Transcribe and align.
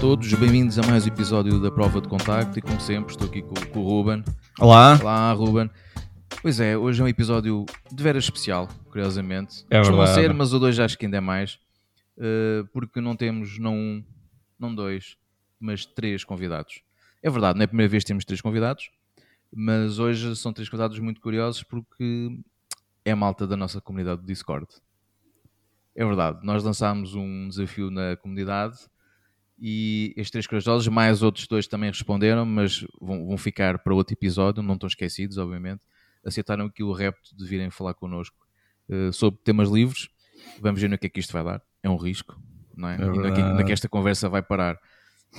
Todos, 0.00 0.32
bem-vindos 0.34 0.78
a 0.78 0.82
mais 0.86 1.04
um 1.04 1.08
episódio 1.08 1.60
da 1.60 1.72
Prova 1.72 2.00
de 2.00 2.06
Contacto 2.06 2.56
e 2.56 2.62
como 2.62 2.80
sempre 2.80 3.12
estou 3.12 3.26
aqui 3.26 3.42
com, 3.42 3.54
com 3.54 3.80
o 3.80 3.82
Ruben. 3.82 4.22
Olá. 4.60 4.96
Olá, 5.00 5.32
Ruben. 5.32 5.68
Pois 6.40 6.60
é, 6.60 6.78
hoje 6.78 7.00
é 7.02 7.04
um 7.04 7.08
episódio 7.08 7.66
de 7.90 8.00
veras 8.00 8.22
especial, 8.22 8.68
curiosamente. 8.90 9.66
É 9.68 9.78
Costuma 9.78 10.04
verdade. 10.04 10.20
ser, 10.20 10.32
mas 10.32 10.52
o 10.52 10.60
dois 10.60 10.78
acho 10.78 10.96
que 10.96 11.06
ainda 11.06 11.16
é 11.16 11.20
mais, 11.20 11.58
eh, 12.16 12.62
porque 12.72 13.00
não 13.00 13.16
temos 13.16 13.58
não 13.58 13.74
um, 13.74 14.04
não 14.56 14.72
dois, 14.72 15.16
mas 15.58 15.84
três 15.84 16.22
convidados. 16.22 16.80
É 17.20 17.28
verdade, 17.28 17.58
não 17.58 17.62
é 17.62 17.64
a 17.64 17.68
primeira 17.68 17.90
vez 17.90 18.04
que 18.04 18.08
temos 18.08 18.24
três 18.24 18.40
convidados, 18.40 18.90
mas 19.52 19.98
hoje 19.98 20.36
são 20.36 20.52
três 20.52 20.68
convidados 20.68 21.00
muito 21.00 21.20
curiosos 21.20 21.64
porque 21.64 22.38
é 23.04 23.10
a 23.10 23.16
malta 23.16 23.48
da 23.48 23.56
nossa 23.56 23.80
comunidade 23.80 24.20
do 24.20 24.26
Discord. 24.28 24.68
É 25.96 26.04
verdade, 26.04 26.38
nós 26.44 26.62
lançámos 26.62 27.16
um 27.16 27.48
desafio 27.48 27.90
na 27.90 28.16
comunidade 28.16 28.78
e 29.60 30.12
estes 30.16 30.30
três 30.30 30.46
corajosos, 30.46 30.86
mais 30.88 31.22
outros 31.22 31.46
dois 31.46 31.66
também 31.66 31.90
responderam, 31.90 32.46
mas 32.46 32.86
vão, 33.00 33.26
vão 33.26 33.36
ficar 33.38 33.78
para 33.78 33.94
outro 33.94 34.14
episódio, 34.14 34.62
não 34.62 34.74
estão 34.74 34.86
esquecidos, 34.86 35.38
obviamente. 35.38 35.80
Aceitaram 36.24 36.66
aqui 36.66 36.82
o 36.82 36.92
repto 36.92 37.36
de 37.36 37.44
virem 37.46 37.70
falar 37.70 37.94
connosco 37.94 38.36
eh, 38.88 39.10
sobre 39.12 39.40
temas 39.42 39.68
livres. 39.68 40.08
Vamos 40.60 40.80
ver 40.80 40.88
no 40.88 40.98
que 40.98 41.06
é 41.06 41.10
que 41.10 41.20
isto 41.20 41.32
vai 41.32 41.44
dar. 41.44 41.62
É 41.82 41.88
um 41.90 41.96
risco, 41.96 42.40
não 42.76 42.88
é? 42.88 42.94
É 42.94 42.96
e 42.96 43.04
no 43.04 43.12
que, 43.12 43.18
verdade. 43.20 43.52
no 43.54 43.64
que 43.64 43.72
esta 43.72 43.88
conversa 43.88 44.28
vai 44.28 44.42
parar. 44.42 44.78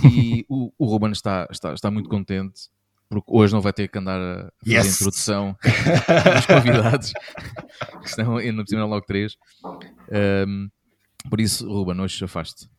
E 0.03 0.45
o, 0.47 0.71
o 0.77 0.85
Ruben 0.85 1.11
está, 1.11 1.47
está, 1.49 1.73
está 1.73 1.89
muito 1.89 2.07
contente 2.09 2.69
porque 3.09 3.25
hoje 3.27 3.51
não 3.51 3.59
vai 3.59 3.73
ter 3.73 3.87
que 3.87 3.97
andar 3.97 4.19
a 4.21 4.51
fazer 4.63 4.77
a 4.77 4.81
Yes! 4.83 4.95
introdução 4.95 5.57
dos 6.35 6.45
convidados, 6.45 7.11
que 8.01 8.07
estão 8.07 8.37
ainda 8.37 8.63
por 8.63 8.69
cima 8.69 8.85
logo 8.85 9.03
três. 9.05 9.35
Ahm, 10.11 10.67
por 11.27 11.41
isso, 11.41 11.67
Ruben, 11.67 11.99
hoje 11.99 12.23
afaste. 12.23 12.69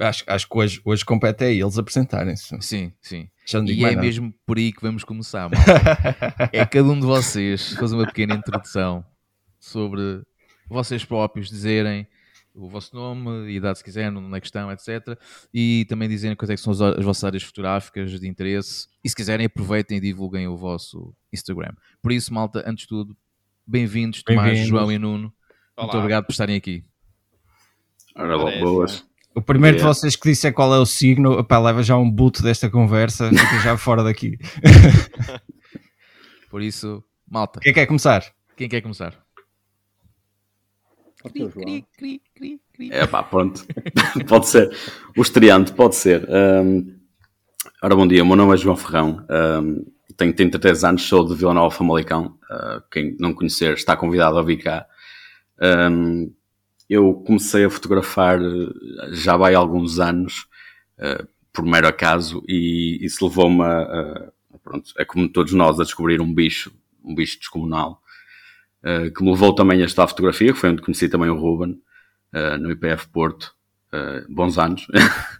Acho, 0.00 0.24
acho 0.26 0.48
que 0.48 0.58
hoje, 0.58 0.80
hoje 0.82 1.04
compete 1.04 1.44
a 1.44 1.50
eles 1.50 1.76
apresentarem-se. 1.76 2.56
Sim, 2.62 2.92
sim. 3.02 3.28
Já 3.44 3.58
não 3.58 3.66
digo 3.66 3.82
E 3.82 3.84
é 3.84 3.90
nada. 3.90 4.00
mesmo 4.00 4.34
por 4.46 4.56
aí 4.56 4.72
que 4.72 4.80
vamos 4.80 5.04
começar, 5.04 5.48
malta. 5.50 5.60
é 6.52 6.64
cada 6.64 6.88
um 6.88 6.98
de 6.98 7.04
vocês 7.04 7.74
fazer 7.74 7.94
uma 7.96 8.06
pequena 8.06 8.34
introdução 8.34 9.04
sobre 9.58 10.22
vocês 10.68 11.04
próprios 11.04 11.50
dizerem 11.50 12.06
o 12.54 12.68
vosso 12.68 12.96
nome, 12.96 13.52
idade 13.52 13.78
se 13.78 13.84
quiserem, 13.84 14.16
onde 14.16 14.36
é 14.36 14.40
que 14.40 14.46
estão, 14.46 14.72
etc. 14.72 15.18
E 15.52 15.84
também 15.88 16.08
dizerem 16.08 16.34
quais 16.36 16.50
é 16.50 16.54
que 16.54 16.60
são 16.60 16.72
as, 16.72 16.80
as 16.80 17.04
vossas 17.04 17.22
áreas 17.24 17.42
fotográficas 17.42 18.18
de 18.18 18.26
interesse. 18.26 18.88
E 19.04 19.08
se 19.08 19.14
quiserem, 19.14 19.46
aproveitem 19.46 19.98
e 19.98 20.00
divulguem 20.00 20.48
o 20.48 20.56
vosso 20.56 21.14
Instagram. 21.32 21.74
Por 22.02 22.10
isso, 22.10 22.32
malta, 22.32 22.64
antes 22.66 22.82
de 22.84 22.88
tudo, 22.88 23.14
bem-vindos, 23.66 24.22
Tomás, 24.22 24.46
Bem-vindos. 24.46 24.68
João 24.68 24.90
e 24.90 24.98
Nuno. 24.98 25.32
Muito 25.78 25.90
Olá. 25.92 25.98
obrigado 25.98 26.24
por 26.24 26.32
estarem 26.32 26.56
aqui. 26.56 26.84
Ora, 28.16 28.36
boas. 28.60 29.09
O 29.34 29.40
primeiro 29.40 29.76
de 29.76 29.82
Yeah. 29.82 29.94
vocês 29.94 30.16
que 30.16 30.28
disser 30.28 30.52
qual 30.52 30.74
é 30.74 30.78
o 30.78 30.84
signo, 30.86 31.38
opá, 31.38 31.58
leva 31.58 31.82
já 31.82 31.96
um 31.96 32.10
boot 32.10 32.42
desta 32.42 32.68
conversa, 32.68 33.28
fica 33.30 33.60
já 33.62 33.76
fora 33.76 34.02
daqui. 34.02 34.36
Por 36.50 36.60
isso, 36.62 37.02
malta, 37.30 37.60
Quem 37.60 37.72
quer 37.72 37.86
começar? 37.86 38.24
quem 38.56 38.68
quer 38.68 38.80
começar? 38.80 39.14
Seu 41.36 41.50
João. 41.50 41.52
cri, 41.64 41.84
cri, 41.96 42.20
cri. 42.34 42.60
É 42.90 43.06
pá, 43.06 43.22
pronto. 43.22 43.64
pode 44.26 44.48
ser. 44.48 44.74
O 45.16 45.20
estreante 45.22 45.72
pode 45.72 45.94
ser. 45.94 46.26
Ahm, 46.30 46.96
ora, 47.82 47.94
bom 47.94 48.06
dia. 48.08 48.22
O 48.22 48.26
meu 48.26 48.36
nome 48.36 48.54
é 48.54 48.56
João 48.56 48.74
Ferrão. 48.76 49.24
Ahm, 49.28 49.84
tenho 50.16 50.32
33 50.34 50.82
anos, 50.82 51.02
sou 51.02 51.26
de 51.26 51.34
Vila 51.34 51.52
Nova 51.54 51.74
Famalicão. 51.74 52.38
Ah, 52.50 52.82
quem 52.90 53.16
não 53.20 53.34
conhecer 53.34 53.74
está 53.74 53.96
convidado 53.96 54.38
a 54.38 54.42
vir 54.42 54.58
cá. 54.62 54.86
Ahm, 55.60 56.30
eu 56.90 57.14
comecei 57.26 57.64
a 57.64 57.70
fotografar 57.70 58.40
eh, 58.42 59.10
já 59.12 59.36
vai 59.36 59.54
há 59.54 59.58
alguns 59.58 59.98
anos, 60.00 60.46
eh, 60.98 61.24
por 61.52 61.64
mero 61.64 61.86
acaso, 61.88 62.42
e 62.48 62.98
isso 63.02 63.24
levou-me 63.26 63.62
a, 63.62 63.80
a- 63.82 64.30
pronto, 64.62 64.92
é 64.98 65.04
como 65.04 65.28
todos 65.28 65.52
nós, 65.52 65.80
a 65.80 65.84
descobrir 65.84 66.20
um 66.20 66.34
bicho, 66.34 66.72
um 67.04 67.14
bicho 67.14 67.38
descomunal, 67.38 68.02
eh, 68.82 69.10
que 69.10 69.22
me 69.22 69.30
levou 69.30 69.54
também 69.54 69.80
a 69.82 69.84
estudar 69.86 70.08
fotografia, 70.08 70.52
que 70.52 70.58
foi 70.58 70.70
onde 70.70 70.82
conheci 70.82 71.08
também 71.08 71.30
o 71.30 71.38
Ruben, 71.38 71.80
no 72.60 72.70
IPF 72.70 73.08
Porto, 73.08 73.52
bons 74.28 74.56
anos, 74.56 74.86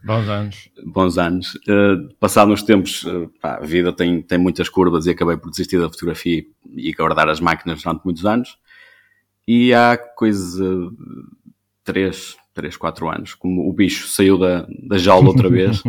Bons 0.03 0.28
anos. 0.28 0.69
bons 0.84 1.19
anos. 1.19 1.55
Uh, 1.69 2.12
passado 2.19 2.50
uns 2.50 2.65
tempos, 2.65 3.05
pá, 3.41 3.59
a 3.62 3.65
vida 3.65 3.93
tem, 3.93 4.21
tem 4.21 4.37
muitas 4.39 4.69
curvas 4.69 5.06
e 5.06 5.10
acabei 5.10 5.37
por 5.37 5.50
desistir 5.50 5.78
da 5.78 5.89
fotografia 5.89 6.44
e 6.75 6.93
guardar 6.93 7.28
as 7.28 7.39
máquinas 7.39 7.81
durante 7.81 8.05
muitos 8.05 8.27
anos. 8.27 8.59
E 9.47 9.72
há 9.72 9.97
coisa, 9.97 10.91
três, 11.91 12.37
três, 12.55 12.77
quatro 12.77 13.09
anos, 13.09 13.34
como 13.34 13.69
o 13.69 13.73
bicho 13.73 14.06
saiu 14.06 14.39
da, 14.39 14.65
da 14.87 14.97
jaula 14.97 15.28
outra 15.28 15.49
vez, 15.51 15.83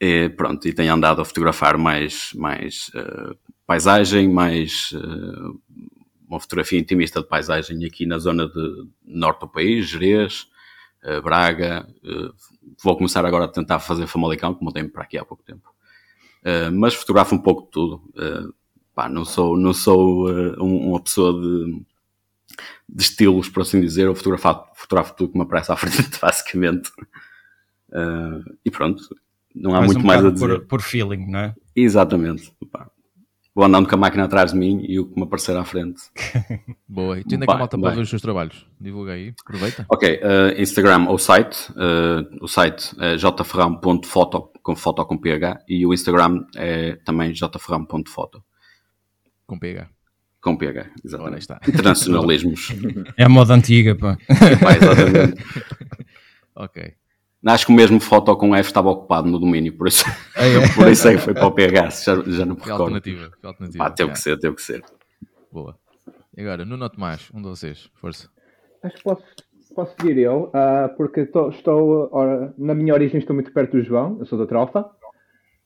e 0.00 0.28
pronto, 0.30 0.66
e 0.66 0.72
tenho 0.72 0.92
andado 0.92 1.22
a 1.22 1.24
fotografar 1.24 1.78
mais, 1.78 2.30
mais 2.34 2.90
uh, 2.96 3.36
paisagem, 3.64 4.28
mais 4.28 4.90
uh, 4.92 5.60
uma 6.28 6.40
fotografia 6.40 6.80
intimista 6.80 7.22
de 7.22 7.28
paisagem 7.28 7.84
aqui 7.84 8.06
na 8.06 8.18
zona 8.18 8.48
de 8.48 8.88
norte 9.04 9.40
do 9.40 9.48
país, 9.48 9.86
Jerez, 9.86 10.48
uh, 11.04 11.22
Braga, 11.22 11.86
vou 12.82 12.96
começar 12.96 13.24
agora 13.24 13.44
a 13.44 13.48
tentar 13.48 13.78
fazer 13.78 14.08
Famalicão, 14.08 14.52
como 14.52 14.66
mudei-me 14.66 14.90
para 14.90 15.04
aqui 15.04 15.16
há 15.16 15.24
pouco 15.24 15.44
tempo. 15.44 15.72
Mas 16.74 16.92
fotografo 16.92 17.34
um 17.34 17.38
pouco 17.38 17.62
de 17.62 17.70
tudo. 17.70 18.02
Pá, 18.94 19.08
não 19.08 19.24
sou, 19.24 19.56
não 19.56 19.72
sou 19.72 20.28
uma 20.58 21.00
pessoa 21.00 21.32
de, 21.40 21.82
de 22.88 23.02
estilos, 23.02 23.48
por 23.48 23.62
assim 23.62 23.80
dizer. 23.80 24.06
Eu 24.06 24.14
fotografo, 24.14 24.64
fotografo 24.74 25.14
tudo 25.16 25.32
que 25.32 25.38
me 25.38 25.44
aparece 25.44 25.72
à 25.72 25.76
frente, 25.76 26.18
basicamente. 26.20 26.90
Uh, 27.90 28.42
e 28.64 28.70
pronto, 28.70 29.02
não 29.54 29.70
há 29.74 29.78
Mais 29.80 29.86
muito 29.92 30.02
um 30.02 30.06
mais 30.06 30.24
a 30.24 30.30
dizer. 30.30 30.46
por, 30.60 30.66
por 30.66 30.82
feeling, 30.82 31.26
não 31.30 31.38
é? 31.38 31.54
Exatamente. 31.76 32.52
Pá. 32.72 32.88
Vou 33.56 33.64
andando 33.64 33.88
com 33.88 33.94
a 33.94 33.98
máquina 33.98 34.24
atrás 34.24 34.50
de 34.52 34.58
mim 34.58 34.84
e 34.88 34.98
o 34.98 35.06
que 35.06 35.14
me 35.16 35.22
aparecer 35.22 35.56
à 35.56 35.64
frente. 35.64 36.02
Boa. 36.88 37.20
E 37.20 37.22
tu 37.22 37.34
ainda 37.34 37.46
que 37.46 37.54
malta 37.54 37.78
pode 37.78 37.94
ver 37.94 38.02
os 38.02 38.10
seus 38.10 38.20
trabalhos? 38.20 38.66
Divulga 38.80 39.12
aí, 39.12 39.32
aproveita. 39.40 39.86
Ok, 39.88 40.18
eh, 40.20 40.60
Instagram 40.60 41.06
ou 41.08 41.16
site. 41.18 41.72
eh, 41.76 42.36
o 42.40 42.48
site 42.48 42.96
é 42.98 43.16
jferrão.foto, 43.16 44.50
com 44.60 44.74
foto 44.74 45.06
com 45.06 45.16
PH, 45.16 45.62
e 45.68 45.86
o 45.86 45.94
Instagram 45.94 46.44
é 46.56 46.96
também 47.04 47.32
jferrão.foto, 47.32 48.42
Com 49.46 49.56
PH. 49.56 49.88
Com 50.44 50.56
PH, 50.56 50.86
exatamente. 51.04 51.40
está. 51.40 51.60
Internacionalismos. 51.66 52.68
É 53.16 53.24
a 53.24 53.28
moda 53.28 53.54
antiga, 53.54 53.94
pá. 53.96 54.16
Pá, 54.60 54.76
exatamente. 54.76 55.42
Ok. 56.56 56.94
Acho 57.46 57.66
que 57.66 57.72
o 57.72 57.74
mesmo 57.74 57.98
foto 58.00 58.34
com 58.36 58.54
F 58.54 58.68
estava 58.68 58.88
ocupado 58.88 59.28
no 59.28 59.38
domínio, 59.40 59.76
por 59.76 59.88
isso, 59.88 60.04
por 60.76 60.88
isso 60.88 61.08
é 61.08 61.14
que 61.14 61.20
foi 61.20 61.34
para 61.34 61.46
o 61.46 61.52
PH, 61.52 61.90
já, 61.90 62.14
já 62.22 62.46
não 62.46 62.54
me 62.54 62.60
Que 62.60 62.68
recordo. 62.68 62.82
alternativa. 62.82 63.30
Que 63.40 63.46
alternativa. 63.46 63.84
Pá, 63.84 63.90
teve 63.90 64.12
que 64.12 64.18
ser, 64.20 64.38
teve 64.38 64.54
que 64.54 64.62
ser. 64.62 64.82
Boa. 65.52 65.76
E 66.36 66.40
agora, 66.40 66.64
Nuno 66.64 66.88
Tomás, 66.88 67.28
um 67.34 67.42
de 67.42 67.48
vocês. 67.48 67.90
Força. 68.00 68.28
Acho 68.82 68.96
que 68.96 69.02
posso, 69.02 69.22
posso 69.74 69.94
seguir 70.00 70.16
eu, 70.18 70.50
ah, 70.54 70.88
porque 70.96 71.20
estou, 71.20 71.50
estou, 71.50 72.08
ora, 72.12 72.54
na 72.56 72.74
minha 72.74 72.94
origem 72.94 73.18
estou 73.18 73.34
muito 73.34 73.52
perto 73.52 73.72
do 73.76 73.82
João, 73.82 74.16
eu 74.20 74.26
sou 74.26 74.38
da 74.38 74.46
Trofa. 74.46 74.88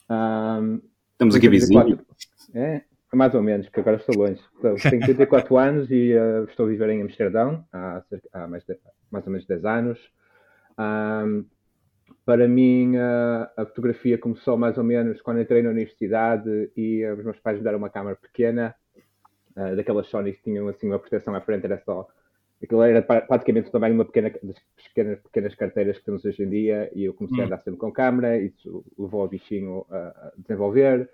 Ah, 0.08 0.60
Temos 1.18 1.34
aqui 1.36 1.48
tenho 1.48 1.60
vizinho. 1.60 1.82
34 1.84 2.04
É, 2.54 2.82
mais 3.16 3.34
ou 3.34 3.42
menos, 3.42 3.68
que 3.68 3.80
agora 3.80 3.96
estou 3.96 4.14
longe. 4.16 4.42
Então, 4.58 4.80
tenho 4.88 5.04
34 5.04 5.56
anos 5.58 5.90
e 5.90 6.12
ah, 6.16 6.44
estou 6.48 6.66
a 6.66 6.68
viver 6.68 6.90
em 6.90 7.02
Amsterdão 7.02 7.64
há, 7.72 8.02
cerca- 8.08 8.28
há 8.32 8.46
mais, 8.48 8.64
de- 8.64 8.78
mais 9.10 9.26
ou 9.26 9.32
menos 9.32 9.46
10 9.46 9.64
anos. 9.64 9.98
Ah, 10.76 11.24
para 12.24 12.46
mim, 12.48 12.96
ah, 12.96 13.50
a 13.56 13.66
fotografia 13.66 14.18
começou 14.18 14.56
mais 14.56 14.76
ou 14.78 14.84
menos 14.84 15.20
quando 15.22 15.40
entrei 15.40 15.62
na 15.62 15.70
universidade 15.70 16.70
e 16.76 17.04
ah, 17.04 17.14
os 17.14 17.24
meus 17.24 17.38
pais 17.40 17.58
me 17.58 17.64
deram 17.64 17.78
uma 17.78 17.90
câmera 17.90 18.16
pequena, 18.16 18.74
ah, 19.56 19.74
daquelas 19.74 20.06
Sony 20.08 20.32
que 20.32 20.42
tinham 20.42 20.68
assim 20.68 20.86
uma 20.88 20.98
proteção 20.98 21.34
à 21.34 21.40
frente, 21.40 21.64
era 21.66 21.78
só. 21.84 22.06
Aquilo 22.62 22.82
era 22.82 23.02
pra- 23.02 23.22
praticamente 23.22 23.70
também 23.70 23.92
uma 23.92 24.04
pequena, 24.04 24.30
das 24.42 24.56
pequenas, 24.88 25.20
pequenas 25.20 25.54
carteiras 25.54 25.98
que 25.98 26.04
temos 26.04 26.24
hoje 26.24 26.42
em 26.42 26.50
dia 26.50 26.90
e 26.94 27.04
eu 27.04 27.14
comecei 27.14 27.42
a 27.42 27.46
andar 27.46 27.58
sempre 27.60 27.78
com 27.80 27.92
câmera, 27.92 28.36
isso 28.38 28.84
levou 28.98 29.24
o 29.24 29.28
bichinho 29.28 29.86
a 29.90 30.32
desenvolver. 30.36 31.08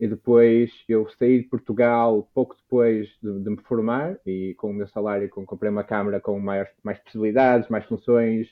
E 0.00 0.08
depois 0.08 0.72
eu 0.88 1.06
saí 1.10 1.42
de 1.42 1.48
Portugal 1.48 2.26
pouco 2.32 2.56
depois 2.56 3.06
de, 3.22 3.38
de 3.38 3.50
me 3.50 3.58
formar 3.58 4.16
e 4.26 4.54
com 4.54 4.70
o 4.70 4.72
meu 4.72 4.88
salário 4.88 5.28
com- 5.28 5.44
comprei 5.44 5.70
uma 5.70 5.84
câmera 5.84 6.18
com 6.18 6.40
mais, 6.40 6.66
mais 6.82 6.98
possibilidades, 7.00 7.68
mais 7.68 7.84
funções 7.84 8.48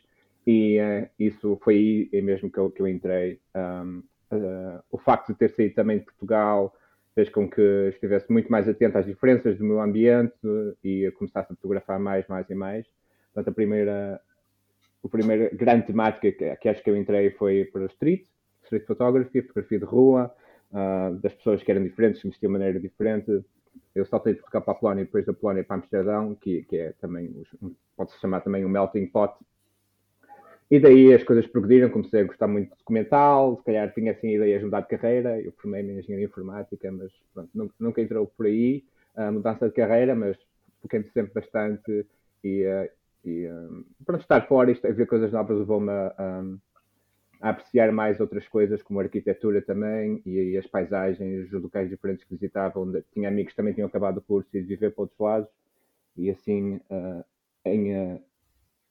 e 0.47 0.79
eh, 0.79 1.11
isso 1.19 1.59
foi 1.65 2.11
aí 2.13 2.23
mesmo 2.23 2.51
que 2.51 2.59
eu, 2.59 2.71
que 2.71 2.83
eu 2.83 2.87
entrei. 2.87 3.41
Um, 3.57 4.03
eh, 4.31 4.81
o 4.91 4.99
facto 4.99 5.33
de 5.33 5.39
ter 5.39 5.51
saído 5.51 5.75
também 5.75 5.99
de 5.99 6.05
Portugal 6.05 6.75
fez 7.15 7.31
com 7.31 7.49
que 7.49 7.89
estivesse 7.95 8.31
muito 8.31 8.53
mais 8.53 8.69
atento 8.69 8.99
às 8.99 9.07
diferenças 9.07 9.57
do 9.57 9.65
meu 9.65 9.81
ambiente 9.81 10.35
e 10.85 11.11
começasse 11.13 11.51
a 11.53 11.57
fotografar 11.57 11.99
mais, 11.99 12.27
mais 12.29 12.49
e 12.51 12.55
mais. 12.55 12.87
Portanto, 13.33 13.49
a 13.53 13.55
primeira, 13.55 14.21
a 15.05 15.09
primeira 15.09 15.51
grande 15.53 15.87
temática 15.87 16.31
que, 16.31 16.57
que 16.57 16.69
acho 16.69 16.83
que 16.83 16.91
eu 16.91 16.97
entrei 16.97 17.31
foi 17.31 17.65
para 17.65 17.87
street, 17.87 18.25
street 18.65 18.87
photography, 18.87 19.43
fotografia 19.43 19.79
de 19.79 19.85
rua, 19.85 20.35
ah, 20.73 21.11
das 21.23 21.33
pessoas 21.35 21.63
que 21.63 21.71
eram 21.71 21.83
diferentes, 21.83 22.21
que 22.21 22.29
vestiam 22.29 22.53
de 22.53 22.59
maneira 22.59 22.79
diferente. 22.81 23.45
Eu 23.95 24.05
saltei 24.05 24.35
de 24.35 24.41
Portugal 24.41 24.63
para 24.63 24.73
a 24.75 24.77
Polónia 24.77 25.03
e 25.03 25.05
depois 25.05 25.25
da 25.25 25.33
Polónia 25.33 25.65
para 25.65 25.77
Amsterdão, 25.77 26.35
que, 26.35 26.63
que 26.65 26.77
é 26.77 26.93
também, 27.01 27.35
pode-se 27.97 28.19
chamar 28.21 28.41
também 28.41 28.65
um 28.65 28.69
melting 28.69 29.07
pot. 29.07 29.35
e 30.71 30.79
daí 30.79 31.15
as 31.15 31.25
coisas 31.25 31.47
progrediram, 31.47 31.89
comecei 31.89 32.21
a 32.21 32.25
gostar 32.25 32.47
muito 32.47 32.71
de 32.71 32.77
documental, 32.79 33.57
se 33.57 33.65
calhar 33.65 33.93
tinha 33.95 34.13
assim 34.13 34.35
ideias 34.35 34.61
de 34.61 34.67
mudar 34.67 34.83
de 34.83 34.89
carreira, 34.89 35.41
eu 35.41 35.53
formei-me 35.53 35.93
em 35.93 35.99
engenharia 35.99 36.27
informática, 36.27 36.93
mas 36.93 37.11
pronto, 37.33 37.51
nunca, 37.55 37.75
nunca 37.81 38.03
entrou 38.03 38.27
por 38.27 38.47
aí 38.47 38.85
a 39.17 39.33
mudança 39.33 39.69
de 39.69 39.75
carreira, 39.75 40.15
mas 40.15 40.37
foquei-me 40.83 41.09
sempre 41.11 41.33
bastante 41.35 42.07
e, 42.45 42.65
uh, 42.65 42.89
e 43.25 43.49
um, 43.49 43.85
pronto, 44.05 44.21
estar 44.21 44.47
fora 44.47 44.71
e 44.71 44.75
ver 44.75 45.07
coisas 45.07 45.33
novas 45.33 45.59
levou-me 45.59 45.91
a, 45.91 46.41
um, 46.43 46.59
a, 47.41 47.51
apreciar 47.51 47.93
mais 47.93 48.21
outras 48.21 48.47
coisas, 48.49 48.83
como 48.83 49.01
a 49.01 49.03
arquitetura 49.03 49.63
também 49.63 50.23
e, 50.25 50.53
e, 50.53 50.59
as 50.59 50.67
paisagens, 50.67 51.53
os 51.53 51.63
locais 51.63 51.89
diferentes 51.89 52.25
que 52.25 52.35
visitava, 52.35 52.79
onde 52.81 53.03
tinha 53.13 53.29
amigos 53.29 53.53
que 53.53 53.57
também 53.57 53.75
tinham 53.75 53.89
acabado 53.89 54.19
o 54.19 54.23
curso 54.23 54.49
e 54.55 54.61
de 54.61 54.67
viver 54.67 54.93
para 54.93 55.03
outros 55.03 55.19
lados, 55.19 55.49
e 56.17 56.31
assim, 56.31 56.81
uh, 56.91 57.25
em, 57.65 57.97
uh, 57.97 58.21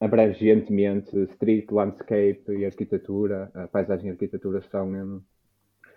abrangentemente, 0.00 1.16
street, 1.32 1.70
landscape 1.70 2.44
e 2.48 2.64
arquitetura, 2.64 3.50
a 3.54 3.68
paisagem 3.68 4.08
e 4.08 4.10
arquitetura 4.10 4.62
são 4.62 4.90
um, 4.92 5.22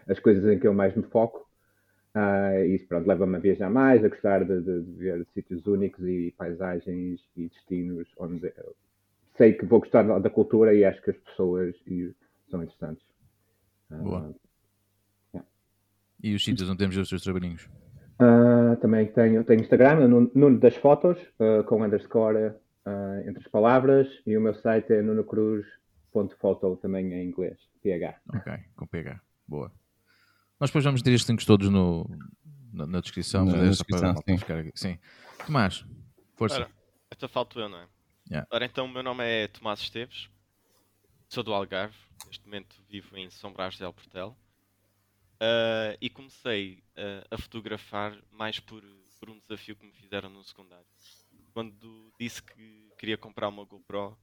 as 0.07 0.19
coisas 0.19 0.44
em 0.51 0.59
que 0.59 0.68
eu 0.68 0.74
mais 0.74 0.95
me 0.95 1.03
foco. 1.03 1.50
Uh, 2.13 2.65
isso 2.65 2.86
pronto, 2.88 3.07
leva-me 3.07 3.38
a 3.38 3.39
viajar 3.39 3.69
mais, 3.69 4.03
a 4.03 4.09
gostar 4.09 4.44
de, 4.44 4.59
de, 4.62 4.81
de, 4.81 4.92
ver 4.98 5.25
sítios 5.33 5.65
únicos 5.65 6.06
e 6.06 6.33
paisagens 6.38 7.21
e 7.38 7.48
destinos 7.48 8.06
onde 8.18 8.51
sei 9.38 9.53
que 9.53 9.65
vou 9.65 9.80
gostar 9.80 10.03
da, 10.19 10.30
cultura 10.30 10.74
e 10.74 10.83
acho 10.83 11.01
que 11.01 11.12
as 11.12 11.18
pessoas 11.18 11.74
e, 11.88 12.13
são 12.51 12.62
interessantes. 12.62 13.03
Uh, 13.89 14.03
Boa. 14.03 14.36
Yeah. 15.33 15.50
E 16.21 16.36
os 16.36 16.44
sítios 16.44 16.69
onde 16.69 16.77
temos 16.77 16.95
os 16.98 17.09
teus 17.09 17.24
trabalhinhos? 17.24 17.68
Uh, 18.21 18.75
também 18.80 19.07
tenho, 19.07 19.44
tenho 19.44 19.62
Instagram, 19.62 20.07
Nuno 20.07 20.59
das 20.59 20.75
Fotos, 20.75 21.18
com 21.68 21.83
underscore 21.83 22.53
entre 23.25 23.44
as 23.44 23.48
palavras, 23.48 24.07
e 24.27 24.38
o 24.38 24.42
meu 24.42 24.53
site 24.53 24.94
é 24.94 25.01
nunocruz.photo 25.01 26.77
também 26.77 27.12
em 27.13 27.27
inglês, 27.27 27.57
PH. 27.81 28.19
Ok, 28.36 28.53
com 28.75 28.86
PH. 28.86 29.19
Boa. 29.48 29.71
Nós 30.59 30.69
depois 30.69 30.86
vamos 30.86 31.01
ter 31.01 31.12
estes 31.12 31.27
links 31.27 31.45
todos 31.45 31.69
no, 31.69 32.07
na, 32.71 32.86
na 32.86 33.01
descrição. 33.01 33.45
Na, 33.45 33.57
na 33.57 33.69
descrição 33.69 34.13
para, 34.13 34.63
sim. 34.63 34.71
sim. 34.75 35.00
Tomás, 35.45 35.83
força. 36.36 36.57
Ora, 36.57 36.69
então 37.12 37.27
falto 37.27 37.59
eu, 37.59 37.68
não 37.68 37.80
é? 37.80 37.88
Yeah. 38.30 38.48
Ora, 38.51 38.65
então 38.65 38.86
o 38.86 38.89
meu 38.89 39.03
nome 39.03 39.24
é 39.24 39.48
Tomás 39.48 39.80
Esteves, 39.80 40.30
sou 41.31 41.44
do 41.44 41.54
Algarve, 41.54 41.95
neste 42.28 42.44
momento 42.45 42.75
vivo 42.89 43.18
em 43.18 43.30
São 43.30 43.54
Brás 43.54 43.75
de 43.75 43.83
El 43.83 43.94
Portel. 43.94 44.36
Uh, 45.36 45.98
e 46.01 46.10
comecei 46.10 46.83
uh, 46.98 47.25
a 47.31 47.38
fotografar 47.38 48.16
mais 48.31 48.60
por, 48.60 48.83
por 49.18 49.30
um 49.30 49.39
desafio 49.39 49.75
que 49.75 49.86
me 49.86 49.94
fizeram 49.94 50.30
no 50.30 50.44
secundário. 50.44 50.86
Quando 51.54 52.13
disse 52.19 52.44
que 52.44 52.92
queria 52.98 53.18
comprar 53.18 53.48
uma 53.48 53.63
GoPro 53.63 54.16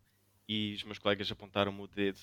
e 0.47 0.75
os 0.75 0.85
meus 0.85 0.99
colegas 0.99 1.31
apontaram-me 1.33 1.81
o 1.81 1.89
dedo. 1.89 2.21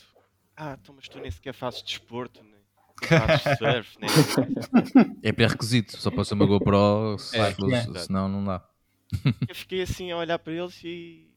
Ah, 0.56 0.78
então, 0.80 0.96
mas 0.96 1.10
tu 1.10 1.20
nem 1.20 1.32
sequer 1.32 1.54
fazes 1.54 1.82
desporto, 1.82 2.44
né? 2.44 2.58
surf, 3.58 4.00
né? 4.00 4.08
É 5.22 5.34
pré-requisito, 5.34 5.98
só 5.98 6.10
pode 6.10 6.28
ser 6.28 6.36
uma 6.36 6.46
GoPro, 6.46 7.18
se, 7.18 7.38
é, 7.38 7.50
é. 7.50 8.00
senão 8.00 8.30
não 8.30 8.44
dá. 8.46 8.66
Eu 9.48 9.56
fiquei 9.56 9.82
assim 9.82 10.12
a 10.12 10.18
olhar 10.18 10.40
para 10.40 10.54
eles 10.54 10.82
e. 10.84 11.35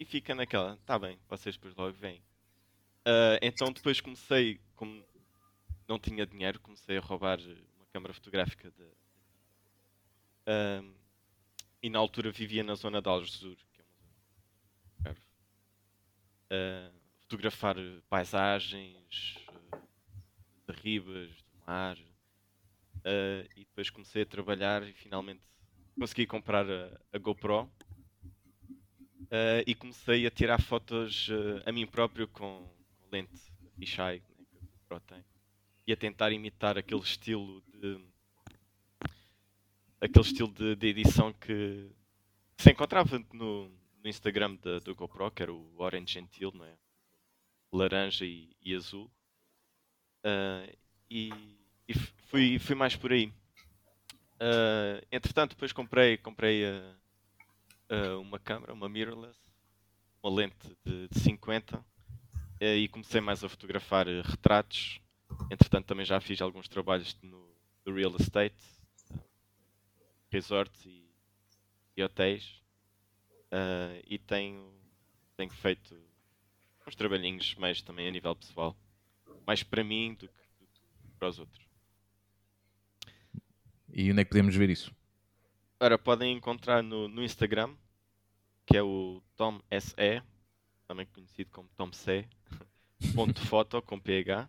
E 0.00 0.04
fica 0.06 0.34
naquela, 0.34 0.78
tá 0.86 0.98
bem, 0.98 1.20
vocês 1.28 1.56
depois 1.56 1.76
logo 1.76 1.92
vêm. 1.92 2.22
Uh, 3.00 3.36
então 3.42 3.70
depois 3.70 4.00
comecei, 4.00 4.58
como 4.74 5.04
não 5.86 5.98
tinha 5.98 6.24
dinheiro, 6.24 6.58
comecei 6.58 6.96
a 6.96 7.00
roubar 7.00 7.38
uma 7.38 7.86
câmera 7.92 8.14
fotográfica 8.14 8.70
de. 8.70 8.82
Uh, 10.48 10.90
e 11.82 11.90
na 11.90 11.98
altura 11.98 12.30
vivia 12.30 12.64
na 12.64 12.74
zona 12.74 13.02
de 13.02 13.10
Algesur, 13.10 13.56
que 13.74 13.82
é 13.82 13.84
uma 13.84 15.12
zona. 15.12 15.20
Uh, 16.50 17.00
fotografar 17.20 17.76
paisagens, 18.08 19.34
de 20.66 20.74
ribas, 20.82 21.30
do 21.42 21.58
mar. 21.66 21.98
E 23.56 23.64
depois 23.64 23.88
comecei 23.88 24.22
a 24.22 24.26
trabalhar 24.26 24.82
e 24.82 24.92
finalmente 24.92 25.40
consegui 25.98 26.26
comprar 26.26 26.68
a, 26.68 27.00
a 27.12 27.18
GoPro. 27.18 27.70
Uh, 29.30 29.62
e 29.64 29.76
comecei 29.76 30.26
a 30.26 30.30
tirar 30.30 30.60
fotos 30.60 31.28
uh, 31.28 31.62
a 31.64 31.70
mim 31.70 31.86
próprio 31.86 32.26
com, 32.26 32.68
com 32.98 33.08
lente 33.12 33.30
fisheye 33.78 34.20
né, 34.52 34.60
que 34.88 34.94
a. 35.14 35.24
E 35.86 35.92
a 35.92 35.96
tentar 35.96 36.32
imitar 36.32 36.76
aquele 36.76 37.00
estilo 37.00 37.62
de 37.72 38.04
aquele 40.00 40.24
estilo 40.24 40.52
de, 40.52 40.74
de 40.74 40.86
edição 40.88 41.32
que 41.32 41.88
se 42.56 42.72
encontrava 42.72 43.24
no, 43.32 43.68
no 44.02 44.08
Instagram 44.08 44.56
da, 44.56 44.80
do 44.80 44.96
GoPro, 44.96 45.30
que 45.30 45.44
era 45.44 45.52
o 45.52 45.74
Orange 45.78 46.14
Gentil, 46.14 46.50
não 46.52 46.64
é? 46.64 46.74
laranja 47.72 48.24
e, 48.24 48.50
e 48.60 48.74
azul. 48.74 49.08
Uh, 50.24 50.76
e, 51.08 51.30
e 51.86 51.94
fui, 52.26 52.58
fui 52.58 52.74
mais 52.74 52.96
por 52.96 53.12
aí. 53.12 53.32
Entretanto, 55.12 55.50
depois 55.50 55.70
comprei, 55.70 56.16
comprei 56.16 56.64
uh, 57.90 58.20
uma 58.20 58.38
câmera, 58.38 58.72
uma 58.72 58.88
mirrorless, 58.88 59.38
uma 60.22 60.34
lente 60.34 60.76
de, 60.84 61.08
de 61.08 61.20
50 61.20 61.84
e 62.60 62.88
comecei 62.88 63.22
mais 63.22 63.42
a 63.42 63.48
fotografar 63.48 64.06
retratos. 64.06 65.00
Entretanto, 65.50 65.86
também 65.86 66.04
já 66.04 66.20
fiz 66.20 66.42
alguns 66.42 66.68
trabalhos 66.68 67.16
no, 67.22 67.48
no 67.86 67.94
real 67.94 68.14
estate, 68.16 68.54
resorts 70.30 70.84
e, 70.84 71.10
e 71.96 72.02
hotéis. 72.02 72.62
e 74.06 74.18
tenho, 74.18 74.74
tenho 75.38 75.50
feito 75.50 75.96
uns 76.86 76.94
trabalhinhos 76.94 77.54
mais 77.54 77.80
também 77.80 78.06
a 78.08 78.10
nível 78.10 78.36
pessoal 78.36 78.76
mais 79.50 79.64
para 79.64 79.82
mim 79.82 80.14
do 80.14 80.28
que, 80.28 80.34
do 80.60 80.66
que 80.66 80.80
para 81.18 81.28
os 81.28 81.38
outros. 81.40 81.66
E 83.92 84.10
onde 84.10 84.20
é 84.20 84.24
que 84.24 84.30
podemos 84.30 84.54
ver 84.54 84.70
isso? 84.70 84.94
Ora, 85.80 85.98
podem 85.98 86.36
encontrar 86.36 86.82
no, 86.82 87.08
no 87.08 87.24
Instagram, 87.24 87.74
que 88.66 88.76
é 88.76 88.82
o 88.82 89.22
Tom 89.34 89.62
SE, 89.80 90.22
também 90.86 91.06
conhecido 91.06 91.50
como 91.50 91.66
Tom 91.76 91.90
C. 91.92 92.28
ponto 93.14 93.40
foto 93.46 93.80
com 93.80 93.98
PH. 93.98 94.46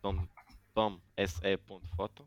Tom, 0.00 0.24
Tom 0.72 1.00
SE 1.26 1.56
ponto 1.66 1.88
foto. 1.96 2.22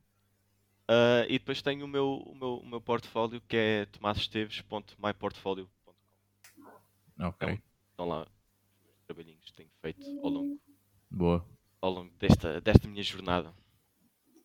Uh, 0.88 1.26
e 1.28 1.40
depois 1.40 1.62
tenho 1.62 1.86
o 1.86 1.88
meu, 1.88 2.18
o 2.18 2.36
meu, 2.36 2.58
o 2.58 2.66
meu 2.66 2.82
portfólio 2.82 3.42
que 3.48 3.56
é 3.56 3.86
tomasesteves.myportfolio.com. 3.86 5.94
Ok. 7.20 7.50
Então, 7.50 7.64
estão 7.90 8.08
lá 8.08 8.22
os 8.22 8.28
trabalhinhos 9.08 9.46
que 9.46 9.54
tenho 9.54 9.70
feito 9.82 10.06
ao 10.20 10.30
longo. 10.30 10.60
Boa 11.10 11.44
ao 11.86 11.92
longo 11.92 12.12
desta, 12.18 12.60
desta 12.60 12.88
minha 12.88 13.04
jornada. 13.04 13.54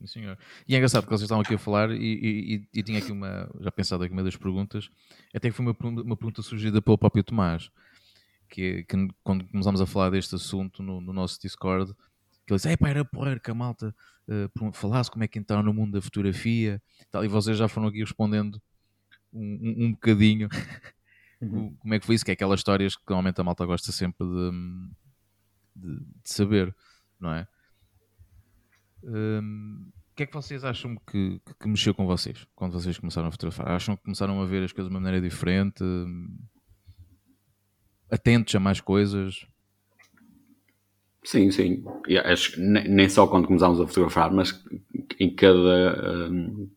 Senhor. 0.06 0.38
E 0.66 0.74
é 0.74 0.78
engraçado 0.78 1.04
que 1.04 1.10
vocês 1.10 1.22
estavam 1.22 1.42
aqui 1.42 1.54
a 1.54 1.58
falar 1.58 1.90
e, 1.90 1.96
e, 1.96 2.68
e, 2.72 2.82
tinha 2.82 2.98
aqui 2.98 3.12
uma, 3.12 3.50
já 3.60 3.70
pensado 3.70 4.02
aqui 4.02 4.12
uma 4.12 4.22
das 4.22 4.36
perguntas, 4.36 4.90
até 5.34 5.50
que 5.50 5.56
foi 5.56 5.64
uma, 5.64 5.76
uma 6.02 6.16
pergunta 6.16 6.42
surgida 6.42 6.80
pelo 6.80 6.98
próprio 6.98 7.22
Tomás, 7.22 7.70
que, 8.48 8.84
que 8.84 9.08
quando 9.22 9.44
começámos 9.48 9.80
a 9.80 9.86
falar 9.86 10.10
deste 10.10 10.34
assunto 10.34 10.82
no, 10.82 11.00
no 11.00 11.12
nosso 11.12 11.40
Discord, 11.40 11.94
que 12.46 12.52
ele 12.52 12.56
disse, 12.56 12.76
pá, 12.76 12.88
era 12.88 13.04
porreiro 13.04 13.40
que 13.40 13.50
a 13.50 13.54
malta 13.54 13.94
uh, 14.28 14.72
falasse 14.72 15.10
como 15.10 15.22
é 15.24 15.28
que 15.28 15.38
entraram 15.38 15.62
no 15.62 15.74
mundo 15.74 15.92
da 15.92 16.00
fotografia 16.00 16.82
tal, 17.10 17.24
e 17.24 17.28
vocês 17.28 17.56
já 17.56 17.68
foram 17.68 17.88
aqui 17.88 18.00
respondendo 18.00 18.60
um, 19.32 19.42
um, 19.42 19.84
um 19.86 19.92
bocadinho 19.92 20.48
uhum. 21.40 21.74
como 21.76 21.94
é 21.94 22.00
que 22.00 22.06
foi 22.06 22.14
isso, 22.14 22.24
que 22.24 22.30
é 22.30 22.34
aquelas 22.34 22.60
histórias 22.60 22.96
que 22.96 23.02
normalmente 23.08 23.40
a 23.40 23.44
malta 23.44 23.64
gosta 23.64 23.92
sempre 23.92 24.26
de, 24.26 24.50
de, 25.76 26.00
de 26.00 26.04
saber 26.24 26.74
não 27.20 27.34
é? 27.34 27.46
Um, 29.02 29.90
o 30.12 30.14
que 30.16 30.24
é 30.24 30.26
que 30.26 30.34
vocês 30.34 30.64
acham 30.64 30.96
que, 31.10 31.40
que, 31.58 31.68
mexeu 31.68 31.94
com 31.94 32.06
vocês 32.06 32.46
quando 32.54 32.72
vocês 32.72 32.98
começaram 32.98 33.28
a 33.28 33.30
fotografar? 33.30 33.68
Acham 33.68 33.96
que 33.96 34.02
começaram 34.02 34.40
a 34.40 34.44
ver 34.44 34.62
as 34.62 34.72
coisas 34.72 34.90
de 34.90 34.94
uma 34.94 35.00
maneira 35.00 35.26
diferente? 35.26 35.82
Atentos 38.10 38.54
a 38.54 38.60
mais 38.60 38.80
coisas? 38.80 39.46
Sim, 41.24 41.50
sim. 41.50 41.84
E 42.08 42.18
acho 42.18 42.52
que 42.52 42.60
nem 42.60 43.08
só 43.08 43.26
quando 43.26 43.46
começámos 43.46 43.80
a 43.80 43.86
fotografar, 43.86 44.32
mas 44.32 44.62
em 45.18 45.34
cada, 45.34 46.28
um, 46.30 46.68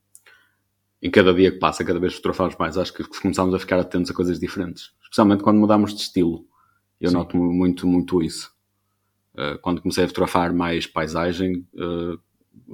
em 1.01 1.09
cada 1.09 1.33
dia 1.33 1.51
que 1.51 1.59
passa, 1.59 1.83
cada 1.83 1.99
vez 1.99 2.13
fotografamos 2.15 2.55
mais, 2.57 2.77
acho 2.77 2.93
que 2.93 3.03
começámos 3.21 3.53
a 3.53 3.59
ficar 3.59 3.79
atentos 3.79 4.11
a 4.11 4.13
coisas 4.13 4.39
diferentes. 4.39 4.91
Especialmente 5.01 5.43
quando 5.43 5.59
mudamos 5.59 5.93
de 5.93 6.01
estilo. 6.01 6.45
Eu 6.99 7.09
sim. 7.09 7.15
noto 7.15 7.35
muito, 7.35 7.87
muito 7.87 8.21
isso. 8.21 8.52
Uh, 9.35 9.57
quando 9.59 9.81
comecei 9.81 10.03
a 10.03 10.07
fotografar 10.07 10.53
mais 10.53 10.85
paisagem, 10.85 11.65
uh, 11.73 12.19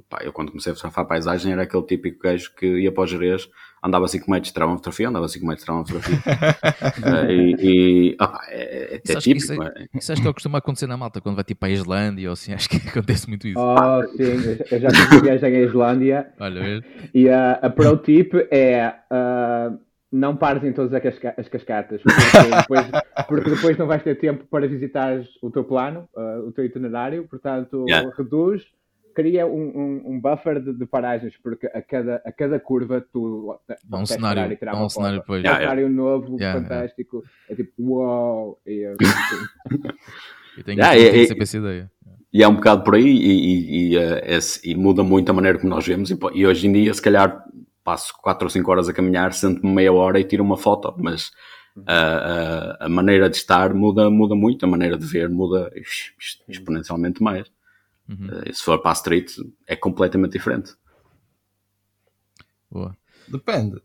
pá, 0.10 0.20
eu 0.24 0.34
quando 0.34 0.50
comecei 0.50 0.72
a 0.72 0.76
fotografar 0.76 1.06
paisagem 1.06 1.54
era 1.54 1.64
aquele 1.64 1.84
típico 1.84 2.22
gajo 2.22 2.54
que 2.56 2.66
ia 2.66 2.92
para 2.92 3.04
o 3.04 3.08
Jerez, 3.08 3.50
andava 3.82 4.08
5 4.08 4.30
metros, 4.30 4.52
tirava 4.52 4.72
uma 4.72 4.78
fotografia, 4.78 5.08
andava 5.08 5.28
5 5.28 5.46
metros, 5.46 5.64
tirava 5.64 5.80
uma 5.80 5.86
fotografia. 5.86 6.18
uh, 6.18 7.32
e, 7.32 7.56
e 7.62 8.18
opa, 8.20 8.42
é, 8.50 8.96
é, 8.96 8.96
é 8.96 9.16
típico. 9.20 9.38
Isso, 9.38 9.64
é, 9.64 9.88
isso 9.94 10.12
acho 10.12 10.22
que 10.22 10.28
é 10.28 10.30
o 10.30 10.34
que 10.34 10.38
costuma 10.38 10.58
acontecer 10.58 10.88
na 10.88 10.98
malta, 10.98 11.22
quando 11.22 11.36
vai 11.36 11.46
tipo 11.46 11.62
para 11.62 11.70
a 11.70 11.72
Islândia 11.72 12.28
ou 12.28 12.34
assim, 12.34 12.52
acho 12.54 12.70
que 12.70 12.76
acontece 12.76 13.30
muito 13.30 13.48
isso. 13.48 13.60
Oh, 13.60 14.04
sim, 14.18 14.58
eu 14.70 14.80
já 14.80 14.90
tive 14.90 15.22
viagem 15.22 15.56
à 15.56 15.62
Islândia. 15.62 16.34
Olha, 16.40 16.84
e 17.14 17.28
uh, 17.28 17.60
a 17.62 17.70
pro 17.70 17.96
tip 17.98 18.34
é 18.52 18.94
não 20.12 20.36
pares 20.36 20.64
em 20.64 20.74
todas 20.74 20.94
as, 20.94 21.02
casca 21.02 21.34
as 21.38 21.48
cascatas, 21.48 22.02
porque 22.02 22.20
depois, 22.62 22.92
porque 23.28 23.50
depois, 23.52 23.78
não 23.78 23.88
vais 23.88 24.04
ter 24.04 24.16
tempo 24.16 24.46
para 24.50 24.68
visitar 24.68 25.22
o 25.42 25.52
teu 25.52 25.64
plano, 25.64 26.10
uh, 26.16 26.48
o 26.48 26.52
teu 26.52 26.66
itinerário, 26.66 27.28
portanto, 27.28 27.86
yeah. 27.88 28.10
reduz, 28.18 28.66
cria 29.14 29.46
um, 29.46 29.70
um, 29.70 30.02
um 30.14 30.20
buffer 30.20 30.62
de, 30.62 30.74
de, 30.74 30.86
paragens, 30.86 31.38
porque 31.38 31.68
a 31.68 31.82
cada, 31.82 32.22
a 32.26 32.32
cada 32.32 32.60
curva 32.60 33.06
tu 33.14 33.56
é 33.70 33.96
um 33.96 34.06
cenário, 34.06 34.42
é 34.42 34.76
um 34.76 34.90
cenário 34.90 35.20
depois. 35.20 35.44
É 35.44 35.52
um 35.52 35.56
cenário 35.56 35.90
novo, 35.90 36.38
yeah, 36.38 36.60
fantástico, 36.60 37.24
é 37.50 37.56
tipo, 37.56 37.74
uau! 37.80 38.60
E, 38.68 38.82
eu, 38.82 38.96
e 40.68 40.72
yeah, 40.72 40.98
é, 40.98 41.26
sempre 41.26 41.44
essa 41.44 41.58
ideia. 41.58 41.92
E 42.34 42.44
é 42.44 42.48
um 42.48 42.56
bocado 42.56 42.84
por 42.84 42.96
aí 42.96 43.06
e, 43.06 43.94
e, 43.94 43.94
e, 43.94 43.98
esse, 44.26 44.60
e, 44.70 44.76
muda 44.76 45.04
muito 45.04 45.30
a 45.30 45.34
maneira 45.34 45.58
como 45.58 45.70
nós 45.70 45.88
vemos. 45.88 46.12
E, 46.12 46.46
hoje 46.46 46.68
em 46.68 46.74
dia, 46.74 46.94
se 46.94 47.02
calhar, 47.02 47.46
passo 47.90 48.14
4 48.22 48.46
ou 48.46 48.50
5 48.52 48.72
horas 48.72 48.88
a 48.88 48.94
caminhar, 48.94 49.34
sento-me 49.34 49.74
meia 49.74 49.92
hora 49.92 50.20
e 50.20 50.24
tiro 50.24 50.44
uma 50.44 50.58
foto, 50.58 50.94
mas 51.00 51.32
a, 51.88 51.96
a, 51.96 52.86
a, 52.86 52.90
maneira 52.90 53.28
de 53.28 53.38
estar 53.38 53.74
muda, 53.74 54.12
muda 54.12 54.36
muito, 54.36 54.64
a 54.64 54.70
maneira 54.70 54.96
de 54.96 55.06
ver 55.06 55.28
muda 55.28 55.72
exponencialmente 56.48 57.24
mais. 57.24 57.52
Uhum. 58.08 58.28
Uh, 58.28 58.54
se 58.54 58.64
for 58.64 58.80
para 58.80 58.92
a 58.92 58.94
street, 58.94 59.38
é 59.66 59.76
completamente 59.76 60.34
diferente. 60.34 60.76
Boa. 62.70 62.96
Depende. 63.28 63.82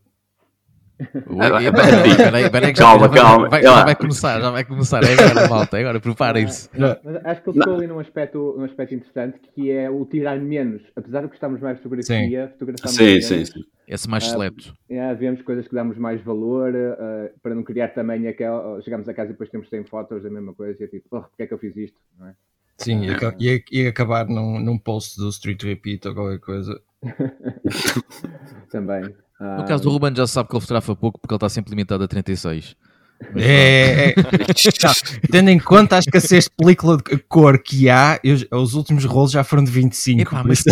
Calma, 2.73 3.09
calma. 3.09 3.49
Vai, 3.49 3.61
já 3.61 3.83
vai 3.83 3.95
começar, 3.95 4.39
já 4.39 4.49
vai 4.49 4.63
começar. 4.63 5.03
É 5.03 5.13
agora, 5.13 5.49
malta, 5.49 5.77
é 5.77 5.81
agora, 5.81 5.99
preparem-se. 5.99 6.69
Mas 6.73 6.97
acho 7.25 7.41
que 7.41 7.49
ele 7.49 7.59
tocou 7.59 7.75
ali 7.75 7.87
num 7.87 7.99
aspecto, 7.99 8.55
num 8.57 8.63
aspecto 8.63 8.95
interessante 8.95 9.39
que 9.53 9.71
é 9.71 9.89
o 9.89 10.05
tirar 10.05 10.39
menos. 10.39 10.81
Apesar 10.95 11.21
de 11.21 11.27
gostarmos 11.27 11.59
mais 11.59 11.77
de 11.77 11.83
fotografia, 11.83 12.49
fotografamos 12.53 12.95
sim, 12.95 13.03
menos. 13.03 13.25
Sim, 13.25 13.45
sim. 13.45 13.63
Esse 13.87 14.09
mais 14.09 14.25
seleto. 14.25 14.69
Uh, 14.89 14.93
é, 14.93 15.13
vemos 15.13 15.41
coisas 15.41 15.67
que 15.67 15.75
damos 15.75 15.97
mais 15.97 16.21
valor 16.21 16.73
uh, 16.73 17.39
para 17.41 17.53
não 17.53 17.63
criar 17.63 17.89
também 17.89 18.27
aquela. 18.27 18.81
Chegamos 18.81 19.07
a 19.07 19.13
casa 19.13 19.29
e 19.29 19.33
depois 19.33 19.49
temos 19.49 19.69
100 19.69 19.83
fotos 19.85 20.23
da 20.23 20.29
mesma 20.29 20.53
coisa 20.53 20.81
e 20.81 20.85
é 20.85 20.87
tipo, 20.87 21.05
oh, 21.11 21.21
porque 21.21 21.43
é 21.43 21.47
que 21.47 21.53
eu 21.53 21.59
fiz 21.59 21.75
isto? 21.75 21.99
Não 22.17 22.27
é? 22.27 22.35
Sim, 22.77 23.03
ia, 23.39 23.63
ia, 23.71 23.89
acabar 23.89 24.27
num, 24.27 24.59
num 24.59 24.77
post 24.77 25.17
do 25.17 25.29
Street 25.29 25.63
Repeat 25.63 26.07
ou 26.07 26.13
qualquer 26.13 26.39
coisa. 26.39 26.81
também. 28.69 29.15
No 29.39 29.65
caso 29.65 29.83
do 29.83 29.89
Ruben 29.89 30.15
já 30.15 30.25
sabe 30.25 30.49
que 30.49 30.55
ele 30.55 30.61
fotografa 30.61 30.95
pouco 30.95 31.19
porque 31.19 31.33
ele 31.33 31.37
está 31.37 31.49
sempre 31.49 31.71
limitado 31.71 32.03
a 32.03 32.07
36. 32.07 32.75
É, 33.35 34.09
é, 34.09 34.09
é. 34.09 34.15
tendo 35.31 35.49
em 35.49 35.57
conta 35.57 35.95
a 35.95 35.99
escassez 35.99 36.45
de 36.45 36.49
película 36.51 36.97
de 36.97 37.17
cor 37.29 37.57
que 37.59 37.89
há, 37.89 38.19
eu, 38.23 38.35
os 38.51 38.73
últimos 38.73 39.05
rolos 39.05 39.31
já 39.31 39.43
foram 39.43 39.63
de 39.63 39.71
25. 39.71 40.21
Epá, 40.21 40.43
mas, 40.43 40.63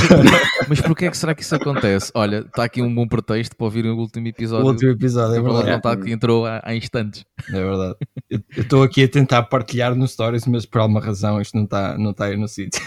mas 0.68 0.82
porquê 0.82 1.06
é 1.06 1.12
que 1.12 1.18
será 1.18 1.34
que 1.34 1.42
isso 1.42 1.56
acontece? 1.56 2.12
Olha, 2.14 2.40
está 2.40 2.66
aqui 2.66 2.82
um 2.82 2.94
bom 2.94 3.08
pretexto 3.08 3.56
para 3.56 3.66
ouvir 3.66 3.86
o 3.86 3.98
último 3.98 4.28
episódio. 4.28 4.66
O 4.66 4.70
último 4.70 4.92
episódio, 4.92 5.36
é 5.36 5.42
verdade. 5.42 6.04
que 6.04 6.12
entrou 6.12 6.46
há, 6.46 6.62
há, 6.64 6.76
instantes. 6.76 7.26
É 7.50 7.52
verdade. 7.54 7.96
Eu 8.30 8.42
estou 8.58 8.84
aqui 8.84 9.04
a 9.04 9.08
tentar 9.08 9.44
partilhar 9.44 9.96
no 9.96 10.08
Stories, 10.08 10.46
mas 10.46 10.66
por 10.66 10.82
alguma 10.82 11.00
razão 11.00 11.40
isto 11.42 11.56
não 11.56 11.64
está 11.64 11.98
não 11.98 12.14
tá 12.14 12.26
aí 12.26 12.38
no 12.38 12.48
sítio. 12.48 12.82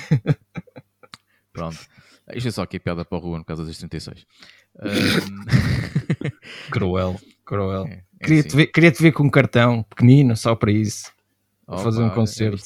Pronto. 1.53 1.79
Isto 2.35 2.49
é 2.49 2.51
só 2.51 2.63
aqui 2.63 2.79
piada 2.79 3.05
para 3.05 3.19
o 3.19 3.21
Ruben 3.21 3.41
por 3.41 3.47
causa 3.47 3.65
das 3.65 3.79
36. 3.79 4.27
cruel, 6.71 7.21
cruel. 7.45 7.87
É, 7.87 8.03
é 8.21 8.25
queria, 8.25 8.41
assim. 8.41 8.49
te 8.49 8.57
ver, 8.57 8.67
queria 8.67 8.91
te 8.91 9.03
ver 9.03 9.13
com 9.13 9.25
um 9.25 9.31
cartão 9.31 9.83
pequenino 9.83 10.37
só 10.37 10.55
para 10.55 10.71
isso. 10.71 11.11
Opa, 11.67 11.83
fazer 11.83 12.03
um 12.03 12.11
concerto. 12.11 12.63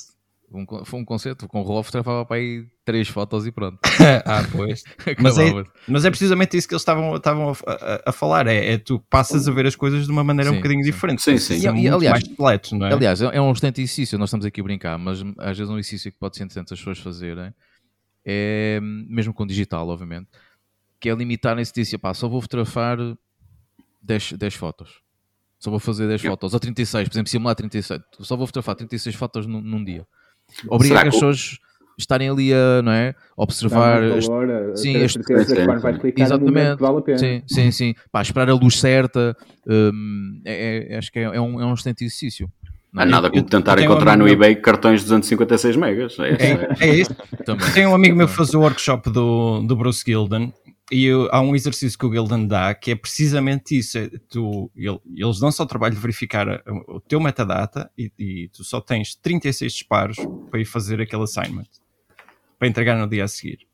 É 0.52 0.56
um, 0.56 0.84
foi 0.84 1.00
um 1.00 1.04
concerto 1.04 1.46
com 1.46 1.60
o 1.60 1.62
Rolf 1.62 1.90
travava 1.90 2.26
para 2.26 2.36
aí 2.36 2.66
três 2.84 3.06
fotos 3.06 3.46
e 3.46 3.52
pronto. 3.52 3.78
ah, 4.26 4.44
pois. 4.50 4.82
mas, 5.20 5.38
é, 5.38 5.44
mas 5.86 6.04
é 6.04 6.10
precisamente 6.10 6.56
isso 6.56 6.66
que 6.66 6.74
eles 6.74 6.82
estavam, 6.82 7.14
estavam 7.14 7.52
a, 7.66 7.72
a, 7.72 8.02
a 8.06 8.12
falar: 8.12 8.46
é, 8.48 8.72
é, 8.72 8.78
tu 8.78 8.98
passas 9.08 9.46
a 9.46 9.52
ver 9.52 9.66
as 9.66 9.76
coisas 9.76 10.06
de 10.06 10.10
uma 10.10 10.24
maneira 10.24 10.50
sim, 10.50 10.56
um 10.56 10.58
bocadinho 10.58 10.84
sim. 10.84 10.90
diferente. 10.90 11.22
Sim, 11.22 11.38
sim. 11.38 11.54
E, 11.54 11.82
e, 11.82 11.88
aliás, 11.88 12.24
mais 12.36 12.72
não 12.72 12.86
é? 12.86 12.92
Aliás, 12.92 13.20
é 13.22 13.40
um 13.40 13.52
excelente 13.52 13.80
exercício. 13.80 14.18
Nós 14.18 14.28
estamos 14.28 14.44
aqui 14.44 14.60
a 14.60 14.64
brincar, 14.64 14.98
mas 14.98 15.22
às 15.38 15.56
vezes 15.56 15.70
é 15.70 15.72
um 15.72 15.78
exercício 15.78 16.10
que 16.10 16.18
pode 16.18 16.36
ser 16.36 16.44
interessante 16.44 16.74
as 16.74 16.80
pessoas 16.80 16.98
fazerem, 16.98 17.54
é, 18.24 18.80
mesmo 18.82 19.32
com 19.32 19.46
digital, 19.46 19.88
obviamente 19.88 20.28
que 21.00 21.08
é 21.08 21.14
limitarem-se 21.14 21.72
disso, 21.72 21.98
pá, 21.98 22.12
só 22.12 22.28
vou 22.28 22.40
fotografar 22.40 22.98
10, 24.02 24.32
10 24.34 24.54
fotos. 24.54 25.00
Só 25.58 25.70
vou 25.70 25.78
fazer 25.78 26.06
10 26.08 26.22
yeah. 26.22 26.32
fotos, 26.32 26.54
ou 26.54 26.60
36, 26.60 27.08
por 27.08 27.14
exemplo, 27.14 27.30
simular 27.30 27.54
36. 27.54 28.00
Só 28.20 28.36
vou 28.36 28.46
fotografar 28.46 28.74
36 28.74 29.14
fotos 29.14 29.46
num, 29.46 29.60
num 29.60 29.84
dia. 29.84 30.06
Obrigar 30.68 31.06
as 31.06 31.14
pessoas 31.14 31.58
estarem 31.98 32.30
ali 32.30 32.52
a, 32.52 32.82
não 32.82 32.92
é? 32.92 33.14
observar. 33.36 34.00
Valor, 34.00 34.50
a 34.50 34.76
sim, 34.76 34.96
este... 34.96 35.20
exatamente. 36.16 36.80
Vale 36.80 37.18
sim, 37.18 37.42
sim, 37.46 37.70
sim. 37.70 37.94
Pá, 38.10 38.22
esperar 38.22 38.48
a 38.48 38.54
luz 38.54 38.78
certa. 38.78 39.36
Hum, 39.66 40.40
é, 40.44 40.94
é, 40.94 40.98
acho 40.98 41.12
que 41.12 41.18
é, 41.18 41.22
é, 41.22 41.40
um, 41.40 41.60
é 41.60 41.66
um 41.66 41.74
excelente 41.74 42.04
exercício. 42.04 42.50
Não 42.92 43.02
é 43.02 43.06
nada 43.06 43.30
como 43.30 43.44
tentar 43.44 43.78
encontrar 43.78 44.16
um 44.16 44.20
no 44.20 44.28
eBay 44.28 44.56
cartões 44.56 45.00
de 45.00 45.06
256 45.06 45.76
megas. 45.76 46.18
É, 46.18 46.30
é, 46.30 46.88
é 46.88 46.94
isso. 46.94 47.14
Tem 47.72 47.86
um 47.86 47.94
amigo 47.94 48.16
meu 48.16 48.26
que 48.26 48.34
faz 48.34 48.52
o 48.52 48.60
workshop 48.60 49.10
do, 49.10 49.60
do 49.60 49.76
Bruce 49.76 50.02
Gilden 50.04 50.52
e 50.90 51.04
eu, 51.04 51.28
há 51.30 51.40
um 51.40 51.54
exercício 51.54 51.98
que 51.98 52.04
o 52.04 52.12
Gildan 52.12 52.46
dá 52.46 52.74
que 52.74 52.90
é 52.90 52.94
precisamente 52.96 53.78
isso. 53.78 53.98
É, 53.98 54.10
tu, 54.28 54.70
ele, 54.74 54.98
eles 55.14 55.38
dão 55.38 55.52
só 55.52 55.62
o 55.62 55.66
trabalho 55.66 55.94
de 55.94 56.00
verificar 56.00 56.48
a, 56.48 56.62
o 56.88 57.00
teu 57.00 57.20
metadata 57.20 57.90
e, 57.96 58.12
e, 58.18 58.48
tu 58.48 58.64
só 58.64 58.80
tens 58.80 59.14
36 59.14 59.72
disparos 59.72 60.16
para 60.50 60.60
ir 60.60 60.64
fazer 60.64 61.00
aquele 61.00 61.22
assignment 61.22 61.68
para 62.58 62.68
entregar 62.68 62.98
no 62.98 63.08
dia 63.08 63.24
a 63.24 63.28
seguir. 63.28 63.66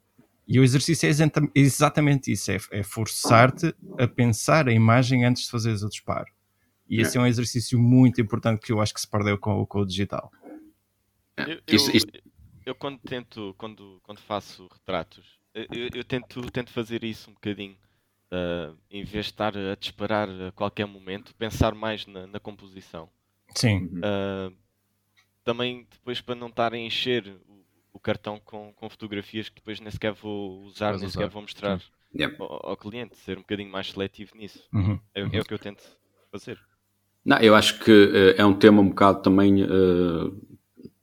E 0.47 0.61
o 0.61 0.65
exercício 0.65 1.09
é 1.09 1.13
exatamente 1.55 2.31
isso: 2.31 2.53
é, 2.53 2.59
é 2.71 2.83
forçar-te 2.83 3.75
a 3.99 4.07
pensar 4.07 4.69
a 4.69 4.73
imagem 4.73 5.25
antes 5.25 5.45
de 5.45 5.51
fazeres 5.51 5.83
o 5.83 5.89
disparo. 5.89 6.31
E 6.89 7.01
esse 7.01 7.19
é 7.19 7.21
um 7.21 7.27
exercício 7.27 7.79
muito 7.79 8.21
importante 8.21 8.61
que 8.61 8.71
eu 8.71 8.81
acho 8.81 8.95
que 8.95 9.01
se 9.01 9.09
perdeu 9.09 9.37
com, 9.39 9.67
com 9.67 9.81
o 9.81 9.85
digital. 9.85 10.31
Eu, 11.37 11.61
eu, 11.67 11.79
eu, 12.65 12.75
quando 12.77 12.99
tento, 13.01 13.55
quando, 13.59 14.01
quando 14.05 14.21
faço 14.21 14.69
retratos, 14.73 15.36
eu, 15.57 15.89
eu, 15.95 16.05
tento, 16.05 16.51
tento 16.51 16.71
fazer 16.71 17.03
isso 17.03 17.31
um 17.31 17.35
bocadinho. 17.35 17.77
Uh, 18.31 18.77
em 18.91 19.05
vez 19.05 19.27
de 19.27 19.31
estar 19.33 19.57
a 19.57 19.77
disparar 19.77 20.29
a 20.29 20.53
qualquer 20.53 20.85
momento, 20.85 21.35
pensar 21.37 21.75
mais 21.75 22.07
na, 22.07 22.27
na 22.27 22.41
composição. 22.41 23.09
Sim. 23.55 23.85
Uh, 23.99 24.53
também 25.45 25.87
depois 25.91 26.21
para 26.21 26.35
não 26.35 26.49
estar 26.49 26.75
a 26.75 26.79
encher 26.79 27.25
o, 27.49 27.65
o, 27.95 28.01
cartão 28.01 28.41
com, 28.45 28.73
com 28.75 28.91
fotografias 28.91 29.49
que 29.49 29.55
depois 29.55 29.79
nem 29.79 29.91
sequer 29.93 30.13
vou 30.13 30.63
usar, 30.65 30.99
nem 30.99 31.09
sequer 31.09 31.29
vou 31.29 31.41
mostrar 31.41 31.81
ao, 32.41 32.71
ao, 32.71 32.77
cliente, 32.77 33.17
ser 33.17 33.39
um 33.39 33.43
bocadinho 33.43 33.71
mais 33.71 33.93
seletivo 33.93 34.37
nisso. 34.37 34.69
Uhum. 34.75 34.99
É, 35.15 35.21
é, 35.21 35.41
o 35.41 35.45
que 35.45 35.55
eu 35.55 35.59
tento 35.59 35.85
fazer. 36.31 36.59
Não, 37.25 37.39
eu 37.39 37.55
acho 37.55 37.79
que 37.79 37.93
uh, 37.93 38.35
é 38.37 38.45
um 38.45 38.55
tema 38.55 38.83
um 38.83 38.89
bocado 38.89 39.23
também 39.23 39.63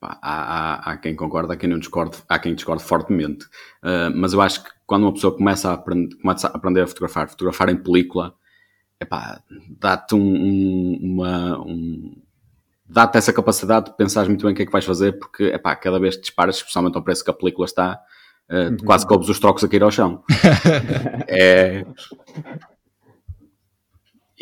há, 0.03 0.17
há, 0.21 0.91
há, 0.91 0.97
quem 0.97 1.15
concorda, 1.15 1.53
há 1.53 1.57
quem 1.57 1.69
não 1.69 1.79
discorde, 1.79 2.17
há 2.27 2.39
quem 2.39 2.53
discorde 2.53 2.83
fortemente. 2.83 3.45
Uh, 3.81 4.11
mas 4.15 4.33
eu 4.33 4.41
acho 4.41 4.63
que 4.63 4.69
quando 4.85 5.03
uma 5.03 5.13
pessoa 5.13 5.35
começa 5.35 5.69
a, 5.69 5.73
aprend 5.73 6.15
começa 6.21 6.47
a 6.47 6.51
aprender 6.51 6.81
a 6.81 6.87
fotografar, 6.87 7.29
fotografar 7.29 7.69
em 7.69 7.77
película, 7.77 8.35
dá-te 9.79 10.15
um, 10.15 10.19
um, 10.19 10.99
uma, 11.01 11.59
um, 11.59 12.15
dá-te 12.85 13.17
essa 13.17 13.33
capacidade 13.33 13.87
de 13.87 13.97
pensar 13.97 14.25
muito 14.27 14.43
bem 14.43 14.53
o 14.53 14.55
que 14.55 14.63
é 14.63 14.65
que 14.65 14.71
vais 14.71 14.85
fazer, 14.85 15.13
porque 15.13 15.45
epá, 15.45 15.75
cada 15.75 15.99
vez 15.99 16.15
que 16.15 16.21
disparas, 16.21 16.57
especialmente 16.57 16.95
ao 16.95 17.03
preço 17.03 17.23
que 17.23 17.31
a 17.31 17.33
película 17.33 17.65
está, 17.65 17.99
uh, 18.49 18.69
uhum. 18.69 18.77
quase 18.85 19.07
cobres 19.07 19.29
os 19.29 19.39
trocos 19.39 19.63
a 19.63 19.67
cair 19.67 19.83
ao 19.83 19.91
chão. 19.91 20.23
é, 21.27 21.85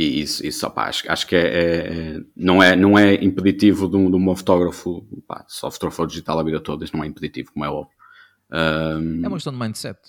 e 0.01 0.21
isso, 0.21 0.45
isso 0.45 0.65
opa, 0.65 0.85
acho, 0.85 1.09
acho 1.11 1.27
que 1.27 1.35
é, 1.35 1.47
é, 1.47 2.19
não, 2.35 2.61
é, 2.61 2.75
não 2.75 2.97
é 2.97 3.15
impeditivo 3.15 3.87
de 3.87 3.95
um, 3.95 4.09
de 4.09 4.17
um 4.17 4.35
fotógrafo, 4.35 5.05
pá, 5.27 5.45
só 5.47 5.69
fotógrafo 5.69 6.07
digital 6.07 6.39
a 6.39 6.43
vida 6.43 6.59
toda, 6.59 6.83
isso 6.83 6.95
não 6.95 7.03
é 7.03 7.07
impeditivo, 7.07 7.51
como 7.53 7.65
é 7.65 7.69
óbvio. 7.69 7.95
Um... 8.51 9.23
É 9.23 9.27
uma 9.27 9.37
questão 9.37 9.53
de 9.53 9.59
mindset. 9.59 9.99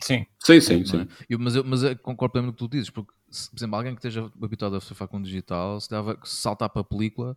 Sim. 0.00 0.26
Sim, 0.42 0.60
sim, 0.60 0.84
sim. 0.84 1.00
É? 1.00 1.06
Eu, 1.28 1.38
mas, 1.38 1.54
eu, 1.54 1.64
mas 1.64 1.82
eu 1.82 1.96
concordo 1.98 2.32
plenamente 2.32 2.52
no 2.52 2.68
que 2.68 2.74
tu 2.74 2.76
dizes, 2.76 2.90
porque, 2.90 3.12
se, 3.30 3.50
por 3.50 3.58
exemplo, 3.58 3.76
alguém 3.76 3.94
que 3.94 3.98
esteja 3.98 4.30
habituado 4.42 4.76
a 4.76 4.80
fotografar 4.80 5.08
com 5.08 5.22
digital, 5.22 5.80
se, 5.80 5.90
dava, 5.90 6.18
se 6.24 6.36
saltar 6.36 6.68
para 6.68 6.82
a 6.82 6.84
película, 6.84 7.36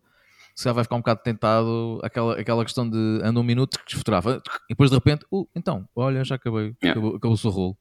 se 0.54 0.64
calhar 0.64 0.74
vai 0.74 0.84
ficar 0.84 0.96
um 0.96 1.00
bocado 1.00 1.20
tentado 1.22 2.00
aquela, 2.02 2.38
aquela 2.38 2.64
questão 2.64 2.88
de 2.88 3.20
anda 3.22 3.38
um 3.38 3.44
minuto 3.44 3.78
que 3.84 3.96
fotografa, 3.96 4.42
e 4.64 4.70
depois 4.70 4.90
de 4.90 4.96
repente, 4.96 5.24
uh, 5.32 5.48
então, 5.54 5.88
olha, 5.94 6.24
já 6.24 6.34
acabei, 6.34 6.74
yeah. 6.82 6.90
acabou, 6.90 7.16
acabou 7.16 7.34
o 7.34 7.38
seu 7.38 7.50
rolo. 7.50 7.78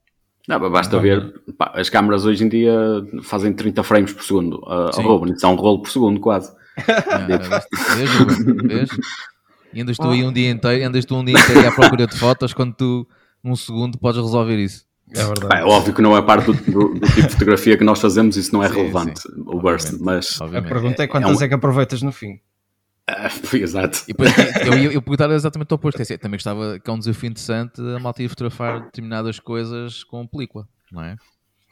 Não, 0.48 0.72
basta 0.72 0.98
ver, 0.98 1.42
pá, 1.58 1.74
as 1.76 1.90
câmaras 1.90 2.26
hoje 2.26 2.46
em 2.46 2.48
dia 2.48 2.74
fazem 3.22 3.52
30 3.52 3.84
frames 3.84 4.14
por 4.14 4.24
segundo. 4.24 4.62
Uh, 4.64 5.02
Ruben, 5.02 5.34
isso 5.34 5.46
é 5.46 5.50
um 5.50 5.56
rolo 5.56 5.82
por 5.82 5.92
segundo 5.92 6.22
quase. 6.22 6.56
Vês, 7.28 8.90
E 9.74 9.82
andas 9.82 9.98
tu 9.98 10.08
aí 10.08 10.24
um 10.24 10.32
dia 10.32 10.50
inteiro, 10.50 10.88
andas 10.88 11.04
tu 11.04 11.16
um 11.16 11.26
dia 11.26 11.38
inteiro 11.38 11.68
à 11.68 11.72
procura 11.72 12.08
de 12.08 12.18
fotos 12.18 12.54
quando 12.54 12.74
tu, 12.74 13.08
num 13.44 13.58
segundo, 13.58 13.98
podes 13.98 14.22
resolver 14.22 14.58
isso. 14.58 14.86
É 15.14 15.24
verdade. 15.24 15.62
É 15.62 15.66
óbvio 15.66 15.94
que 15.94 16.02
não 16.02 16.16
é 16.16 16.22
parte 16.22 16.46
do, 16.46 16.54
do, 16.54 16.94
do, 16.94 17.08
tipo 17.08 17.28
de 17.28 17.30
fotografia 17.30 17.78
que 17.78 17.84
nós 17.84 18.00
fazemos, 18.00 18.38
isso 18.38 18.54
não 18.54 18.64
é 18.64 18.70
sim, 18.70 18.76
relevante, 18.76 19.22
sim. 19.22 19.30
o 19.46 19.60
burst, 19.60 19.94
mas... 20.00 20.40
Obviamente. 20.40 20.72
A 20.72 20.74
pergunta 20.74 21.04
é 21.04 21.08
quantas 21.08 21.32
é, 21.32 21.44
um... 21.44 21.46
é 21.46 21.48
que 21.48 21.54
aproveitas 21.54 22.02
no 22.02 22.12
fim. 22.12 22.40
Ah, 23.08 23.30
exato. 23.56 24.04
E 24.04 24.08
depois, 24.08 24.32
eu, 24.68 24.74
eu, 24.74 24.92
eu 24.92 25.02
perguntava 25.02 25.34
exatamente 25.34 25.72
o 25.72 25.76
oposto. 25.76 26.02
É 26.02 26.18
também 26.18 26.38
gostava 26.38 26.78
que 26.80 26.90
é 26.90 26.94
um 26.94 27.00
desafio 27.00 27.30
interessante 27.30 27.82
a 27.82 28.00
malta 28.00 28.22
ir 28.22 28.28
fotografar 28.28 28.84
determinadas 28.84 29.40
coisas 29.40 30.04
com 30.04 30.28
película, 30.28 30.68
não 30.92 31.02
é? 31.02 31.16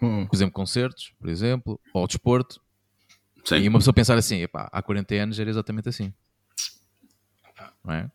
Hum. 0.02 0.26
Por 0.26 0.36
exemplo, 0.36 0.54
concertos, 0.54 1.14
por 1.20 1.30
exemplo, 1.30 1.80
ou 1.94 2.08
desporto. 2.08 2.62
Sim. 3.44 3.58
E 3.58 3.68
uma 3.68 3.80
pessoa 3.80 3.94
pensar 3.94 4.18
assim, 4.18 4.42
epá, 4.42 4.70
há 4.72 4.82
40 4.82 5.14
anos 5.16 5.40
era 5.40 5.50
exatamente 5.50 5.90
assim. 5.90 6.14
Não 7.84 7.94
é? 7.94 8.10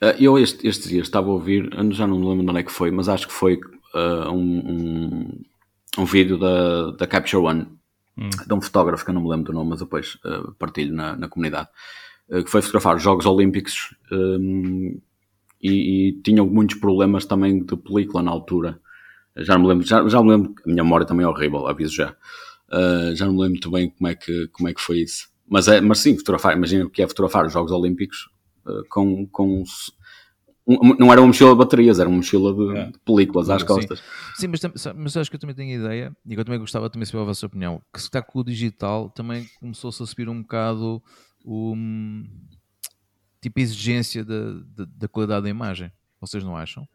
Uh, 0.00 0.14
eu 0.18 0.38
este, 0.38 0.66
estes 0.66 0.88
dias 0.88 1.06
estava 1.06 1.28
a 1.28 1.32
ouvir, 1.32 1.68
já 1.90 2.06
não 2.06 2.18
me 2.18 2.26
lembro 2.26 2.44
de 2.44 2.50
onde 2.50 2.60
é 2.60 2.62
que 2.62 2.72
foi, 2.72 2.90
mas 2.90 3.08
acho 3.08 3.26
que 3.26 3.32
foi 3.32 3.56
uh, 3.94 4.30
um, 4.30 4.58
um, 4.58 5.42
um, 5.98 6.04
vídeo 6.04 6.38
da, 6.38 6.92
da 6.92 7.06
Capture 7.06 7.44
One, 7.44 7.66
hum. 8.16 8.30
de 8.30 8.54
um 8.54 8.60
fotógrafo 8.60 9.04
que 9.04 9.10
eu 9.10 9.14
não 9.14 9.22
me 9.22 9.28
lembro 9.28 9.46
do 9.46 9.52
nome, 9.52 9.70
mas 9.70 9.80
depois 9.80 10.14
uh, 10.24 10.52
partilho 10.54 10.94
na, 10.94 11.16
na 11.16 11.28
comunidade, 11.28 11.68
que 12.28 12.50
foi 12.50 12.62
fotografar 12.62 12.96
os 12.96 13.02
Jogos 13.02 13.26
Olímpicos 13.26 13.94
um, 14.10 14.98
e, 15.62 16.08
e 16.08 16.12
tinham 16.22 16.46
muitos 16.46 16.78
problemas 16.78 17.24
também 17.26 17.62
de 17.62 17.76
película 17.76 18.22
na 18.22 18.30
altura. 18.30 18.80
Já 19.36 19.58
me 19.58 19.66
lembro, 19.66 19.86
já, 19.86 20.06
já 20.08 20.22
me 20.22 20.30
lembro, 20.30 20.54
a 20.64 20.68
minha 20.68 20.84
memória 20.84 21.06
também 21.06 21.24
é 21.24 21.28
horrível, 21.28 21.66
aviso 21.66 21.94
já. 21.94 22.14
já 23.14 23.26
não 23.26 23.32
me 23.32 23.40
lembro 23.40 23.50
muito 23.50 23.70
bem 23.70 23.90
como 23.90 24.08
é 24.08 24.14
que, 24.14 24.48
como 24.48 24.68
é 24.68 24.74
que 24.74 24.80
foi 24.80 25.00
isso. 25.00 25.28
Mas, 25.48 25.68
é, 25.68 25.80
mas 25.80 25.98
sim, 25.98 26.16
fotografar, 26.16 26.56
imagina 26.56 26.88
que 26.88 27.02
é 27.02 27.08
fotografar 27.08 27.46
os 27.46 27.52
Jogos 27.52 27.72
Olímpicos 27.72 28.28
uh, 28.66 28.82
com, 28.88 29.26
com 29.26 29.64
um, 30.66 30.94
não 30.98 31.12
era 31.12 31.20
uma 31.20 31.26
mochila 31.26 31.50
de 31.50 31.58
baterias, 31.58 31.98
era 31.98 32.08
uma 32.08 32.16
mochila 32.16 32.54
de, 32.54 32.78
é. 32.78 32.86
de 32.86 32.98
películas 33.00 33.50
às 33.50 33.62
costas. 33.62 34.02
Sim, 34.34 34.48
mas, 34.48 34.60
mas 34.94 35.16
acho 35.16 35.30
que 35.30 35.36
eu 35.36 35.40
também 35.40 35.54
tenho 35.54 35.76
a 35.76 35.84
ideia, 35.84 36.16
e 36.26 36.34
eu 36.34 36.44
também 36.44 36.58
gostava 36.58 36.88
também 36.88 37.04
de 37.04 37.10
saber 37.10 37.22
a 37.22 37.26
vossa 37.26 37.44
opinião, 37.46 37.82
que 37.92 38.00
se 38.00 38.06
está 38.06 38.22
com 38.22 38.38
o 38.38 38.44
digital 38.44 39.10
também 39.10 39.46
começou-se 39.60 40.02
a 40.02 40.06
subir 40.06 40.28
um 40.28 40.40
bocado 40.40 41.02
o 41.44 41.76
tipo 43.40 43.60
a 43.60 43.62
exigência 43.62 44.24
da, 44.24 44.52
da, 44.74 44.86
da, 44.96 45.08
qualidade 45.08 45.44
da 45.44 45.50
imagem. 45.50 45.92
Vocês 46.20 46.42
não 46.42 46.56
acham? 46.56 46.88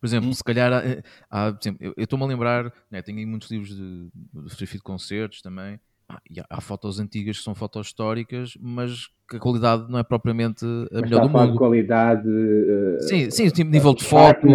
Por 0.00 0.06
exemplo, 0.06 0.30
hum. 0.30 0.32
se 0.32 0.42
calhar 0.42 0.72
há, 0.72 0.82
há 1.30 1.58
eu 1.80 1.92
estou-me 1.98 2.24
a 2.24 2.28
lembrar, 2.28 2.72
né, 2.90 3.02
tenho 3.02 3.26
muitos 3.28 3.50
livros 3.50 3.76
de, 3.76 4.08
de 4.14 4.50
fotografia 4.50 4.78
de 4.78 4.82
concertos 4.82 5.42
também, 5.42 5.78
ah, 6.08 6.20
há 6.48 6.60
fotos 6.60 7.00
antigas 7.00 7.38
que 7.38 7.44
são 7.44 7.54
fotos 7.54 7.88
históricas, 7.88 8.56
mas 8.60 9.08
que 9.28 9.36
a 9.36 9.40
qualidade 9.40 9.90
não 9.90 9.98
é 9.98 10.04
propriamente 10.04 10.64
a 10.92 11.00
melhor 11.00 11.22
do 11.22 11.28
mundo. 11.28 11.58
qualidade. 11.58 12.28
Uh, 12.28 13.02
sim, 13.02 13.30
sim, 13.30 13.48
tipo 13.50 13.68
nível 13.68 13.92
de 13.92 14.04
foco. 14.04 14.46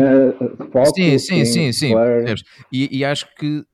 foco 0.72 0.96
sim, 0.96 1.18
sim, 1.20 1.44
sim, 1.44 1.72
sim. 1.74 1.94
E, 2.72 3.00
e, 3.00 3.04
acho 3.04 3.28
que 3.36 3.66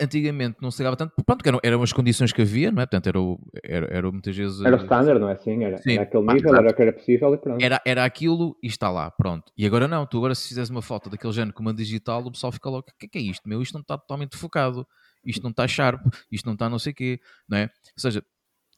antigamente 0.00 0.58
não 0.60 0.70
se 0.70 0.78
ligava 0.78 0.96
tanto, 0.96 1.12
pronto, 1.24 1.46
eram, 1.46 1.60
eram 1.62 1.82
as 1.82 1.92
condições 1.92 2.32
que 2.32 2.42
havia, 2.42 2.70
não 2.70 2.82
é? 2.82 2.86
Portanto, 2.86 3.06
era, 3.08 3.20
o, 3.20 3.38
era, 3.62 3.86
era 3.90 4.12
muitas 4.12 4.36
vezes. 4.36 4.60
Era 4.60 4.76
o 4.76 4.80
standard, 4.80 5.20
não 5.20 5.28
é 5.28 5.32
assim? 5.32 5.64
Era, 5.64 5.78
sim. 5.78 5.94
era 5.94 6.02
aquele 6.02 6.26
nível, 6.32 6.54
ah, 6.54 6.58
era 6.58 6.70
o 6.70 6.74
que 6.74 6.82
era 6.82 6.92
possível 6.92 7.34
e 7.34 7.38
pronto. 7.38 7.64
Era, 7.64 7.80
era 7.84 8.04
aquilo 8.04 8.56
e 8.62 8.66
está 8.66 8.90
lá, 8.90 9.10
pronto. 9.10 9.52
E 9.56 9.66
agora 9.66 9.88
não, 9.88 10.06
tu 10.06 10.18
agora 10.18 10.34
se 10.34 10.48
fizeres 10.48 10.70
uma 10.70 10.82
foto 10.82 11.10
daquele 11.10 11.32
género 11.32 11.52
com 11.52 11.62
uma 11.62 11.74
digital, 11.74 12.22
o 12.22 12.30
pessoal 12.30 12.52
fica 12.52 12.68
logo, 12.70 12.86
o 12.88 12.98
que, 12.98 13.08
que 13.08 13.18
é 13.18 13.22
isto? 13.22 13.48
Meu, 13.48 13.60
isto 13.60 13.74
não 13.74 13.80
está 13.80 13.98
totalmente 13.98 14.36
focado 14.36 14.86
isto 15.24 15.42
não 15.42 15.50
está 15.50 15.66
sharp, 15.66 16.00
isto 16.30 16.46
não 16.46 16.52
está 16.54 16.68
não 16.68 16.78
sei 16.78 16.92
o 16.92 16.94
quê, 16.94 17.20
não 17.48 17.58
é? 17.58 17.64
Ou 17.64 17.70
seja, 17.96 18.22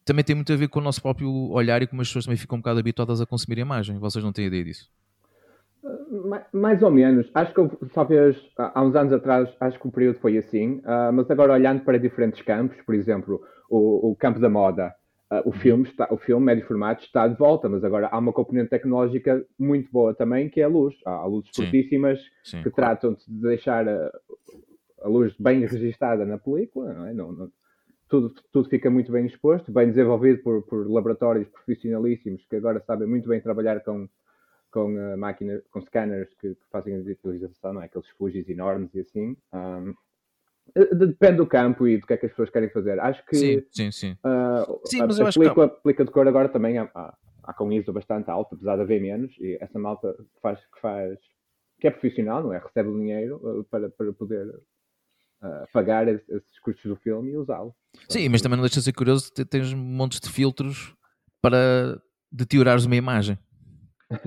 também 0.05 0.25
tem 0.25 0.37
muito 0.37 0.53
a 0.53 0.57
ver 0.57 0.69
com 0.69 0.79
o 0.79 0.83
nosso 0.83 1.03
próprio 1.03 1.31
olhar 1.50 1.83
e 1.83 1.87
como 1.87 2.00
as 2.03 2.09
pessoas 2.09 2.25
também 2.25 2.38
ficam 2.38 2.57
um 2.57 2.61
bocado 2.61 2.79
habituadas 2.79 3.21
a 3.21 3.26
consumir 3.26 3.59
a 3.59 3.62
imagem. 3.62 3.99
Vocês 3.99 4.25
não 4.25 4.33
têm 4.33 4.47
ideia 4.47 4.65
disso? 4.65 4.88
Mais 6.52 6.83
ou 6.83 6.90
menos. 6.90 7.30
Acho 7.35 7.54
que 7.54 7.88
talvez 7.88 8.37
há 8.56 8.83
uns 8.83 8.95
anos 8.95 9.12
atrás, 9.12 9.49
acho 9.61 9.78
que 9.78 9.88
o 9.88 9.92
período 9.92 10.18
foi 10.18 10.38
assim, 10.38 10.78
uh, 10.78 11.12
mas 11.12 11.30
agora 11.30 11.52
olhando 11.52 11.85
para 11.85 11.99
diferentes 11.99 12.42
campos, 12.42 12.76
por 12.83 12.95
exemplo, 12.95 13.40
o, 13.71 14.11
o 14.11 14.16
campo 14.16 14.38
da 14.38 14.49
moda, 14.49 14.95
uh, 15.30 15.40
o, 15.45 15.47
uhum. 15.47 15.52
filme 15.52 15.85
está, 15.85 16.09
o 16.11 16.16
filme 16.16 16.47
médio 16.47 16.66
formato 16.66 17.04
está 17.04 17.26
de 17.28 17.37
volta, 17.37 17.68
mas 17.68 17.85
agora 17.85 18.09
há 18.09 18.18
uma 18.18 18.33
componente 18.33 18.71
tecnológica 18.71 19.45
muito 19.59 19.90
boa 19.90 20.14
também, 20.14 20.49
que 20.49 20.61
é 20.61 20.64
a 20.64 20.68
luz. 20.68 20.95
Há, 21.04 21.25
luzes 21.26 21.50
fortíssimas 21.54 22.21
que 22.62 22.71
tratam 22.71 23.15
de 23.15 23.41
deixar 23.43 23.86
uh, 23.86 24.10
a 25.02 25.08
luz 25.08 25.34
bem 25.39 25.60
registada 25.60 26.25
na 26.25 26.39
película, 26.39 26.93
não 26.93 27.06
é? 27.06 27.15
Não, 27.15 27.32
não, 27.32 27.50
tudo, 28.08 28.32
tudo 28.52 28.69
fica 28.69 28.89
muito 28.89 29.10
bem 29.10 29.26
exposto, 29.26 29.73
bem 29.73 29.89
desenvolvido 29.89 30.43
por, 30.43 30.62
por 30.62 30.89
laboratórios 30.89 31.49
profissionalíssimos 31.49 32.45
que 32.49 32.56
agora 32.56 32.80
sabem 32.86 33.08
muito 33.08 33.28
bem 33.28 33.41
trabalhar 33.41 33.80
com, 33.80 34.08
com 34.76 34.95
uh, 34.95 35.17
máquinas, 35.17 35.62
com 35.71 35.80
scanners 35.80 36.28
que, 36.34 36.54
que, 36.54 36.67
fazem 36.71 36.95
a 36.95 36.99
digitalização, 36.99 37.73
não 37.73 37.80
é? 37.80 37.86
Aqueles 37.86 38.06
fujis 38.19 38.47
enormes 38.47 38.95
e 38.95 39.00
assim. 39.00 39.34
Um, 39.54 39.95
depende 40.95 41.39
do 41.39 41.47
campo 41.47 41.89
e 41.89 41.97
do 41.97 42.06
que 42.06 42.12
é 42.12 42.17
que 42.19 42.26
as 42.26 42.32
pessoas 42.32 42.50
querem 42.50 42.69
fazer. 42.69 43.00
Acho 43.00 43.25
que 43.25 43.36
sim, 43.36 43.65
sim, 43.71 43.91
sim. 43.91 44.12
Uh, 44.23 44.78
sim 44.84 45.00
a, 45.00 45.06
mas 45.06 45.19
a, 45.19 45.32
película, 45.32 45.71
que... 45.71 45.75
a 45.76 45.80
película 45.80 46.06
de 46.06 46.12
cor 46.12 46.28
agora 46.28 46.50
também 46.50 46.76
há, 46.76 46.91
há, 46.95 47.17
há 47.45 47.54
com 47.54 47.73
ISO 47.73 47.91
bastante 47.91 48.30
alto, 48.30 48.54
apesar 48.54 48.76
de 48.76 48.82
haver 48.82 49.00
menos, 49.00 49.34
e 49.41 49.56
essa 49.62 49.78
malta 49.78 50.15
faz, 50.43 50.60
que 50.60 50.78
faz 50.78 51.19
que 51.80 51.86
é 51.86 51.91
profissional, 51.91 52.43
não 52.43 52.52
é? 52.52 52.58
Recebe 52.58 52.91
o 52.91 52.99
dinheiro 52.99 53.36
uh, 53.36 53.65
para, 53.65 53.89
para 53.89 54.12
poder 54.12 54.47
uh, 54.47 55.73
pagar 55.73 56.06
esses 56.06 56.58
custos 56.62 56.84
do 56.84 56.97
filme 56.97 57.30
e 57.30 57.36
usá-lo. 57.39 57.75
Sim, 58.10 58.28
mas 58.28 58.43
também 58.43 58.58
não 58.58 58.65
deixa 58.65 58.80
de 58.80 58.84
ser 58.84 58.93
curioso, 58.93 59.32
tens 59.32 59.73
montes 59.73 60.21
de 60.21 60.28
filtros 60.28 60.95
para 61.41 61.99
deteriorares 62.30 62.84
uma 62.84 62.97
imagem. 62.97 63.39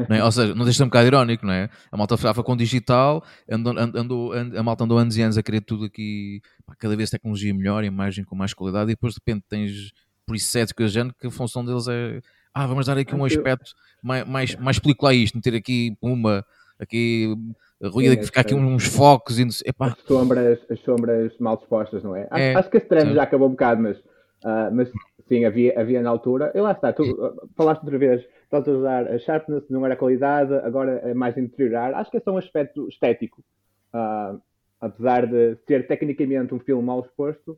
É? 0.10 0.24
Ou 0.24 0.32
seja, 0.32 0.54
não 0.54 0.66
deixa 0.66 0.78
de 0.78 0.84
um 0.84 0.88
bocado 0.88 1.08
irónico, 1.08 1.46
não 1.46 1.54
é? 1.54 1.70
A 1.92 1.98
malta 1.98 2.18
fotografava 2.18 2.44
com 2.44 2.58
digital, 2.58 3.24
andou, 3.50 3.74
andou, 3.78 4.34
andou, 4.34 4.34
a 4.34 4.64
malta 4.64 4.84
andou 4.84 4.98
anos 4.98 5.16
e 5.16 5.22
anos 5.22 5.38
a 5.38 5.44
querer 5.44 5.62
tudo 5.62 5.86
aqui, 5.86 6.42
cada 6.78 6.96
vez 6.96 7.10
tecnologia 7.10 7.54
melhor, 7.54 7.84
imagem 7.84 8.26
com 8.26 8.36
mais 8.36 8.54
qualidade, 8.54 8.92
e 8.92 8.94
depois 8.94 9.14
de 9.14 9.20
repente 9.20 9.46
tens 9.48 9.92
presets 10.26 10.74
que 10.74 10.84
a 10.84 10.88
gente 10.88 11.14
que 11.20 11.28
a 11.28 11.32
função 11.32 11.66
deles 11.66 11.88
é 11.88 12.22
ah, 12.54 12.68
vamos 12.68 12.88
dar 12.88 12.98
aqui 12.98 13.16
um 13.16 13.24
aspecto 13.24 13.72
mais, 14.04 14.28
mais, 14.28 14.56
mais 14.56 14.80
película 14.80 15.12
a 15.12 15.14
isto, 15.14 15.36
meter 15.36 15.56
aqui 15.56 15.96
uma, 16.02 16.44
aqui 16.80 17.34
ruído, 17.82 18.18
que 18.18 18.26
ficar 18.26 18.42
aqui 18.42 18.54
uns 18.54 18.86
focos 18.86 19.40
e 19.40 19.46
não 19.46 19.52
sei, 19.52 19.72
As 19.80 19.98
sombras, 20.06 20.60
as 20.70 20.80
sombras 20.82 21.32
mal 21.40 21.58
dispostas, 21.58 22.04
não 22.04 22.16
é? 22.16 22.28
Acho, 22.30 22.44
é, 22.44 22.56
acho 22.56 22.70
que 22.70 22.78
esse 22.78 22.88
trend 22.88 23.14
já 23.14 23.24
acabou 23.24 23.48
um 23.48 23.52
bocado, 23.52 23.82
mas, 23.82 23.98
uh, 23.98 24.74
mas 24.74 24.90
sim, 25.30 25.46
havia, 25.46 25.80
havia 25.80 26.02
na 26.02 26.10
altura. 26.10 26.52
E 26.54 26.60
lá 26.60 26.74
está, 26.74 26.92
tu 26.92 27.04
uh, 27.04 27.50
falaste 27.56 27.82
outra 27.84 27.98
vez, 27.98 28.28
estás 28.44 28.68
a 28.68 28.72
usar 28.72 29.08
a 29.08 29.18
sharpness, 29.18 29.70
não 29.70 29.86
era 29.86 29.96
qualidade, 29.96 30.54
agora 30.56 31.00
é 31.04 31.14
mais 31.14 31.38
interior 31.38 31.94
Acho 31.96 32.12
que 32.12 32.18
é 32.18 32.20
só 32.20 32.32
um 32.32 32.38
aspecto 32.38 32.90
estético. 32.90 33.42
Uh, 33.94 34.42
apesar 34.82 35.26
de 35.26 35.56
ser 35.68 35.88
tecnicamente 35.88 36.54
um 36.54 36.60
filme 36.60 36.84
mal 36.84 37.02
exposto, 37.02 37.58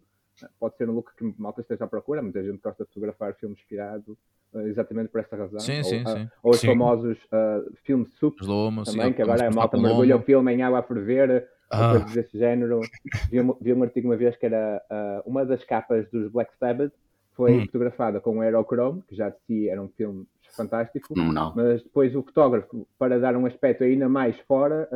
pode 0.60 0.75
ser 0.77 0.89
um 0.89 0.93
look 0.93 1.12
que 1.15 1.34
malta 1.38 1.62
esteja 1.62 1.86
à 1.86 1.88
procura, 1.88 2.21
muita 2.21 2.43
gente 2.43 2.62
gosta 2.62 2.84
de 2.84 2.89
fotografar 2.89 3.36
filmes 3.36 3.60
inspirados 3.60 4.17
uh, 4.53 4.62
exatamente 4.62 5.10
por 5.10 5.21
esta 5.21 5.36
razão. 5.36 5.60
Sim, 5.60 5.77
ou, 5.79 5.84
sim, 5.84 6.03
uh, 6.03 6.10
sim. 6.10 6.29
ou 6.43 6.51
os 6.51 6.60
sim. 6.60 6.67
famosos 6.67 7.17
uh, 7.25 7.71
filmes 7.84 8.13
sup 8.15 8.38
também, 8.39 9.07
sim, 9.07 9.13
que 9.13 9.21
agora 9.21 9.47
a 9.47 9.51
malta 9.51 9.77
mergulha 9.77 10.17
o 10.17 10.21
filme 10.21 10.53
em 10.53 10.62
água 10.63 10.79
a 10.79 10.84
ferver, 10.84 11.47
ah. 11.69 11.91
coisas 11.91 12.13
desse 12.13 12.38
género. 12.38 12.81
Vi 13.29 13.39
um, 13.39 13.55
vi 13.62 13.73
um 13.73 13.84
artigo 13.84 14.07
uma 14.07 14.17
vez 14.17 14.36
que 14.36 14.45
era 14.45 14.81
uma 15.25 15.45
das 15.45 15.63
capas 15.63 16.10
dos 16.10 16.31
Black 16.31 16.51
Sabbath 16.57 16.91
foi 17.34 17.58
hum. 17.58 17.65
fotografada 17.65 18.20
com 18.20 18.38
o 18.38 18.41
Aerochrome, 18.41 19.02
que 19.08 19.15
já 19.15 19.30
de 19.30 19.38
si 19.48 19.70
era 19.70 19.82
um 19.82 19.89
filme 19.89 20.26
fantástico, 20.56 21.13
não. 21.15 21.54
mas 21.56 21.82
depois 21.82 22.15
o 22.15 22.22
fotógrafo, 22.22 22.86
para 23.00 23.20
dar 23.20 23.36
um 23.38 23.46
aspecto 23.46 23.84
ainda 23.84 24.10
mais 24.10 24.38
fora, 24.48 24.88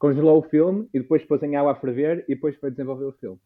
congelou 0.00 0.38
o 0.38 0.42
filme 0.42 0.88
e 0.94 0.98
depois 0.98 1.22
pôs 1.24 1.42
em 1.42 1.56
água 1.56 1.72
a 1.72 1.74
ferver 1.74 2.24
e 2.26 2.34
depois 2.34 2.56
foi 2.56 2.70
desenvolver 2.70 3.04
o 3.04 3.12
filme. 3.12 3.38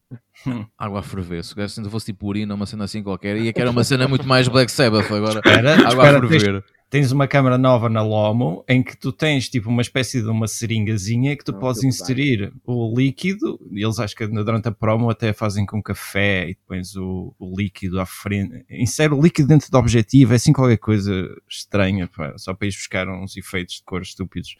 Hum, 0.47 0.65
água 0.77 0.99
a 0.99 1.03
ferver, 1.03 1.43
se 1.43 1.53
ainda 1.59 1.89
fosse 1.89 2.07
tipo 2.07 2.27
urina, 2.27 2.55
uma 2.55 2.65
cena 2.65 2.85
assim 2.85 3.03
qualquer, 3.03 3.37
ia 3.37 3.53
que 3.53 3.61
era 3.61 3.69
uma 3.69 3.83
cena 3.83 4.07
muito 4.07 4.27
mais 4.27 4.47
Black 4.47 4.71
Sabbath 4.71 5.11
agora. 5.11 5.39
Espera, 5.39 5.73
água 5.73 5.89
espera, 5.89 6.17
a 6.17 6.27
ferver. 6.27 6.63
Tens, 6.87 7.11
uma 7.11 7.27
câmera 7.27 7.57
nova 7.57 7.89
na 7.89 8.01
Lomo 8.01 8.63
em 8.69 8.83
que 8.83 8.95
tu 8.95 9.11
tens 9.11 9.49
tipo 9.49 9.69
uma 9.69 9.81
espécie 9.81 10.21
de 10.21 10.29
uma 10.29 10.47
seringazinha 10.47 11.35
que 11.35 11.43
tu 11.43 11.53
podes 11.53 11.83
inserir 11.83 12.53
o 12.63 12.93
líquido, 12.95 13.59
eles 13.71 13.99
acho 13.99 14.15
que 14.15 14.27
durante 14.27 14.67
a 14.67 14.71
promo 14.71 15.09
até 15.09 15.33
fazem 15.33 15.65
com 15.65 15.81
café 15.81 16.49
e 16.49 16.53
depois 16.53 16.95
o, 16.95 17.33
o 17.39 17.55
líquido 17.57 17.99
à 17.99 18.05
frente. 18.05 18.65
Insere 18.69 19.13
o 19.13 19.21
líquido 19.21 19.47
dentro 19.47 19.69
do 19.69 19.77
objetivo, 19.77 20.33
é 20.33 20.35
assim 20.35 20.53
qualquer 20.53 20.77
coisa 20.77 21.11
estranha, 21.49 22.07
pá, 22.07 22.37
só 22.37 22.53
para 22.53 22.67
ir 22.67 22.71
buscar 22.71 23.09
uns 23.09 23.35
efeitos 23.35 23.75
de 23.75 23.83
cor 23.83 24.01
estúpidos. 24.01 24.55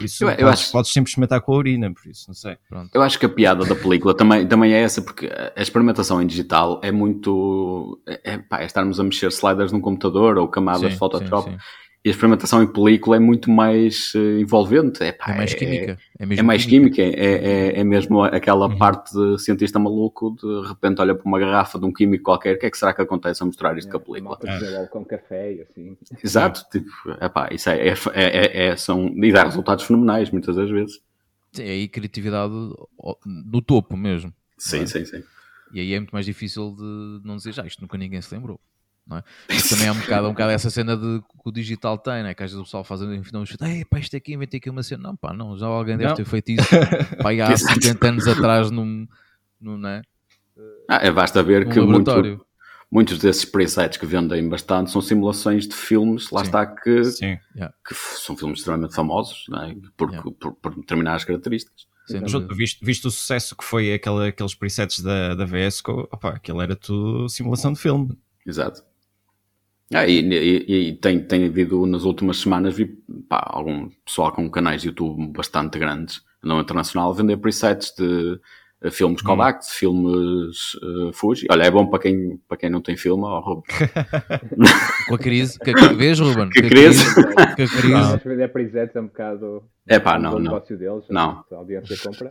Por 0.00 0.06
isso, 0.06 0.24
eu, 0.24 0.30
eu 0.30 0.36
podes, 0.36 0.60
acho... 0.60 0.72
podes 0.72 0.92
sempre 0.92 1.10
experimentar 1.10 1.42
com 1.42 1.52
a 1.52 1.56
urina, 1.56 1.92
por 1.92 2.10
isso, 2.10 2.24
não 2.26 2.34
sei. 2.34 2.56
Pronto. 2.66 2.88
Eu 2.94 3.02
acho 3.02 3.18
que 3.18 3.26
a 3.26 3.28
piada 3.28 3.66
da 3.66 3.74
película 3.74 4.16
também, 4.16 4.46
também 4.46 4.72
é 4.72 4.80
essa, 4.80 5.02
porque 5.02 5.30
a 5.54 5.60
experimentação 5.60 6.22
em 6.22 6.26
digital 6.26 6.80
é 6.82 6.90
muito. 6.90 8.00
É, 8.06 8.38
pá, 8.38 8.62
é 8.62 8.64
estarmos 8.64 8.98
a 8.98 9.04
mexer 9.04 9.28
sliders 9.28 9.72
num 9.72 9.80
computador 9.80 10.38
ou 10.38 10.48
camadas 10.48 10.80
sim, 10.80 10.88
de 10.88 10.96
Photoshop. 10.96 11.50
Sim, 11.50 11.58
sim. 11.58 11.64
E 12.02 12.08
a 12.08 12.12
experimentação 12.12 12.62
em 12.62 12.66
película 12.66 13.16
é 13.16 13.18
muito 13.18 13.50
mais 13.50 14.14
uh, 14.14 14.38
envolvente. 14.38 15.04
É, 15.04 15.12
pá, 15.12 15.32
é 15.32 15.36
mais 15.36 15.52
química. 15.52 15.98
É, 16.18 16.22
é 16.22 16.42
mais 16.42 16.64
química. 16.64 16.96
química. 16.96 17.20
É, 17.22 17.34
é, 17.34 17.80
é 17.80 17.84
mesmo 17.84 18.22
aquela 18.22 18.68
uhum. 18.68 18.78
parte 18.78 19.12
de 19.12 19.38
cientista 19.38 19.78
maluco, 19.78 20.34
de 20.34 20.66
repente 20.66 20.98
olha 21.02 21.14
para 21.14 21.26
uma 21.26 21.38
garrafa 21.38 21.78
de 21.78 21.84
um 21.84 21.92
químico 21.92 22.24
qualquer, 22.24 22.56
o 22.56 22.58
que 22.58 22.64
é 22.64 22.70
que 22.70 22.78
será 22.78 22.94
que 22.94 23.02
acontece 23.02 23.42
a 23.42 23.46
mostrar 23.46 23.76
isto 23.76 23.88
é, 23.88 23.90
com 23.90 23.98
a 23.98 24.00
película? 24.00 24.38
É. 24.42 24.86
com 24.86 25.04
café 25.04 25.52
e 25.52 25.60
assim. 25.60 25.94
Exato. 26.24 26.64
Tipo, 26.72 26.90
epá, 27.20 27.50
isso 27.52 27.68
é, 27.68 27.88
é, 27.88 27.94
é, 28.14 28.66
é, 28.68 28.76
são, 28.76 29.08
e 29.08 29.30
dá 29.30 29.44
resultados 29.44 29.84
fenomenais 29.84 30.30
muitas 30.30 30.56
das 30.56 30.70
vezes. 30.70 31.02
Sim, 31.52 31.64
é 31.64 31.70
aí 31.70 31.86
criatividade 31.86 32.54
no 33.26 33.60
topo 33.60 33.94
mesmo. 33.94 34.32
Sim, 34.56 34.86
sim, 34.86 35.04
sim. 35.04 35.22
E 35.74 35.80
aí 35.80 35.92
é 35.92 35.98
muito 35.98 36.12
mais 36.12 36.24
difícil 36.24 36.74
de 36.78 37.20
não 37.26 37.36
dizer 37.36 37.52
já, 37.52 37.66
isto 37.66 37.82
nunca 37.82 37.98
ninguém 37.98 38.22
se 38.22 38.34
lembrou 38.34 38.58
não 39.10 39.18
é? 39.18 39.24
Também 39.68 39.88
é 39.88 39.92
um 39.92 39.98
bocado, 39.98 40.26
um 40.28 40.30
bocado 40.30 40.52
essa 40.52 40.70
cena 40.70 40.96
de, 40.96 41.20
que 41.20 41.48
o 41.48 41.52
digital 41.52 41.98
tem, 41.98 42.22
né? 42.22 42.32
que 42.32 42.42
às 42.42 42.50
vezes 42.50 42.60
o 42.60 42.64
pessoal 42.64 42.84
faz 42.84 43.02
um 43.02 43.24
final 43.24 43.44
ei 43.62 43.84
pá, 43.84 43.98
isto 43.98 44.16
aqui, 44.16 44.32
inventei 44.34 44.58
aqui 44.58 44.70
uma 44.70 44.82
cena. 44.82 45.02
Não, 45.02 45.16
pá, 45.16 45.32
não, 45.32 45.58
já 45.58 45.66
alguém 45.66 45.96
deve 45.96 46.10
não. 46.10 46.16
ter 46.16 46.24
feito 46.24 46.52
isso 46.52 46.68
pá, 47.22 47.32
há 47.32 47.56
50 47.58 48.08
anos 48.08 48.28
atrás 48.28 48.70
num, 48.70 49.06
num 49.60 49.76
né? 49.76 50.02
Ah, 50.88 51.00
é, 51.02 51.10
basta 51.10 51.42
ver 51.42 51.68
que 51.68 51.80
muito, 51.80 52.46
muitos 52.90 53.18
desses 53.18 53.44
presets 53.44 53.96
que 53.96 54.06
vendem 54.06 54.48
bastante 54.48 54.90
são 54.90 55.00
simulações 55.00 55.66
de 55.66 55.74
filmes, 55.74 56.30
lá 56.30 56.40
Sim. 56.40 56.46
está 56.46 56.66
que, 56.66 57.04
Sim. 57.04 57.38
que 57.86 57.94
são 57.94 58.36
filmes 58.36 58.60
extremamente 58.60 58.94
famosos, 58.94 59.44
não 59.48 59.62
é? 59.62 59.74
por, 59.96 60.10
Yeah. 60.10 60.30
por, 60.38 60.52
por 60.54 60.74
determinadas 60.76 61.24
características. 61.24 61.88
Dúvida. 62.18 62.54
visto, 62.54 62.84
visto 62.84 63.04
o 63.06 63.10
sucesso 63.10 63.56
que 63.56 63.62
foi 63.62 63.92
aquele, 63.92 64.28
aqueles 64.28 64.54
presets 64.54 65.00
da, 65.00 65.34
da 65.34 65.44
VSCO, 65.44 66.08
opa, 66.10 66.30
aquilo 66.30 66.60
era 66.60 66.74
tudo 66.74 67.28
simulação 67.28 67.72
de 67.72 67.78
filme. 67.78 68.18
Exato. 68.44 68.82
Ah, 69.92 70.06
e, 70.06 70.20
e- 70.20 70.88
e 70.90 70.94
tem, 70.96 71.18
tem 71.20 71.46
havido 71.46 71.84
nas 71.86 72.04
últimas 72.04 72.38
semanas 72.38 72.76
vi, 72.76 72.86
pá, 73.28 73.42
algum 73.46 73.88
pessoal 74.04 74.30
com 74.32 74.48
canais 74.48 74.82
de 74.82 74.88
YouTube 74.88 75.26
bastante 75.32 75.78
grandes, 75.80 76.22
não 76.42 76.60
internacional, 76.60 77.10
a 77.10 77.14
vender 77.14 77.36
presets 77.38 77.92
de 77.98 78.38
eh, 78.82 78.90
filmes 78.90 79.20
Kodak, 79.20 79.66
de 79.66 79.72
filmes 79.72 80.76
eh, 80.80 81.12
Fuji. 81.12 81.46
Olha, 81.50 81.64
é 81.64 81.70
bom 81.72 81.86
para 81.88 81.98
quem, 81.98 82.38
para 82.48 82.56
quem 82.56 82.70
não 82.70 82.80
tem 82.80 82.96
filme. 82.96 83.24
ó, 83.24 83.40
Ruben. 83.40 83.64
Com 85.08 85.14
a 85.16 85.18
crise. 85.18 85.58
Que, 85.58 85.74
que, 85.74 85.88
vês, 85.94 86.20
Ruben? 86.20 86.48
Que 86.50 86.60
Com 86.60 86.66
a 86.68 86.70
crise? 86.70 87.04
A 87.36 87.46
crise. 87.54 87.88
Mas 87.90 88.22
vender 88.22 88.48
presets 88.52 88.94
é 88.94 89.00
um 89.00 89.06
bocado. 89.06 89.64
É 89.88 89.98
pá, 89.98 90.16
o 90.18 90.22
não, 90.22 90.30
não. 90.32 90.38
negócio 90.38 90.78
deles. 90.78 91.04
Não. 91.10 91.44
A 91.50 91.56
audiência 91.56 91.96
compra. 91.98 92.30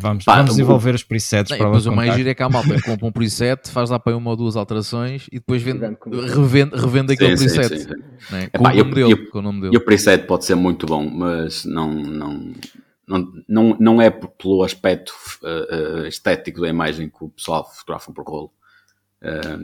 Vamos, 0.00 0.24
Pá, 0.24 0.36
vamos 0.36 0.50
o- 0.50 0.54
desenvolver 0.54 0.94
os 0.94 1.02
presets 1.02 1.50
Não, 1.50 1.56
e 1.56 1.58
para 1.58 1.68
depois 1.68 1.86
o 1.86 1.90
o 1.90 1.96
mais 1.96 2.14
giro 2.14 2.28
é 2.28 2.34
que 2.34 2.42
a 2.42 2.48
malta 2.48 2.80
compra 2.80 3.06
um 3.06 3.10
preset, 3.12 3.68
faz 3.68 3.90
lá 3.90 3.98
para 3.98 4.16
uma 4.16 4.30
ou 4.30 4.36
duas 4.36 4.54
alterações 4.54 5.26
e 5.32 5.40
depois 5.40 5.60
vende, 5.60 5.80
revende, 6.34 6.76
revende 6.76 7.12
aquele 7.14 7.36
Sim, 7.36 7.46
preset. 7.48 7.78
sim, 7.80 7.88
sim. 7.88 8.02
né? 8.30 8.44
Epá, 8.44 8.70
Com, 8.70 8.76
o 8.76 8.78
eu- 8.78 8.84
nome 8.84 8.94
dele, 8.94 9.12
eu- 9.12 9.30
com 9.30 9.38
o 9.38 9.42
nome 9.42 9.58
E 9.58 9.62
dele. 9.62 9.76
o 9.76 9.80
preset 9.80 10.24
pode 10.26 10.44
ser 10.44 10.54
muito 10.54 10.86
bom, 10.86 11.04
mas 11.10 11.64
não, 11.64 11.92
não, 11.92 12.52
não, 13.08 13.32
não, 13.48 13.76
não 13.80 14.00
é 14.02 14.08
pelo 14.08 14.62
aspecto 14.62 15.12
eh, 15.44 16.06
estético 16.06 16.60
da 16.60 16.68
imagem 16.68 17.08
que 17.08 17.24
o 17.24 17.28
pessoal 17.30 17.68
fotografa 17.68 18.12
por 18.12 18.24
rolo. 18.24 18.52
Eh, 19.20 19.58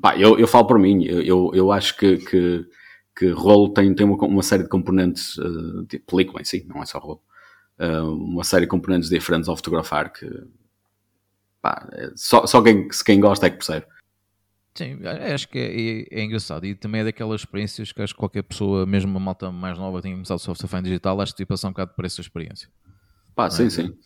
pá, 0.00 0.16
eu, 0.18 0.36
eu 0.36 0.48
falo 0.48 0.66
por 0.66 0.80
mim, 0.80 1.04
eu, 1.04 1.22
eu, 1.22 1.50
eu 1.54 1.70
acho 1.70 1.96
que, 1.96 2.16
que, 2.16 2.66
que 3.16 3.28
rolo 3.30 3.68
tem, 3.68 3.94
tem 3.94 4.04
uma, 4.04 4.16
uma 4.16 4.42
série 4.42 4.64
de 4.64 4.68
componentes, 4.68 5.38
eh, 5.38 5.84
de 5.88 5.98
película 6.00 6.40
em 6.40 6.44
si, 6.44 6.66
não 6.68 6.82
é 6.82 6.86
só 6.86 6.98
rolo, 6.98 7.20
uma 7.86 8.44
série 8.44 8.66
de 8.66 8.70
componentes 8.70 9.08
diferentes 9.08 9.48
ao 9.48 9.56
fotografar 9.56 10.12
que 10.12 10.28
pá, 11.62 11.88
é- 11.92 12.12
só, 12.16 12.46
só 12.46 12.62
quem, 12.62 12.88
quem 13.04 13.20
gosta 13.20 13.46
é 13.46 13.50
que 13.50 13.56
percebe. 13.56 13.86
Sim, 14.74 14.98
é- 15.02 15.32
acho 15.32 15.48
que 15.48 15.58
é, 15.58 16.18
é- 16.18 16.20
é 16.20 16.24
engraçado 16.24 16.64
e 16.64 16.74
também 16.74 17.00
é 17.00 17.04
daquelas 17.04 17.42
experiências 17.42 17.92
que 17.92 18.00
acho 18.00 18.14
que 18.14 18.18
qualquer 18.18 18.42
pessoa, 18.42 18.86
mesmo 18.86 19.10
uma 19.10 19.20
malta 19.20 19.50
mais 19.50 19.76
nova, 19.78 20.00
tem 20.00 20.12
começado 20.12 20.38
software 20.38 20.66
defined 20.66 20.84
digital, 20.84 21.20
acho 21.20 21.32
que 21.32 21.38
tipo 21.38 21.48
passar 21.48 21.68
um 21.68 21.72
bocado 21.72 21.92
por 21.94 22.04
essa 22.04 22.20
experiência. 22.20 22.68
Pá, 23.34 23.50
sim, 23.50 23.66
é? 23.66 23.70
sim. 23.70 23.98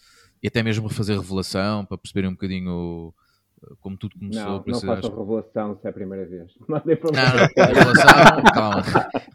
E 0.43 0.49
até 0.49 0.63
mesmo 0.63 0.89
fazer 0.89 1.17
revelação, 1.17 1.85
para 1.85 1.97
perceberem 1.99 2.31
um 2.31 2.35
bocadinho 2.35 3.15
como 3.81 3.97
tudo 3.97 4.19
começou. 4.19 4.45
Não, 4.45 4.65
não 4.67 4.81
façam 4.81 5.17
revelação 5.17 5.79
se 5.81 5.87
é 5.87 5.91
a 5.91 5.93
primeira 5.93 6.27
vez. 6.27 6.53
Mandem 6.69 6.97
para 6.97 7.11
Não, 7.13 7.37
não, 7.37 7.65
a 7.65 7.67
revelação, 7.67 8.43
calma. 8.55 8.83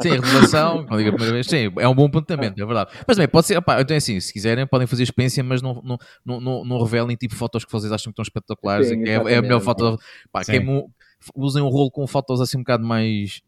Sim, 0.01 0.09
a 0.09 0.13
revelação, 0.13 0.85
quando 0.85 0.97
digo 0.97 1.09
a 1.09 1.13
primeira 1.13 1.33
vez, 1.33 1.47
sim, 1.47 1.71
é 1.77 1.87
um 1.87 1.95
bom 1.95 2.05
apontamento, 2.05 2.61
é 2.61 2.65
verdade. 2.65 2.91
Mas 3.07 3.17
também 3.17 3.27
pode 3.27 3.47
ser, 3.47 3.57
opá, 3.57 3.81
então 3.81 3.93
é 3.93 3.97
assim, 3.97 4.19
se 4.19 4.31
quiserem, 4.33 4.65
podem 4.67 4.87
fazer 4.87 5.03
experiência, 5.03 5.43
mas 5.43 5.61
não, 5.61 5.81
não, 5.83 5.97
não, 6.25 6.41
não, 6.41 6.65
não 6.65 6.83
revelem 6.83 7.15
tipo 7.15 7.35
fotos 7.35 7.65
que 7.65 7.71
vocês 7.71 7.91
acham 7.91 8.11
que 8.11 8.21
estão 8.21 8.23
espetaculares 8.23 8.87
Sim, 8.87 9.03
é, 9.03 9.13
é 9.13 9.37
a 9.37 9.41
melhor 9.41 9.61
foto. 9.61 9.97
Pá, 10.31 10.43
queimam- 10.43 10.89
usem 11.35 11.61
um 11.61 11.67
rolo 11.67 11.91
com 11.91 12.05
fotos 12.07 12.39
assim 12.41 12.57
um 12.57 12.61
bocado 12.61 12.85
mais. 12.85 13.41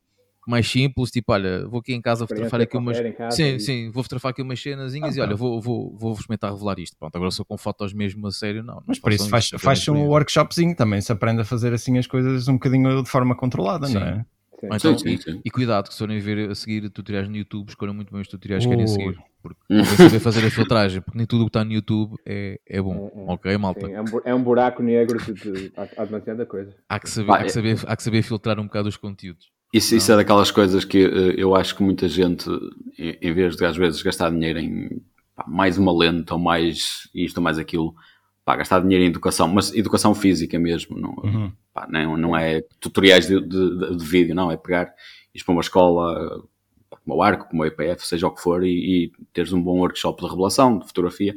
Mais 0.48 0.68
simples, 0.70 1.12
tipo, 1.12 1.32
olha, 1.34 1.68
vou 1.68 1.80
aqui 1.82 1.94
em 1.94 2.02
casa 2.02 2.26
fotografar 2.26 2.60
aqui 2.62 2.76
umas. 2.76 2.98
Sim, 3.30 3.56
e- 3.56 3.60
sim, 3.60 3.92
vou 3.92 4.02
fotografar 4.02 4.32
aqui 4.32 4.42
umas 4.42 4.60
cenazinhas 4.62 5.16
e 5.16 5.22
olha, 5.22 5.36
vou, 5.36 5.62
vou, 5.62 5.96
vou 5.96 6.14
experimentar 6.14 6.52
revelar 6.52 6.80
isto. 6.80 6.98
Pronto, 6.98 7.16
agora 7.16 7.30
sou 7.32 7.46
com 7.46 7.58
fotos 7.58 7.94
mesmo 7.94 8.26
a 8.28 8.32
sério, 8.32 8.64
não. 8.64 8.76
não 8.76 8.84
Mas 8.88 9.00
por 9.00 9.12
isso 9.12 9.30
faz, 9.30 9.46
isso, 9.46 9.60
faz 9.60 9.88
apenas 9.88 10.02
um 10.04 10.08
workshopzinho 10.10 10.76
também, 10.76 11.00
se 11.00 11.12
aprende 11.12 11.42
a 11.42 11.46
fazer 11.46 11.74
assim 11.74 11.98
as 11.98 12.08
coisas 12.08 12.48
um 12.48 12.54
bocadinho 12.54 13.04
de 13.04 13.10
forma 13.10 13.36
controlada, 13.36 13.86
Sim. 13.88 13.94
não 13.96 14.02
é? 14.02 14.16
Sim. 14.60 14.68
Ou 14.70 14.76
então, 14.76 14.98
Sim, 14.98 15.08
sim, 15.10 15.14
e- 15.14 15.22
sim. 15.22 15.42
E, 15.46 15.50
cuidado, 15.50 15.88
que 15.88 15.94
se 15.94 16.00
forem 16.00 16.20
ver 16.20 16.50
a 16.52 16.56
seguir 16.56 16.88
tutoriais 16.90 17.28
no 17.28 17.36
YouTube, 17.36 17.70
escolham 17.70 17.94
muito 17.96 18.12
bem 18.12 18.22
os 18.22 18.28
tutoriais 18.28 18.64
que 18.64 18.70
querem 18.70 18.86
seguir. 18.88 19.18
Porque 19.42 19.60
saber 19.98 20.20
fazer 20.20 20.46
a 20.46 20.52
filtragem, 20.52 21.02
porque 21.02 21.18
nem 21.18 21.26
tudo 21.26 21.42
o 21.42 21.46
que 21.46 21.50
está 21.50 21.64
no 21.64 21.72
YouTube 21.72 22.16
é, 22.26 22.60
é 22.68 22.80
bom. 22.82 23.12
É, 23.16 23.20
é. 23.20 23.34
Ok, 23.34 23.58
malta? 23.58 23.88
Sim, 23.88 23.94
é, 23.94 24.02
um, 24.02 24.06
bu- 24.06 24.22
é 24.24 24.36
buraco 24.36 24.84
negro 24.84 25.18
de, 25.24 25.34
de, 25.34 25.74
há, 25.76 25.88
há 26.02 26.06
demasiada 26.06 26.46
coisa. 26.46 26.76
Há, 26.88 27.00
que 27.00 27.10
saber, 27.10 27.28
Pá, 27.28 27.36
há, 27.38 27.40
que 27.40 27.46
é- 27.46 27.50
saber, 27.50 27.80
há 27.88 27.96
que 27.96 28.04
saber 28.04 28.22
filtrar 28.22 28.60
um 28.60 28.66
bocado 28.66 28.88
os 28.88 28.98
conteúdos. 28.98 29.50
Isso, 29.74 29.96
isso 29.96 30.12
é 30.12 30.16
daquelas 30.18 30.52
coisas 30.52 30.84
que 30.84 30.98
eh, 31.00 31.36
eu 31.38 31.56
acho 31.56 31.76
que 31.76 31.84
muita 31.84 32.08
gente, 32.10 32.50
em 32.98 33.34
vez 33.34 33.56
de 33.56 33.66
às 33.66 33.78
vezes 33.78 34.02
gastar 34.02 34.30
dinheiro 34.30 34.60
em 34.60 35.02
pá, 35.36 35.46
mais 35.48 35.78
uma 35.78 35.98
lente 35.98 36.32
ou 36.34 36.40
mais 36.40 37.10
isto 37.16 37.38
ou 37.38 37.44
mais 37.44 37.58
aquilo, 37.58 37.96
pá, 38.44 38.56
gastar 38.58 38.82
dinheiro 38.82 39.04
em 39.06 39.08
educação, 39.08 39.48
mas 39.48 39.74
educação 39.74 40.14
física 40.14 40.60
mesmo, 40.60 40.98
não, 41.00 41.12
Uhum. 41.24 41.52
pá, 41.74 41.88
não, 41.90 42.18
não 42.18 42.36
é 42.36 42.62
tutoriais 42.82 43.28
de, 43.28 43.40
de- 43.40 43.78
de- 43.80 43.96
de 43.98 44.06
vídeo, 44.06 44.36
não, 44.36 44.52
é 44.52 44.58
pegar 44.58 44.94
isto 45.34 45.46
para 45.46 45.54
uma 45.54 45.62
escola 45.62 46.44
como 46.90 47.16
o 47.16 47.24
Arco, 47.24 47.48
como 47.50 47.64
o 47.64 47.66
IPF, 47.66 48.06
seja 48.06 48.28
o 48.28 48.32
que 48.32 48.42
for, 48.42 48.64
e, 48.66 49.06
e 49.06 49.12
teres 49.32 49.54
um 49.54 49.62
bom 49.64 49.80
workshop 49.80 50.22
de 50.22 50.30
revelação, 50.30 50.78
de 50.80 50.86
fotografia, 50.86 51.34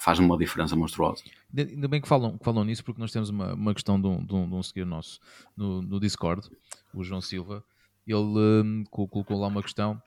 faz 0.00 0.18
uma 0.20 0.38
diferença 0.38 0.74
monstruosa. 0.76 1.22
Ainda 1.56 1.88
bem 1.88 2.00
que 2.00 2.08
falam, 2.08 2.38
que 2.38 2.44
falam 2.44 2.64
nisso, 2.64 2.84
porque 2.84 3.00
nós 3.00 3.12
temos 3.12 3.28
uma, 3.28 3.52
uma 3.54 3.74
questão 3.74 4.00
de 4.00 4.06
um, 4.06 4.24
de 4.24 4.34
um, 4.34 4.48
de 4.48 4.54
um 4.54 4.62
seguidor 4.62 4.88
nosso 4.88 5.18
no, 5.56 5.82
no 5.82 6.00
Discord, 6.00 6.48
o 6.94 7.04
João 7.04 7.20
Silva. 7.20 7.64
Ele 8.06 8.84
co- 8.90 9.08
colocou 9.08 9.38
lá 9.40 9.46
uma 9.48 9.62
questão 9.62 10.00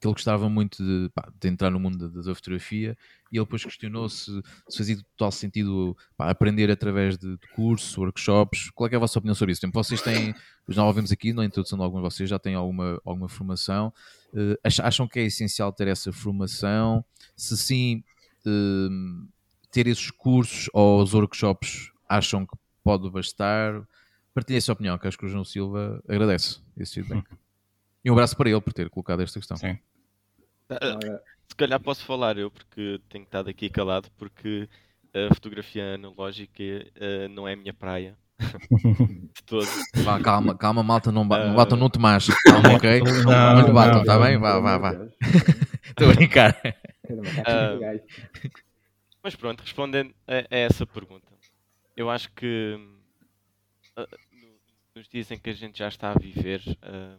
que 0.00 0.06
ele 0.06 0.14
gostava 0.14 0.48
muito 0.48 0.82
de, 0.84 1.10
pá, 1.12 1.28
de 1.40 1.48
entrar 1.48 1.70
no 1.70 1.80
mundo 1.80 2.08
da, 2.08 2.22
da 2.22 2.34
fotografia 2.34 2.96
e 3.32 3.36
ele 3.36 3.44
depois 3.44 3.64
questionou 3.64 4.08
se, 4.08 4.30
se 4.68 4.78
fazia 4.78 4.96
total 5.16 5.32
sentido 5.32 5.96
pá, 6.16 6.30
aprender 6.30 6.70
através 6.70 7.18
de, 7.18 7.36
de 7.36 7.48
cursos, 7.48 7.98
workshops. 7.98 8.70
Qual 8.70 8.88
é, 8.88 8.92
é 8.92 8.96
a 8.96 9.00
vossa 9.00 9.18
opinião 9.18 9.34
sobre 9.34 9.52
isso? 9.52 9.60
Tempo, 9.60 9.74
vocês 9.82 10.00
têm, 10.00 10.32
já 10.68 10.84
ouvimos 10.84 11.10
aqui 11.10 11.32
na 11.32 11.44
introdução 11.44 11.76
de 11.76 11.84
alguns 11.84 11.98
de 12.00 12.02
vocês, 12.10 12.30
já 12.30 12.38
têm 12.38 12.54
alguma, 12.54 13.00
alguma 13.04 13.28
formação. 13.28 13.92
Ach- 14.62 14.80
acham 14.80 15.08
que 15.08 15.18
é 15.18 15.24
essencial 15.24 15.72
ter 15.72 15.88
essa 15.88 16.12
formação? 16.12 17.04
Se 17.36 17.56
sim, 17.56 18.04
hum, 18.46 19.26
ter 19.72 19.88
esses 19.88 20.12
cursos 20.12 20.70
ou 20.72 21.02
os 21.02 21.12
workshops 21.12 21.90
acham 22.08 22.46
que 22.46 22.56
pode 22.84 23.10
bastar? 23.10 23.82
Partilhe 24.34 24.58
essa 24.58 24.72
opinião, 24.72 24.96
que 24.98 25.08
acho 25.08 25.18
que 25.18 25.26
o 25.26 25.28
João 25.28 25.44
Silva 25.44 26.02
agradece 26.08 26.60
esse 26.76 26.94
feedback. 26.94 27.24
E 28.04 28.10
um 28.10 28.14
abraço 28.14 28.36
para 28.36 28.48
ele 28.50 28.60
por 28.60 28.72
ter 28.72 28.88
colocado 28.88 29.20
esta 29.22 29.38
questão. 29.38 29.56
Sim. 29.56 29.78
Se 31.48 31.56
calhar 31.56 31.80
posso 31.80 32.04
falar 32.04 32.36
eu, 32.38 32.50
porque 32.50 33.00
tenho 33.08 33.24
estado 33.24 33.48
aqui 33.48 33.68
calado, 33.68 34.08
porque 34.16 34.68
a 35.14 35.34
fotografia 35.34 35.94
analógica 35.94 36.62
eh, 36.62 37.26
não 37.28 37.48
é 37.48 37.54
a 37.54 37.56
minha 37.56 37.72
praia. 37.74 38.16
de 38.38 39.42
todo. 39.44 39.66
Vá, 40.04 40.20
calma, 40.20 40.56
calma, 40.56 40.82
malta, 40.82 41.10
não, 41.10 41.26
ba 41.26 41.38
Ah. 41.42 41.46
não 41.48 41.54
batam 41.56 41.76
no 41.78 41.90
Tomás. 41.90 42.28
Calma, 42.44 42.74
ok? 42.76 43.00
Não, 43.00 43.24
Não, 43.24 43.66
lhe 43.66 43.72
batam, 43.72 43.94
não, 43.94 44.00
está 44.02 44.18
bem? 44.20 44.38
Vá, 44.38 44.60
vá, 44.60 44.78
vá. 44.78 44.92
Estou 45.88 46.08
a 46.10 46.14
brincar. 46.14 46.56
Mas 49.22 49.34
pronto, 49.34 49.62
respondendo 49.62 50.14
a, 50.26 50.34
a 50.54 50.58
essa 50.58 50.86
pergunta, 50.86 51.26
eu 51.96 52.08
acho 52.08 52.30
que 52.32 52.78
no- 54.32 54.58
nos 54.94 55.08
dias 55.08 55.30
em 55.30 55.38
que 55.38 55.50
a 55.50 55.52
gente 55.52 55.78
já 55.78 55.88
está 55.88 56.10
a 56.12 56.18
viver, 56.18 56.62
ah, 56.82 57.18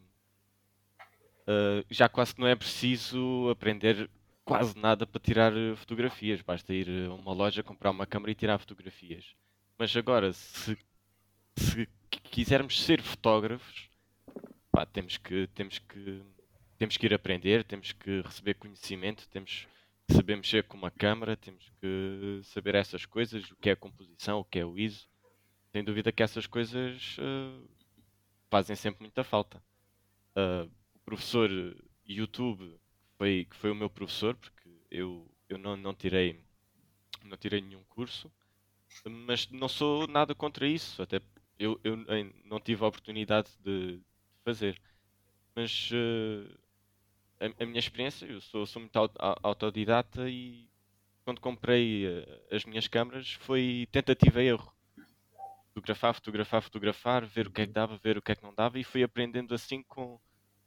ah, 1.47 1.83
já 1.89 2.07
quase 2.09 2.35
não 2.37 2.47
é 2.47 2.55
preciso 2.55 3.49
aprender 3.49 4.09
quase 4.45 4.77
nada 4.77 5.05
para 5.05 5.21
tirar 5.21 5.53
eh, 5.55 5.75
fotografias, 5.75 6.41
basta 6.41 6.73
ir 6.73 6.87
a 7.07 7.13
uma 7.13 7.33
loja, 7.33 7.61
comprar 7.63 7.91
uma 7.91 8.05
câmera 8.07 8.31
e 8.31 8.35
tirar 8.35 8.57
fotografias. 8.57 9.35
Mas 9.77 9.95
agora, 9.95 10.33
se, 10.33 10.77
se 11.57 11.87
qui- 12.09 12.19
quisermos 12.21 12.81
ser 12.81 13.01
fotógrafos, 13.01 13.89
pá, 14.71 14.85
temos 14.85 15.17
que 15.17 15.47
temos 15.53 15.77
que 15.79 16.23
temos 16.79 16.97
que 16.97 17.05
ir 17.05 17.13
aprender, 17.13 17.63
temos 17.63 17.91
que 17.91 18.21
receber 18.21 18.55
conhecimento, 18.55 19.27
temos 19.29 19.67
que 20.07 20.15
saber 20.15 20.37
mexer 20.37 20.63
com 20.63 20.77
uma 20.77 20.89
câmera, 20.89 21.35
temos 21.37 21.69
que 21.81 22.39
saber 22.45 22.73
essas 22.75 23.05
coisas, 23.05 23.51
o 23.51 23.55
que 23.57 23.69
é 23.69 23.75
composição, 23.75 24.39
o 24.39 24.45
que 24.45 24.59
é 24.59 24.65
o 24.65 24.77
ISO. 24.79 25.07
Sem 25.71 25.83
dúvida 25.83 26.11
que 26.11 26.23
essas 26.23 26.47
coisas 26.47 27.15
eh, 27.19 27.67
fazem 28.51 28.75
sempre 28.75 29.01
muita 29.03 29.23
falta. 29.23 29.63
Ah, 30.35 30.67
o 30.95 30.99
professor 31.01 31.49
YouTube 32.07 32.79
foi, 33.17 33.47
que 33.49 33.55
foi 33.57 33.71
o 33.71 33.75
meu 33.75 33.89
professor, 33.89 34.35
porque 34.35 34.69
eu, 34.91 35.29
eu 35.49 35.57
não, 35.57 35.77
não 35.77 35.95
tirei 35.95 36.41
não 37.25 37.37
tirei 37.37 37.61
nenhum 37.61 37.83
curso, 37.85 38.31
mas 39.05 39.49
não 39.51 39.67
sou 39.69 40.07
nada 40.07 40.35
contra 40.35 40.67
isso, 40.67 41.01
até 41.01 41.21
eu, 41.59 41.79
eu 41.83 41.97
não 42.45 42.59
tive 42.59 42.83
a 42.83 42.87
oportunidade 42.87 43.49
de 43.61 44.01
fazer. 44.45 44.81
Mas 45.55 45.89
eh, 45.93 46.57
a, 47.59 47.63
a 47.63 47.65
minha 47.67 47.79
experiência, 47.79 48.25
eu 48.27 48.41
sou, 48.41 48.65
sou 48.65 48.81
muito 48.81 48.97
au- 48.97 49.11
au- 49.19 49.39
autodidata 49.43 50.29
e 50.29 50.69
quando 51.25 51.41
comprei 51.41 52.05
as 52.51 52.65
minhas 52.65 52.87
câmaras 52.87 53.33
foi 53.33 53.87
tentativa 53.91 54.43
e 54.43 54.47
erro. 54.47 54.73
Fotografar, 55.79 56.13
fotografar, 56.13 56.61
fotografar, 56.61 57.25
ver 57.25 57.47
o 57.47 57.51
que 57.51 57.61
é 57.61 57.67
que 57.67 57.71
dava, 57.71 57.97
ver 57.97 58.17
o 58.17 58.21
que 58.21 58.31
é 58.33 58.35
que 58.35 58.43
não 58.43 58.53
dava 58.53 58.77
e 58.77 58.83
fui 58.83 59.01
aprendendo 59.01 59.53
assim 59.55 59.81
com 59.83 60.19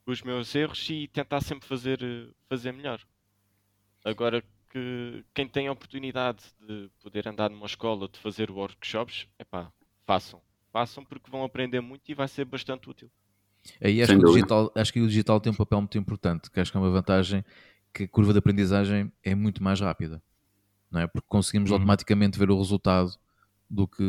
os 0.07 0.23
meus 0.23 0.55
erros 0.55 0.89
e 0.89 1.07
tentar 1.07 1.43
sempre 1.43 1.69
fazer, 1.69 2.03
eh, 2.03 2.29
fazer 2.49 2.73
melhor. 2.73 3.01
Agora 4.05 4.43
que 4.71 5.23
quem 5.35 5.47
tem 5.47 5.69
a 5.69 5.73
oportunidade 5.73 6.43
de 6.67 6.91
poder 7.03 7.29
andar 7.29 7.51
numa 7.51 7.67
escola, 7.67 8.09
de 8.09 8.19
fazer 8.19 8.51
workshops, 8.51 9.29
epá, 9.39 9.71
façam. 10.07 10.41
passam 10.73 11.05
porque 11.05 11.31
vão 11.31 11.45
aprender 11.45 11.81
muito 11.83 12.11
e 12.11 12.15
vai 12.15 12.27
ser 12.27 12.47
bastante 12.47 12.89
útil. 12.89 13.11
Aí 13.81 14.03
acho 14.03 14.19
que, 14.19 14.25
o 14.25 14.33
digital, 14.33 14.73
acho 14.75 14.93
que 14.93 15.01
o 15.01 15.07
digital 15.07 15.41
tem 15.41 15.53
um 15.53 15.57
papel 15.57 15.79
muito 15.79 15.99
importante, 15.99 16.51
que 16.51 16.59
acho 16.59 16.73
que 16.73 16.77
é 16.79 16.81
uma 16.81 16.91
vantagem 16.91 17.45
que 17.93 18.05
a 18.05 18.09
curva 18.09 18.33
de 18.33 18.39
aprendizagem 18.39 19.13
é 19.23 19.35
muito 19.35 19.63
mais 19.63 19.79
rápida, 19.79 20.23
não 20.91 21.01
é? 21.01 21.07
Porque 21.07 21.27
conseguimos 21.29 21.71
uhum. 21.71 21.77
automaticamente 21.77 22.39
ver 22.39 22.51
o 22.51 22.57
resultado 22.57 23.13
do 23.73 23.89
que, 23.89 24.05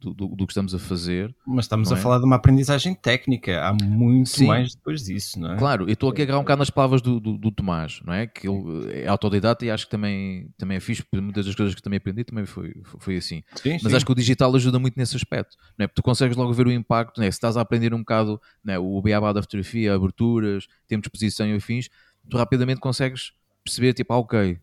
do, 0.00 0.14
do, 0.14 0.46
que 0.46 0.52
estamos 0.52 0.72
a 0.72 0.78
fazer. 0.78 1.34
Mas 1.44 1.64
estamos 1.64 1.90
a 1.90 1.96
é? 1.96 1.98
falar 1.98 2.20
de 2.20 2.24
uma 2.24 2.36
aprendizagem 2.36 2.94
técnica, 2.94 3.60
há 3.60 3.74
muito 3.74 4.28
Sim. 4.28 4.46
mais 4.46 4.76
depois 4.76 5.02
disso, 5.02 5.40
não 5.40 5.54
é? 5.54 5.56
Claro, 5.58 5.88
eu 5.88 5.92
estou 5.92 6.08
aqui 6.08 6.22
a 6.22 6.24
agarrar 6.24 6.38
um 6.38 6.42
bocado 6.42 6.60
nas 6.60 6.70
palavras 6.70 7.02
do, 7.02 7.18
do, 7.18 7.36
do, 7.36 7.50
Tomás, 7.50 8.00
não 8.04 8.14
é? 8.14 8.28
Que 8.28 8.48
ele 8.48 8.92
é 8.92 9.08
autodidata 9.08 9.64
e 9.64 9.70
acho 9.72 9.86
que 9.86 9.90
também, 9.90 10.48
também 10.56 10.76
é 10.76 10.80
fixe, 10.80 11.02
porque 11.02 11.20
muitas 11.20 11.44
das 11.44 11.54
coisas 11.56 11.74
que 11.74 11.82
também 11.82 11.96
aprendi 11.96 12.22
também 12.22 12.46
foi, 12.46 12.72
foi 12.84 13.16
assim. 13.16 13.42
Sim, 13.56 13.72
Mas 13.82 13.90
sim. 13.90 13.96
acho 13.96 14.06
que 14.06 14.12
o 14.12 14.14
digital 14.14 14.54
ajuda 14.54 14.78
muito 14.78 14.96
nesse 14.96 15.16
aspecto, 15.16 15.56
não 15.76 15.82
é? 15.82 15.88
Porque 15.88 16.00
tu 16.00 16.04
consegues 16.04 16.36
logo 16.36 16.52
ver 16.52 16.68
o 16.68 16.72
impacto, 16.72 17.18
não 17.18 17.26
é? 17.26 17.30
Se 17.32 17.38
estás 17.38 17.56
a 17.56 17.60
aprender 17.60 17.92
um 17.92 17.98
bocado 17.98 18.40
não 18.62 18.74
é? 18.74 18.78
o 18.78 19.02
beabá 19.02 19.32
da 19.32 19.42
fotografia, 19.42 19.94
aberturas, 19.94 20.68
tempo 20.86 21.02
de 21.02 21.08
exposição 21.08 21.48
e 21.48 21.56
afins, 21.56 21.88
tu 22.30 22.36
rapidamente 22.36 22.78
consegues 22.78 23.32
perceber, 23.64 23.94
tipo, 23.94 24.12
ah, 24.12 24.18
ok, 24.18 24.60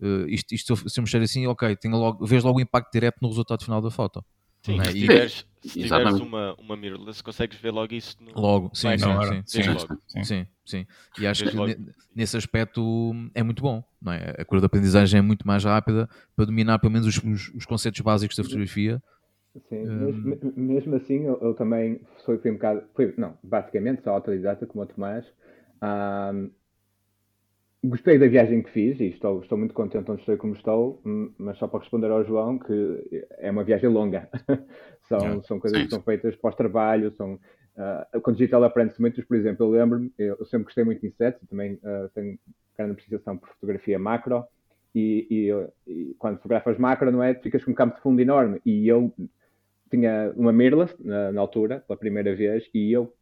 uh, 0.00 0.28
isto, 0.28 0.54
isto 0.54 0.76
se 0.88 0.98
eu 0.98 1.02
mexer 1.02 1.22
assim, 1.22 1.46
ok, 1.46 1.76
tenho 1.76 1.96
logo, 1.96 2.24
vês 2.26 2.44
logo 2.44 2.58
o 2.58 2.60
impacto 2.60 2.92
direto 2.92 3.18
no 3.20 3.28
resultado 3.28 3.64
final 3.64 3.80
da 3.80 3.90
foto. 3.90 4.24
Sim, 4.62 4.80
é? 4.80 4.84
se 4.84 4.92
tiveres, 4.92 5.46
se 5.62 5.80
tiveres 5.80 6.20
uma, 6.20 6.54
uma 6.54 6.76
mirrorless, 6.76 7.22
consegues 7.22 7.58
ver 7.58 7.70
logo 7.70 7.94
isso 7.94 8.16
no... 8.20 8.38
Logo, 8.38 8.70
sim, 8.74 8.88
sim, 8.98 9.06
sim, 9.46 9.62
sim, 9.62 9.68
logo. 9.70 10.02
sim, 10.06 10.24
sim, 10.24 10.46
sim, 10.64 10.86
E 11.18 11.26
acho 11.26 11.44
Vês 11.44 11.52
que 11.52 11.56
logo. 11.56 11.72
nesse 12.14 12.36
aspecto 12.36 13.12
é 13.34 13.42
muito 13.42 13.62
bom, 13.62 13.82
não 14.02 14.12
é? 14.12 14.34
A 14.38 14.44
curva 14.44 14.60
de 14.60 14.66
aprendizagem 14.66 15.18
é 15.18 15.22
muito 15.22 15.46
mais 15.46 15.64
rápida 15.64 16.08
para 16.34 16.44
dominar 16.44 16.78
pelo 16.78 16.92
menos 16.92 17.06
os, 17.06 17.22
os, 17.22 17.54
os 17.54 17.64
conceitos 17.64 18.00
básicos 18.00 18.36
da 18.36 18.42
fotografia. 18.42 19.02
Sim, 19.68 19.88
um... 19.88 20.38
mesmo, 20.56 20.94
assim 20.96 21.24
eu, 21.24 21.38
eu, 21.40 21.54
também 21.54 22.00
fui, 22.24 22.38
fui 22.38 22.50
um 22.50 22.54
bocado, 22.54 22.82
fui, 22.94 23.14
não, 23.16 23.36
basicamente 23.42 24.02
só 24.02 24.10
autodidata 24.10 24.66
como 24.66 24.84
o 24.84 24.86
Tomás, 24.86 25.24
um, 25.82 26.50
Gostei 27.84 28.18
da 28.18 28.26
viagem 28.26 28.60
que 28.60 28.70
fiz 28.70 28.98
e 28.98 29.04
estou, 29.04 29.40
estou 29.40 29.56
muito 29.56 29.72
contente 29.72 30.10
onde 30.10 30.20
estou 30.20 30.36
como 30.36 30.54
estou, 30.54 31.00
hum, 31.06 31.32
mas 31.38 31.58
só 31.58 31.68
para 31.68 31.78
responder 31.78 32.10
ao 32.10 32.24
João 32.24 32.58
que 32.58 33.26
é 33.38 33.50
uma 33.52 33.62
viagem 33.62 33.88
longa. 33.88 34.28
são, 35.08 35.42
são 35.44 35.60
coisas 35.60 35.84
que 35.84 35.90
são 35.90 36.02
feitas 36.02 36.34
pós-trabalho, 36.34 37.12
são, 37.12 37.34
uh, 37.34 38.20
com 38.20 38.32
digital 38.32 38.64
aprende-se 38.64 39.00
muito, 39.00 39.24
por 39.24 39.36
exemplo, 39.36 39.64
eu 39.64 39.70
lembro-me, 39.70 40.12
eu 40.18 40.44
sempre 40.46 40.64
gostei 40.64 40.82
muito 40.82 41.00
de 41.00 41.06
insetos, 41.06 41.48
também 41.48 41.74
uh, 41.74 42.08
tenho 42.14 42.36
grande 42.76 42.92
apreciação 42.92 43.38
por 43.38 43.48
fotografia 43.50 43.96
macro, 43.96 44.44
e, 44.92 45.26
e, 45.30 45.90
e, 45.92 46.14
quando 46.18 46.38
fotografas 46.38 46.78
macro, 46.78 47.12
não 47.12 47.22
é? 47.22 47.34
Ficas 47.34 47.64
com 47.64 47.70
um 47.70 47.74
campo 47.74 47.94
de 47.94 48.02
fundo 48.02 48.20
enorme, 48.20 48.60
e 48.66 48.88
eu 48.88 49.14
tinha 49.88 50.32
uma 50.36 50.52
mirrorless 50.52 50.96
na, 50.98 51.30
na 51.30 51.40
altura, 51.40 51.84
pela 51.86 51.98
primeira 51.98 52.34
vez, 52.34 52.68
e 52.74 52.90
eu 52.92 53.12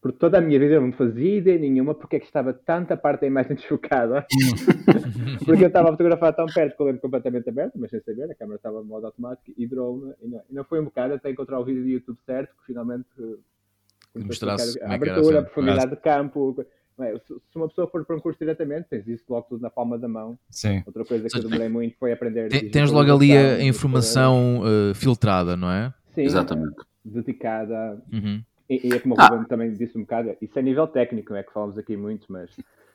por 0.00 0.12
toda 0.12 0.38
a 0.38 0.40
minha 0.40 0.58
vida 0.58 0.74
eu 0.74 0.80
não 0.80 0.92
fazia 0.92 1.38
ideia 1.38 1.58
nenhuma 1.58 1.94
porque 1.94 2.16
é 2.16 2.20
que 2.20 2.26
estava 2.26 2.52
tanta 2.52 2.96
parte 2.96 3.22
da 3.22 3.26
imagem 3.26 3.54
desfocada. 3.56 4.24
porque 5.44 5.64
eu 5.64 5.68
estava 5.68 5.88
a 5.88 5.92
fotografar 5.92 6.34
tão 6.34 6.46
perto 6.46 6.76
com 6.76 6.84
o 6.84 6.86
lente 6.86 7.00
completamente 7.00 7.48
aberto, 7.48 7.72
mas 7.76 7.90
sem 7.90 8.00
saber, 8.00 8.30
a 8.30 8.34
câmera 8.34 8.56
estava 8.56 8.80
em 8.80 8.84
modo 8.84 9.06
automático 9.06 9.52
e 9.56 9.66
drone. 9.66 10.14
E 10.22 10.28
não, 10.28 10.42
e 10.50 10.54
não 10.54 10.64
foi 10.64 10.80
um 10.80 10.84
bocado 10.84 11.14
até 11.14 11.30
encontrar 11.30 11.58
o 11.58 11.64
vídeo 11.64 11.82
do 11.82 11.88
YouTube 11.88 12.18
certo, 12.24 12.54
que 12.60 12.66
finalmente 12.66 13.08
eh, 13.18 14.18
mostrasse 14.20 14.80
a 14.82 14.94
abertura, 14.94 15.40
a 15.40 15.42
profundidade 15.42 15.90
de 15.90 15.96
campo. 15.96 16.64
É? 17.00 17.16
Se 17.18 17.56
uma 17.56 17.68
pessoa 17.68 17.86
for 17.88 18.04
para 18.04 18.16
um 18.16 18.20
curso 18.20 18.38
diretamente, 18.40 18.88
tens 18.88 19.06
isso 19.06 19.24
logo 19.28 19.46
tudo 19.48 19.62
na 19.62 19.70
palma 19.70 19.96
da 19.96 20.08
mão. 20.08 20.38
Sim. 20.50 20.82
Outra 20.84 21.04
coisa 21.04 21.28
que 21.28 21.38
eu 21.38 21.42
demorei 21.42 21.68
muito 21.68 21.96
foi 21.96 22.12
aprender. 22.12 22.48
Tens 22.70 22.90
logo 22.90 23.12
ali 23.12 23.36
a 23.36 23.62
informação 23.62 24.62
uh, 24.62 24.94
filtrada, 24.94 25.56
não 25.56 25.70
é? 25.70 25.92
Sim. 26.14 26.22
Exatamente. 26.22 26.76
Dedicada. 27.04 28.02
Uhum 28.12 28.42
e, 28.68 28.88
e 28.88 28.92
é 28.92 29.00
como 29.00 29.14
o 29.14 29.20
ah. 29.20 29.28
Ruben 29.28 29.46
também 29.46 29.72
disse 29.72 29.96
um 29.96 30.02
bocado, 30.02 30.36
isso 30.40 30.58
é 30.58 30.62
nível 30.62 30.86
técnico, 30.86 31.32
não 31.32 31.38
é 31.38 31.42
que 31.42 31.52
falamos 31.52 31.78
aqui 31.78 31.96
muito, 31.96 32.30
mas 32.30 32.50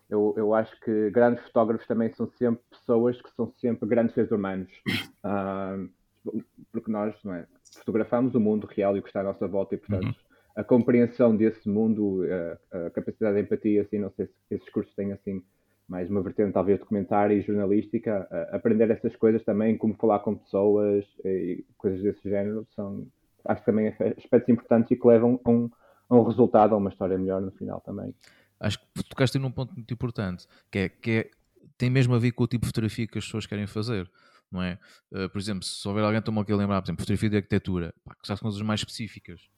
eu, 0.09 0.33
eu 0.37 0.53
acho 0.53 0.79
que 0.81 1.09
grandes 1.09 1.43
fotógrafos 1.45 1.87
também 1.87 2.11
são 2.13 2.27
sempre 2.37 2.61
pessoas 2.69 3.19
que 3.21 3.31
são 3.31 3.51
sempre 3.59 3.87
grandes 3.87 4.13
seres 4.13 4.31
humanos. 4.31 4.71
Uh, 5.23 5.89
porque 6.71 6.91
nós 6.91 7.15
não 7.23 7.33
é, 7.33 7.45
fotografamos 7.79 8.33
o 8.35 8.39
mundo 8.39 8.67
real 8.67 8.95
e 8.95 8.99
o 8.99 9.03
que 9.03 9.09
está 9.09 9.21
à 9.21 9.23
nossa 9.23 9.47
volta 9.47 9.75
e, 9.75 9.77
portanto, 9.77 10.05
uhum. 10.05 10.13
a 10.55 10.63
compreensão 10.63 11.35
desse 11.35 11.67
mundo, 11.67 12.21
a, 12.71 12.87
a, 12.87 12.89
capacidade 12.91 13.35
de 13.35 13.41
empatia, 13.41 13.81
assim, 13.81 13.99
não 13.99 14.11
sei 14.11 14.27
se 14.27 14.33
esses 14.51 14.69
cursos 14.69 14.93
têm 14.95 15.11
assim 15.11 15.43
mais 15.85 16.09
uma 16.09 16.21
vertente 16.21 16.53
talvez 16.53 16.79
documentária 16.79 17.35
e 17.35 17.41
jornalística, 17.41 18.25
aprender 18.53 18.89
essas 18.89 19.13
coisas 19.17 19.43
também, 19.43 19.77
como 19.77 19.93
falar 19.95 20.19
com 20.19 20.33
pessoas 20.33 21.05
e 21.25 21.65
coisas 21.77 22.01
desse 22.01 22.27
género, 22.27 22.65
são 22.73 23.05
acho 23.45 23.61
que 23.61 23.65
também 23.65 23.87
é 23.87 24.15
aspectos 24.17 24.49
importantes 24.49 24.91
e 24.91 24.95
que 24.95 25.07
levam 25.07 25.39
a 25.43 25.49
um, 25.49 25.69
a 26.09 26.15
um 26.15 26.23
resultado, 26.23 26.73
a 26.73 26.77
uma 26.77 26.89
história 26.89 27.17
melhor 27.17 27.41
no 27.41 27.51
final 27.51 27.81
também. 27.81 28.13
Acho 28.59 28.79
que 28.79 29.03
tocaste 29.03 29.37
num 29.37 29.51
ponto 29.51 29.73
muito 29.73 29.93
importante, 29.93 30.47
que 30.71 30.79
é, 30.79 30.89
que 30.89 31.11
é, 31.11 31.31
tem 31.77 31.89
mesmo 31.89 32.15
a 32.15 32.19
ver 32.19 32.31
com 32.31 32.43
o 32.43 32.47
tipo 32.47 32.61
de 32.61 32.67
fotografia 32.67 33.07
que 33.07 33.17
as 33.17 33.25
pessoas 33.25 33.45
querem 33.45 33.67
fazer. 33.67 34.09
Não 34.51 34.61
é? 34.61 34.77
Uh, 35.11 35.27
por 35.29 35.39
exemplo, 35.39 35.65
se 35.65 35.87
houver 35.87 36.03
alguém 36.03 36.21
toma 36.21 36.43
aqui 36.43 36.51
a 36.51 36.55
lembrar, 36.55 36.79
por 36.79 36.85
exemplo, 36.85 37.01
fotografia 37.01 37.29
de 37.29 37.37
arquitetura, 37.37 37.93
pá, 38.05 38.13
que 38.13 38.27
já 38.27 38.35
são 38.35 38.43
coisas 38.43 38.61
mais 38.61 38.81
específicas, 38.81 39.49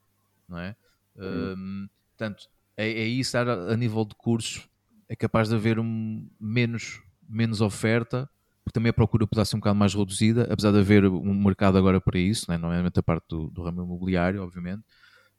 não 0.48 0.58
é? 0.58 0.74
Uh, 1.18 1.90
portanto, 2.12 2.50
é, 2.78 2.88
é 2.88 3.06
isso, 3.06 3.38
a, 3.38 3.42
a 3.42 3.76
nível 3.76 4.06
de 4.06 4.16
cursos, 4.16 4.70
é 5.10 5.16
capaz 5.16 5.50
de 5.50 5.56
haver 5.56 5.80
um, 5.80 6.26
menos, 6.40 7.04
menos 7.28 7.60
oferta 7.60 8.30
também 8.74 8.90
a 8.90 8.94
procura 8.94 9.28
poderá 9.28 9.46
ser 9.46 9.56
um 9.56 9.60
bocado 9.60 9.78
mais 9.78 9.94
reduzida, 9.94 10.48
apesar 10.52 10.72
de 10.72 10.80
haver 10.80 11.06
um 11.06 11.34
mercado 11.34 11.78
agora 11.78 12.02
para 12.02 12.18
isso, 12.20 12.50
né? 12.50 12.58
nomeadamente 12.58 13.00
a 13.00 13.04
parte 13.04 13.26
do, 13.30 13.50
do 13.50 13.64
ramo 13.64 13.84
imobiliário, 13.84 14.42
obviamente, 14.42 14.84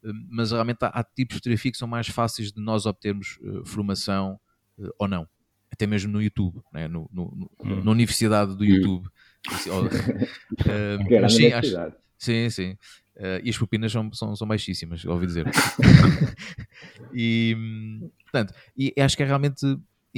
hum, 0.05 0.27
mas 0.31 0.53
realmente 0.53 0.79
há, 0.83 0.89
há, 0.89 1.05
tipos 1.05 1.35
de 1.35 1.41
fotografia 1.41 1.73
que 1.73 1.79
são 1.79 1.89
mais 1.89 2.09
fáceis 2.09 2.53
de 2.53 2.61
nós 2.61 2.87
obtermos 2.87 3.39
uh, 3.43 3.65
formação 3.65 4.39
uh, 4.79 4.91
ou 4.99 5.09
não, 5.09 5.29
até 5.71 5.87
mesmo 5.87 6.13
no 6.13 6.23
YouTube, 6.23 6.63
né? 6.73 6.87
no, 6.89 7.09
no, 7.13 7.25
no 7.37 7.51
hum. 7.65 7.85
na 7.85 7.91
universidade 7.91 8.57
do 8.57 8.63
hum. 8.63 8.67
YouTube. 8.67 9.09
Assim, 9.51 9.71
uh, 9.71 9.83
mas 11.21 11.35
sim, 11.35 11.53
acho, 11.53 11.77
sim, 12.17 12.51
sim. 12.51 12.77
Uh, 13.17 13.41
e 13.43 13.49
as 13.49 13.57
propinas 13.57 13.91
são, 13.91 14.13
são, 14.13 14.37
são 14.37 14.47
baixíssimas, 14.47 15.05
ouvi 15.05 15.27
dizer. 15.27 15.47
e, 17.13 17.55
hum, 17.57 18.11
portanto, 18.25 18.55
e 18.77 18.93
acho 18.99 19.17
que 19.17 19.23
é 19.23 19.27
realmente 19.27 19.65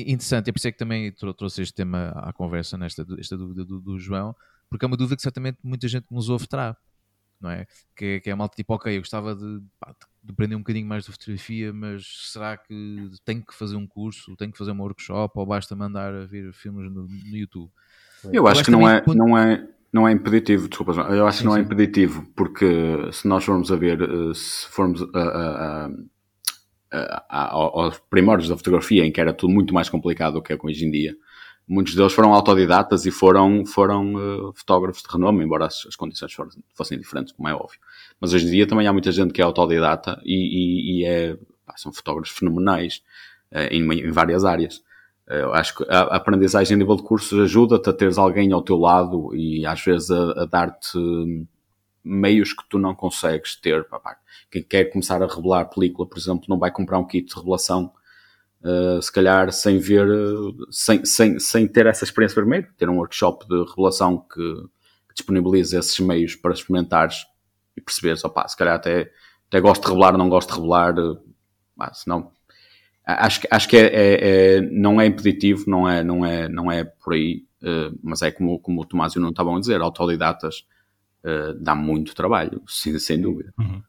interessante, 0.02 0.48
é 0.48 0.52
por 0.52 0.58
isso 0.58 0.68
é 0.68 0.72
que 0.72 0.78
também 0.78 1.12
trouxe 1.12 1.62
este 1.62 1.74
tema 1.74 2.10
à 2.16 2.32
conversa, 2.32 2.76
nesta 2.76 3.06
esta 3.18 3.36
dúvida 3.36 3.64
do, 3.64 3.80
do, 3.80 3.98
João, 3.98 4.34
porque 4.68 4.84
é 4.84 4.88
uma 4.88 4.96
dúvida 4.96 5.16
que 5.16 5.22
certamente 5.22 5.58
muita 5.62 5.88
gente 5.88 6.06
nos 6.10 6.28
ouve 6.28 6.46
terá, 6.46 6.76
não 7.40 7.50
é? 7.50 7.66
Que, 7.96 8.20
que 8.20 8.30
é 8.30 8.32
a 8.32 8.36
malta 8.36 8.56
tipo, 8.56 8.74
ok, 8.74 8.96
eu 8.96 9.00
gostava 9.00 9.34
de, 9.34 9.60
pá, 9.80 9.94
de 10.22 10.32
aprender 10.32 10.54
um 10.54 10.60
bocadinho 10.60 10.86
mais 10.86 11.04
de 11.04 11.12
fotografia, 11.12 11.72
mas 11.72 12.30
será 12.32 12.56
que 12.56 13.10
tenho 13.24 13.44
que 13.44 13.54
fazer 13.54 13.76
um 13.76 13.86
curso, 13.86 14.36
tenho 14.36 14.52
que 14.52 14.58
fazer 14.58 14.72
um 14.72 14.80
workshop 14.80 15.38
ou 15.38 15.46
basta 15.46 15.74
mandar 15.74 16.14
a 16.14 16.26
ver 16.26 16.52
filmes 16.52 16.92
no, 16.92 17.06
no 17.06 17.36
YouTube? 17.36 17.70
Eu, 18.24 18.32
eu 18.32 18.46
acho 18.46 18.64
que 18.64 18.70
não 18.70 18.88
é, 18.88 19.02
não 19.06 19.38
é, 19.38 19.68
não 19.92 20.08
é 20.08 20.12
impeditivo, 20.12 20.68
desculpa, 20.68 20.92
eu 20.92 21.26
acho 21.26 21.38
sim, 21.38 21.44
que 21.44 21.48
não 21.48 21.56
é 21.56 21.56
sim. 21.56 21.62
é 21.62 21.64
impeditivo, 21.64 22.26
porque 22.36 22.66
se 23.12 23.26
nós 23.26 23.44
formos 23.44 23.70
a 23.72 23.76
ver, 23.76 24.00
eh, 24.02 24.34
se 24.34 24.66
formos 24.68 25.02
a, 25.14 25.18
a, 25.18 25.86
a 25.86 25.90
aos 27.28 27.98
primórdios 28.10 28.48
da 28.48 28.56
fotografia, 28.56 29.04
em 29.04 29.12
que 29.12 29.20
era 29.20 29.32
tudo 29.32 29.52
muito 29.52 29.74
mais 29.74 29.88
complicado 29.88 30.34
do 30.34 30.42
que 30.42 30.52
é 30.52 30.58
hoje 30.62 30.86
em 30.86 30.90
dia. 30.90 31.14
Muitos 31.68 31.94
deles 31.94 32.14
foram 32.14 32.32
autodidatas 32.32 33.04
e 33.04 33.10
foram, 33.10 33.66
foram 33.66 34.14
uh, 34.14 34.52
fotógrafos 34.54 35.02
de 35.02 35.08
renome, 35.12 35.44
embora 35.44 35.66
as, 35.66 35.84
as 35.86 35.94
condições 35.94 36.34
fossem, 36.74 36.98
diferentes, 36.98 37.34
como 37.34 37.46
é 37.46 37.54
óbvio. 37.54 37.78
Mas 38.18 38.32
hoje 38.32 38.46
em 38.46 38.50
dia 38.50 38.66
também 38.66 38.86
há 38.86 38.92
muita 38.92 39.12
gente 39.12 39.34
que 39.34 39.42
é 39.42 39.44
autodidata 39.44 40.18
e, 40.24 40.34
e, 40.34 41.00
e 41.00 41.04
é, 41.04 41.36
pá, 41.66 41.74
são 41.76 41.92
fotógrafos 41.92 42.34
fenomenais 42.34 43.02
uh, 43.52 43.68
em, 43.70 43.82
em, 43.82 44.10
várias 44.10 44.46
áreas. 44.46 44.82
Eu 45.26 45.52
acho 45.52 45.76
que 45.76 45.84
a, 45.90 46.04
a 46.04 46.16
aprendizagem 46.16 46.74
a 46.74 46.78
nível 46.78 46.96
de 46.96 47.02
cursos 47.02 47.38
ajuda-te 47.38 47.90
a 47.90 47.92
teres 47.92 48.16
alguém 48.16 48.50
ao 48.50 48.62
teu 48.62 48.78
lado 48.78 49.36
e 49.36 49.66
às 49.66 49.78
vezes 49.84 50.10
a, 50.10 50.44
a 50.44 50.46
dar-te 50.46 50.98
meios 52.04 52.52
que 52.52 52.62
tu 52.68 52.78
não 52.78 52.94
consegues 52.94 53.56
ter. 53.56 53.84
Papá. 53.84 54.16
Quem 54.50 54.62
quer 54.62 54.84
começar 54.84 55.22
a 55.22 55.26
revelar 55.26 55.66
película, 55.66 56.08
por 56.08 56.18
exemplo, 56.18 56.46
não 56.48 56.58
vai 56.58 56.70
comprar 56.70 56.98
um 56.98 57.06
kit 57.06 57.28
de 57.28 57.34
revelação, 57.34 57.92
uh, 58.62 59.00
se 59.00 59.12
calhar 59.12 59.52
sem 59.52 59.78
ver, 59.78 60.06
sem, 60.70 61.04
sem, 61.04 61.38
sem 61.38 61.66
ter 61.68 61.86
essa 61.86 62.04
experiência 62.04 62.40
primeiro, 62.40 62.68
ter 62.76 62.88
um 62.88 62.96
workshop 62.96 63.46
de 63.46 63.64
revelação 63.70 64.18
que, 64.18 64.54
que 65.08 65.14
disponibilize 65.14 65.76
esses 65.76 65.98
meios 66.00 66.34
para 66.34 66.54
experimentares 66.54 67.26
e 67.76 67.80
perceberes, 67.80 68.24
opá, 68.24 68.46
se 68.48 68.56
calhar 68.56 68.76
até, 68.76 69.10
até 69.48 69.60
gosto 69.60 69.82
de 69.82 69.88
revelar, 69.88 70.16
não 70.16 70.28
gosto 70.28 70.48
de 70.48 70.56
revelar, 70.56 70.98
uh, 70.98 71.20
senão 71.92 72.32
acho, 73.08 73.40
acho 73.50 73.68
que 73.68 73.76
é, 73.76 73.86
é, 73.86 74.56
é, 74.56 74.60
não 74.60 75.00
é 75.00 75.06
impeditivo, 75.06 75.64
não 75.66 75.88
é, 75.88 76.04
não 76.04 76.24
é, 76.24 76.48
não 76.48 76.70
é 76.70 76.84
por 76.84 77.14
aí, 77.14 77.44
uh, 77.62 77.98
mas 78.02 78.22
é 78.22 78.30
como, 78.30 78.58
como 78.58 78.82
o 78.82 78.84
Tomás 78.84 79.14
e 79.14 79.18
o 79.18 79.22
não 79.22 79.30
estavam 79.30 79.56
a 79.56 79.60
dizer, 79.60 79.80
autodidatas 79.80 80.66
uh, 81.24 81.54
dá 81.54 81.74
muito 81.74 82.14
trabalho, 82.14 82.62
sem, 82.66 82.98
sem 82.98 83.20
dúvida. 83.20 83.52
Uhum. 83.58 83.82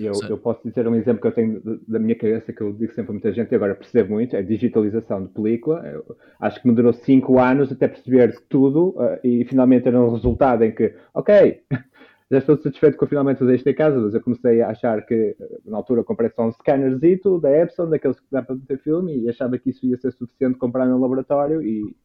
Eu, 0.00 0.12
eu, 0.28 0.38
posso 0.38 0.60
dizer 0.64 0.86
um 0.86 0.94
exemplo 0.94 1.20
que 1.20 1.26
eu 1.26 1.32
tenho 1.32 1.60
da 1.86 1.98
minha 1.98 2.14
cabeça, 2.14 2.52
que 2.52 2.60
eu 2.60 2.72
digo 2.72 2.94
sempre 2.94 3.10
a 3.10 3.12
muita 3.12 3.32
gente, 3.32 3.50
e 3.50 3.56
agora 3.56 3.74
percebo 3.74 4.12
muito, 4.12 4.36
é 4.36 4.38
a 4.38 4.42
digitalização 4.42 5.24
de 5.24 5.32
película. 5.32 5.84
Eu 5.86 6.16
acho 6.40 6.62
que 6.62 6.68
me 6.68 6.74
durou 6.74 6.92
5 6.92 7.38
anos 7.38 7.72
até 7.72 7.88
perceber 7.88 8.38
tudo 8.48 8.90
uh, 8.90 9.18
e 9.24 9.44
finalmente 9.44 9.88
era 9.88 10.00
um 10.00 10.12
resultado 10.12 10.62
em 10.62 10.72
que, 10.72 10.94
ok, 11.12 11.62
já 12.30 12.38
estou 12.38 12.56
satisfeito 12.58 12.96
com 12.96 13.06
finalmente 13.06 13.38
fazer 13.38 13.56
isto 13.56 13.68
em 13.68 13.74
casa, 13.74 13.98
mas 13.98 14.14
eu 14.14 14.20
comecei 14.20 14.62
a 14.62 14.68
achar 14.68 15.04
que, 15.04 15.36
na 15.64 15.78
altura, 15.78 16.04
comprei 16.04 16.30
só 16.30 16.46
um 16.46 16.52
scannerzito 16.52 17.40
da 17.40 17.50
Epson, 17.50 17.88
daqueles 17.88 18.20
que 18.20 18.26
dá 18.30 18.42
para 18.42 18.54
meter 18.54 18.78
filme, 18.78 19.18
e 19.18 19.28
achava 19.28 19.58
que 19.58 19.70
isso 19.70 19.84
ia 19.84 19.96
ser 19.96 20.12
suficiente 20.12 20.58
comprar 20.58 20.86
no 20.86 21.00
laboratório, 21.00 21.60
e, 21.60 21.96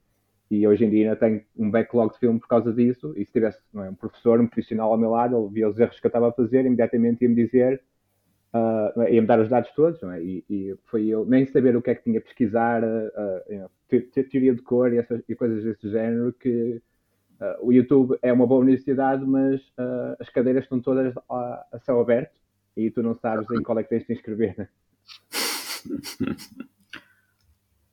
e 0.53 0.67
hoje 0.67 0.85
em 0.85 0.89
dia 0.89 1.05
ainda 1.05 1.15
tenho 1.15 1.41
um 1.57 1.71
backlog 1.71 2.13
de 2.13 2.19
filme 2.19 2.39
por 2.39 2.47
causa 2.47 2.71
disso, 2.71 3.11
e 3.17 3.25
se 3.25 3.31
tivesse 3.31 3.59
é, 3.75 3.89
um 3.89 3.95
professor, 3.95 4.39
um 4.39 4.45
profissional 4.45 4.91
ao 4.91 4.97
meu 4.97 5.09
lado, 5.09 5.35
ele 5.35 5.51
via 5.51 5.67
os 5.67 5.79
erros 5.79 5.99
que 5.99 6.05
eu 6.05 6.09
estava 6.09 6.29
a 6.29 6.31
fazer, 6.31 6.63
imediatamente 6.65 7.23
ia-me 7.23 7.35
dizer, 7.35 7.81
uh, 8.53 9.03
ia-me 9.09 9.25
dar 9.25 9.39
os 9.39 9.49
dados 9.49 9.71
todos, 9.71 10.01
é? 10.03 10.21
e, 10.21 10.45
e, 10.47 10.75
foi 10.85 11.07
eu 11.07 11.25
nem 11.25 11.47
saber 11.47 11.75
o 11.75 11.81
que 11.81 11.89
é 11.89 11.95
que 11.95 12.03
tinha 12.03 12.19
a 12.19 12.21
pesquisar, 12.21 12.83
uh, 12.83 13.65
uh, 13.65 13.69
teoria 14.29 14.53
de 14.53 14.61
cor 14.61 14.93
e, 14.93 14.97
essas, 14.97 15.23
e 15.27 15.33
coisas 15.33 15.63
desse 15.63 15.89
género, 15.89 16.31
que 16.33 16.79
o 17.61 17.73
YouTube 17.73 18.17
é 18.21 18.31
uma 18.31 18.47
boa 18.47 18.61
universidade, 18.61 19.25
mas 19.25 19.61
as 20.17 20.29
cadeiras 20.29 20.63
estão 20.63 20.79
todas 20.79 21.13
a, 21.29 21.67
a, 21.73 21.79
céu 21.79 21.99
aberto 21.99 22.39
e 22.77 22.89
tu 22.89 23.03
não 23.03 23.15
sabes 23.15 23.45
em 23.51 23.61
qual 23.61 23.77
é 23.79 23.83
que 23.83 23.89
tens 23.89 23.99
de 23.99 24.05
te 24.05 24.13
inscrever. 24.13 24.69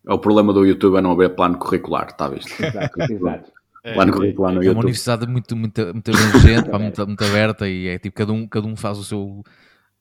É 0.07 0.13
o 0.13 0.19
problema 0.19 0.53
do 0.53 0.65
YouTube 0.65 0.97
é 0.97 1.01
não 1.01 1.13
haver 1.13 1.35
plano 1.35 1.59
curricular, 1.59 2.09
está 2.09 2.29
visto? 2.29 2.51
Exato, 2.63 3.03
exato. 3.03 3.53
É, 3.83 3.95
plano 3.95 4.13
curricular 4.13 4.53
no 4.53 4.61
é 4.61 4.65
YouTube. 4.65 4.77
uma 4.77 4.81
universidade 4.81 5.27
muito, 5.27 5.57
muito, 5.57 5.81
muito 5.93 6.11
abrangente, 6.11 6.71
muito, 6.71 7.07
muito 7.07 7.25
aberta 7.25 7.69
e 7.69 7.89
é 7.89 7.99
tipo, 7.99 8.17
cada 8.17 8.33
um, 8.33 8.47
cada 8.47 8.67
um 8.67 8.77
faz 8.77 8.99
o 8.99 9.05
seu, 9.05 9.45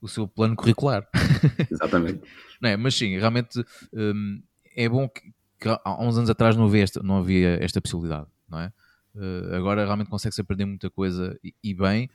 o 0.02 0.08
seu 0.08 0.28
plano 0.28 0.56
curricular. 0.56 1.08
Exatamente. 1.72 2.22
não 2.62 2.70
é? 2.70 2.78
Mas 2.78 2.96
sim, 2.96 3.18
realmente 3.18 3.64
hum, 3.94 4.42
é 4.76 4.90
bom 4.90 5.08
que, 5.08 5.22
que, 5.60 5.70
há 5.70 6.02
uns 6.02 6.18
anos 6.18 6.30
atrás 6.30 6.56
não 6.56 6.66
havia 6.66 6.84
esta, 6.84 7.02
não 7.02 7.18
havia 7.18 7.64
esta 7.64 7.80
possibilidade, 7.80 8.28
não 8.50 8.60
é? 8.60 8.72
Uh, 9.16 9.56
agora 9.56 9.84
realmente 9.86 10.10
consegue-se 10.10 10.40
aprender 10.40 10.66
muita 10.66 10.90
coisa 10.90 11.38
e, 11.44 11.54
e 11.64 11.74
bem 11.74 12.10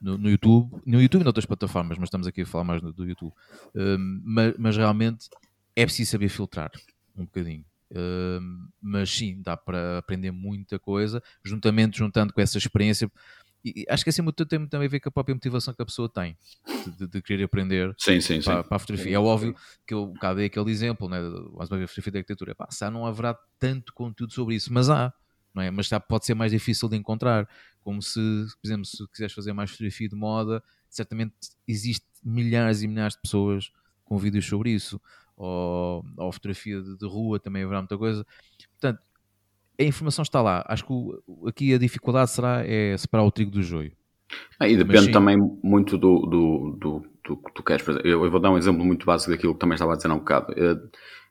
no, 0.00 0.18
no, 0.18 0.28
YouTube, 0.28 0.74
no 0.84 1.00
YouTube 1.00 1.20
e 1.20 1.24
noutras 1.24 1.46
plataformas, 1.46 1.96
mas 1.96 2.08
estamos 2.08 2.26
aqui 2.26 2.42
a 2.42 2.46
falar 2.46 2.64
mais 2.64 2.82
do, 2.82 2.92
do 2.92 3.06
YouTube. 3.06 3.32
Uh, 3.74 3.96
mas, 4.24 4.54
mas, 4.58 4.76
realmente 4.76 5.28
é 5.76 5.84
preciso 5.84 6.10
saber 6.10 6.28
filtrar 6.28 6.70
um 7.16 7.24
bocadinho. 7.24 7.64
Uh, 7.90 8.68
mas 8.80 9.10
sim, 9.10 9.42
dá 9.42 9.56
para 9.56 9.98
aprender 9.98 10.30
muita 10.30 10.78
coisa, 10.78 11.22
juntamente 11.44 11.98
juntando 11.98 12.32
com 12.32 12.40
essa 12.40 12.56
experiência. 12.56 13.10
E 13.64 13.84
acho 13.88 14.04
que 14.04 14.10
assim 14.10 14.22
muito 14.22 14.46
tem 14.46 14.64
também 14.66 14.86
a 14.86 14.90
ver 14.90 15.00
com 15.00 15.08
a 15.08 15.12
própria 15.12 15.34
motivação 15.34 15.74
que 15.74 15.82
a 15.82 15.84
pessoa 15.84 16.08
tem 16.08 16.36
de, 16.96 17.06
de, 17.06 17.20
querer 17.20 17.44
aprender 17.44 17.94
sim, 17.98 18.18
sim, 18.20 18.40
para, 18.40 18.62
sim. 18.62 18.68
para, 18.68 18.76
a 18.76 18.78
fotografia. 18.78 19.16
É 19.16 19.18
óbvio 19.18 19.54
que 19.86 19.92
eu 19.92 20.14
cá 20.20 20.32
dei 20.32 20.46
aquele 20.46 20.70
exemplo, 20.70 21.08
né, 21.08 21.20
mais 21.52 21.70
uma 21.70 21.76
vez, 21.76 21.90
fotografia 21.90 22.12
de 22.12 22.18
arquitetura. 22.18 22.54
Pá, 22.54 22.68
não 22.90 23.04
haverá 23.04 23.36
tanto 23.58 23.92
conteúdo 23.92 24.32
sobre 24.32 24.54
isso, 24.54 24.72
mas 24.72 24.88
há 24.88 25.12
não 25.54 25.62
é? 25.62 25.70
Mas 25.70 25.86
já 25.86 25.98
pode 25.98 26.26
ser 26.26 26.34
mais 26.34 26.52
difícil 26.52 26.88
de 26.88 26.96
encontrar. 26.96 27.48
Como 27.82 28.00
se, 28.00 28.20
por 28.60 28.68
exemplo, 28.68 28.84
se 28.84 29.06
quiseres 29.08 29.32
fazer 29.32 29.52
mais 29.52 29.70
fotografia 29.70 30.08
de 30.08 30.14
moda, 30.14 30.62
certamente 30.88 31.34
existe 31.66 32.06
milhares 32.22 32.82
e 32.82 32.88
milhares 32.88 33.14
de 33.14 33.22
pessoas 33.22 33.72
com 34.04 34.18
vídeos 34.18 34.46
sobre 34.46 34.70
isso. 34.70 35.00
Ou, 35.42 36.04
ou 36.18 36.32
fotografia 36.32 36.82
de, 36.82 36.98
de, 36.98 37.06
rua 37.06 37.40
também 37.40 37.62
haverá 37.62 37.78
muita 37.78 37.96
coisa. 37.96 38.26
Portanto, 38.78 39.00
a 39.80 39.82
informação 39.82 40.22
está 40.22 40.42
lá. 40.42 40.62
Acho 40.68 40.84
que 40.84 40.92
o, 40.92 41.48
aqui 41.48 41.72
a 41.72 41.78
dificuldade 41.78 42.30
será 42.30 42.62
é 42.66 42.94
separar 42.98 43.24
o 43.24 43.30
trigo 43.30 43.50
do 43.50 43.62
joio. 43.62 43.90
Ah, 44.58 44.68
e 44.68 44.76
depende 44.76 45.06
Mas, 45.06 45.12
também 45.12 45.38
muito 45.62 45.96
do, 45.96 46.26
do, 46.26 46.76
do, 46.78 47.06
do, 47.24 47.36
que 47.38 47.54
tu 47.54 47.62
queres. 47.62 47.86
Eu 48.04 48.30
vou 48.30 48.38
dar 48.38 48.50
um 48.50 48.58
exemplo 48.58 48.84
muito 48.84 49.06
básico 49.06 49.30
daquilo 49.30 49.54
que 49.54 49.60
também 49.60 49.76
estava 49.76 49.94
a 49.94 49.96
dizer 49.96 50.10
há 50.10 50.14
um 50.14 50.18
bocado. 50.18 50.52
Eh, 50.54 50.76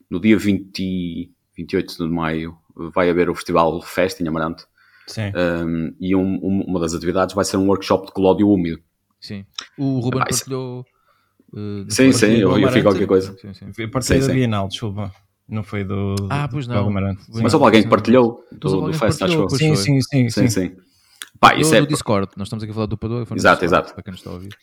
no 0.10 0.19
dia 0.19 0.36
20, 0.36 1.32
28 1.56 1.98
de 1.98 2.10
maio 2.12 2.58
vai 2.76 3.12
haver 3.12 3.30
o 3.30 3.36
Festival 3.36 3.80
Fest 3.84 4.19
em 4.22 4.28
Amarante. 4.28 4.65
Sim. 5.06 5.32
Um, 5.36 5.95
e 6.00 6.15
um, 6.15 6.38
uma 6.39 6.80
das 6.80 6.95
atividades 6.95 7.36
vai 7.36 7.45
ser 7.45 7.58
um 7.58 7.67
workshop 7.67 8.08
de 8.08 8.12
colódio 8.12 8.50
úmido. 8.50 8.82
Sim. 9.22 9.45
O 9.78 10.00
Ruben 10.00 10.22
partilhou. 10.22 10.84
Uh, 11.53 11.85
sim, 11.89 12.12
sim, 12.12 12.38
eu, 12.38 12.57
eu 12.57 12.71
vi 12.71 12.81
qualquer 12.81 13.07
coisa. 13.07 13.35
Sim, 13.38 13.53
sim. 13.53 13.88
Partilhei 13.88 14.21
da 14.21 14.33
Bienal, 14.33 14.67
desculpa. 14.67 15.12
Não 15.47 15.63
foi 15.63 15.83
do. 15.83 16.15
Ah, 16.29 16.47
pois 16.47 16.67
não. 16.67 16.91
Mas 16.91 17.53
houve 17.53 17.65
alguém 17.65 17.83
que 17.83 17.89
partilhou 17.89 18.43
do, 18.51 18.81
do 18.81 18.93
Fest, 18.93 19.21
acho 19.21 19.47
que 19.47 19.57
sim, 19.57 19.75
sim, 19.75 20.01
sim, 20.01 20.29
sim, 20.29 20.47
sim. 20.47 20.71
Pá, 21.39 21.55
isso 21.55 21.73
é... 21.73 21.81
do 21.81 21.88
Discord, 21.88 22.31
nós 22.38 22.47
estamos 22.47 22.63
aqui 22.63 22.71
a 22.71 22.73
falar 22.73 22.85
do 22.85 22.97
Pador. 22.97 23.25
Exato, 23.33 23.65
exato. 23.65 23.93
Para 23.93 24.03
quem 24.03 24.12
nos 24.12 24.19
está 24.19 24.29
a 24.29 24.33
ouvir. 24.33 24.55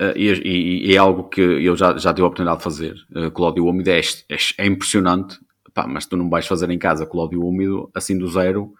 Uh, 0.00 0.16
e, 0.16 0.32
e, 0.32 0.90
e, 0.90 0.94
é 0.94 0.98
algo 0.98 1.24
que 1.24 1.40
eu 1.40 1.76
já, 1.76 1.96
já 1.96 2.12
tive 2.12 2.22
a 2.22 2.26
oportunidade 2.26 2.58
de 2.58 2.64
fazer. 2.64 2.94
Uh, 3.14 3.30
Cláudio 3.30 3.66
Úmido 3.66 3.90
é, 3.90 4.00
é, 4.00 4.36
é 4.58 4.66
impressionante 4.66 5.38
Pá, 5.74 5.86
mas 5.86 6.06
tu 6.06 6.16
não 6.16 6.28
vais 6.28 6.46
fazer 6.46 6.68
em 6.70 6.78
casa 6.78 7.06
colódio 7.06 7.44
úmido 7.44 7.90
assim 7.94 8.16
do 8.16 8.28
zero, 8.28 8.74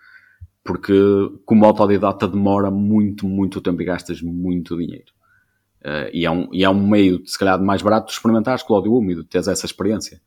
porque 0.62 0.92
como 1.44 1.64
autodidata 1.64 2.29
demora 2.29 2.70
muito, 2.70 3.27
muito 3.27 3.61
tempo 3.61 3.81
e 3.81 3.85
gastas 3.85 4.20
muito 4.20 4.77
dinheiro. 4.77 5.12
Uh, 5.83 6.09
e, 6.12 6.25
é 6.25 6.31
um, 6.31 6.49
e 6.53 6.62
é 6.62 6.71
um 6.71 6.87
meio, 6.87 7.27
se 7.27 7.37
calhar, 7.37 7.61
mais 7.61 7.83
barato 7.83 8.07
de 8.07 8.12
experimentares 8.12 8.62
colódio 8.62 8.95
úmido, 8.95 9.25
teres 9.25 9.49
essa 9.49 9.66
experiência. 9.66 10.21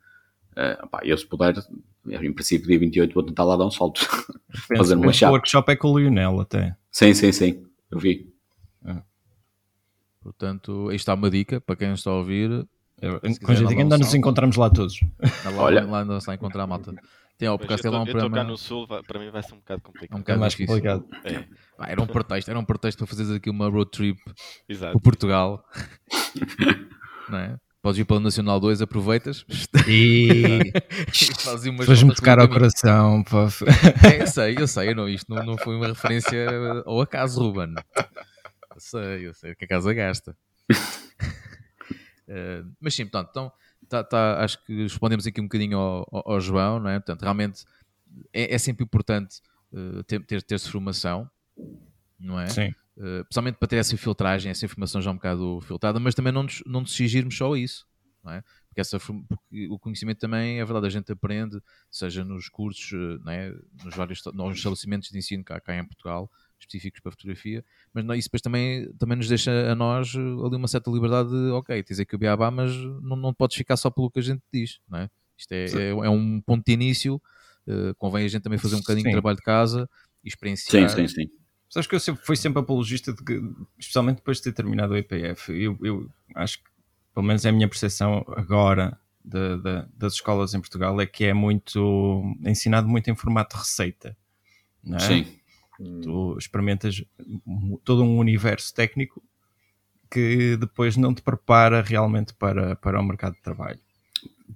Uh, 0.52 0.88
pá, 0.88 1.00
eu, 1.04 1.18
se 1.18 1.26
puder, 1.26 1.56
em 2.08 2.34
princípio, 2.34 2.68
dia 2.68 2.78
28, 2.78 3.14
vou 3.14 3.24
tentar 3.24 3.46
lá 3.46 3.56
dar 3.56 3.66
um 3.66 3.72
salto. 3.72 4.06
fazer 4.78 4.96
uma 4.96 5.14
chave. 5.14 5.32
O 5.32 5.34
workshop 5.36 5.72
é 5.72 5.76
com 5.76 5.92
o 5.92 6.00
Lionel 6.00 6.42
até. 6.42 6.76
Sim, 6.92 7.14
sim, 7.14 7.32
sim. 7.32 7.66
Eu 7.90 8.00
vi. 8.00 8.34
É. 8.86 8.96
Portanto, 10.22 10.90
aí 10.90 10.96
está 10.98 11.14
uma 11.14 11.30
dica 11.30 11.62
para 11.62 11.76
quem 11.76 11.94
está 11.94 12.10
a 12.10 12.16
ouvir. 12.16 12.68
Com 13.44 13.54
jeito 13.54 13.72
ainda 13.72 13.98
nos 13.98 14.14
encontramos 14.14 14.56
lá 14.56 14.70
todos. 14.70 15.00
Lá, 15.46 15.62
Olha. 15.62 15.86
lá 15.86 16.04
não 16.04 16.20
se 16.20 16.26
vai 16.26 16.36
encontrar 16.36 16.64
a 16.64 16.68
malta. 16.68 16.94
Tem, 17.38 17.50
ó, 17.50 17.58
porque 17.58 17.74
eu, 17.86 17.92
lá 17.92 18.02
um 18.02 18.08
eu 18.08 18.32
cá 18.32 18.44
no 18.46 18.58
sul, 18.58 18.88
para 18.88 19.20
mim 19.20 19.30
vai 19.30 19.44
ser 19.44 19.54
um 19.54 19.58
bocado 19.58 19.82
complicado. 19.82 20.14
É 20.14 20.16
um 20.16 20.20
bocado 20.20 20.38
é 20.38 20.40
mais 20.40 20.54
difícil. 20.54 20.76
complicado. 20.76 21.06
É. 21.26 21.46
Ah, 21.78 21.92
era 21.92 22.02
um 22.02 22.08
pretexto, 22.08 22.50
era 22.50 22.60
um 22.60 22.64
pretexto 22.64 23.00
para 23.00 23.08
fazeres 23.08 23.32
aqui 23.32 23.50
uma 23.50 23.70
road 23.70 23.92
trip 23.92 24.18
Exato. 24.70 24.94
para 24.94 25.02
Portugal. 25.02 25.66
não 27.30 27.38
é? 27.38 27.58
Podes 27.82 28.00
ir 28.00 28.06
para 28.06 28.16
o 28.16 28.20
Nacional 28.20 28.60
2, 28.60 28.82
aproveitas 28.82 29.46
e, 29.88 30.72
e 30.74 31.86
fazes-me 31.86 32.16
tocar 32.16 32.40
ao 32.40 32.48
coração. 32.48 33.24
É, 34.04 34.22
eu 34.22 34.28
sei, 34.28 34.56
eu 34.58 34.68
sei, 34.68 34.90
eu 34.90 34.96
não, 34.96 35.08
isto 35.08 35.32
não, 35.32 35.46
não 35.46 35.58
foi 35.58 35.76
uma 35.76 35.88
referência 35.88 36.48
ao 36.86 37.02
acaso, 37.02 37.40
Ruben. 37.40 37.76
Eu 38.74 38.80
sei, 38.80 39.28
eu 39.28 39.34
sei 39.34 39.52
o 39.52 39.56
que 39.56 39.66
a 39.66 39.68
casa 39.68 39.94
gasta. 39.94 40.36
Uh, 42.28 42.66
mas 42.82 42.96
sim, 42.96 43.04
portanto, 43.04 43.30
então, 43.30 43.52
tá, 43.86 44.04
tá, 44.04 44.44
acho 44.44 44.64
que 44.66 44.84
respondemos 44.84 45.26
aqui 45.26 45.40
um 45.40 45.46
bocadinho 45.46 45.78
ao, 45.78 46.08
ao, 46.12 46.34
ao 46.34 46.42
João, 46.42 46.80
não 46.80 46.90
é? 46.90 47.00
Portanto, 47.00 47.22
realmente 47.22 47.66
é, 48.34 48.54
é 48.54 48.58
sempre 48.58 48.84
importante 48.84 49.42
uh, 49.72 50.04
ter, 50.04 50.24
ter, 50.26 50.42
ter 50.42 50.60
formação, 50.60 51.30
não 52.20 52.40
é? 52.40 52.48
Sim. 52.48 52.74
Uh, 52.98 53.24
principalmente 53.26 53.58
para 53.58 53.68
ter 53.68 53.78
essa 53.78 53.96
filtragem, 53.98 54.50
essa 54.50 54.66
informação 54.66 55.02
já 55.02 55.12
um 55.12 55.16
bocado 55.16 55.60
filtrada, 55.62 56.00
mas 56.00 56.16
também 56.16 56.32
não 56.32 56.44
nos, 56.44 56.64
não 56.66 56.82
nos 56.82 56.94
exigirmos 56.94 57.38
só 57.38 57.56
isso, 57.56 57.86
não 58.24 58.32
é? 58.32 58.44
Porque, 58.68 58.82
essa, 58.82 59.00
porque 59.00 59.70
o 59.70 59.80
conhecimento 59.80 60.20
também, 60.20 60.60
é 60.60 60.66
verdade, 60.66 60.88
a 60.88 60.90
gente 60.90 61.12
aprende, 61.12 61.62
seja 61.90 62.24
nos 62.26 62.50
cursos, 62.50 62.92
não 63.24 63.32
é? 63.32 63.54
nos 63.84 63.96
vários 63.96 64.22
nos 64.34 64.58
estabelecimentos 64.58 65.10
de 65.10 65.18
ensino 65.18 65.44
cá, 65.44 65.62
cá 65.62 65.76
em 65.76 65.86
Portugal, 65.86 66.30
específicos 66.66 67.00
para 67.02 67.12
fotografia, 67.12 67.64
mas 67.94 68.04
não, 68.04 68.14
isso 68.16 68.28
depois 68.28 68.42
também, 68.42 68.92
também 68.98 69.18
nos 69.18 69.28
deixa 69.28 69.72
a 69.72 69.76
nós 69.76 70.14
eh, 70.16 70.20
ali 70.20 70.56
uma 70.56 70.68
certa 70.68 70.90
liberdade 70.92 71.30
de, 71.30 71.52
ok, 71.52 71.82
tens 71.84 72.00
aqui 72.00 72.16
o 72.16 72.20
Beabá, 72.20 72.52
mas 72.52 72.76
não, 73.02 73.16
não 73.16 73.34
podes 73.34 73.56
ficar 73.56 73.78
só 73.78 73.90
pelo 73.90 74.10
que 74.10 74.20
a 74.20 74.22
gente 74.22 74.42
diz, 74.52 74.80
não 74.90 75.00
é? 75.00 75.10
Isto 75.38 75.52
é, 75.54 75.66
é, 75.66 75.90
é, 75.90 76.10
um 76.10 76.42
ponto 76.42 76.66
de 76.66 76.72
início, 76.72 77.22
uh, 77.68 77.94
convém 77.98 78.26
a 78.26 78.28
gente 78.28 78.42
também 78.42 78.58
fazer 78.58 78.76
um 78.76 78.80
bocadinho 78.80 79.04
sim. 79.04 79.10
de 79.10 79.16
trabalho 79.16 79.38
de 79.38 79.44
casa 79.44 79.90
e 80.24 80.30
experienciar. 80.30 80.90
Sim, 80.90 81.08
sim, 81.08 81.08
sim. 81.08 81.30
Sabes 81.70 81.88
que 81.88 81.96
eu 81.96 82.00
sempre, 82.00 82.26
fui 82.26 82.36
sempre 82.38 82.60
apologista 82.60 83.14
de 83.14 83.24
que, 83.24 83.42
especialmente 83.78 84.18
depois 84.18 84.38
de 84.38 84.44
ter 84.44 84.54
terminado 84.54 84.94
o 84.94 84.98
EPF, 84.98 85.52
eu, 85.52 85.78
eu 85.82 86.10
acho 86.36 86.60
que, 86.60 86.70
pelo 87.14 87.26
menos 87.26 87.44
é 87.44 87.50
a 87.50 87.52
minha 87.52 87.68
percepção 87.68 88.24
agora 88.30 88.98
de, 89.24 89.58
de, 89.58 89.86
das 89.98 90.14
escolas 90.14 90.54
em 90.54 90.60
Portugal, 90.60 91.02
é 91.02 91.06
que 91.06 91.26
é 91.26 91.34
muito 91.34 92.24
ensinado 92.46 92.88
muito 92.88 93.10
em 93.10 93.16
formato 93.16 93.56
de 93.56 93.62
receita. 93.62 94.16
Não 94.84 94.98
é? 94.98 95.00
Sim. 95.00 95.26
Tu 95.78 96.38
experimentas 96.38 97.04
todo 97.84 98.04
um 98.04 98.18
universo 98.18 98.74
técnico 98.74 99.22
que 100.10 100.56
depois 100.58 100.96
não 100.96 101.14
te 101.14 101.22
prepara 101.22 101.82
realmente 101.82 102.34
para, 102.34 102.76
para 102.76 103.00
o 103.00 103.04
mercado 103.04 103.34
de 103.34 103.42
trabalho. 103.42 103.80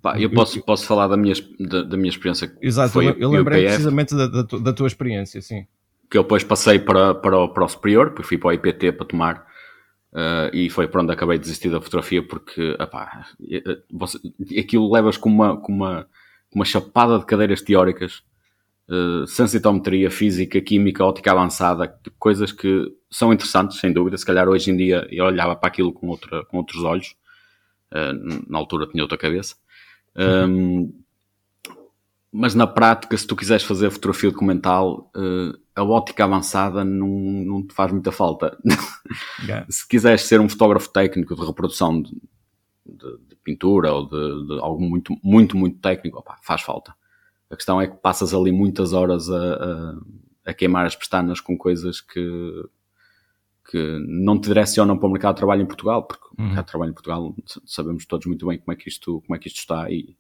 Pá, 0.02 0.20
eu 0.20 0.30
posso, 0.30 0.62
posso 0.64 0.86
falar 0.86 1.08
da 1.08 1.18
minha, 1.18 1.34
da, 1.60 1.82
da 1.82 1.98
minha 1.98 2.10
experiência. 2.10 2.56
Exato, 2.62 2.94
foi 2.94 3.16
eu, 3.20 3.30
lembrei 3.30 3.66
precisamente 3.66 4.16
da, 4.16 4.28
da, 4.28 4.44
da, 4.44 4.74
tua 4.74 4.88
experiência, 4.88 5.42
sim. 5.42 5.66
Que 6.10 6.18
eu 6.18 6.24
depois 6.24 6.44
passei 6.44 6.80
para, 6.80 7.14
para, 7.16 7.38
o, 7.38 7.50
para 7.50 7.66
o 7.66 7.68
superior, 7.68 8.12
porque 8.12 8.24
fui 8.24 8.38
para 8.38 8.50
o 8.50 8.54
IPT 8.54 8.94
para 8.94 9.06
tomar, 9.06 9.48
uh, 10.14 10.56
e 10.56 10.70
foi 10.70 10.88
por 10.88 11.02
onde 11.02 11.12
acabei 11.12 11.38
de 11.38 11.44
desistir 11.44 11.70
da 11.70 11.82
fotografia, 11.82 12.26
porque 12.26 12.78
epá, 12.80 13.28
você, 13.92 14.18
aquilo 14.58 14.92
levas 14.92 15.18
com 15.18 15.28
uma, 15.28 15.60
com, 15.60 15.74
uma, 15.74 16.08
uma 16.54 16.66
chapada 16.66 17.20
de 17.20 17.26
cadeiras 17.26 17.62
teóricas 17.62 18.24
uh, 18.90 19.28
sensitometria, 19.28 20.10
física, 20.10 20.60
química, 20.60 21.06
ótica 21.06 21.32
avançada, 21.32 21.88
coisas 22.18 22.52
que 22.52 22.92
são 23.10 23.32
interessantes, 23.32 23.80
sem 23.80 23.94
dúvida. 23.94 24.18
Se 24.18 24.26
calhar 24.26 24.48
hoje 24.48 24.72
em 24.72 24.78
dia 24.78 25.08
eu 25.12 25.26
olhava 25.26 25.56
para 25.56 25.70
aquilo 25.70 25.94
com, 25.94 26.08
outra, 26.08 26.44
com 26.46 26.58
outros 26.58 26.84
olhos, 26.84 27.16
uh, 27.92 28.46
na 28.50 28.58
altura 28.58 28.88
tinha 28.88 29.04
outra 29.04 29.18
cabeça. 29.18 29.56
Um, 30.16 30.92
mas 32.32 32.54
na 32.54 32.68
prática, 32.68 33.18
se 33.18 33.26
tu 33.26 33.36
quiseres 33.36 33.64
fazer 33.64 33.90
fotografia 33.90 34.30
documental, 34.30 35.12
uh, 35.16 35.58
a 35.76 35.84
ótica 35.84 36.26
avançada 36.26 36.84
não, 36.84 37.08
não 37.08 37.66
te 37.66 37.74
faz 37.74 37.92
muita 37.92 38.12
falta. 38.12 38.58
Yeah. 39.44 39.66
se 39.68 39.88
quiseres 39.88 40.22
ser 40.22 40.40
um 40.40 40.48
fotógrafo 40.48 40.90
técnico 40.90 41.34
de 41.34 41.44
reprodução 41.44 42.00
de, 42.00 42.12
de, 42.86 43.18
de 43.28 43.36
pintura 43.44 43.92
ou 43.92 44.06
de, 44.06 44.48
de, 44.48 44.60
algo 44.60 44.84
muito, 44.84 45.18
muito, 45.24 45.58
muito 45.58 45.80
técnico, 45.80 46.20
opa, 46.20 46.38
faz 46.44 46.62
falta. 46.62 46.94
A 47.50 47.56
questão 47.56 47.82
é 47.82 47.88
que 47.88 47.98
passas 47.98 48.34
ali 48.34 48.52
muitas 48.52 48.94
horas 48.94 49.30
a, 49.30 49.54
a, 49.54 50.00
a 50.46 50.54
queimar 50.54 50.86
as 50.86 50.96
pestanas 50.96 51.42
com 51.42 51.58
coisas 51.58 52.00
que, 52.00 52.70
que 53.70 54.00
não 54.08 54.40
te 54.40 54.48
direcionam 54.48 54.98
para 54.98 55.08
o 55.08 55.12
mercado 55.12 55.36
de 55.36 55.40
trabalho 55.40 55.64
em 55.64 55.66
Portugal, 55.66 56.04
porque 56.04 56.26
uhum. 56.38 56.46
o 56.46 56.48
mercado 56.48 56.66
de 56.66 56.72
trabalho 56.72 56.90
em 56.92 56.94
Portugal 56.94 57.36
sabemos 57.66 58.06
todos 58.06 58.28
muito 58.28 58.46
bem 58.46 58.60
como 58.60 58.72
é 58.72 58.76
que 58.76 58.88
isto, 58.88 59.22
como 59.22 59.36
é 59.36 59.40
que 59.40 59.48
isto 59.48 59.58
está 59.58 59.90
e 59.90 60.16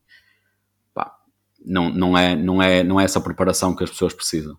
pá, 0.94 1.16
não, 1.64 1.90
não, 1.90 2.18
é, 2.18 2.36
não, 2.36 2.62
é, 2.62 2.84
não 2.84 3.00
é 3.00 3.04
essa 3.04 3.22
preparação 3.22 3.76
que 3.76 3.84
as 3.84 3.90
pessoas 3.90 4.14
precisam. 4.14 4.58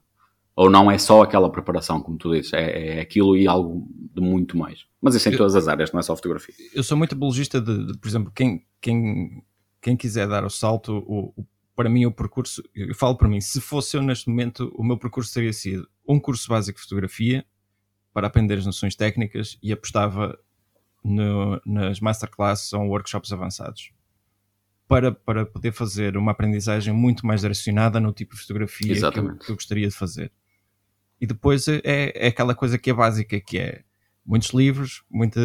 Ou 0.57 0.69
não 0.69 0.91
é 0.91 0.99
só 0.99 1.23
aquela 1.23 1.51
preparação, 1.51 2.03
como 2.03 2.19
tu 2.19 2.33
dizes, 2.33 2.53
é, 2.53 2.99
é 2.99 3.01
aquilo 3.01 3.37
e 3.37 3.47
algo 3.47 3.89
de 4.15 4.21
muito 4.21 4.59
mais. 4.59 4.85
Mas 5.01 5.15
isso 5.15 5.29
em 5.29 5.37
todas 5.37 5.57
as 5.57 5.67
áreas, 5.69 5.91
não 5.93 6.01
é 6.01 6.03
só 6.03 6.15
fotografia. 6.15 6.55
Eu 6.75 6.83
sou 6.83 6.99
muito 6.99 7.15
apologista 7.15 7.61
de, 7.61 7.87
de 7.87 7.99
por 7.99 8.09
exemplo, 8.09 8.33
quem, 8.35 8.67
quem, 8.81 9.43
quem 9.81 9.97
quiser 9.97 10.29
dar 10.29 10.45
o 10.45 10.51
salto, 10.51 10.93
o, 10.93 11.33
o, 11.37 11.47
para 11.81 11.89
mim 11.89 12.05
o 12.05 12.13
percurso, 12.13 12.63
eu 12.75 12.95
falo 12.95 13.17
para 13.17 13.27
mim, 13.27 13.41
se 13.41 13.59
fosse 13.59 13.97
eu 13.97 14.03
neste 14.03 14.29
momento, 14.29 14.71
o 14.77 14.85
meu 14.85 14.99
percurso 14.99 15.33
teria 15.33 15.51
sido 15.51 15.89
um 16.07 16.21
curso 16.21 16.47
básico 16.47 16.77
de 16.79 16.83
fotografia, 16.83 17.43
para 18.13 18.27
aprender 18.27 18.59
as 18.59 18.67
noções 18.67 18.95
técnicas 18.95 19.57
e 19.63 19.73
apostava 19.73 20.39
no, 21.03 21.59
nas 21.65 21.99
masterclasses 21.99 22.71
ou 22.75 22.83
workshops 22.83 23.33
avançados 23.33 23.95
para, 24.87 25.11
para 25.11 25.47
poder 25.47 25.73
fazer 25.73 26.19
uma 26.19 26.33
aprendizagem 26.33 26.93
muito 26.93 27.27
mais 27.27 27.41
direcionada 27.41 27.99
no 27.99 28.13
tipo 28.13 28.35
de 28.35 28.43
fotografia 28.43 28.95
que 28.95 29.03
eu, 29.03 29.39
que 29.39 29.51
eu, 29.51 29.55
gostaria 29.55 29.89
de 29.89 29.95
fazer. 29.95 30.31
E 31.19 31.27
depois 31.27 31.67
é, 31.67 31.81
é 31.83 32.27
aquela 32.27 32.55
coisa 32.55 32.77
que 32.77 32.91
é 32.91 32.93
básica, 32.93 33.41
que 33.41 33.57
é 33.59 33.85
muitos 34.27 34.51
livros, 34.51 35.03
muita, 35.09 35.41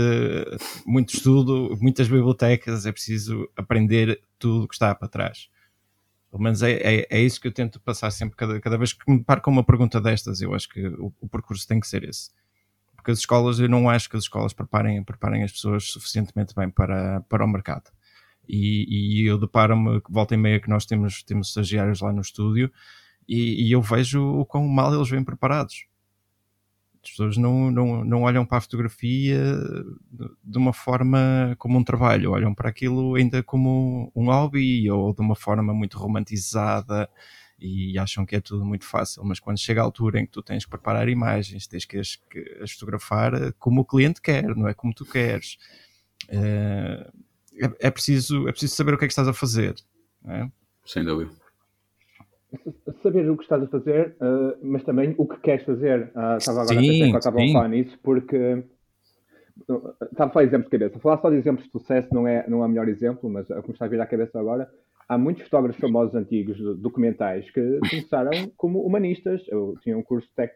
muito 0.86 1.16
estudo, 1.16 1.78
muitas 1.80 2.10
bibliotecas, 2.10 2.86
é 2.86 2.92
preciso 2.92 3.50
aprender 3.56 4.20
tudo 4.38 4.66
o 4.66 4.68
que 4.68 4.76
está 4.76 4.94
para 4.94 5.08
trás. 5.08 5.48
Pelo 6.36 6.44
menos 6.44 6.62
é, 6.62 6.74
é, 6.74 7.08
é, 7.10 7.22
isso 7.22 7.40
que 7.40 7.48
eu 7.48 7.52
tento 7.54 7.80
passar 7.80 8.12
sempre, 8.12 8.36
cada, 8.36 8.60
cada 8.60 8.78
vez 8.78 8.92
que 8.92 9.10
me 9.10 9.24
paro 9.24 9.42
com 9.42 9.50
uma 9.50 9.64
pergunta 9.64 10.02
destas, 10.02 10.42
eu 10.42 10.54
acho 10.54 10.68
que 10.68 10.86
o, 10.86 11.14
o 11.22 11.30
percurso 11.30 11.66
tem 11.66 11.80
que 11.80 11.88
ser 11.88 12.04
esse 12.04 12.30
porque 13.06 13.12
as 13.12 13.20
escolas, 13.20 13.60
eu 13.60 13.70
não 13.70 13.88
acho 13.88 14.10
que 14.10 14.18
as 14.18 14.24
escolas 14.24 14.52
preparem, 14.52 15.04
preparem 15.04 15.44
as 15.44 15.52
pessoas 15.52 15.92
suficientemente 15.92 16.56
bem 16.56 16.72
para, 16.72 17.22
para 17.30 17.46
o 17.46 17.48
mercado. 17.48 17.92
E, 18.50 19.22
e 19.22 19.28
eu 19.28 19.38
deparo-me, 19.38 20.02
volta 20.10 20.34
e 20.34 20.38
meia, 20.38 20.60
que 20.60 20.68
nós 20.68 20.88
temos, 20.88 21.22
temos 21.22 21.50
estagiários 21.50 22.02
lá 22.02 22.12
no 22.12 22.22
estúdio 22.22 22.72
e, 23.28 23.68
e 23.68 23.72
eu 23.72 23.80
vejo 23.80 24.24
o 24.24 24.44
quão 24.44 24.68
mal 24.68 24.92
eles 24.92 25.08
vêm 25.08 25.24
preparados. 25.24 25.86
As 27.06 27.12
pessoas 27.12 27.38
não, 27.38 27.70
não, 27.70 28.04
não 28.04 28.24
olham 28.24 28.44
para 28.44 28.58
a 28.58 28.62
fotografia 28.62 29.40
de 30.44 30.58
uma 30.58 30.74
forma 30.74 31.56
como 31.60 31.78
um 31.78 31.84
trabalho, 31.84 32.32
olham 32.32 32.54
para 32.54 32.68
aquilo 32.68 33.14
ainda 33.14 33.44
como 33.44 34.12
um 34.16 34.26
hobby 34.26 34.90
ou 34.90 35.14
de 35.14 35.22
uma 35.22 35.36
forma 35.36 35.72
muito 35.72 36.00
romantizada 36.00 37.08
e 37.60 37.98
acham 38.00 38.26
que 38.26 38.36
é 38.36 38.42
tudo 38.42 38.66
muito 38.66 38.86
fácil, 38.86 39.24
mas 39.24 39.40
quando 39.40 39.60
chega 39.60 39.82
a 39.82 39.84
altura 39.84 40.20
em 40.20 40.26
que 40.26 40.32
tu 40.32 40.42
tens 40.42 40.66
que 40.66 40.70
preparar 40.70 41.08
imagens, 41.08 41.68
tens 41.68 41.86
que 41.86 42.00
as, 42.00 42.16
que 42.16 42.40
as 42.60 42.72
fotografar 42.72 43.34
eh, 43.36 43.54
como 43.60 43.82
o 43.82 43.86
cliente 43.86 44.20
quer, 44.20 44.44
não 44.56 44.68
é 44.68 44.74
como 44.74 44.94
tu 44.94 45.06
queres. 45.06 45.58
Eh, 46.28 47.12
é, 47.62 47.88
é, 47.88 47.92
preciso, 47.92 48.48
é 48.48 48.52
preciso 48.52 48.76
saber 48.76 48.96
o 48.96 48.98
que 48.98 49.06
é 49.06 49.08
que 49.08 49.12
estás 49.12 49.28
a 49.28 49.34
fazer. 49.34 49.76
É? 50.28 50.50
Sem 50.86 51.04
dúvida. 51.04 51.32
Saber 53.02 53.30
o 53.30 53.38
que 53.38 53.44
estás 53.44 53.64
a 53.64 53.68
fazer, 53.68 54.16
uh, 54.22 54.58
mas 54.62 54.84
também 54.84 55.14
o 55.18 55.28
que 55.28 55.40
queres 55.40 55.66
fazer. 55.66 56.12
Uh, 56.16 56.38
estava 56.38 56.62
agora 56.62 56.80
sim, 56.80 57.02
a 57.02 57.06
pensar 57.06 57.18
estava 57.18 57.44
a 57.44 57.48
falar 57.52 57.68
nisso, 57.68 58.00
porque 58.02 58.64
estava 60.12 60.30
a 60.30 60.34
falar 60.34 60.46
exemplos 60.46 60.70
de 60.70 60.78
cabeça. 60.78 61.00
Falar 61.00 61.18
só 61.18 61.30
de 61.30 61.36
exemplos 61.36 61.66
de 61.66 61.72
sucesso 61.72 62.14
não 62.14 62.28
é, 62.28 62.48
não 62.48 62.64
é 62.64 62.66
o 62.66 62.70
melhor 62.70 62.88
exemplo, 62.88 63.30
mas 63.30 63.48
como 63.48 63.72
está 63.72 63.86
a 63.86 63.88
vir 63.88 64.00
à 64.00 64.06
cabeça 64.06 64.40
agora, 64.40 64.70
há 65.08 65.18
muitos 65.18 65.44
fotógrafos 65.44 65.80
famosos 65.80 66.16
antigos 66.16 66.58
documentais 66.80 67.50
que 67.52 67.80
começaram 67.90 68.32
como 68.58 68.82
humanistas. 68.82 69.44
Eu 69.48 69.76
tinha 69.82 69.98
um 69.98 70.04
curso 70.04 70.28
eh, 70.38 70.50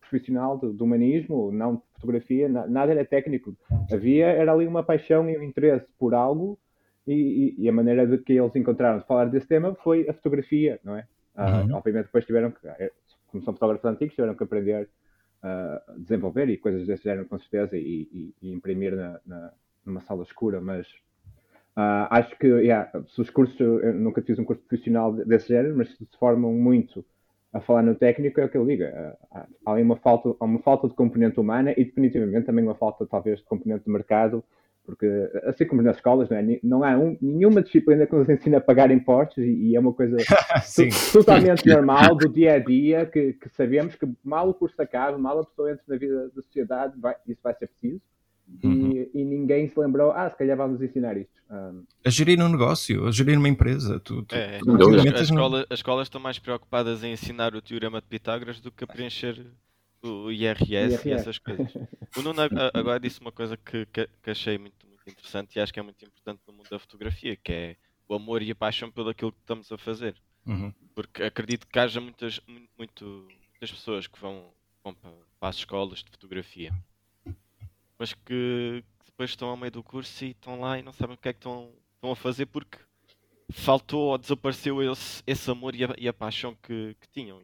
profissional 0.00 0.58
de, 0.58 0.72
de, 0.72 0.82
humanismo, 0.82 1.50
não 1.52 1.76
de 1.76 1.82
fotografia, 1.94 2.48
nada 2.48 2.92
era 2.92 3.04
técnico. 3.04 3.56
Havia, 3.90 4.26
era 4.26 4.52
ali 4.52 4.66
uma 4.66 4.82
paixão 4.82 5.28
e 5.28 5.36
um 5.36 5.42
interesse 5.42 5.86
por 5.98 6.14
algo 6.14 6.58
e, 7.06 7.14
e, 7.14 7.64
e 7.64 7.68
a 7.68 7.72
maneira 7.72 8.06
de 8.06 8.18
que 8.18 8.32
eles 8.32 8.54
encontraram 8.56 8.98
de 8.98 9.06
falar 9.06 9.26
desse 9.26 9.46
tema 9.46 9.74
foi 9.74 10.08
a 10.08 10.12
fotografia, 10.12 10.80
não 10.84 10.96
é? 10.96 11.06
Ah, 11.34 11.62
uhum. 11.62 11.72
Uh, 11.72 11.74
obviamente 11.76 12.06
depois 12.06 12.24
tiveram 12.24 12.50
que, 12.50 12.66
eh, 12.66 12.92
como 13.28 13.42
são 13.42 13.54
fotógrafos 13.54 13.84
antigos, 13.90 14.14
tiveram 14.14 14.34
que 14.34 14.44
aprender 14.44 14.88
a 15.42 15.92
uh, 15.94 16.00
desenvolver 16.00 16.48
e 16.48 16.58
coisas 16.58 16.86
desse 16.86 17.04
género 17.04 17.26
com 17.26 17.38
certeza 17.38 17.76
e, 17.76 18.34
e 18.42 18.52
imprimir 18.52 18.94
na, 18.94 19.20
na, 19.26 19.52
numa 19.84 20.00
sala 20.02 20.22
escura, 20.22 20.60
mas 20.60 20.86
Uh, 21.74 22.04
acho 22.10 22.38
que, 22.38 22.46
yeah, 22.46 22.90
se 23.08 23.20
os 23.20 23.30
cursos, 23.30 23.58
eu 23.58 23.94
nunca 23.94 24.20
fiz 24.20 24.38
um 24.38 24.44
curso 24.44 24.62
profissional 24.62 25.12
desse 25.12 25.48
género, 25.48 25.74
mas 25.76 25.88
se 25.96 26.06
formam 26.18 26.52
muito 26.52 27.04
a 27.52 27.60
falar 27.60 27.82
no 27.82 27.94
técnico, 27.94 28.40
é 28.40 28.44
o 28.44 28.48
que 28.48 28.58
eu 28.58 28.66
digo. 28.66 28.84
Uh, 28.84 29.46
há 29.64 29.72
uma 29.72 29.96
falta, 29.96 30.34
há 30.38 30.44
uma 30.44 30.58
falta 30.58 30.86
de 30.88 30.94
componente 30.94 31.40
humana 31.40 31.72
e 31.72 31.84
definitivamente 31.84 32.44
também 32.44 32.64
uma 32.64 32.74
falta, 32.74 33.06
talvez, 33.06 33.38
de 33.38 33.46
componente 33.46 33.84
de 33.84 33.90
mercado, 33.90 34.44
porque, 34.84 35.06
assim 35.44 35.64
como 35.64 35.80
nas 35.80 35.96
escolas, 35.96 36.28
não, 36.28 36.36
é? 36.36 36.60
não 36.62 36.84
há 36.84 36.98
um, 36.98 37.16
nenhuma 37.20 37.62
disciplina 37.62 38.06
que 38.06 38.14
nos 38.14 38.28
ensina 38.28 38.58
a 38.58 38.60
pagar 38.60 38.90
impostos 38.90 39.38
e, 39.38 39.50
e 39.50 39.76
é 39.76 39.80
uma 39.80 39.92
coisa 39.92 40.16
totalmente 41.12 41.64
normal 41.68 42.16
do 42.16 42.28
dia 42.28 42.54
a 42.54 42.58
dia, 42.58 43.06
que, 43.06 43.34
que, 43.34 43.48
sabemos 43.50 43.94
que 43.94 44.06
mal 44.24 44.48
o 44.48 44.54
curso 44.54 44.80
acaba, 44.82 45.16
mal 45.16 45.40
a 45.40 45.44
pessoa 45.44 45.70
entra 45.70 45.84
na 45.86 45.96
vida 45.96 46.28
da 46.34 46.42
sociedade, 46.42 46.98
vai, 46.98 47.14
isso 47.26 47.40
vai 47.42 47.54
ser 47.54 47.68
preciso. 47.68 48.00
Uhum. 48.62 48.92
E, 48.92 49.10
e, 49.14 49.24
ninguém 49.24 49.68
se 49.68 49.78
lembrou, 49.78 50.10
ah, 50.10 50.28
se 50.28 50.36
calhar 50.36 50.56
vamos 50.56 50.82
ensinar 50.82 51.16
isto. 51.16 51.32
Um... 51.50 51.84
A 52.04 52.10
gerir 52.10 52.40
um 52.40 52.48
negócio, 52.48 53.06
a 53.06 53.10
gerir 53.12 53.38
uma 53.38 53.48
empresa. 53.48 54.00
Tu, 54.00 54.22
tu, 54.24 54.34
é, 54.34 54.58
tu, 54.58 54.76
tu 54.76 54.94
as, 54.94 55.20
escola, 55.20 55.64
as 55.70 55.78
escolas 55.78 56.06
estão 56.06 56.20
mais 56.20 56.38
preocupadas 56.38 57.04
em 57.04 57.12
ensinar 57.12 57.54
o 57.54 57.62
teorema 57.62 58.00
de 58.00 58.08
Pitágoras 58.08 58.60
do 58.60 58.70
que 58.70 58.84
a 58.84 58.86
preencher 58.86 59.46
o 60.02 60.30
IRS, 60.30 60.70
IRS. 60.70 61.08
e 61.08 61.12
essas 61.12 61.38
coisas. 61.38 61.72
O 62.16 62.22
Nuno 62.22 62.40
agora 62.74 63.00
disse 63.00 63.20
uma 63.20 63.32
coisa 63.32 63.56
que, 63.56 63.86
que, 63.86 64.08
que, 64.22 64.30
achei 64.30 64.58
muito, 64.58 64.86
muito 64.86 65.08
interessante 65.08 65.56
e 65.56 65.60
acho 65.60 65.72
que 65.72 65.80
é 65.80 65.82
muito 65.82 66.04
importante 66.04 66.40
no 66.46 66.52
mundo 66.52 66.68
da 66.68 66.78
fotografia, 66.78 67.36
que 67.36 67.52
é 67.52 67.76
o 68.08 68.14
amor 68.14 68.42
e 68.42 68.50
a 68.50 68.54
paixão 68.54 68.90
pelo 68.90 69.10
aquilo 69.10 69.32
que 69.32 69.40
estamos 69.40 69.70
a 69.70 69.78
fazer. 69.78 70.16
Uhum. 70.46 70.72
Porque 70.94 71.22
acredito 71.22 71.66
que 71.66 71.78
haja 71.78 72.00
muitas, 72.00 72.40
muito, 72.76 73.28
muitas 73.50 73.70
pessoas 73.70 74.06
que 74.06 74.18
vão, 74.18 74.52
vão 74.82 74.92
para, 74.94 75.10
para 75.38 75.48
as 75.48 75.56
escolas 75.56 76.02
de 76.02 76.10
fotografia 76.10 76.72
mas 78.02 78.14
que, 78.14 78.82
depois 79.06 79.30
estão 79.30 79.48
ao 79.48 79.56
meio 79.56 79.70
do 79.70 79.80
curso 79.80 80.24
e 80.24 80.30
estão 80.30 80.58
lá 80.58 80.76
e 80.76 80.82
não 80.82 80.92
sabem 80.92 81.14
o 81.14 81.16
que 81.16 81.28
é 81.28 81.32
que 81.32 81.38
estão, 81.38 81.72
estão 81.94 82.10
a 82.10 82.16
fazer 82.16 82.46
porque 82.46 82.76
faltou 83.52 84.10
ou 84.10 84.18
desapareceu 84.18 84.82
esse, 84.82 85.22
esse 85.24 85.48
amor 85.48 85.72
e 85.76 85.84
a, 85.84 85.94
e 85.96 86.08
a 86.08 86.12
paixão 86.12 86.52
que, 86.60 86.96
que 87.00 87.08
tinham. 87.12 87.40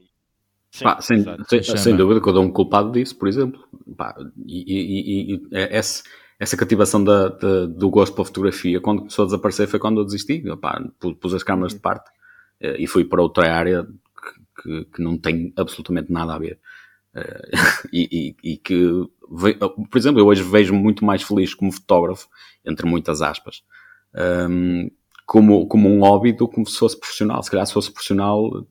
Sim, 0.70 0.84
Pá, 0.84 1.00
sem, 1.00 1.24
sem, 1.48 1.62
sem, 1.62 1.96
dúvida 1.96 2.20
que 2.20 2.28
eu 2.28 2.32
dou 2.32 2.44
um 2.44 2.50
culpado 2.50 2.92
disso, 2.92 3.16
por 3.16 3.26
exemplo. 3.28 3.66
Pá, 3.96 4.14
e, 4.46 4.64
e, 4.66 5.34
e, 5.34 5.48
é, 5.52 5.76
essa, 5.76 6.02
essa 6.38 6.56
cativação 6.56 7.02
da, 7.02 7.28
da, 7.28 7.66
do 7.66 7.90
gosto 7.90 8.14
pela 8.14 8.26
fotografia, 8.26 8.80
quando 8.80 8.98
começou 9.00 9.24
a 9.24 9.26
desaparecer, 9.26 9.66
foi 9.66 9.78
quando 9.78 10.00
eu 10.00 10.04
desisti. 10.04 10.42
Pá, 10.60 10.82
pus 11.20 11.34
as 11.34 11.42
câmaras 11.42 11.74
de 11.74 11.80
parte 11.80 12.10
eh, 12.60 12.76
e 12.82 12.86
fui 12.86 13.04
para 13.04 13.22
outra 13.22 13.52
área 13.54 13.84
que, 13.84 14.62
que, 14.62 14.84
que 14.92 15.02
não 15.02 15.16
tem 15.16 15.52
absolutamente 15.56 16.12
nada 16.12 16.34
a 16.34 16.38
ver. 16.38 16.58
Uh, 17.14 17.50
e, 17.92 18.36
e, 18.44 18.52
e, 18.52 18.56
que, 18.58 19.08
por 19.90 19.98
exemplo, 19.98 20.20
eu 20.20 20.26
hoje 20.26 20.42
vejo 20.42 20.74
muito 20.74 21.04
mais 21.04 21.22
feliz 21.22 21.54
como 21.54 21.72
fotógrafo, 21.72 22.28
entre 22.64 22.86
muitas 22.86 23.22
aspas, 23.22 23.62
um, 24.48 24.90
como, 25.28 25.66
como 25.66 25.90
um 25.90 26.00
hobby 26.00 26.32
do 26.32 26.48
que 26.48 26.54
como 26.54 26.66
se 26.66 26.78
fosse 26.78 26.98
profissional. 26.98 27.42
Se 27.42 27.50
calhar 27.50 27.66
se 27.66 27.74
fosse 27.74 27.92
profissional 27.92 28.66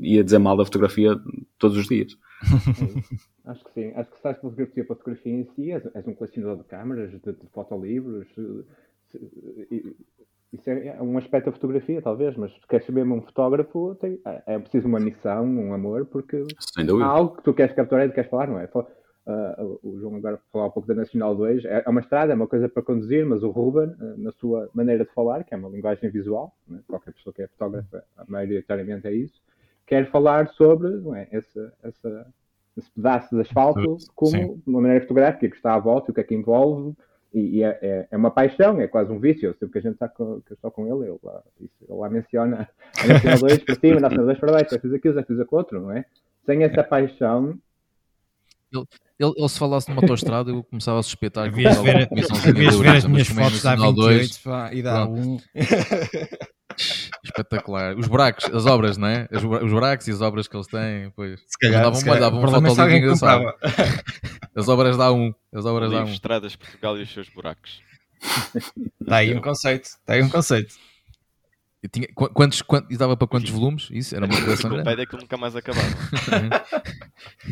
ia 0.00 0.22
dizer 0.22 0.38
mal 0.38 0.58
da 0.58 0.64
fotografia 0.64 1.18
todos 1.58 1.76
os 1.78 1.88
dias. 1.88 2.18
Acho 3.46 3.64
que 3.64 3.72
sim. 3.72 3.92
Acho 3.96 4.10
que 4.10 4.16
se 4.16 4.18
estás 4.18 4.38
fotografia 4.38 4.84
para 4.84 4.96
fotografia 4.96 5.32
em 5.32 5.48
si, 5.56 5.72
és, 5.72 5.82
és 5.94 6.06
um 6.06 6.14
colecionador 6.14 6.58
de 6.58 6.64
câmaras, 6.64 7.10
de, 7.10 7.18
de 7.18 7.46
fotolivros. 7.50 8.28
Isso 10.52 10.68
é, 10.68 10.88
é 10.88 11.02
um 11.02 11.16
aspecto 11.16 11.46
da 11.46 11.52
fotografia, 11.52 12.02
talvez, 12.02 12.36
mas 12.36 12.52
se 12.52 12.66
queres 12.68 12.84
saber 12.84 13.04
um 13.04 13.22
fotógrafo, 13.22 13.94
tem, 13.94 14.20
é, 14.26 14.42
é 14.54 14.58
preciso 14.58 14.86
uma 14.86 15.00
missão, 15.00 15.46
um 15.46 15.72
amor, 15.72 16.04
porque 16.04 16.44
há 16.76 17.06
algo 17.06 17.36
que 17.36 17.42
tu 17.42 17.54
queres 17.54 17.74
capturar 17.74 18.06
e 18.06 18.12
queres 18.12 18.28
falar, 18.28 18.48
não 18.48 18.60
é? 18.60 18.68
Uh, 19.24 19.78
o 19.84 20.00
João 20.00 20.16
agora 20.16 20.40
falou 20.52 20.66
um 20.66 20.70
pouco 20.70 20.88
da 20.88 20.94
Nacional 20.94 21.36
2, 21.36 21.64
é, 21.64 21.84
é 21.86 21.88
uma 21.88 22.00
estrada, 22.00 22.32
é 22.32 22.34
uma 22.34 22.48
coisa 22.48 22.68
para 22.68 22.82
conduzir, 22.82 23.24
mas 23.24 23.44
o 23.44 23.50
Ruben, 23.50 23.94
uh, 24.00 24.18
na 24.18 24.32
sua 24.32 24.68
maneira 24.74 25.04
de 25.04 25.12
falar, 25.12 25.44
que 25.44 25.54
é 25.54 25.56
uma 25.56 25.68
linguagem 25.68 26.10
visual, 26.10 26.52
né? 26.66 26.80
qualquer 26.88 27.12
pessoa 27.12 27.32
que 27.32 27.42
é 27.42 27.46
fotógrafa, 27.46 28.04
maioritariamente 28.26 29.06
é 29.06 29.12
isso, 29.12 29.40
quer 29.86 30.10
falar 30.10 30.48
sobre 30.48 30.88
é, 31.16 31.28
esse, 31.36 31.58
esse, 31.84 32.24
esse 32.76 32.90
pedaço 32.90 33.34
de 33.34 33.42
asfalto 33.42 33.98
como 34.14 34.30
Sim. 34.30 34.62
uma 34.66 34.80
maneira 34.80 35.02
fotográfica 35.02 35.48
que 35.48 35.56
está 35.56 35.74
à 35.74 35.78
volta, 35.78 36.10
o 36.10 36.14
que 36.14 36.20
é 36.20 36.24
que 36.24 36.34
envolve, 36.34 36.96
E, 37.32 37.58
e 37.58 37.62
é, 37.62 37.78
é, 37.80 38.08
é, 38.10 38.16
uma 38.16 38.30
paixão, 38.30 38.80
é 38.80 38.86
quase 38.86 39.10
um 39.10 39.18
vício. 39.18 39.48
Eu 39.48 39.54
sempre 39.54 39.72
que 39.72 39.78
a 39.78 39.82
gente 39.82 39.94
está 39.94 40.08
com, 40.08 40.40
que 40.42 40.52
eu 40.52 40.54
estou 40.54 40.70
com 40.70 40.86
ele, 40.86 41.08
ele 41.10 41.18
lá, 41.22 41.42
ele 41.60 41.70
lá 41.88 42.10
menciona 42.10 42.68
a 43.02 43.06
Nacional 43.06 43.38
2 43.38 43.58
para 43.64 43.74
cima, 43.76 43.96
a 43.96 44.00
Nacional 44.00 44.26
2 44.26 44.38
para 44.38 44.52
baixo, 44.52 44.74
já 44.74 44.80
fiz 44.80 44.92
aquilo, 44.92 45.14
já 45.14 45.22
fiz 45.22 45.40
aquilo 45.40 45.58
outro, 45.58 45.80
não 45.80 45.92
é? 45.92 46.04
Sem 46.44 46.64
essa 46.64 46.82
paixão. 46.82 47.58
Ele, 48.72 48.86
ele, 49.22 49.32
ele 49.36 49.48
se 49.48 49.58
falasse 49.58 49.88
numa 49.88 50.02
autostrada, 50.02 50.50
eu 50.50 50.64
começava 50.64 50.98
a 50.98 51.02
suspeitar 51.02 51.52
que 51.52 51.60
ele 51.60 51.68
ver, 51.74 52.08
ver, 52.08 52.72
ver 52.72 52.96
as 52.96 53.04
minhas 53.04 53.28
fotos 53.28 53.62
da 53.62 53.76
28 53.76 54.40
pá, 54.42 54.70
e 54.72 54.82
dá 54.82 55.06
um. 55.06 55.38
Espetacular. 57.22 57.96
Os 57.96 58.08
buracos, 58.08 58.46
as 58.46 58.64
obras, 58.66 58.96
não 58.96 59.06
é? 59.06 59.28
Os, 59.30 59.42
buracos 59.70 60.08
e 60.08 60.10
as 60.10 60.20
obras 60.22 60.48
que 60.48 60.56
eles 60.56 60.66
têm, 60.66 61.10
pois. 61.14 61.38
Se 61.40 61.58
calhar, 61.60 61.82
davam, 61.82 61.98
se 61.98 62.04
calhar. 62.04 62.20
davam 62.20 62.40
um 62.40 62.90
engraçado. 62.90 63.44
As 64.56 64.68
obras 64.68 64.96
dá 64.96 65.12
um. 65.12 65.32
As 65.52 65.64
obras 65.64 65.90
dá 65.90 66.04
um. 66.04 66.08
Estradas 66.08 66.56
Portugal 66.56 66.98
e 66.98 67.02
os 67.02 67.12
seus 67.12 67.28
buracos. 67.28 67.80
Está 69.00 69.16
aí 69.16 69.34
um 69.34 69.40
conceito. 69.40 69.84
Está 69.84 70.14
aí 70.14 70.22
um 70.22 70.28
conceito. 70.28 70.74
E, 71.82 71.88
tinha, 71.88 72.06
quantos, 72.14 72.62
quantos, 72.62 72.94
e 72.94 72.96
dava 72.96 73.16
para 73.16 73.26
quantos 73.26 73.50
volumes? 73.50 73.88
Isso 73.90 74.14
era 74.14 74.24
uma 74.24 74.40
coleção 74.40 74.70
grande. 74.70 75.02
O 75.02 75.06
que 75.06 75.16
nunca 75.16 75.36
mais 75.36 75.56
acabava. 75.56 75.86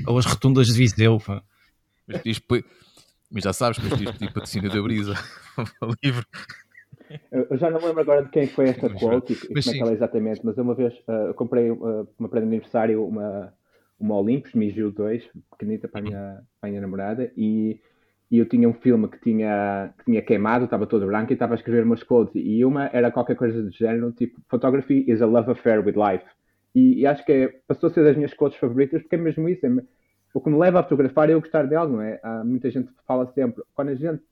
Ou 0.06 0.18
as 0.18 0.24
rotundas 0.24 0.66
de 0.68 0.74
Viseu. 0.74 1.18
Pá. 1.18 1.42
Mas, 2.12 2.38
depois, 2.38 2.64
mas 3.30 3.44
já 3.44 3.52
sabes, 3.52 3.78
mas 3.78 3.98
tens 3.98 4.10
pedir 4.12 4.32
patrocínio 4.32 4.70
da 4.70 4.82
Brisa. 4.82 5.14
livro. 6.02 6.26
Eu 7.30 7.56
já 7.58 7.70
não 7.70 7.80
lembro 7.80 8.00
agora 8.00 8.22
de 8.22 8.30
quem 8.30 8.46
foi 8.46 8.68
esta 8.68 8.88
quote 8.88 9.32
e, 9.32 9.36
como 9.36 9.58
é 9.58 9.62
que 9.62 9.80
ela 9.80 9.90
é 9.90 9.94
exatamente, 9.94 10.40
mas 10.44 10.56
eu 10.56 10.62
uma 10.62 10.74
vez 10.74 10.94
uh, 11.08 11.34
comprei 11.34 11.70
uh, 11.70 12.08
uma 12.18 12.28
prenda 12.28 12.46
de 12.46 12.52
aniversário 12.54 13.04
uma, 13.04 13.52
uma 13.98 14.16
Olympus 14.16 14.54
Miju 14.54 14.90
2, 14.92 15.28
pequenita 15.50 15.88
para 15.88 16.00
a 16.00 16.02
minha, 16.02 16.42
para 16.60 16.68
a 16.68 16.70
minha 16.70 16.80
namorada, 16.80 17.32
e, 17.36 17.80
e 18.30 18.38
eu 18.38 18.48
tinha 18.48 18.68
um 18.68 18.72
filme 18.72 19.08
que 19.08 19.20
tinha, 19.20 19.92
que 19.98 20.04
tinha 20.04 20.22
queimado, 20.22 20.64
estava 20.64 20.86
todo 20.86 21.06
branco, 21.06 21.32
e 21.32 21.34
estava 21.34 21.54
a 21.54 21.56
escrever 21.56 21.84
umas 21.84 22.02
quotes, 22.02 22.32
e 22.36 22.64
uma 22.64 22.86
era 22.92 23.10
qualquer 23.10 23.36
coisa 23.36 23.60
do 23.60 23.70
género, 23.72 24.12
tipo, 24.12 24.40
Photography 24.48 25.04
is 25.08 25.20
a 25.20 25.26
love 25.26 25.50
affair 25.50 25.84
with 25.84 25.94
life. 25.96 26.24
E, 26.74 27.00
e 27.00 27.06
acho 27.06 27.24
que 27.24 27.32
é, 27.32 27.48
passou 27.66 27.88
a 27.88 27.92
ser 27.92 28.04
das 28.04 28.16
minhas 28.16 28.32
quotes 28.34 28.58
favoritas, 28.58 29.02
porque 29.02 29.16
é 29.16 29.18
mesmo 29.18 29.48
isso, 29.48 29.66
é, 29.66 29.70
o 30.32 30.40
que 30.40 30.50
me 30.50 30.58
leva 30.58 30.80
a 30.80 30.82
fotografar 30.82 31.28
é 31.28 31.34
eu 31.34 31.40
gostar 31.40 31.66
de 31.66 31.74
algo, 31.74 31.96
não 31.96 32.02
é? 32.02 32.20
Há 32.22 32.44
muita 32.44 32.70
gente 32.70 32.88
que 32.88 33.04
fala 33.06 33.30
sempre, 33.32 33.62
quando 33.74 33.88
a 33.88 33.94
gente 33.94 34.22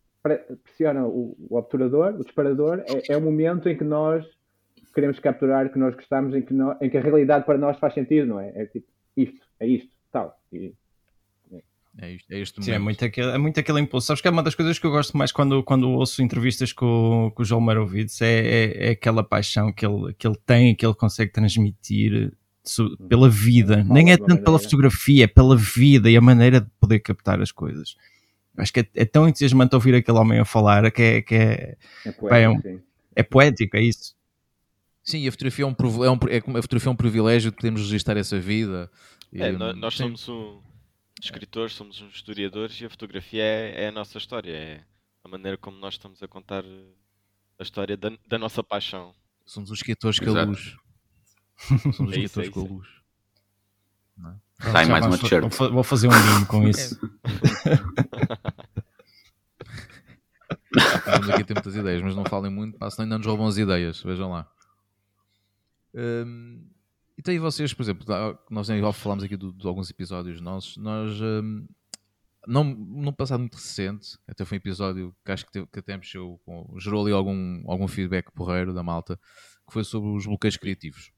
pressiona 0.63 1.07
o, 1.07 1.37
o 1.49 1.57
obturador, 1.57 2.15
o 2.15 2.25
disparador, 2.25 2.83
é, 2.87 3.13
é 3.13 3.17
o 3.17 3.21
momento 3.21 3.69
em 3.69 3.77
que 3.77 3.85
nós 3.85 4.25
queremos 4.95 5.19
capturar, 5.19 5.71
que 5.73 5.79
nós 5.79 5.95
gostamos, 5.95 6.35
em 6.35 6.43
que, 6.43 6.53
no, 6.53 6.77
em 6.81 6.91
que 6.91 6.97
a 6.97 7.01
realidade 7.01 7.45
para 7.45 7.59
nós 7.59 7.79
faz 7.79 7.95
sentido, 7.95 8.27
não 8.27 8.41
é? 8.41 8.53
É 8.55 8.67
tipo, 8.67 8.87
isto, 9.17 9.41
é 9.61 9.67
isto, 9.67 9.91
tal. 10.11 10.37
E, 10.53 10.75
é 12.01 12.13
isto, 12.13 12.33
é 12.33 12.39
isto 12.39 12.63
Sim, 12.63 12.73
é 12.73 12.79
muito, 12.79 13.05
aquele, 13.05 13.31
é 13.33 13.39
muito 13.39 13.59
aquele 13.59 13.81
impulso. 13.81 14.07
Sabes 14.07 14.21
que 14.21 14.29
é 14.29 14.31
uma 14.31 14.43
das 14.43 14.55
coisas 14.55 14.79
que 14.79 14.87
eu 14.87 14.91
gosto 14.91 15.17
mais 15.17 15.33
quando, 15.33 15.65
quando 15.65 15.91
ouço 15.91 16.23
entrevistas 16.23 16.73
com, 16.73 17.33
com 17.35 17.43
o 17.43 17.45
João 17.45 17.61
Marovides 17.61 18.21
é, 18.23 18.27
é, 18.27 18.87
é, 18.87 18.91
aquela 18.91 19.25
paixão 19.25 19.73
que 19.73 19.85
ele, 19.85 20.15
que 20.15 20.27
ele 20.27 20.39
tem, 20.47 20.77
que 20.77 20.87
ele 20.87 20.95
consegue 20.95 21.33
transmitir 21.33 22.33
pela 23.09 23.29
vida. 23.29 23.85
Nem 23.85 24.13
é 24.13 24.17
tanto 24.17 24.43
pela 24.43 24.59
fotografia, 24.59 25.25
é 25.25 25.27
pela 25.27 25.57
vida 25.57 26.11
e 26.11 26.17
a 26.17 26.21
maneira 26.21 26.61
de 26.61 26.71
poder 26.81 27.01
captar 27.01 27.41
as 27.41 27.53
coisas. 27.53 27.97
Acho 28.57 28.73
que 28.73 28.81
é, 28.81 28.89
é, 28.97 29.05
tão 29.05 29.29
entusiasmante 29.29 29.75
ouvir 29.75 29.95
aquele 29.95 30.19
homem 30.19 30.41
a 30.41 30.45
falar 30.45 30.91
que 30.91 31.03
é, 31.03 31.23
que 31.23 31.35
é, 31.35 31.77
é, 32.05 32.13
poético, 32.13 32.35
é, 32.35 32.49
um, 32.49 32.81
é, 33.15 33.23
poético, 33.23 33.77
é 33.77 33.83
isso. 33.83 34.17
Sim, 35.03 35.27
a 35.27 35.31
fotografia 35.31 35.65
é 35.65 35.69
um, 35.69 36.05
é 36.05 36.11
um, 36.11 36.19
é, 36.29 36.59
a 36.59 36.63
fotografia 36.63 36.89
é 36.89 36.93
um 36.93 36.97
privilégio 36.97 37.51
de 37.51 37.57
podermos 37.57 37.83
registrar 37.83 38.17
essa 38.17 38.39
vida. 38.39 38.91
É, 39.33 39.53
nós, 39.53 39.77
nós 39.77 39.95
somos 39.95 40.29
um, 40.29 40.61
escritores, 41.23 41.75
somos 41.75 42.01
uns 42.03 42.17
historiadores 42.17 42.81
e 42.81 42.85
a 42.85 42.91
fotografia 42.91 43.43
é, 43.43 43.85
é, 43.85 43.89
a 43.89 43.93
nossa 43.93 44.19
história, 44.19 44.53
é 44.53 44.81
a 45.25 45.29
maneira 45.29 45.57
como 45.57 45.79
nós 45.79 45.95
estamos 45.95 46.23
a 46.23 46.29
contar 46.29 46.65
a 47.59 47.63
história 47.63 47.97
da, 47.97 48.11
da 48.27 48.39
nossa 48.39 48.63
paixão. 48.63 49.15
Somos 49.47 49.71
os 49.71 49.79
escritores 49.79 50.19
com 50.19 50.37
a 50.37 50.43
luz. 50.43 50.77
Somos 51.93 52.17
os 52.17 52.49
com 52.51 52.61
a 52.61 52.65
luz. 52.65 52.89
Não 54.17 54.31
é? 54.31 54.37
Sai 54.73 54.87
mais 54.87 55.07
uma 55.07 55.19
t-shirt. 55.19 55.45
Vou 55.73 55.83
fazer 55.83 56.09
um 56.09 56.11
mimo 56.11 56.47
com 56.47 56.67
isso. 56.69 56.99
Estamos 60.71 61.31
aqui 61.31 61.43
a 61.43 61.45
ter 61.45 61.55
muitas 61.55 61.77
ideias, 61.77 62.03
mas 62.03 62.15
não 62.15 62.25
falem 62.25 62.53
muito, 62.53 62.77
senão 62.91 63.05
ainda 63.05 63.19
nos 63.19 63.27
roubam 63.27 63.47
as 63.47 63.57
ideias. 63.57 64.03
Vejam 64.03 64.31
lá. 64.31 64.49
Um, 65.95 66.65
então, 67.17 67.35
e 67.35 67.39
vocês, 67.39 67.73
por 67.75 67.83
exemplo, 67.83 68.07
nós 68.51 68.69
falámos 68.97 69.25
aqui 69.25 69.37
de, 69.37 69.53
de, 69.53 69.67
alguns 69.67 69.91
episódios 69.91 70.41
nossos, 70.41 70.77
nós, 70.77 71.21
um, 71.21 71.67
não, 72.47 72.63
num 72.63 73.13
passado 73.13 73.41
muito 73.41 73.57
recente, 73.57 74.17
até 74.29 74.45
foi 74.45 74.59
um 74.59 74.61
episódio 74.61 75.17
que 75.25 75.33
acho 75.33 75.47
que, 75.47 75.53
teve, 75.53 75.67
que 75.67 75.79
até 75.81 75.97
mexeu, 75.97 76.41
gerou 76.79 77.05
ali 77.05 77.13
algum, 77.13 77.63
algum 77.67 77.89
feedback 77.89 78.31
porreiro 78.33 78.73
da 78.73 78.83
malta, 78.83 79.19
que 79.67 79.73
foi 79.73 79.83
sobre 79.83 80.11
os 80.11 80.27
bloqueios 80.27 80.57
criativos. 80.57 81.11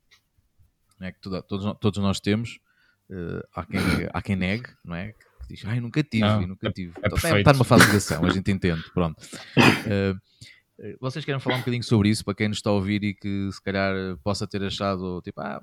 É 1.00 1.12
que 1.12 1.20
toda, 1.20 1.42
todos, 1.42 1.78
todos 1.80 1.98
nós 1.98 2.20
temos, 2.20 2.60
Uh, 3.10 3.42
há, 3.52 3.66
quem, 3.66 3.80
há 4.12 4.22
quem 4.22 4.36
negue, 4.36 4.70
não 4.84 4.94
é? 4.94 5.12
Que 5.12 5.48
diz, 5.48 5.64
ai, 5.64 5.80
nunca 5.80 6.00
tive, 6.00 6.24
não, 6.24 6.46
nunca 6.46 6.68
é 6.68 6.72
tive. 6.72 6.92
É, 7.02 7.08
então, 7.08 7.38
está 7.38 7.52
numa 7.52 7.64
fase 7.64 7.82
de 7.82 7.88
ligação, 7.88 8.24
a 8.24 8.30
gente 8.30 8.52
entende, 8.52 8.84
pronto. 8.94 9.20
Uh, 9.20 10.96
vocês 11.00 11.24
querem 11.24 11.40
falar 11.40 11.56
um 11.56 11.58
bocadinho 11.58 11.82
sobre 11.82 12.08
isso 12.08 12.24
para 12.24 12.34
quem 12.34 12.48
nos 12.48 12.58
está 12.58 12.70
a 12.70 12.72
ouvir 12.72 13.02
e 13.02 13.12
que 13.12 13.50
se 13.50 13.60
calhar 13.60 14.16
possa 14.22 14.46
ter 14.46 14.62
achado, 14.62 15.20
tipo, 15.22 15.40
ah, 15.40 15.60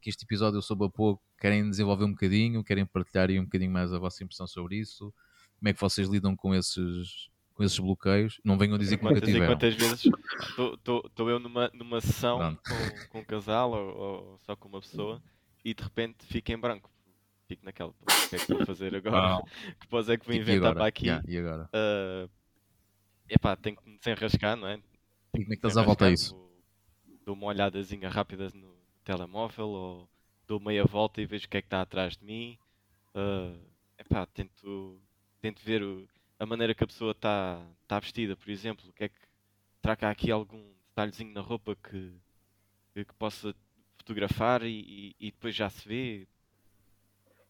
que 0.00 0.08
este 0.08 0.24
episódio 0.24 0.58
eu 0.58 0.62
soube 0.62 0.84
a 0.84 0.88
pouco, 0.88 1.20
querem 1.40 1.68
desenvolver 1.68 2.04
um 2.04 2.12
bocadinho, 2.12 2.62
querem 2.62 2.86
partilhar 2.86 3.28
aí 3.30 3.40
um 3.40 3.44
bocadinho 3.44 3.72
mais 3.72 3.92
a 3.92 3.98
vossa 3.98 4.22
impressão 4.22 4.46
sobre 4.46 4.76
isso? 4.76 5.12
Como 5.58 5.68
é 5.68 5.72
que 5.72 5.80
vocês 5.80 6.08
lidam 6.08 6.36
com 6.36 6.54
esses, 6.54 7.28
com 7.56 7.64
esses 7.64 7.78
bloqueios? 7.78 8.38
Não 8.44 8.58
venham 8.58 8.76
dizer 8.76 8.98
que 8.98 9.04
nunca 9.04 9.20
tiveram. 9.20 9.46
Quantas 9.46 9.74
vezes 9.74 10.04
estou 10.04 11.30
eu 11.30 11.38
numa, 11.38 11.70
numa 11.72 12.00
sessão 12.00 12.56
com, 12.56 13.08
com 13.08 13.18
um 13.20 13.24
casal 13.24 13.72
ou, 13.72 13.96
ou 13.96 14.38
só 14.42 14.54
com 14.54 14.68
uma 14.68 14.80
pessoa 14.80 15.22
e 15.64 15.74
de 15.74 15.82
repente 15.82 16.24
fico 16.26 16.52
em 16.52 16.58
branco. 16.58 16.90
Fico 17.48 17.64
naquela, 17.64 17.90
o 17.90 18.28
que 18.28 18.36
é 18.36 18.38
que 18.38 18.52
vou 18.52 18.66
fazer 18.66 18.94
agora? 18.94 19.42
que 19.80 19.86
pós 19.88 20.08
é 20.08 20.16
que 20.16 20.26
vou 20.26 20.34
tipo, 20.34 20.50
inventar 20.50 20.74
para 20.74 20.86
aqui? 20.86 21.06
Yeah, 21.06 21.24
e 21.28 21.38
agora? 21.38 21.70
Uh, 21.72 22.30
epá, 23.28 23.56
tenho 23.56 23.76
que 23.76 23.88
me 23.88 23.98
desenrascar, 23.98 24.56
não 24.56 24.68
é? 24.68 24.74
E 25.34 25.42
como 25.42 25.44
é 25.44 25.46
que 25.46 25.54
estás 25.54 25.76
a 25.76 25.82
volta 25.82 26.06
a 26.06 26.10
isso? 26.10 26.36
Dou 27.24 27.34
uma 27.34 27.46
olhadazinha 27.46 28.08
rápida 28.08 28.50
no 28.52 28.76
telemóvel 29.04 29.68
ou 29.68 30.08
dou 30.46 30.60
meia 30.60 30.84
volta 30.84 31.20
e 31.20 31.26
vejo 31.26 31.46
o 31.46 31.48
que 31.48 31.56
é 31.56 31.62
que 31.62 31.66
está 31.66 31.80
atrás 31.80 32.16
de 32.16 32.24
mim. 32.24 32.58
Uh, 33.14 33.58
epá, 33.98 34.26
tento, 34.26 35.00
tento 35.40 35.62
ver 35.64 35.82
o, 35.82 36.06
a 36.38 36.46
maneira 36.46 36.74
que 36.74 36.84
a 36.84 36.86
pessoa 36.86 37.12
está 37.12 37.64
tá 37.86 37.98
vestida, 37.98 38.36
por 38.36 38.50
exemplo. 38.50 38.92
Que 38.92 39.04
é 39.04 39.08
que 39.08 39.18
traga 39.80 40.10
aqui 40.10 40.30
algum 40.30 40.62
detalhezinho 40.88 41.32
na 41.32 41.40
roupa 41.40 41.76
que, 41.76 42.12
que 42.94 43.14
possa 43.18 43.54
fotografar 43.96 44.62
e, 44.62 45.14
e, 45.20 45.28
e 45.28 45.30
depois 45.30 45.54
já 45.54 45.68
se 45.68 45.86
vê. 45.86 46.28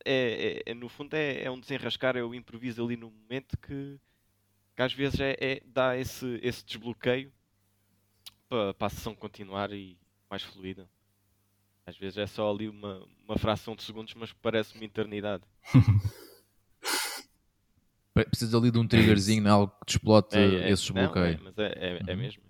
É, 0.04 0.62
é, 0.66 0.70
é 0.70 0.74
no 0.74 0.88
fundo 0.88 1.14
é, 1.14 1.42
é, 1.42 1.50
um 1.50 1.58
desenrascar, 1.58 2.16
é 2.16 2.22
o 2.22 2.34
improviso 2.34 2.84
ali 2.84 2.96
no 2.96 3.10
momento 3.10 3.58
que, 3.58 3.98
que 4.76 4.82
às 4.82 4.92
vezes 4.92 5.18
é, 5.18 5.36
é 5.40 5.60
dá 5.66 5.96
esse, 5.96 6.38
esse 6.42 6.64
desbloqueio 6.64 7.32
para, 8.48 8.72
para 8.74 8.86
a 8.86 8.90
sessão 8.90 9.14
continuar 9.16 9.72
e 9.72 9.98
mais 10.30 10.42
fluida. 10.42 10.88
Às 11.84 11.96
vezes 11.96 12.18
é 12.18 12.26
só 12.26 12.50
ali 12.50 12.68
uma, 12.68 13.04
uma 13.24 13.38
fração 13.38 13.74
de 13.74 13.82
segundos, 13.82 14.14
mas 14.14 14.32
parece 14.32 14.74
uma 14.74 14.84
eternidade. 14.84 15.44
Precisa 18.24 18.56
ali 18.56 18.70
de 18.70 18.78
um 18.78 18.86
triggerzinho, 18.86 19.48
algo 19.48 19.72
que 19.84 19.92
explote 19.92 20.36
é, 20.36 20.42
é, 20.42 20.70
esse 20.70 20.84
desbloqueio. 20.84 21.38
Não, 21.38 21.44
mas 21.44 21.58
é, 21.58 21.72
é, 21.76 22.00
é 22.06 22.12
uhum. 22.12 22.18
mesmo. 22.18 22.42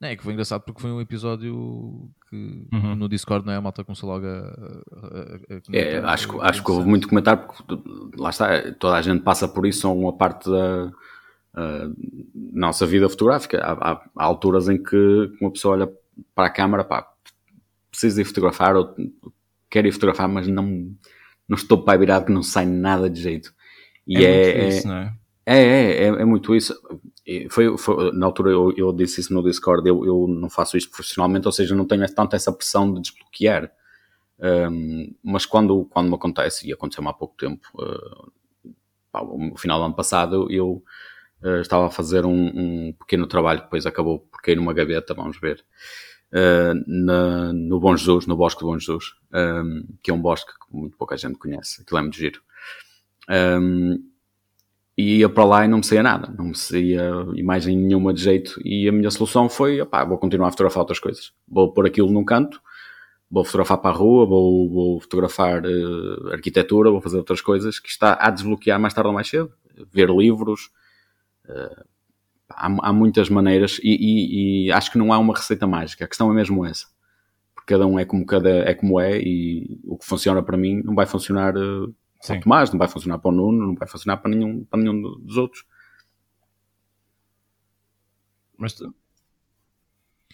É, 0.00 0.14
que 0.14 0.22
foi 0.22 0.32
engraçado 0.32 0.62
porque 0.62 0.80
foi 0.80 0.92
um 0.92 1.00
episódio 1.00 2.08
que 2.30 2.68
uhum. 2.72 2.94
no 2.94 3.08
Discord 3.08 3.44
não 3.44 3.52
é, 3.52 3.56
a 3.56 3.60
malta 3.60 3.82
começou 3.82 4.08
logo 4.08 4.24
a, 4.24 4.30
a, 4.30 5.74
a 5.74 5.76
é, 5.76 5.98
acho, 5.98 6.40
acho 6.40 6.62
que 6.62 6.70
houve 6.70 6.88
muito 6.88 7.08
comentário 7.08 7.44
porque 7.44 7.76
lá 8.16 8.30
está, 8.30 8.72
toda 8.74 8.94
a 8.94 9.02
gente 9.02 9.24
passa 9.24 9.48
por 9.48 9.66
isso, 9.66 9.80
são 9.80 9.98
uma 9.98 10.16
parte 10.16 10.48
da 10.48 10.92
nossa 12.52 12.86
vida 12.86 13.08
fotográfica. 13.08 13.58
Há, 13.58 13.72
há, 13.72 13.92
há, 14.16 14.24
alturas 14.24 14.68
em 14.68 14.80
que 14.80 15.32
uma 15.40 15.50
pessoa 15.50 15.74
olha 15.74 15.92
para 16.32 16.46
a 16.46 16.50
câmara, 16.50 16.84
pá, 16.84 17.12
preciso 17.90 18.20
ir 18.20 18.24
fotografar 18.24 18.76
ou 18.76 18.94
quero 19.68 19.88
ir 19.88 19.92
fotografar, 19.92 20.28
mas 20.28 20.46
não, 20.46 20.94
não 21.48 21.56
estou 21.56 21.82
para 21.82 21.98
virado 21.98 22.26
que 22.26 22.32
não 22.32 22.42
sai 22.42 22.66
nada 22.66 23.08
de 23.08 23.20
jeito. 23.20 23.54
E 24.06 24.24
é, 24.24 24.50
é, 24.50 24.68
isso, 24.68 24.88
não 24.88 24.96
é? 24.96 25.14
É, 25.46 25.58
é, 25.58 26.04
é, 26.04 26.06
é 26.06 26.24
muito 26.24 26.54
isso. 26.54 26.78
Foi, 27.50 27.76
foi, 27.78 28.12
na 28.12 28.26
altura 28.26 28.50
eu, 28.50 28.72
eu, 28.76 28.92
disse 28.92 29.20
isso 29.20 29.32
no 29.32 29.42
Discord, 29.42 29.88
eu, 29.88 30.04
eu 30.04 30.26
não 30.28 30.50
faço 30.50 30.76
isto 30.76 30.90
profissionalmente, 30.90 31.46
ou 31.46 31.52
seja, 31.52 31.74
não 31.74 31.86
tenho 31.86 32.06
tanto 32.14 32.36
essa 32.36 32.52
pressão 32.52 32.92
de 32.92 33.00
desbloquear. 33.00 33.70
Um, 34.40 35.14
mas 35.22 35.44
quando, 35.44 35.84
quando 35.86 36.08
me 36.08 36.14
acontece, 36.14 36.68
e 36.68 36.72
aconteceu-me 36.72 37.08
há 37.08 37.12
pouco 37.12 37.34
tempo, 37.36 37.66
uh, 37.74 38.32
pá, 39.10 39.22
no 39.22 39.56
final 39.56 39.78
do 39.78 39.86
ano 39.86 39.94
passado, 39.94 40.46
eu 40.50 40.82
uh, 41.42 41.60
estava 41.60 41.86
a 41.86 41.90
fazer 41.90 42.24
um, 42.24 42.32
um, 42.54 42.92
pequeno 42.92 43.26
trabalho 43.26 43.60
que 43.60 43.64
depois 43.64 43.84
acabou 43.84 44.20
por 44.20 44.40
cair 44.40 44.56
numa 44.56 44.72
gaveta, 44.72 45.14
vamos 45.14 45.38
ver, 45.40 45.64
uh, 46.32 46.82
na, 46.86 47.52
no 47.52 47.80
Bom 47.80 47.96
Jesus, 47.96 48.26
no 48.26 48.36
Bosque 48.36 48.60
do 48.60 48.66
Bom 48.66 48.78
Jesus, 48.78 49.14
um, 49.32 49.84
que 50.02 50.10
é 50.10 50.14
um 50.14 50.20
bosque 50.20 50.52
que 50.52 50.76
muito 50.76 50.96
pouca 50.96 51.16
gente 51.16 51.38
conhece, 51.38 51.82
aquilo 51.82 51.98
é 51.98 52.02
muito 52.02 52.16
giro. 52.16 52.40
Um, 53.28 54.02
e 54.96 55.18
ia 55.18 55.28
para 55.28 55.44
lá 55.44 55.64
e 55.64 55.68
não 55.68 55.78
me 55.78 55.84
saía 55.84 56.02
nada, 56.02 56.34
não 56.36 56.46
me 56.46 56.56
saía 56.56 57.08
imagem 57.34 57.76
nenhuma 57.76 58.12
de 58.12 58.20
jeito. 58.20 58.60
E 58.64 58.88
a 58.88 58.92
minha 58.92 59.10
solução 59.12 59.48
foi: 59.48 59.80
opá, 59.80 60.04
vou 60.04 60.18
continuar 60.18 60.48
a 60.48 60.50
fotografar 60.50 60.80
outras 60.80 60.98
coisas. 60.98 61.32
Vou 61.46 61.72
pôr 61.72 61.86
aquilo 61.86 62.10
num 62.10 62.24
canto, 62.24 62.60
vou 63.30 63.44
fotografar 63.44 63.78
para 63.78 63.90
a 63.90 63.96
rua, 63.96 64.26
vou, 64.26 64.68
vou 64.68 65.00
fotografar 65.00 65.64
uh, 65.64 66.32
arquitetura, 66.32 66.90
vou 66.90 67.00
fazer 67.00 67.16
outras 67.16 67.40
coisas 67.40 67.78
que 67.78 67.88
está 67.88 68.18
a 68.20 68.28
desbloquear 68.28 68.80
mais 68.80 68.92
tarde 68.92 69.06
ou 69.06 69.14
mais 69.14 69.28
cedo. 69.28 69.52
Ver 69.92 70.10
livros. 70.10 70.70
Uh, 71.48 71.84
há, 72.48 72.88
há, 72.88 72.92
muitas 72.92 73.28
maneiras 73.28 73.78
e, 73.82 73.90
e, 73.90 74.66
e, 74.66 74.72
acho 74.72 74.90
que 74.90 74.98
não 74.98 75.12
há 75.12 75.18
uma 75.18 75.34
receita 75.34 75.66
mágica. 75.66 76.04
A 76.04 76.08
questão 76.08 76.30
é 76.30 76.34
mesmo 76.34 76.64
essa. 76.64 76.86
Porque 77.54 77.74
cada 77.74 77.86
um 77.86 77.98
é 77.98 78.04
como, 78.04 78.24
cada, 78.24 78.48
é, 78.48 78.74
como 78.74 79.00
é 79.00 79.20
e 79.20 79.80
o 79.84 79.96
que 79.96 80.06
funciona 80.06 80.42
para 80.42 80.56
mim 80.56 80.82
não 80.82 80.94
vai 80.94 81.06
funcionar. 81.06 81.56
Uh, 81.56 81.94
para 82.26 82.36
o 82.36 82.40
Tomás, 82.40 82.70
não 82.72 82.78
vai 82.78 82.88
funcionar 82.88 83.18
para 83.18 83.28
o 83.28 83.32
Nuno, 83.32 83.66
não 83.68 83.74
vai 83.74 83.86
funcionar 83.86 84.16
para 84.16 84.30
nenhum, 84.30 84.64
para 84.64 84.80
nenhum 84.80 85.00
dos 85.20 85.36
outros. 85.36 85.64
Mas 88.56 88.76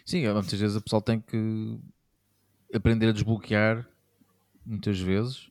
Sim, 0.05 0.27
muitas 0.33 0.59
vezes 0.59 0.77
o 0.77 0.83
pessoal 0.83 1.03
tem 1.03 1.21
que 1.21 1.79
aprender 2.75 3.09
a 3.09 3.13
desbloquear 3.13 3.87
muitas 4.65 4.99
vezes, 4.99 5.51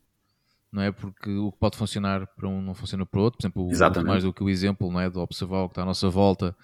não 0.73 0.81
é? 0.81 0.91
Porque 0.91 1.29
o 1.29 1.51
que 1.51 1.59
pode 1.59 1.77
funcionar 1.77 2.25
para 2.35 2.49
um 2.49 2.59
não 2.59 2.73
funciona 2.73 3.05
para 3.05 3.19
o 3.19 3.23
outro. 3.23 3.37
Por 3.37 3.43
exemplo, 3.43 3.71
Exatamente. 3.71 4.07
mais 4.09 4.23
do 4.23 4.33
que 4.33 4.43
o 4.43 4.49
exemplo 4.49 4.91
não 4.91 4.99
é? 4.99 5.07
de 5.07 5.19
observar 5.19 5.61
o 5.61 5.69
que 5.69 5.73
está 5.73 5.83
à 5.83 5.85
nossa 5.85 6.09
volta 6.09 6.57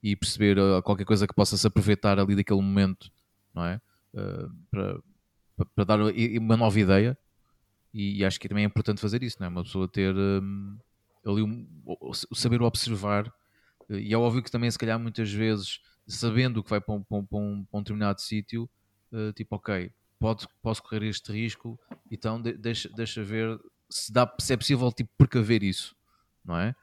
e 0.00 0.14
perceber 0.14 0.56
uh, 0.56 0.80
qualquer 0.82 1.04
coisa 1.04 1.26
que 1.26 1.34
possa 1.34 1.56
se 1.56 1.66
aproveitar 1.66 2.16
ali 2.20 2.36
daquele 2.36 2.62
momento, 2.62 3.10
não 3.52 3.64
é? 3.64 3.80
Uh, 4.14 4.50
para, 4.70 5.00
para 5.74 5.84
dar 5.84 5.98
uma 6.00 6.56
nova 6.56 6.78
ideia 6.78 7.18
e, 7.92 8.18
e, 8.18 8.24
acho 8.24 8.38
que 8.38 8.48
também 8.48 8.62
é 8.62 8.66
importante 8.66 9.00
fazer 9.00 9.22
isso, 9.24 9.38
não 9.40 9.46
é? 9.46 9.50
Uma 9.50 9.64
pessoa 9.64 9.88
ter 9.88 10.14
um, 10.14 10.78
ali 11.24 11.42
um, 11.42 11.66
saber 12.32 12.62
observar. 12.62 13.32
E 13.90 14.14
é 14.14 14.16
óbvio 14.16 14.42
que 14.42 14.50
também, 14.50 14.70
se 14.70 14.78
calhar, 14.78 14.98
muitas 14.98 15.32
vezes, 15.32 15.80
sabendo 16.06 16.62
que 16.62 16.70
vai 16.70 16.80
para 16.80 16.94
um, 16.94 17.02
para 17.02 17.16
um, 17.16 17.26
para 17.26 17.38
um, 17.38 17.64
para 17.64 17.78
um 17.78 17.82
determinado 17.82 18.20
sítio, 18.20 18.70
uh, 19.12 19.32
tipo, 19.32 19.56
ok, 19.56 19.90
pode, 20.18 20.46
posso 20.62 20.82
correr 20.82 21.04
este 21.04 21.32
risco, 21.32 21.78
então 22.10 22.40
de, 22.40 22.52
deixa, 22.52 22.88
deixa 22.90 23.22
ver 23.22 23.58
se, 23.88 24.12
dá, 24.12 24.32
se 24.38 24.52
é 24.52 24.56
possível 24.56 24.90
tipo, 24.92 25.10
precaver 25.16 25.62
isso, 25.62 25.94
não 26.44 26.58
é? 26.58 26.74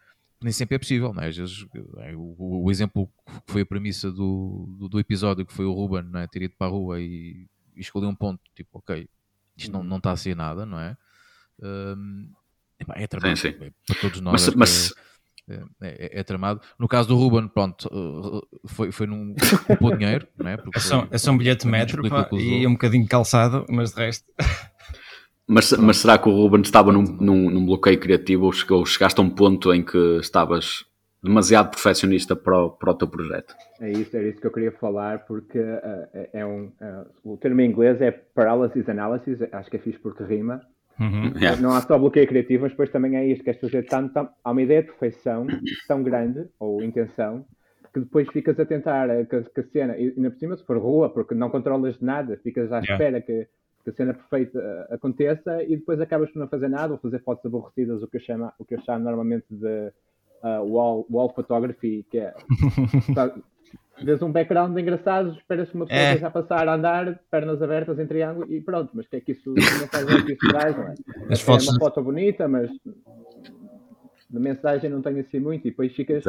Nem 0.41 0.51
sempre 0.51 0.75
é 0.75 0.79
possível, 0.79 1.13
não 1.13 1.23
é? 1.23 1.29
Às 1.29 1.37
vezes, 1.37 1.65
é, 1.99 2.13
o, 2.15 2.35
o, 2.37 2.69
exemplo 2.69 3.09
que 3.45 3.51
foi 3.53 3.61
a 3.61 3.65
premissa 3.65 4.11
do, 4.11 4.67
do, 4.77 4.89
do, 4.89 4.99
episódio, 4.99 5.45
que 5.45 5.53
foi 5.53 5.65
o 5.65 5.71
Ruben, 5.71 6.03
não 6.03 6.19
é? 6.19 6.27
ter 6.27 6.41
ido 6.41 6.55
para 6.57 6.67
a 6.67 6.69
rua 6.69 6.99
e, 6.99 7.47
e 7.75 7.79
escolher 7.79 8.07
um 8.07 8.15
ponto, 8.15 8.41
tipo, 8.53 8.79
ok, 8.79 9.07
isto 9.55 9.71
não, 9.71 9.83
não 9.83 9.97
está 9.97 10.11
a 10.11 10.17
ser 10.17 10.35
nada, 10.35 10.65
não 10.65 10.79
é? 10.79 10.97
Um, 11.61 12.29
é 12.95 13.07
tramado, 13.07 13.37
sim, 13.37 13.51
sim. 13.51 13.57
É, 13.63 13.71
para 13.87 14.01
todos 14.01 14.19
nós. 14.19 14.47
Mas, 14.47 14.55
mas... 14.55 14.93
É, 15.49 15.61
é, 15.81 16.19
é, 16.19 16.23
tramado. 16.23 16.61
No 16.79 16.87
caso 16.87 17.09
do 17.09 17.17
Ruben, 17.17 17.49
pronto, 17.49 17.89
uh, 17.91 18.41
foi, 18.65 18.91
foi 18.91 19.05
num 19.05 19.35
pouco 19.79 19.97
dinheiro, 19.97 20.25
não 20.37 20.49
é? 20.49 20.55
Porque 20.55 20.77
é 20.77 20.81
só, 20.81 21.07
é 21.11 21.17
só 21.17 21.31
um 21.31 21.37
bilhete 21.37 21.65
de 21.65 21.71
metro 21.71 22.07
pá, 22.09 22.29
e 22.31 22.65
um 22.65 22.73
bocadinho 22.73 23.05
calçado, 23.07 23.65
mas 23.69 23.91
de 23.93 23.99
resto. 23.99 24.25
Mas, 25.45 25.73
mas 25.73 25.97
será 25.97 26.17
que 26.17 26.29
o 26.29 26.31
Ruben 26.31 26.61
estava 26.61 26.91
num, 26.91 27.03
num, 27.03 27.49
num 27.49 27.65
bloqueio 27.65 27.99
criativo 27.99 28.49
ou 28.69 28.85
chegaste 28.85 29.19
a 29.19 29.23
um 29.23 29.29
ponto 29.29 29.73
em 29.73 29.83
que 29.83 29.97
estavas 30.19 30.85
demasiado 31.21 31.71
perfeccionista 31.71 32.35
para 32.35 32.65
o, 32.65 32.69
para 32.69 32.91
o 32.91 32.93
teu 32.93 33.07
projeto? 33.09 33.53
É 33.81 33.91
isso, 33.91 34.15
era 34.15 34.27
isso 34.27 34.39
que 34.39 34.47
eu 34.47 34.51
queria 34.51 34.71
falar, 34.71 35.25
porque 35.25 35.59
uh, 35.59 36.27
é 36.31 36.45
um. 36.45 36.71
Uh, 36.81 37.33
o 37.33 37.37
termo 37.37 37.59
em 37.61 37.69
inglês 37.69 38.01
é 38.01 38.11
paralysis 38.11 38.87
analysis, 38.87 39.39
acho 39.51 39.69
que 39.69 39.77
é 39.77 39.79
fixe 39.79 39.99
porque 39.99 40.23
rima. 40.23 40.61
Uhum. 40.99 41.33
Yeah. 41.35 41.59
Não 41.59 41.71
há 41.71 41.81
só 41.81 41.97
bloqueio 41.97 42.27
criativo, 42.27 42.63
mas 42.63 42.71
depois 42.71 42.89
também 42.89 43.15
é 43.15 43.25
isto: 43.25 43.43
que 43.43 43.53
fazer 43.53 43.83
tanto, 43.83 44.13
tanto, 44.13 44.31
há 44.43 44.51
uma 44.51 44.61
ideia 44.61 44.81
de 44.81 44.87
perfeição 44.87 45.47
tão 45.87 46.03
grande, 46.03 46.47
ou 46.59 46.83
intenção, 46.83 47.45
que 47.93 47.99
depois 47.99 48.27
ficas 48.29 48.59
a 48.59 48.65
tentar 48.65 49.07
que, 49.25 49.41
que 49.43 49.59
a 49.59 49.63
cena, 49.63 49.97
e 49.97 50.13
ainda 50.15 50.31
por 50.31 50.39
cima, 50.39 50.57
se 50.57 50.65
for 50.65 50.77
rua, 50.77 51.09
porque 51.09 51.33
não 51.33 51.49
controlas 51.49 51.99
nada, 51.99 52.37
ficas 52.37 52.71
à 52.71 52.79
yeah. 52.79 52.93
espera 52.93 53.21
que, 53.21 53.47
que, 53.83 53.89
a 53.89 53.93
cena 53.93 54.13
perfeita 54.13 54.59
uh, 54.59 54.93
aconteça 54.93 55.63
e 55.63 55.77
depois 55.77 55.99
acabas 55.99 56.29
por 56.31 56.39
não 56.39 56.47
fazer 56.47 56.69
nada 56.69 56.93
ou 56.93 56.99
fazer 56.99 57.19
fotos 57.23 57.45
aborrecidas, 57.45 58.01
o 58.01 58.07
que 58.07 58.17
eu 58.17 58.21
chamo, 58.21 58.51
o 58.59 58.65
que 58.65 58.75
eu 58.75 58.81
chamo 58.81 59.03
normalmente 59.03 59.45
de 59.49 59.91
uh, 60.43 60.63
wall, 60.63 61.05
wall 61.09 61.29
photography, 61.33 62.05
que 62.09 62.19
é 62.19 62.33
vês 64.01 64.21
um 64.21 64.31
background 64.31 64.77
engraçado, 64.77 65.31
esperas 65.31 65.69
que 65.69 65.75
uma 65.75 65.85
pessoa 65.85 66.01
é. 66.01 66.25
a 66.25 66.31
passar 66.31 66.67
a 66.67 66.75
andar, 66.75 67.19
pernas 67.29 67.61
abertas 67.61 67.99
em 67.99 68.07
triângulo 68.07 68.51
e 68.51 68.59
pronto, 68.61 68.91
mas 68.93 69.07
que 69.07 69.17
é 69.17 69.21
que 69.21 69.31
isso 69.31 69.53
não 69.53 69.87
faz 69.87 70.03
o 70.03 70.25
que 70.25 70.33
isso 70.33 70.47
traz, 70.49 70.75
não 70.75 70.83
é? 70.83 70.93
As 71.29 71.39
é 71.39 71.43
fotos... 71.43 71.67
uma 71.67 71.79
foto 71.79 72.01
bonita, 72.01 72.47
mas 72.47 72.69
de 72.71 74.39
mensagem 74.39 74.89
não 74.89 75.01
tem 75.01 75.19
assim 75.19 75.39
muito 75.39 75.67
e 75.67 75.71
depois 75.71 75.93
ficas, 75.93 76.23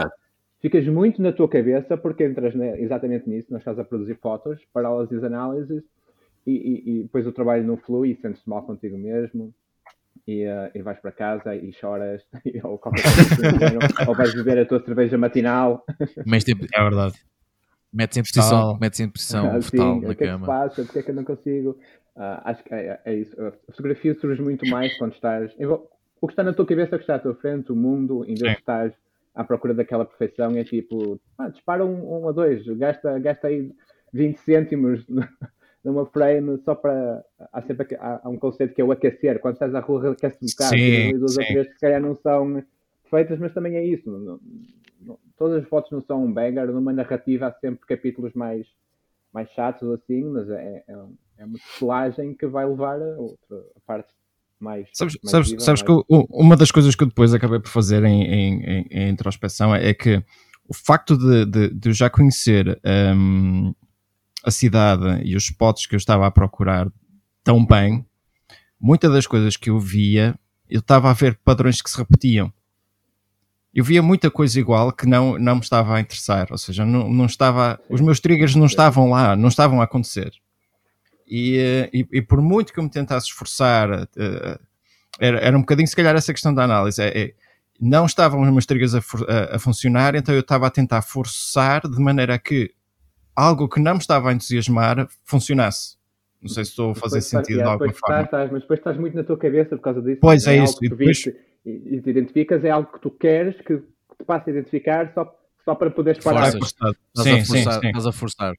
ficas 0.61 0.87
muito 0.87 1.23
na 1.23 1.33
tua 1.33 1.49
cabeça 1.49 1.97
porque 1.97 2.25
entras 2.25 2.55
né, 2.55 2.81
exatamente 2.81 3.29
nisso, 3.29 3.49
nós 3.51 3.61
estás 3.61 3.79
a 3.79 3.85
produzir 3.85 4.19
fotos, 4.21 4.61
parálises 4.73 5.23
e 5.23 5.27
análises 5.27 5.83
e, 6.47 6.53
e, 6.53 6.91
e, 6.91 7.03
depois 7.05 7.27
o 7.27 7.33
trabalho 7.33 7.65
não 7.65 7.79
flui 7.79 8.11
e 8.11 8.17
sentes-te 8.17 8.49
mal 8.49 8.63
contigo 8.63 8.99
mesmo 8.99 9.55
e, 10.27 10.45
uh, 10.45 10.71
e 10.75 10.83
vais 10.83 10.99
para 11.01 11.11
casa 11.11 11.57
e 11.57 11.73
choras 11.73 12.23
ou 12.63 12.77
coisa 12.77 13.03
ou 14.07 14.15
vais 14.15 14.35
beber 14.35 14.59
a 14.59 14.67
tua 14.67 14.85
cerveja 14.85 15.17
matinal. 15.17 15.85
Mas 16.27 16.45
tipo, 16.45 16.67
é 16.73 16.83
verdade 16.83 17.15
Metes 17.95 18.17
em 18.17 18.23
posição, 18.23 18.79
metes 18.81 19.01
em 19.01 19.09
posição 19.09 19.47
ah, 19.55 19.63
fetal 19.63 20.01
na 20.01 20.01
cama. 20.01 20.13
O 20.13 20.17
que 20.17 20.25
é 20.25 20.33
que 20.33 20.39
se 20.39 20.47
passa? 20.47 20.85
Porque 20.85 20.99
é 20.99 21.03
que 21.03 21.11
eu 21.11 21.15
não 21.15 21.25
consigo? 21.25 21.71
Uh, 22.17 22.41
acho 22.45 22.65
que 22.65 22.75
é, 22.75 23.01
é, 23.05 23.15
isso. 23.15 23.41
A 23.41 23.53
fotografia 23.71 24.15
surge 24.15 24.43
muito 24.43 24.67
mais 24.69 24.97
quando 24.99 25.15
estás. 25.15 25.53
O 26.21 26.27
que 26.27 26.33
está 26.33 26.43
na 26.43 26.53
tua 26.53 26.67
cabeça, 26.67 26.97
o 26.97 26.99
que 26.99 27.05
está 27.05 27.17
à 27.17 27.19
tua 27.19 27.35
frente, 27.35 27.71
o 27.71 27.77
mundo, 27.77 28.25
em 28.25 28.35
vez 28.35 28.41
Sim. 28.41 28.47
de 28.47 28.59
estás 28.59 28.93
à 29.35 29.45
procura 29.45 29.75
daquela 29.75 30.05
perfeição, 30.05 30.57
é 30.57 30.65
tipo, 30.65 31.21
ah, 31.39 31.49
dispara 31.49 31.85
um, 31.85 32.23
um 32.23 32.29
a 32.29 32.33
dois, 32.33 32.65
gasta, 32.79 33.19
gasta 33.19 33.49
aí 33.49 33.73
20 34.13 34.37
cêntimos 34.39 35.05
numa 35.85 36.07
frame 36.07 36.59
só 36.65 36.75
para. 36.75 37.23
Há 37.53 37.63
sempre 37.63 37.97
há, 37.97 38.21
há 38.25 38.29
um 38.29 38.39
conceito 38.39 38.75
que 38.75 38.81
é 38.81 38.85
o 38.85 38.93
aquecer. 38.93 39.39
Quando 39.41 39.55
estás 39.55 39.75
à 39.75 39.81
rua, 39.81 40.13
aquece 40.13 40.39
um 40.43 40.47
bocado. 40.47 40.77
Sim, 40.77 41.19
duas 41.19 41.37
ou 41.37 41.45
três 41.45 41.67
que 41.69 41.75
se 41.75 41.81
calhar 41.81 42.01
não 42.01 42.15
são 42.15 42.63
perfeitas, 43.03 43.39
mas 43.39 43.53
também 43.53 43.77
é 43.77 43.85
isso. 43.85 44.11
Não, 44.11 44.41
todas 45.37 45.63
as 45.63 45.69
fotos 45.69 45.91
não 45.91 46.03
são 46.03 46.25
um 46.25 46.33
banger, 46.33 46.67
numa 46.69 46.93
narrativa 46.93 47.47
há 47.47 47.53
sempre 47.53 47.87
capítulos 47.87 48.33
mais, 48.35 48.67
mais 49.33 49.49
chatos 49.51 49.89
assim, 49.91 50.25
mas 50.25 50.49
é, 50.51 50.85
é, 50.89 51.05
é 51.39 51.45
uma 51.45 51.59
selagem 51.79 52.35
que 52.35 52.47
vai 52.47 52.67
levar 52.67 53.01
a 53.01 53.17
outra 53.19 53.57
a 53.77 53.81
parte 53.87 54.13
mais. 54.59 54.89
Sabes, 54.93 55.17
mais 55.23 55.31
sabes, 55.31 55.51
viva, 55.51 55.61
sabes 55.61 55.83
mais... 55.83 56.05
que 56.07 56.27
uma 56.31 56.57
das 56.57 56.71
coisas 56.71 56.95
que 56.95 57.03
eu 57.03 57.09
depois 57.09 57.35
acabei 57.35 57.61
por 57.61 57.69
fazer 57.69 58.05
em, 58.05 58.23
em, 58.23 58.87
em 58.91 59.09
introspeção 59.11 59.75
é, 59.75 59.89
é, 59.89 59.95
que 59.95 60.23
o 60.67 60.75
facto 60.75 61.17
de, 61.17 61.45
de, 61.45 61.75
de 61.75 61.89
eu 61.89 61.93
já 61.93 62.09
conhecer 62.09 62.81
um, 63.17 63.75
a 64.45 64.51
cidade 64.51 65.23
e 65.25 65.37
os 65.37 65.45
spots 65.45 65.87
que 65.87 65.95
eu 65.95 65.99
estava 65.99 66.27
a 66.27 66.31
procurar 66.31 66.91
tão 67.43 67.65
bem, 67.65 68.07
muitas 68.81 69.13
das 69.13 69.27
coisas 69.27 69.57
que 69.57 69.69
eu 69.69 69.79
via, 69.79 70.39
eu 70.69 70.81
estava 70.81 71.11
a 71.11 71.13
ver 71.13 71.39
padrões 71.45 71.83
que 71.83 71.91
se 71.91 71.99
repetiam 71.99 72.53
eu 73.75 73.83
via 73.83 74.01
muita 74.01 74.31
coisa 74.31 74.59
igual 74.61 74.93
que 74.93 75.05
não, 75.05 75.37
não 75.37 75.57
me 75.57 75.61
estava 75.61 75.97
a 75.97 76.01
interessar, 76.01 76.47
ou 76.51 76.59
seja, 76.59 76.85
não, 76.85 77.13
não 77.13 77.27
estava, 77.27 77.81
os 77.89 78.01
meus 78.01 78.21
triggers 78.21 78.55
não 78.55 78.67
estavam 78.67 79.11
lá, 79.11 79.35
não 79.35 79.49
estavam 79.49 79.81
a 79.81 79.85
acontecer. 79.85 80.33
E, 81.27 81.59
eh, 81.59 81.91
e, 81.93 82.07
e 82.13 82.23
por 82.23 82.41
muito 82.41 82.73
que 82.73 82.79
eu 82.79 82.85
me 82.85 82.91
tentasse 82.91 83.27
esforçar, 83.27 84.05
uh, 84.05 84.61
era, 85.19 85.39
era 85.41 85.57
um 85.57 85.61
bocadinho 85.61 85.89
se 85.89 85.97
calhar 85.97 86.15
essa 86.15 86.33
questão 86.33 86.55
da 86.55 86.63
análise, 86.63 87.03
é, 87.03 87.09
é 87.09 87.35
não 87.81 88.07
estavam 88.07 88.41
os 88.41 88.51
meus 88.51 88.65
triggers 88.65 88.95
a, 88.95 88.99
a, 88.99 89.57
a, 89.57 89.59
funcionar, 89.59 90.15
então 90.15 90.33
eu 90.33 90.41
estava 90.41 90.69
a 90.69 90.71
tentar 90.71 91.03
forçar 91.03 91.83
de 91.83 92.01
maneira 92.01 92.39
que 92.39 92.71
algo 93.35 93.69
que 93.69 93.81
não 93.81 93.95
me 93.95 93.99
estava 93.99 94.31
a 94.31 94.33
entusiasmar 94.33 95.09
funcionasse. 95.25 95.97
Não 96.41 96.49
sei 96.49 96.65
se 96.65 96.71
estou 96.71 96.93
a 96.93 96.95
fazer 96.95 97.23
sentido 97.23 97.57
de 97.57 97.63
alguma 97.65 97.93
forma. 97.93 98.23
Estás, 98.23 98.53
mas 98.53 98.63
depois 98.63 98.79
estás 98.79 98.97
muito 98.99 99.17
na 99.17 99.25
tua 99.25 99.37
cabeça 99.37 99.77
por 99.77 99.83
causa 99.83 100.03
disso. 100.03 100.19
Pois 100.21 100.47
é, 100.47 100.59
é 100.59 100.63
isso. 100.63 101.33
E 101.65 101.97
e, 101.97 102.01
te 102.01 102.11
identificas 102.11 102.65
é 102.65 102.71
algo 102.71 102.93
que 102.93 103.01
tu 103.01 103.11
queres 103.11 103.57
que, 103.57 103.79
que 103.79 104.17
te 104.19 104.25
passe 104.25 104.51
a 104.51 104.53
identificar 104.53 105.13
só, 105.15 105.35
só 105.65 105.75
para 105.75 105.91
poderes 105.91 106.23
parar. 106.23 106.53
Forças. 106.53 106.75
Estás, 106.75 106.97
sim, 107.17 107.41
a 107.41 107.45
forçar, 107.45 107.75
sim, 107.75 107.81
sim. 107.81 107.87
estás 107.87 108.07
a 108.07 108.13
forçar. 108.13 108.55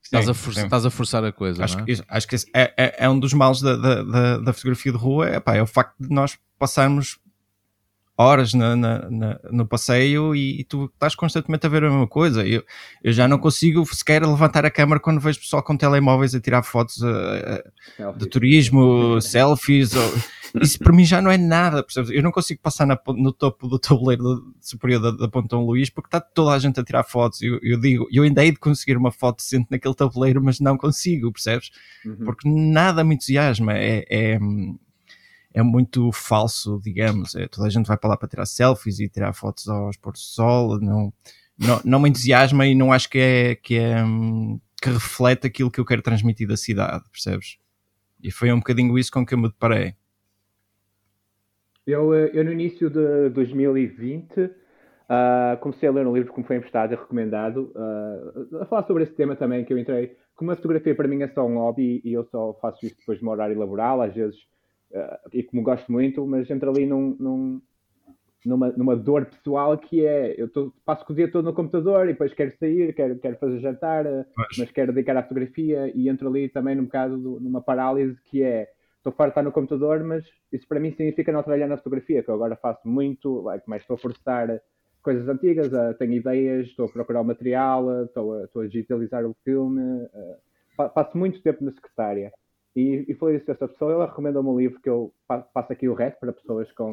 Estás 0.00 0.28
a, 0.28 0.34
forçar, 0.34 0.64
estás 0.64 0.86
a 0.86 0.90
forçar 0.90 1.24
a 1.24 1.32
coisa. 1.32 1.64
Acho, 1.64 1.80
é? 1.80 1.84
que, 1.84 2.02
acho 2.08 2.28
que 2.28 2.36
é, 2.54 2.72
é, 2.76 3.04
é, 3.04 3.08
um 3.10 3.18
dos 3.18 3.34
males 3.34 3.60
da, 3.60 3.76
da, 3.76 4.38
da, 4.38 4.52
fotografia 4.54 4.92
de 4.92 4.96
rua 4.96 5.28
é, 5.28 5.38
pá, 5.38 5.54
é 5.54 5.62
o 5.62 5.66
facto 5.66 5.94
de 6.00 6.08
nós 6.08 6.38
passarmos 6.58 7.18
horas 8.18 8.52
na, 8.52 8.74
na, 8.74 9.08
na, 9.08 9.40
no 9.52 9.64
passeio 9.64 10.34
e, 10.34 10.60
e, 10.60 10.64
tu 10.64 10.90
estás 10.92 11.14
constantemente 11.14 11.64
a 11.64 11.68
ver 11.68 11.84
a 11.84 11.90
mesma 11.90 12.08
coisa. 12.08 12.44
Eu, 12.44 12.64
eu 13.02 13.12
já 13.12 13.28
não 13.28 13.38
consigo 13.38 13.86
sequer 13.86 14.26
levantar 14.26 14.66
a 14.66 14.70
câmera 14.70 14.98
quando 14.98 15.20
vejo 15.20 15.38
pessoal 15.38 15.62
com 15.62 15.76
telemóveis 15.76 16.34
a 16.34 16.40
tirar 16.40 16.64
fotos 16.64 17.00
uh, 17.00 18.16
de 18.16 18.26
turismo, 18.26 19.20
selfies. 19.22 19.94
Ou, 19.94 20.14
isso 20.60 20.80
para 20.80 20.92
mim 20.92 21.04
já 21.04 21.22
não 21.22 21.30
é 21.30 21.38
nada. 21.38 21.84
Percebes? 21.84 22.10
Eu 22.10 22.20
não 22.20 22.32
consigo 22.32 22.60
passar 22.60 22.88
no 23.06 23.32
topo 23.32 23.68
do 23.68 23.78
tabuleiro 23.78 24.52
superior 24.60 25.00
da, 25.00 25.10
da 25.12 25.28
Pontão 25.28 25.64
Luís 25.64 25.88
porque 25.88 26.08
está 26.08 26.20
toda 26.20 26.50
a 26.50 26.58
gente 26.58 26.80
a 26.80 26.84
tirar 26.84 27.04
fotos. 27.04 27.40
Eu, 27.40 27.60
eu 27.62 27.78
digo, 27.78 28.08
eu 28.10 28.24
ainda 28.24 28.44
hei 28.44 28.50
de 28.50 28.58
conseguir 28.58 28.96
uma 28.96 29.12
foto 29.12 29.36
decente 29.36 29.68
naquele 29.70 29.94
tabuleiro, 29.94 30.42
mas 30.42 30.58
não 30.58 30.76
consigo, 30.76 31.30
percebes? 31.30 31.70
Uhum. 32.04 32.16
Porque 32.24 32.48
nada 32.48 33.04
me 33.04 33.14
entusiasma. 33.14 33.74
É, 33.74 34.04
é, 34.10 34.38
é 35.52 35.62
muito 35.62 36.12
falso, 36.12 36.80
digamos. 36.82 37.34
É, 37.34 37.48
toda 37.48 37.66
a 37.66 37.70
gente 37.70 37.86
vai 37.86 37.96
para 37.96 38.10
lá 38.10 38.16
para 38.16 38.28
tirar 38.28 38.46
selfies 38.46 39.00
e 39.00 39.08
tirar 39.08 39.32
fotos 39.32 39.68
aos 39.68 39.96
pôr 39.96 40.12
do 40.12 40.18
sol. 40.18 40.80
Não, 40.80 41.12
não, 41.58 41.80
não 41.84 42.00
me 42.00 42.08
entusiasma 42.08 42.66
e 42.66 42.74
não 42.74 42.92
acho 42.92 43.08
que 43.08 43.18
é, 43.18 43.54
que 43.54 43.76
é 43.76 44.04
hum, 44.04 44.60
que 44.80 44.90
reflete 44.90 45.46
aquilo 45.46 45.70
que 45.70 45.80
eu 45.80 45.84
quero 45.84 46.02
transmitir 46.02 46.46
da 46.46 46.56
cidade, 46.56 47.04
percebes? 47.10 47.58
E 48.22 48.30
foi 48.30 48.52
um 48.52 48.58
bocadinho 48.58 48.98
isso 48.98 49.12
com 49.12 49.24
que 49.24 49.34
eu 49.34 49.38
me 49.38 49.48
deparei. 49.48 49.94
Eu, 51.86 52.14
eh, 52.14 52.30
eu 52.34 52.44
no 52.44 52.52
início 52.52 52.90
de 52.90 53.30
2020 53.30 54.40
uh, 54.40 54.50
ah, 55.08 55.58
comecei 55.60 55.88
a 55.88 55.92
ler 55.92 56.06
um 56.06 56.14
livro 56.14 56.32
que 56.32 56.40
me 56.40 56.46
foi 56.46 56.56
emprestado 56.56 56.92
e 56.92 56.96
recomendado, 56.96 57.72
uh, 57.74 58.62
a 58.62 58.66
falar 58.66 58.86
sobre 58.86 59.04
esse 59.04 59.14
tema 59.14 59.34
também, 59.34 59.64
que 59.64 59.72
eu 59.72 59.78
entrei. 59.78 60.16
Como 60.34 60.50
a 60.50 60.56
fotografia 60.56 60.94
para 60.94 61.08
mim 61.08 61.22
é 61.22 61.28
só 61.28 61.46
um 61.46 61.56
hobby 61.56 62.02
e 62.04 62.12
eu 62.12 62.24
só 62.26 62.54
faço 62.60 62.84
isso 62.84 62.96
depois 62.98 63.18
de 63.18 63.24
uma 63.24 63.32
horário 63.32 63.58
laboral, 63.58 64.02
às 64.02 64.14
vezes, 64.14 64.36
uh, 64.92 65.18
e 65.32 65.42
como 65.42 65.62
gosto 65.62 65.90
muito, 65.90 66.26
mas 66.26 66.50
entro 66.50 66.70
ali 66.70 66.86
num, 66.86 67.16
num, 67.18 67.62
numa, 68.44 68.68
numa 68.70 68.96
dor 68.96 69.26
pessoal 69.26 69.76
que 69.76 70.04
é 70.04 70.34
eu 70.40 70.48
tô, 70.48 70.72
passo 70.84 71.04
o 71.08 71.14
dia 71.14 71.30
todo 71.30 71.44
no 71.44 71.54
computador 71.54 72.04
e 72.06 72.12
depois 72.12 72.34
quero 72.34 72.56
sair, 72.58 72.94
quero, 72.94 73.18
quero 73.18 73.36
fazer 73.38 73.60
jantar, 73.60 74.04
mas... 74.36 74.58
mas 74.58 74.70
quero 74.70 74.92
dedicar 74.92 75.16
à 75.16 75.22
fotografia 75.22 75.90
e 75.94 76.08
entro 76.08 76.28
ali 76.28 76.48
também 76.48 76.74
num 76.74 76.84
bocado 76.84 77.16
numa 77.16 77.60
parálise 77.60 78.18
que 78.24 78.42
é 78.42 78.68
estou 78.98 79.12
farto 79.12 79.28
de 79.28 79.32
estar 79.32 79.42
no 79.42 79.52
computador, 79.52 80.02
mas 80.04 80.24
isso 80.52 80.66
para 80.66 80.80
mim 80.80 80.90
significa 80.90 81.32
não 81.32 81.42
trabalhar 81.42 81.68
na 81.68 81.76
fotografia, 81.76 82.22
que 82.22 82.28
eu 82.28 82.34
agora 82.34 82.56
faço 82.56 82.86
muito, 82.86 83.42
like, 83.42 83.64
mas 83.66 83.82
estou 83.82 83.94
a 83.94 83.98
forçar 83.98 84.60
coisas 85.02 85.28
antigas, 85.28 85.72
uh, 85.72 85.94
tenho 85.98 86.12
ideias, 86.12 86.66
estou 86.66 86.86
a 86.86 86.92
procurar 86.92 87.20
o 87.20 87.24
material, 87.24 88.04
estou, 88.04 88.34
a, 88.34 88.44
estou 88.44 88.62
a 88.62 88.66
digitalizar 88.66 89.24
o 89.24 89.34
filme, 89.44 89.80
uh, 89.80 90.90
passo 90.90 91.16
muito 91.16 91.40
tempo 91.42 91.64
na 91.64 91.72
secretária. 91.72 92.32
E, 92.78 93.04
e 93.08 93.14
falei 93.14 93.38
isso 93.38 93.50
a 93.50 93.54
essa 93.54 93.66
pessoa, 93.66 93.92
ela 93.92 94.06
recomendou-me 94.06 94.48
um 94.50 94.56
livro 94.56 94.80
que 94.80 94.88
eu 94.88 95.12
passo 95.26 95.72
aqui 95.72 95.88
o 95.88 95.94
resto 95.94 96.20
para 96.20 96.32
pessoas 96.32 96.70
com, 96.70 96.92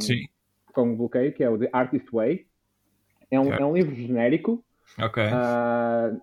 com 0.74 0.96
bloqueio, 0.98 1.32
que 1.32 1.44
é 1.44 1.50
o 1.50 1.60
The 1.60 1.70
Artist 1.72 2.08
Way. 2.12 2.48
É 3.30 3.40
um, 3.40 3.54
é 3.54 3.64
um 3.64 3.76
livro 3.76 3.94
genérico. 3.94 4.66
Uh, 5.32 6.20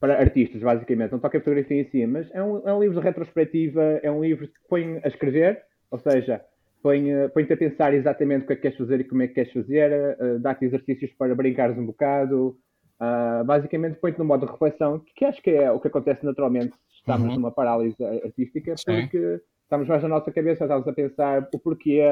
para 0.00 0.18
artistas, 0.18 0.60
basicamente. 0.60 1.12
Não 1.12 1.20
toca 1.20 1.38
a 1.38 1.40
fotografia 1.40 1.80
em 1.80 1.88
si, 1.90 2.04
mas 2.08 2.28
é 2.34 2.42
um, 2.42 2.68
é 2.68 2.74
um 2.74 2.80
livro 2.82 2.98
de 2.98 3.04
retrospectiva, 3.04 4.00
é 4.02 4.10
um 4.10 4.20
livro 4.20 4.48
que 4.48 4.54
põe 4.68 5.00
a 5.04 5.06
escrever, 5.06 5.62
ou 5.92 6.00
seja, 6.00 6.44
põe-te 6.82 7.28
põe 7.32 7.44
a 7.44 7.56
pensar 7.56 7.94
exatamente 7.94 8.42
o 8.42 8.46
que 8.48 8.54
é 8.54 8.56
que 8.56 8.62
queres 8.62 8.78
fazer 8.78 9.00
e 9.00 9.04
como 9.04 9.22
é 9.22 9.28
que 9.28 9.34
queres 9.34 9.52
fazer, 9.52 9.92
uh, 10.20 10.40
dá-te 10.40 10.64
exercícios 10.64 11.12
para 11.12 11.36
brincares 11.36 11.78
um 11.78 11.86
bocado, 11.86 12.58
uh, 13.04 13.44
basicamente 13.44 13.98
põe-te 13.98 14.18
no 14.18 14.24
modo 14.24 14.46
de 14.46 14.52
reflexão, 14.52 15.02
que, 15.14 15.24
acho 15.24 15.42
que 15.42 15.50
é 15.50 15.70
o 15.70 15.80
que 15.80 15.88
acontece 15.88 16.24
naturalmente 16.24 16.74
se 16.74 16.98
estamos 17.00 17.28
uhum. 17.28 17.34
numa 17.34 17.50
parálise 17.50 18.02
artística, 18.24 18.74
Sim. 18.76 19.02
porque 19.02 19.40
estamos 19.62 19.88
mais 19.88 20.02
na 20.02 20.08
nossa 20.08 20.30
cabeça, 20.30 20.64
estamos 20.64 20.86
a 20.88 20.92
pensar 20.92 21.48
o 21.52 21.58
porquê, 21.58 22.02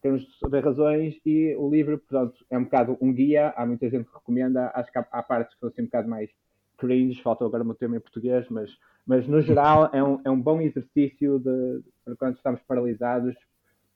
temos 0.00 0.38
saber 0.38 0.64
razões 0.64 1.16
e 1.26 1.54
o 1.56 1.68
livro, 1.68 1.98
portanto, 1.98 2.44
é 2.50 2.56
um 2.56 2.64
bocado 2.64 2.96
um 3.00 3.12
guia, 3.12 3.52
há 3.56 3.66
muita 3.66 3.90
gente 3.90 4.08
que 4.08 4.14
recomenda, 4.14 4.70
acho 4.74 4.92
que 4.92 4.98
há, 4.98 5.06
há 5.10 5.22
partes 5.22 5.54
que 5.54 5.60
são 5.60 5.68
assim 5.68 5.82
um 5.82 5.86
bocado 5.86 6.08
mais 6.08 6.30
cringe, 6.76 7.20
falta 7.22 7.44
agora 7.44 7.62
o 7.62 7.66
meu 7.66 7.74
termo 7.74 7.96
em 7.96 8.00
português, 8.00 8.46
mas, 8.48 8.70
mas 9.04 9.26
no 9.26 9.40
geral 9.40 9.90
é 9.92 10.02
um, 10.02 10.20
é 10.24 10.30
um 10.30 10.40
bom 10.40 10.60
exercício 10.60 11.40
de, 11.40 11.82
de 12.06 12.16
quando 12.16 12.36
estamos 12.36 12.60
paralisados, 12.62 13.34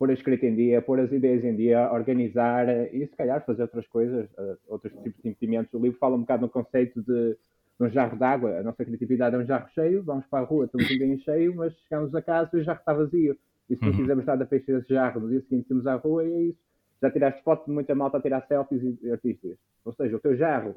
pôr 0.03 0.11
a 0.11 0.15
escrita 0.15 0.45
em 0.45 0.57
dia, 0.57 0.83
pôr 0.83 0.99
as 0.99 1.13
ideias 1.13 1.45
em 1.45 1.55
dia, 1.55 1.89
organizar 1.93 2.69
e 2.93 3.07
se 3.07 3.17
calhar 3.17 3.41
fazer 3.47 3.63
outras 3.63 3.87
coisas, 3.87 4.29
uh, 4.33 4.59
outros 4.67 4.93
tipos 4.95 5.23
de 5.23 5.29
impedimentos. 5.29 5.73
O 5.73 5.79
livro 5.79 5.97
fala 6.01 6.17
um 6.17 6.23
bocado 6.23 6.43
no 6.43 6.49
conceito 6.49 7.01
de, 7.01 7.37
um 7.79 7.89
jarro 7.89 8.17
de 8.17 8.25
água. 8.25 8.59
A 8.59 8.65
nossa 8.65 8.85
criatividade 8.85 9.37
é 9.37 9.39
um 9.39 9.47
jarro 9.47 9.69
cheio, 9.69 10.03
vamos 10.03 10.27
para 10.27 10.41
a 10.43 10.45
rua, 10.45 10.67
temos 10.67 10.91
um 10.91 10.99
bem 10.99 11.17
cheio, 11.19 11.55
mas 11.55 11.73
chegamos 11.89 12.13
a 12.17 12.21
casa 12.21 12.51
e 12.53 12.57
o 12.57 12.65
jarro 12.65 12.81
está 12.81 12.93
vazio. 12.93 13.37
E 13.71 13.77
se 13.77 13.83
não 13.83 13.93
uhum. 13.93 13.97
quisermos 13.99 14.23
estar 14.25 14.43
a 14.43 14.47
fechar 14.47 14.73
esse 14.81 14.89
jarro, 14.93 15.21
no 15.21 15.29
dia 15.29 15.41
seguinte 15.43 15.69
temos 15.69 15.87
à 15.87 15.95
rua 15.95 16.25
e 16.25 16.33
é 16.33 16.43
isso. 16.47 16.59
Já 17.01 17.09
tiraste 17.09 17.41
fotos 17.45 17.67
de 17.67 17.73
muita 17.73 17.95
malta 17.95 18.19
a 18.19 18.21
tirar 18.21 18.45
selfies 18.49 18.83
e 19.01 19.09
artistas. 19.09 19.57
Ou 19.85 19.93
seja, 19.93 20.17
o 20.17 20.19
teu 20.19 20.37
jarro 20.37 20.75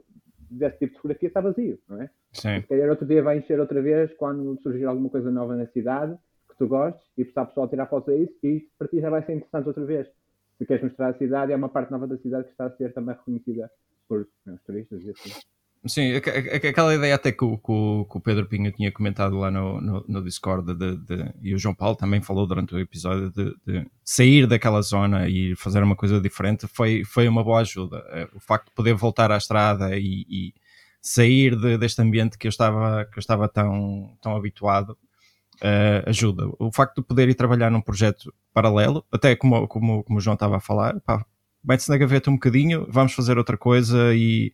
desse 0.51 0.77
tipo 0.77 0.91
de 0.91 0.97
fotografia 0.97 1.29
está 1.29 1.41
vazio, 1.41 1.79
não 1.89 1.99
é? 1.99 2.11
Sim. 2.31 2.61
Se 2.61 2.67
calhar 2.67 2.91
outro 2.91 3.07
dia 3.07 3.23
vai 3.23 3.39
encher 3.39 3.59
outra 3.59 3.81
vez 3.81 4.13
quando 4.13 4.55
surgir 4.61 4.85
alguma 4.85 5.09
coisa 5.09 5.31
nova 5.31 5.55
na 5.55 5.65
cidade 5.65 6.15
que 6.55 6.59
tu 6.59 6.67
gostes 6.67 7.03
e 7.17 7.23
precisar 7.23 7.43
o 7.43 7.47
pessoal 7.47 7.67
tirar 7.67 7.87
fotos 7.87 8.13
a 8.13 8.17
isso 8.17 8.33
e 8.43 8.67
para 8.77 8.87
ti 8.87 8.99
já 8.99 9.09
vai 9.09 9.23
ser 9.23 9.33
interessante 9.33 9.67
outra 9.67 9.85
vez. 9.85 10.07
Se 10.57 10.65
queres 10.65 10.83
mostrar 10.83 11.09
a 11.09 11.17
cidade, 11.17 11.51
é 11.51 11.55
uma 11.55 11.69
parte 11.69 11.91
nova 11.91 12.07
da 12.07 12.17
cidade 12.17 12.45
que 12.45 12.51
está 12.51 12.65
a 12.65 12.71
ser 12.71 12.93
também 12.93 13.15
reconhecida 13.15 13.69
por 14.07 14.21
os 14.47 14.61
turistas 14.63 15.03
e 15.03 15.09
assim. 15.11 15.31
Sim, 15.87 16.15
aquela 16.15 16.95
ideia 16.95 17.13
até 17.13 17.31
que 17.31 17.45
o, 17.45 17.57
que 17.59 17.67
o, 17.69 18.19
Pedro 18.19 18.47
Pinho 18.47 18.71
tinha 18.71 18.91
comentado 18.91 19.37
lá 19.37 19.51
no, 19.51 19.79
no, 19.79 20.03
no 20.07 20.23
Discord 20.23 20.73
de, 20.73 20.97
de, 20.97 21.33
e 21.43 21.53
o 21.53 21.59
João 21.59 21.75
Paulo 21.75 21.95
também 21.95 22.21
falou 22.21 22.47
durante 22.47 22.73
o 22.73 22.79
episódio 22.79 23.29
de, 23.29 23.55
de, 23.63 23.85
sair 24.03 24.47
daquela 24.47 24.81
zona 24.81 25.29
e 25.29 25.55
fazer 25.55 25.83
uma 25.83 25.95
coisa 25.95 26.19
diferente 26.19 26.65
foi, 26.65 27.03
foi 27.05 27.27
uma 27.27 27.43
boa 27.43 27.59
ajuda. 27.59 27.97
É, 28.09 28.27
o 28.33 28.39
facto 28.39 28.69
de 28.69 28.73
poder 28.73 28.95
voltar 28.95 29.31
à 29.31 29.37
estrada 29.37 29.95
e, 29.95 30.25
e 30.27 30.53
sair 30.99 31.55
deste 31.77 32.01
ambiente 32.01 32.35
que 32.35 32.47
eu 32.47 32.49
estava, 32.49 33.05
que 33.05 33.19
eu 33.19 33.21
estava 33.21 33.47
tão, 33.47 34.17
tão 34.19 34.35
habituado 34.35 34.97
uh, 35.61 36.09
ajuda. 36.09 36.45
O 36.59 36.71
facto 36.71 37.01
de 37.01 37.07
poder 37.07 37.29
ir 37.29 37.35
trabalhar 37.35 37.69
num 37.69 37.81
projeto 37.81 38.33
paralelo, 38.53 39.05
até 39.11 39.35
como, 39.35 39.67
como, 39.67 40.03
como 40.03 40.19
o 40.19 40.21
João 40.21 40.35
estava 40.35 40.57
a 40.57 40.59
falar, 40.59 40.95
mete-se 41.63 41.89
na 41.89 41.97
gaveta 41.97 42.29
um 42.29 42.35
bocadinho, 42.35 42.87
vamos 42.89 43.13
fazer 43.13 43.37
outra 43.37 43.57
coisa 43.57 44.13
e 44.15 44.53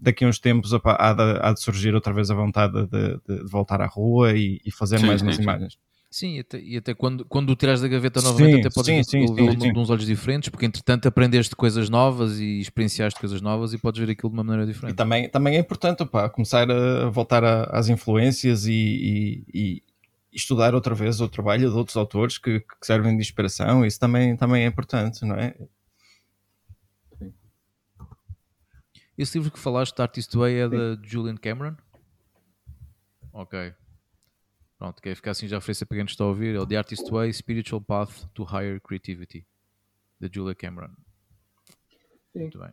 daqui 0.00 0.24
a 0.24 0.28
uns 0.28 0.38
tempos 0.38 0.72
opa, 0.72 0.96
há, 0.98 1.12
de, 1.12 1.40
há, 1.42 1.52
de, 1.52 1.60
surgir 1.60 1.94
outra 1.94 2.12
vez 2.12 2.30
a 2.30 2.34
vontade 2.34 2.72
de, 2.86 3.20
de, 3.26 3.44
de 3.44 3.50
voltar 3.50 3.80
à 3.80 3.86
rua 3.86 4.32
e, 4.32 4.60
e 4.64 4.70
fazer 4.70 4.98
sim, 4.98 5.06
mais 5.06 5.20
sim, 5.20 5.26
umas 5.26 5.36
sim. 5.36 5.42
imagens. 5.42 5.78
Sim, 6.10 6.36
e 6.36 6.40
até, 6.40 6.60
e 6.60 6.76
até, 6.76 6.92
quando, 6.92 7.24
quando 7.24 7.50
o 7.50 7.56
tirares 7.56 7.80
da 7.80 7.86
gaveta 7.86 8.20
novamente, 8.20 8.66
até 8.66 8.74
podes 8.74 9.06
sim, 9.06 9.26
sim, 9.26 9.34
de 9.56 9.78
uns 9.78 9.90
olhos 9.90 10.04
diferentes, 10.04 10.48
porque 10.48 10.66
entretanto 10.66 11.06
aprendeste 11.06 11.54
coisas 11.54 11.88
novas 11.88 12.40
e 12.40 12.58
experienciaste 12.58 13.20
coisas 13.20 13.40
novas 13.40 13.72
e 13.72 13.78
podes 13.78 14.00
ver 14.04 14.10
aquilo 14.10 14.30
de 14.30 14.36
uma 14.36 14.42
maneira 14.42 14.66
diferente. 14.66 14.94
E 14.94 14.96
também, 14.96 15.28
também 15.28 15.54
é 15.54 15.60
importante 15.60 16.02
opa, 16.02 16.28
começar 16.28 16.68
a 16.68 17.08
voltar 17.08 17.44
a, 17.44 17.62
às 17.66 17.88
influências 17.88 18.66
e, 18.66 18.72
e, 18.72 19.44
e, 19.54 19.82
estudar 20.32 20.74
outra 20.74 20.94
vez 20.94 21.20
o 21.20 21.28
trabalho 21.28 21.70
de 21.70 21.76
outros 21.76 21.96
autores 21.96 22.38
que, 22.38 22.60
que 22.60 22.86
servem 22.86 23.16
de 23.16 23.22
inspiração. 23.22 23.84
Isso 23.84 23.98
também, 23.98 24.36
também 24.36 24.64
é 24.64 24.66
importante, 24.66 25.24
não 25.24 25.36
é? 25.36 25.54
Esse 29.18 29.36
livro 29.36 29.52
que 29.52 29.58
falaste, 29.58 29.94
The 29.94 30.02
Artist 30.02 30.34
Way, 30.34 30.54
é 30.60 30.68
da 30.68 31.02
Julian 31.02 31.36
Cameron? 31.36 31.76
Ok. 33.32 33.74
Pronto, 34.78 35.02
quer 35.02 35.14
ficar 35.14 35.32
assim 35.32 35.46
já 35.46 35.58
oferecer 35.58 35.84
para 35.84 35.98
quem 35.98 36.06
está 36.06 36.24
a 36.24 36.28
ouvir. 36.28 36.54
É 36.56 36.58
o 36.58 36.66
The 36.66 36.76
Artist 36.76 37.10
Way, 37.10 37.30
Spiritual 37.34 37.82
Path 37.82 38.24
to 38.32 38.44
Higher 38.44 38.80
Creativity, 38.80 39.46
da 40.18 40.26
Julia 40.32 40.54
Cameron. 40.54 40.94
Sim. 42.32 42.40
Muito 42.40 42.58
bem. 42.58 42.72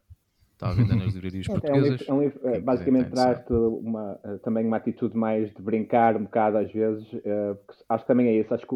Está 0.58 0.70
a 0.70 0.74
vender 0.74 0.96
nas 0.96 1.14
livrarias 1.14 1.46
portuguesas. 1.46 2.08
É 2.08 2.12
um 2.12 2.20
livro, 2.20 2.40
é 2.42 2.50
um 2.50 2.52
livro 2.56 2.62
basicamente 2.66 3.12
traz-te 3.12 3.54
uma, 3.54 4.20
eh, 4.24 4.38
também 4.44 4.66
uma 4.66 4.78
atitude 4.78 5.16
mais 5.16 5.54
de 5.54 5.62
brincar 5.62 6.16
um 6.18 6.24
bocado 6.24 6.58
às 6.58 6.72
vezes. 6.72 7.06
Uh, 7.14 7.56
acho 7.88 8.04
que 8.04 8.08
também 8.08 8.28
é 8.28 8.40
isso. 8.40 8.52
Acho 8.52 8.66
que 8.66 8.74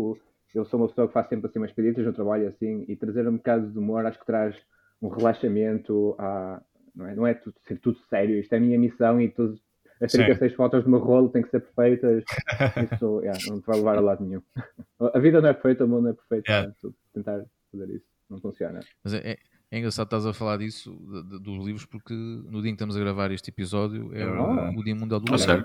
eu 0.60 0.64
sou 0.66 0.80
uma 0.80 0.88
pessoa 0.88 1.08
que 1.08 1.14
faz 1.14 1.28
sempre 1.28 1.48
assim 1.48 1.58
umas 1.58 1.72
pedidas 1.72 2.06
no 2.06 2.14
trabalho 2.14 2.48
assim 2.48 2.86
e 2.88 2.96
trazer 2.96 3.28
um 3.28 3.38
bocado 3.38 3.72
de 3.72 3.80
humor 3.80 4.06
acho 4.06 4.20
que 4.20 4.26
traz 4.28 4.56
um 5.02 5.08
relaxamento 5.08 6.16
à, 6.20 6.62
não 6.96 7.08
é, 7.08 7.16
não 7.16 7.28
é 7.28 7.34
tudo, 7.34 7.56
ser 7.68 7.80
tudo 7.80 7.98
sério, 8.10 8.40
isto 8.40 8.54
é 8.54 8.58
a 8.58 8.62
minha 8.62 8.78
missão 8.78 9.20
e 9.20 9.30
tudo, 9.30 9.60
as 10.00 10.12
36 10.12 10.52
Sim. 10.52 10.56
fotos 10.56 10.84
do 10.84 10.90
meu 10.90 11.00
rolo 11.00 11.30
têm 11.30 11.42
que 11.42 11.50
ser 11.50 11.62
perfeitas, 11.62 12.24
isso 12.94 13.22
yeah, 13.22 13.40
não 13.48 13.60
te 13.60 13.66
vai 13.66 13.78
levar 13.78 13.98
a 13.98 14.02
lado 14.02 14.24
nenhum. 14.24 14.42
A 15.16 15.18
vida 15.18 15.42
não 15.42 15.50
é 15.50 15.54
perfeita, 15.54 15.86
o 15.86 15.88
mundo 15.88 16.04
não 16.04 16.12
é 16.12 16.14
perfeito, 16.14 16.48
yeah. 16.48 16.68
né? 16.68 16.92
tentar 17.12 17.44
fazer 17.72 17.90
isso 17.90 18.06
não 18.30 18.40
funciona. 18.40 18.80
Mas 19.04 19.14
é, 19.14 19.38
é 19.72 19.80
engraçado 19.80 20.08
estás 20.08 20.26
a 20.26 20.34
falar 20.34 20.58
disso, 20.58 20.94
de, 20.94 21.24
de, 21.24 21.40
dos 21.40 21.66
livros, 21.66 21.86
porque 21.86 22.14
no 22.14 22.62
dia 22.62 22.70
em 22.70 22.74
que 22.74 22.76
estamos 22.76 22.98
a 22.98 23.00
gravar 23.00 23.32
este 23.32 23.50
episódio 23.50 24.14
é 24.14 24.28
oh. 24.28 24.78
o 24.78 24.84
Dia 24.84 24.94
Mundial 24.94 25.22
do 25.22 25.34
Livro. 25.34 25.64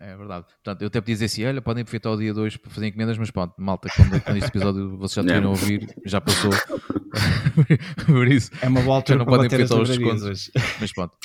É 0.00 0.16
verdade. 0.16 0.46
Portanto, 0.46 0.82
eu 0.82 0.86
até 0.86 1.00
podia 1.00 1.14
dizer 1.16 1.24
assim: 1.26 1.44
olha, 1.44 1.60
podem 1.60 1.82
aproveitar 1.82 2.10
o 2.10 2.16
dia 2.16 2.32
2 2.32 2.56
para 2.56 2.70
fazer 2.70 2.86
encomendas, 2.86 3.18
mas 3.18 3.30
pronto, 3.30 3.54
malta, 3.58 3.88
quando, 3.94 4.20
quando 4.22 4.36
este 4.36 4.48
episódio 4.48 4.96
vocês 4.96 5.14
já 5.14 5.22
tiveram 5.28 5.48
a 5.48 5.50
ouvir, 5.50 5.94
já 6.06 6.20
passou. 6.20 6.52
Por 8.06 8.28
isso, 8.28 8.50
é 8.62 8.68
uma 8.68 8.80
boa 8.80 8.96
altura 8.96 9.18
não 9.18 9.26
podem 9.26 9.46
aproveitar 9.46 9.80
os 9.80 9.88
descontos. 9.88 10.50
Mas 10.80 10.92
pronto. 10.92 11.16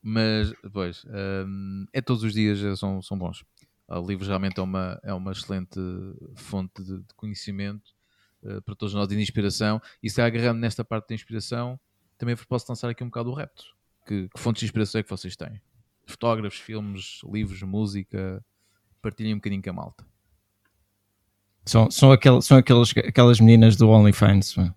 Mas, 0.00 0.52
pois, 0.72 1.04
um, 1.46 1.84
é 1.92 2.00
todos 2.00 2.22
os 2.22 2.32
dias 2.32 2.62
eh, 2.62 2.76
são, 2.76 3.02
são 3.02 3.18
bons. 3.18 3.44
O 3.88 4.06
livro 4.06 4.24
realmente 4.24 4.60
é 4.60 4.62
uma, 4.62 5.00
é 5.02 5.12
uma 5.12 5.32
excelente 5.32 5.80
fonte 6.36 6.82
de, 6.84 7.00
de 7.00 7.14
conhecimento 7.16 7.95
uh, 8.46 8.62
para 8.62 8.74
todos 8.74 8.94
nós 8.94 9.08
de 9.08 9.20
inspiração. 9.20 9.80
E 10.02 10.08
se 10.08 10.20
agarrando 10.22 10.60
nesta 10.60 10.84
parte 10.84 11.08
da 11.08 11.14
inspiração, 11.14 11.78
também 12.16 12.34
vos 12.34 12.44
posso 12.44 12.66
lançar 12.68 12.88
aqui 12.88 13.02
um 13.02 13.08
bocado 13.08 13.30
o 13.30 13.34
repto. 13.34 13.64
Que, 14.06 14.28
que 14.28 14.40
fontes 14.40 14.60
de 14.60 14.66
inspiração 14.66 15.00
é 15.00 15.02
que 15.02 15.10
vocês 15.10 15.36
têm? 15.36 15.60
fotógrafos, 16.06 16.58
filmes, 16.58 17.20
livros, 17.30 17.60
música, 17.62 18.42
partilhem 19.02 19.34
um 19.34 19.38
bocadinho 19.38 19.62
com 19.62 19.70
a 19.70 19.72
malta. 19.72 20.06
São, 21.64 21.90
são, 21.90 22.12
aquel, 22.12 22.40
são 22.40 22.56
aquelas, 22.56 22.90
aquelas 22.96 23.40
meninas 23.40 23.74
do 23.76 23.88
OnlyFans. 23.88 24.56
okay. 24.56 24.70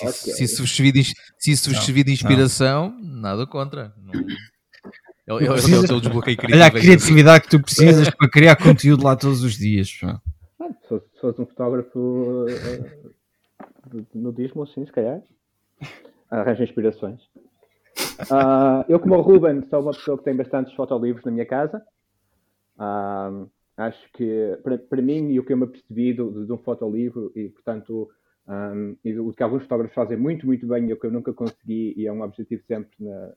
okay. 0.00 0.10
Se, 0.10 0.44
isso 0.44 0.62
vos 0.62 0.74
servir 0.74 0.92
de, 0.92 1.04
se 1.38 1.50
isso 1.52 1.70
vos 1.70 1.84
servir 1.84 2.04
de 2.04 2.12
inspiração, 2.12 2.98
não. 3.00 3.20
nada 3.20 3.46
contra. 3.46 3.94
Não... 3.98 4.12
É, 5.26 5.32
o- 5.32 5.38
é, 5.40 5.42
o- 5.48 5.54
é 5.54 5.78
o 5.78 5.86
teu 5.86 6.00
desbloqueio 6.00 6.36
criativo. 6.36 6.58
Olha 6.62 6.66
a 6.66 6.70
criatividade 6.70 7.44
que 7.44 7.50
tu 7.50 7.60
precisas 7.62 8.10
para 8.10 8.28
criar 8.28 8.56
conteúdo 8.56 9.04
lá 9.04 9.16
todos 9.16 9.42
os 9.42 9.54
dias. 9.54 9.90
pá. 10.00 10.20
Ah, 10.60 10.68
se 10.82 10.88
fosse- 10.88 11.06
se 11.14 11.20
fosse 11.20 11.40
um 11.40 11.46
fotógrafo 11.46 12.46
eh, 12.48 12.90
de- 13.92 14.02
de 14.12 14.18
nudismo, 14.18 14.62
assim, 14.62 14.84
se 14.84 14.92
calhar. 14.92 15.20
Arranja 16.30 16.64
inspirações. 16.64 17.20
Ah, 18.30 18.84
eu, 18.88 18.98
como 19.00 19.14
o 19.16 19.20
Ruben, 19.20 19.62
sou 19.70 19.80
uma 19.80 19.92
pessoa 19.92 20.18
que 20.18 20.24
tem 20.24 20.36
bastantes 20.36 20.72
fotolivros 20.74 21.24
na 21.24 21.30
minha 21.32 21.46
casa. 21.46 21.82
Ah, 22.78 23.30
acho 23.76 23.98
que, 24.12 24.58
para, 24.88 25.02
mim, 25.02 25.30
e 25.30 25.38
o 25.40 25.44
que 25.44 25.52
eu 25.52 25.56
me 25.56 25.64
apercebi 25.64 26.12
do- 26.12 26.44
de 26.44 26.52
um 26.52 26.58
fotolivro, 26.58 27.32
e 27.34 27.48
portanto, 27.48 28.10
ah, 28.46 28.72
e 29.04 29.12
do 29.12 29.32
que 29.32 29.42
alguns 29.42 29.62
fotógrafos 29.62 29.94
fazem 29.94 30.16
muito, 30.18 30.44
muito 30.46 30.66
bem, 30.66 30.88
e 30.88 30.92
o 30.92 30.98
que 31.00 31.06
eu 31.06 31.12
nunca 31.12 31.32
consegui, 31.32 31.94
e 31.96 32.06
é 32.06 32.12
um 32.12 32.22
objetivo 32.22 32.62
sempre 32.66 32.90
na- 33.00 33.32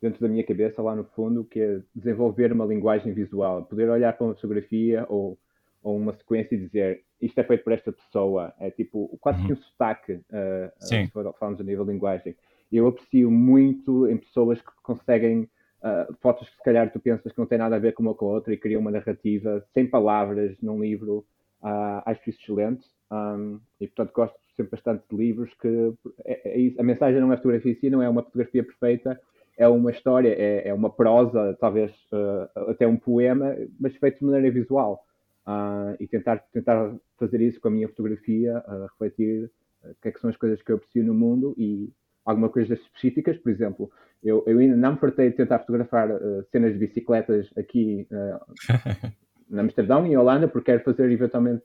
dentro 0.00 0.20
da 0.20 0.28
minha 0.28 0.44
cabeça, 0.44 0.82
lá 0.82 0.94
no 0.96 1.04
fundo, 1.04 1.44
que 1.44 1.60
é 1.60 1.80
desenvolver 1.94 2.52
uma 2.52 2.64
linguagem 2.64 3.12
visual. 3.12 3.64
Poder 3.64 3.88
olhar 3.88 4.16
para 4.16 4.26
uma 4.26 4.34
fotografia 4.34 5.04
ou 5.08 5.38
ou 5.82 5.96
uma 5.96 6.12
sequência 6.12 6.54
e 6.54 6.58
dizer 6.58 7.02
isto 7.20 7.38
é 7.38 7.44
feito 7.44 7.64
por 7.64 7.72
esta 7.72 7.92
pessoa, 7.92 8.52
é 8.58 8.70
tipo 8.70 9.16
quase 9.20 9.44
que 9.46 9.52
um 9.52 9.56
sotaque, 9.56 10.12
uh, 10.12 10.16
uh, 10.16 10.70
Sim. 10.78 11.06
se 11.06 11.12
falamos 11.38 11.60
a 11.60 11.64
nível 11.64 11.84
de 11.84 11.92
linguagem. 11.92 12.36
Eu 12.72 12.86
aprecio 12.86 13.30
muito 13.30 14.06
em 14.08 14.16
pessoas 14.16 14.60
que 14.60 14.70
conseguem 14.82 15.48
uh, 15.82 16.14
fotos 16.20 16.48
que 16.48 16.56
se 16.56 16.62
calhar 16.62 16.90
tu 16.90 17.00
pensas 17.00 17.32
que 17.32 17.38
não 17.38 17.46
têm 17.46 17.58
nada 17.58 17.76
a 17.76 17.78
ver 17.78 17.92
com 17.92 18.02
uma 18.02 18.14
com 18.14 18.26
a 18.26 18.32
outra 18.32 18.52
e 18.52 18.56
criam 18.56 18.80
uma 18.80 18.90
narrativa 18.90 19.64
sem 19.74 19.86
palavras 19.86 20.56
num 20.62 20.80
livro, 20.80 21.24
uh, 21.62 22.02
acho 22.06 22.28
isso 22.30 22.40
excelente. 22.42 22.86
Um, 23.10 23.58
e 23.80 23.86
portanto 23.88 24.12
gosto 24.14 24.38
sempre 24.56 24.70
bastante 24.70 25.02
de 25.10 25.16
livros 25.16 25.52
que 25.54 25.92
é- 26.24 26.68
é 26.68 26.72
a 26.78 26.82
mensagem 26.82 27.20
não 27.20 27.32
é 27.32 27.36
fotografia 27.36 27.72
em 27.72 27.74
si, 27.74 27.90
não 27.90 28.00
é 28.02 28.08
uma 28.08 28.22
fotografia 28.22 28.62
perfeita, 28.62 29.20
é 29.60 29.68
uma 29.68 29.90
história, 29.90 30.34
é, 30.36 30.68
é 30.68 30.74
uma 30.74 30.88
prosa, 30.88 31.54
talvez 31.60 31.92
uh, 32.12 32.70
até 32.70 32.86
um 32.86 32.96
poema, 32.96 33.54
mas 33.78 33.94
feito 33.96 34.20
de 34.20 34.24
maneira 34.24 34.50
visual. 34.50 35.04
Ah, 35.44 35.94
e 36.00 36.06
tentar, 36.06 36.38
tentar 36.50 36.94
fazer 37.18 37.42
isso 37.42 37.60
com 37.60 37.68
a 37.68 37.70
minha 37.70 37.88
fotografia, 37.88 38.62
ah, 38.66 38.86
refletir 38.90 39.50
ah, 39.84 39.90
o 39.90 39.94
que, 40.00 40.08
é 40.08 40.12
que 40.12 40.20
são 40.20 40.30
as 40.30 40.36
coisas 40.36 40.62
que 40.62 40.72
eu 40.72 40.76
aprecio 40.76 41.04
no 41.04 41.12
mundo 41.12 41.54
e 41.58 41.92
alguma 42.24 42.48
coisas 42.48 42.78
específicas, 42.78 43.36
por 43.36 43.50
exemplo, 43.50 43.90
eu, 44.22 44.42
eu 44.46 44.58
ainda 44.58 44.76
não 44.76 44.92
me 44.92 44.98
fartei 44.98 45.28
de 45.28 45.36
tentar 45.36 45.58
fotografar 45.58 46.10
ah, 46.10 46.42
cenas 46.50 46.72
de 46.72 46.78
bicicletas 46.78 47.50
aqui 47.58 48.06
na 49.50 49.60
Amsterdão 49.60 50.06
e 50.06 50.10
em 50.10 50.16
Holanda, 50.16 50.48
porque 50.48 50.72
quero 50.72 50.84
fazer 50.84 51.10
eventualmente 51.10 51.64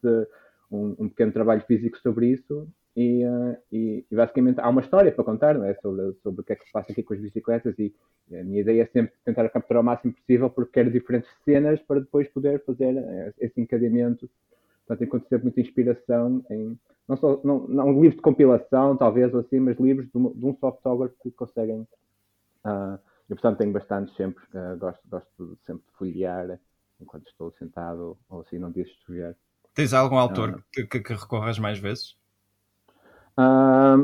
um, 0.70 0.96
um 1.00 1.08
pequeno 1.08 1.32
trabalho 1.32 1.62
físico 1.62 1.98
sobre 2.00 2.28
isso 2.28 2.68
e, 2.96 3.24
ah, 3.24 3.58
e- 3.72 4.06
e 4.10 4.16
basicamente 4.16 4.60
há 4.60 4.70
uma 4.70 4.82
história 4.82 5.12
para 5.12 5.24
contar 5.24 5.56
não 5.56 5.66
é? 5.66 5.74
sobre, 5.76 6.14
sobre 6.24 6.42
o 6.42 6.44
que 6.44 6.54
é 6.54 6.56
que 6.56 6.66
se 6.66 6.72
passa 6.72 6.92
aqui 6.92 7.04
com 7.04 7.14
as 7.14 7.20
bicicletas 7.20 7.78
e 7.78 7.94
a 8.32 8.44
minha 8.44 8.62
ideia 8.62 8.84
é 8.84 8.86
sempre 8.88 9.14
tentar 9.24 9.48
capturar 9.50 9.82
o 9.82 9.86
máximo 9.86 10.14
possível 10.14 10.50
porque 10.50 10.72
quero 10.74 10.92
diferentes 10.92 11.30
cenas 11.44 11.82
para 11.82 12.00
depois 12.00 12.28
poder 12.30 12.64
fazer 12.66 12.96
eh, 12.98 13.34
esse 13.40 13.60
encadeamento. 13.62 14.30
Portanto, 14.88 15.04
encontro 15.08 15.28
sempre 15.30 15.46
muita 15.46 15.62
inspiração 15.62 16.44
em 16.50 16.78
não 17.08 17.18
só 17.18 17.40
não, 17.44 17.68
não 17.68 17.90
um 17.90 18.02
livro 18.02 18.16
de 18.18 18.22
compilação, 18.24 18.98
talvez 18.98 19.32
ou 19.34 19.42
assim, 19.42 19.60
mas 19.60 19.78
livros 19.80 20.08
de, 20.10 20.18
um- 20.18 20.32
de 20.34 20.46
um 20.46 20.56
só 20.58 20.72
fotógrafo 20.72 21.16
que 21.22 21.32
conseguem. 21.32 21.88
ah, 22.64 23.00
eu, 23.30 23.36
portanto, 23.36 23.58
tenho 23.58 23.72
bastantes 23.72 24.16
sempre, 24.16 24.44
ah, 24.54 24.76
gosto, 24.76 25.02
gosto 25.10 25.58
sempre 25.66 25.84
de 25.86 25.98
folhear 25.98 26.60
enquanto 27.00 27.28
estou 27.28 27.52
sentado 27.54 28.18
ou 28.30 28.42
assim, 28.42 28.58
não 28.58 28.72
de 28.72 28.82
escrever. 28.82 29.36
Tens 29.74 29.94
algum 29.94 30.18
autor 30.18 30.64
que, 30.72 30.86
que, 30.86 31.00
que 31.00 31.14
recorras 31.14 31.60
mais 31.60 31.78
vezes? 31.80 32.16
Ah, 33.38 33.98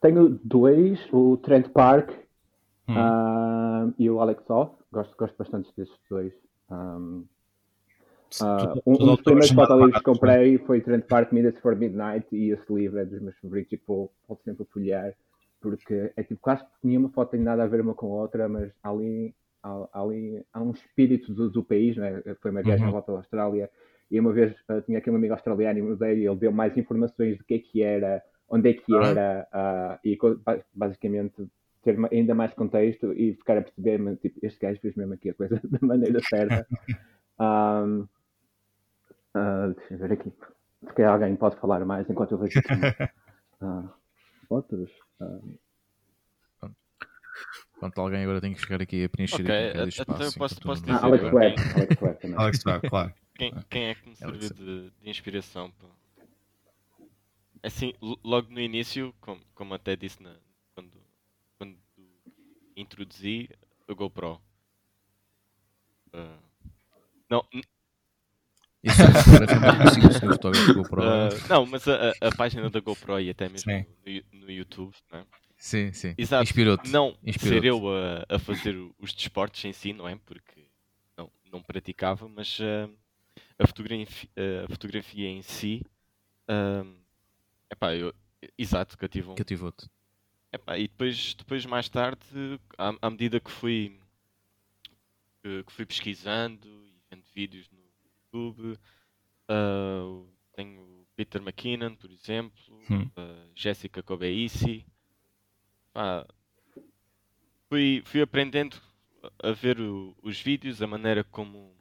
tenho 0.00 0.38
dois, 0.44 1.00
o 1.12 1.36
Trent 1.38 1.68
Park 1.70 2.10
Hum. 2.88 3.92
e 3.98 4.10
o 4.10 4.20
Alex 4.20 4.48
Off. 4.50 4.74
Gosto, 4.92 5.16
gosto 5.16 5.36
bastante 5.38 5.70
destes 5.76 5.98
dois. 6.08 6.32
Um, 6.70 7.24
Tudo- 8.38 8.82
um, 8.86 8.92
um 8.92 8.96
dos 8.96 9.22
primeiros 9.22 9.50
fotolivros 9.50 9.98
que 9.98 10.02
baratos, 10.02 10.02
comprei 10.02 10.58
foi 10.58 10.80
Trent 10.80 11.04
Park 11.06 11.32
Minutes 11.32 11.60
for 11.60 11.76
Midnight 11.76 12.26
e 12.32 12.50
esse 12.50 12.72
livro 12.72 12.98
é 12.98 13.04
dos 13.04 13.20
meus 13.20 13.36
favoritos 13.38 13.72
e 13.72 13.76
que 13.76 13.84
vou, 13.86 14.10
vou 14.26 14.38
sempre 14.44 14.64
folhear 14.66 15.14
porque 15.60 16.10
é 16.16 16.22
tipo 16.22 16.40
quase 16.40 16.64
que 16.64 16.70
nenhuma 16.84 17.10
foto 17.10 17.32
tem 17.32 17.40
nada 17.40 17.62
a 17.64 17.66
ver 17.66 17.80
uma 17.82 17.92
com 17.94 18.06
a 18.06 18.22
outra, 18.22 18.48
mas 18.48 18.72
ali, 18.82 19.34
ali 19.92 20.42
há 20.52 20.62
um 20.62 20.70
espírito 20.70 21.34
do, 21.34 21.50
do 21.50 21.62
país, 21.62 21.96
não 21.96 22.04
é? 22.04 22.22
foi 22.40 22.50
uma 22.50 22.62
viagem 22.62 22.84
Uhum. 22.84 22.88
à 22.88 22.92
volta 22.92 23.12
da 23.12 23.18
Austrália 23.18 23.70
e 24.10 24.18
uma 24.18 24.32
vez 24.32 24.54
ah, 24.68 24.80
tinha 24.80 24.98
aqui 24.98 25.10
um 25.10 25.16
amigo 25.16 25.34
australiano 25.34 25.78
e 25.78 25.82
e 25.82 26.26
ele 26.26 26.36
deu 26.36 26.50
mais 26.50 26.76
informações 26.76 27.36
do 27.36 27.44
que 27.44 27.54
é 27.54 27.58
que 27.58 27.82
era, 27.82 28.22
onde 28.50 28.70
é 28.70 28.74
que 28.74 28.94
Ah. 28.96 29.06
era 29.06 29.48
ah, 29.52 30.00
e 30.04 30.18
basicamente 30.74 31.46
ter 31.82 31.96
ainda 32.12 32.34
mais 32.34 32.52
contexto 32.52 33.12
e 33.14 33.34
ficar 33.34 33.56
a 33.56 33.62
perceber, 33.62 33.98
mas, 33.98 34.18
tipo, 34.20 34.38
este 34.44 34.58
gajo 34.60 34.80
fez 34.80 34.94
mesmo 34.96 35.14
aqui 35.14 35.30
a 35.30 35.34
coisa 35.34 35.58
da 35.64 35.78
maneira 35.86 36.20
certa. 36.28 36.66
Um, 37.42 38.06
ah, 39.32 39.72
deixa 39.74 39.94
eu 39.94 39.98
ver 39.98 40.12
aqui. 40.12 40.30
Se 40.86 40.92
calhar 40.94 41.12
alguém 41.14 41.34
pode 41.36 41.56
falar 41.56 41.82
mais 41.86 42.08
enquanto 42.10 42.32
eu 42.32 42.38
vejo 42.38 42.58
aqui. 42.58 42.68
Ah, 43.62 43.84
outros. 44.50 44.90
Ah, 45.20 45.38
Pronto, 47.78 47.98
alguém 48.00 48.22
agora 48.24 48.40
tem 48.42 48.52
que 48.52 48.60
chegar 48.60 48.82
aqui 48.82 49.04
a 49.04 49.08
preencher 49.08 49.42
Ok, 49.42 49.54
aqui 49.54 49.68
bocado 49.72 49.90
de 49.90 50.00
então 50.02 50.14
eu 50.16 50.28
espaço. 50.28 50.60
posso- 50.60 50.60
posso 50.60 50.86
não- 50.86 50.94
ah, 50.96 51.04
Alex 51.04 51.24
Webb. 51.32 52.36
Alex 52.36 52.66
Webb 52.66 52.88
claro. 52.90 53.14
Quem, 53.36 53.54
quem 53.70 53.84
é 53.88 53.94
que 53.94 54.08
me 54.08 54.16
serviu 54.16 54.50
de, 54.52 54.90
de 54.90 55.08
inspiração? 55.10 55.70
pá? 55.70 55.86
Assim, 57.62 57.92
lo- 58.00 58.18
logo 58.24 58.50
no 58.50 58.60
início, 58.60 59.14
como, 59.20 59.40
como 59.54 59.74
até 59.74 59.96
disse 59.96 60.22
na- 60.22 60.36
quando, 60.74 60.92
quando 61.58 61.78
introduzi 62.76 63.48
a 63.88 63.94
GoPro. 63.94 64.40
Ah, 66.12 66.38
não, 67.30 67.44
Isso 68.82 69.34
era 69.34 69.46
realmente 69.46 69.76
consigo, 69.76 70.12
senhor 70.12 70.32
fotógrafo 70.32 70.72
GoPro. 70.72 71.02
ah, 71.02 71.40
não, 71.48 71.66
mas 71.66 71.86
a, 71.88 72.10
a- 72.20 72.32
página 72.32 72.68
da 72.70 72.80
GoPro 72.80 73.20
e 73.20 73.30
até 73.30 73.48
mesmo 73.48 73.72
no, 74.04 74.40
no 74.46 74.50
YouTube, 74.50 74.94
né? 75.10 75.24
Sim, 75.58 75.92
sim. 75.92 76.16
Exato. 76.16 76.42
Inspirou-te. 76.42 76.90
Não 76.90 77.16
Inspirou-te. 77.24 77.64
ser 77.64 77.64
eu 77.64 77.82
a, 77.88 78.26
a 78.36 78.38
fazer 78.38 78.76
os 78.98 79.12
desportos 79.12 79.64
em 79.64 79.72
si, 79.72 79.92
não 79.92 80.08
é? 80.08 80.16
Porque 80.16 80.66
não, 81.16 81.30
não 81.52 81.62
praticava, 81.62 82.28
mas 82.28 82.58
ah, 82.60 82.90
a, 83.58 83.66
fotografia, 83.66 84.30
a 84.66 84.68
fotografia 84.70 85.28
em 85.28 85.42
si, 85.42 85.82
ah, 86.48 86.84
epá, 87.70 87.94
eu, 87.94 88.12
exato, 88.58 88.96
cativam. 88.98 89.34
Cativou-te. 89.34 89.88
Epá, 90.52 90.76
e 90.78 90.88
depois, 90.88 91.34
depois 91.34 91.64
mais 91.66 91.88
tarde, 91.88 92.24
à, 92.76 92.92
à 93.02 93.10
medida 93.10 93.38
que 93.40 93.50
fui, 93.50 93.98
que, 95.42 95.62
que 95.64 95.72
fui 95.72 95.86
pesquisando 95.86 96.66
e 96.86 97.00
vendo 97.10 97.24
vídeos 97.34 97.68
no 97.70 97.78
YouTube, 98.32 98.78
ah, 99.48 100.24
tenho 100.54 100.82
o 100.82 101.06
Peter 101.16 101.40
McKinnon, 101.40 101.94
por 101.96 102.10
exemplo, 102.10 102.60
Hum. 102.90 103.08
a 103.16 103.46
Jessica 103.54 104.02
Kobeissi. 104.02 104.84
Pá, 105.92 106.26
fui, 107.68 108.02
fui 108.04 108.20
aprendendo 108.22 108.76
a 109.42 109.52
ver 109.52 109.80
o- 109.80 110.16
os 110.22 110.40
vídeos, 110.40 110.82
a 110.82 110.86
maneira 110.86 111.22
como, 111.24 111.76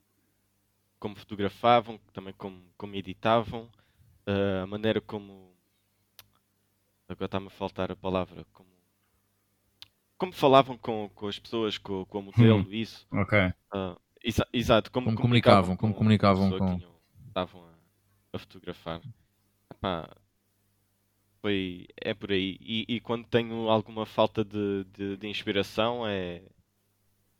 como 0.99 1.15
fotografavam, 1.15 1.97
também 2.13 2.33
como, 2.33 2.61
como 2.77 2.95
editavam, 2.95 3.69
ah, 4.27 4.63
a 4.63 4.67
maneira 4.67 5.01
como. 5.01 5.48
Agora 7.09 7.25
está-me 7.25 7.47
a 7.47 7.49
faltar 7.49 7.91
a 7.91 7.95
palavra. 7.95 8.45
Como, 8.53 8.69
como 10.17 10.31
falavam 10.31 10.77
com, 10.77 11.09
com 11.15 11.27
as 11.27 11.39
pessoas, 11.39 11.77
com, 11.77 12.05
com 12.05 12.19
o 12.19 12.23
modelo, 12.23 12.59
isso. 12.73 13.05
Ok. 13.11 13.37
Ah, 13.73 13.97
exa- 14.23 14.47
exato, 14.53 14.91
como, 14.91 15.05
Como 15.07 15.17
comunicavam, 15.17 15.75
como 15.75 15.93
com 15.93 15.97
a 15.97 15.97
comunicavam 15.97 16.49
com- 16.57 16.77
tinham- 16.77 16.95
estavam 17.27 17.63
a, 17.65 17.73
a 18.33 18.39
fotografar. 18.39 19.01
Epá, 19.71 20.09
foi, 21.41 21.87
é 22.01 22.13
por 22.13 22.31
aí. 22.31 22.57
E, 22.61 22.85
e 22.87 22.99
quando 22.99 23.25
tenho 23.27 23.69
alguma 23.69 24.05
falta 24.05 24.43
de, 24.43 24.83
de, 24.85 25.17
de 25.17 25.27
inspiração, 25.27 26.05
é 26.07 26.41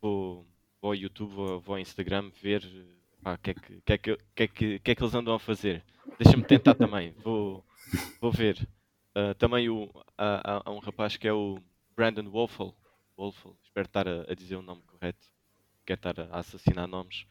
vou, 0.00 0.46
vou 0.80 0.90
ao 0.90 0.94
YouTube, 0.94 1.30
vou, 1.32 1.60
vou 1.60 1.74
ao 1.76 1.80
Instagram 1.80 2.30
ver 2.42 2.64
o 3.24 3.38
que, 3.38 3.50
é 3.50 3.54
que, 3.54 3.80
que, 3.82 3.92
é 3.92 3.98
que, 3.98 4.16
que, 4.34 4.42
é 4.42 4.48
que, 4.48 4.78
que 4.78 4.90
é 4.90 4.94
que 4.94 5.02
eles 5.02 5.14
andam 5.14 5.34
a 5.34 5.38
fazer. 5.38 5.84
Deixa-me 6.18 6.42
tentar 6.44 6.74
também, 6.74 7.12
vou, 7.22 7.64
vou 8.20 8.32
ver. 8.32 8.66
Ah, 9.14 9.34
também 9.34 9.68
o, 9.68 9.90
há, 10.16 10.62
há- 10.66 10.70
um 10.70 10.78
rapaz 10.78 11.16
que 11.16 11.26
é 11.28 11.32
o 11.32 11.58
Brandon 11.96 12.28
Wolfel, 12.30 12.74
Wolfel 13.16 13.56
espero 13.62 13.86
estar 13.86 14.08
a, 14.08 14.22
a 14.30 14.34
dizer 14.34 14.56
o 14.56 14.62
nome 14.62 14.82
correto, 14.82 15.26
quero 15.86 15.98
estar 15.98 16.20
a, 16.20 16.38
assassinar 16.38 16.86
nomes. 16.88 17.26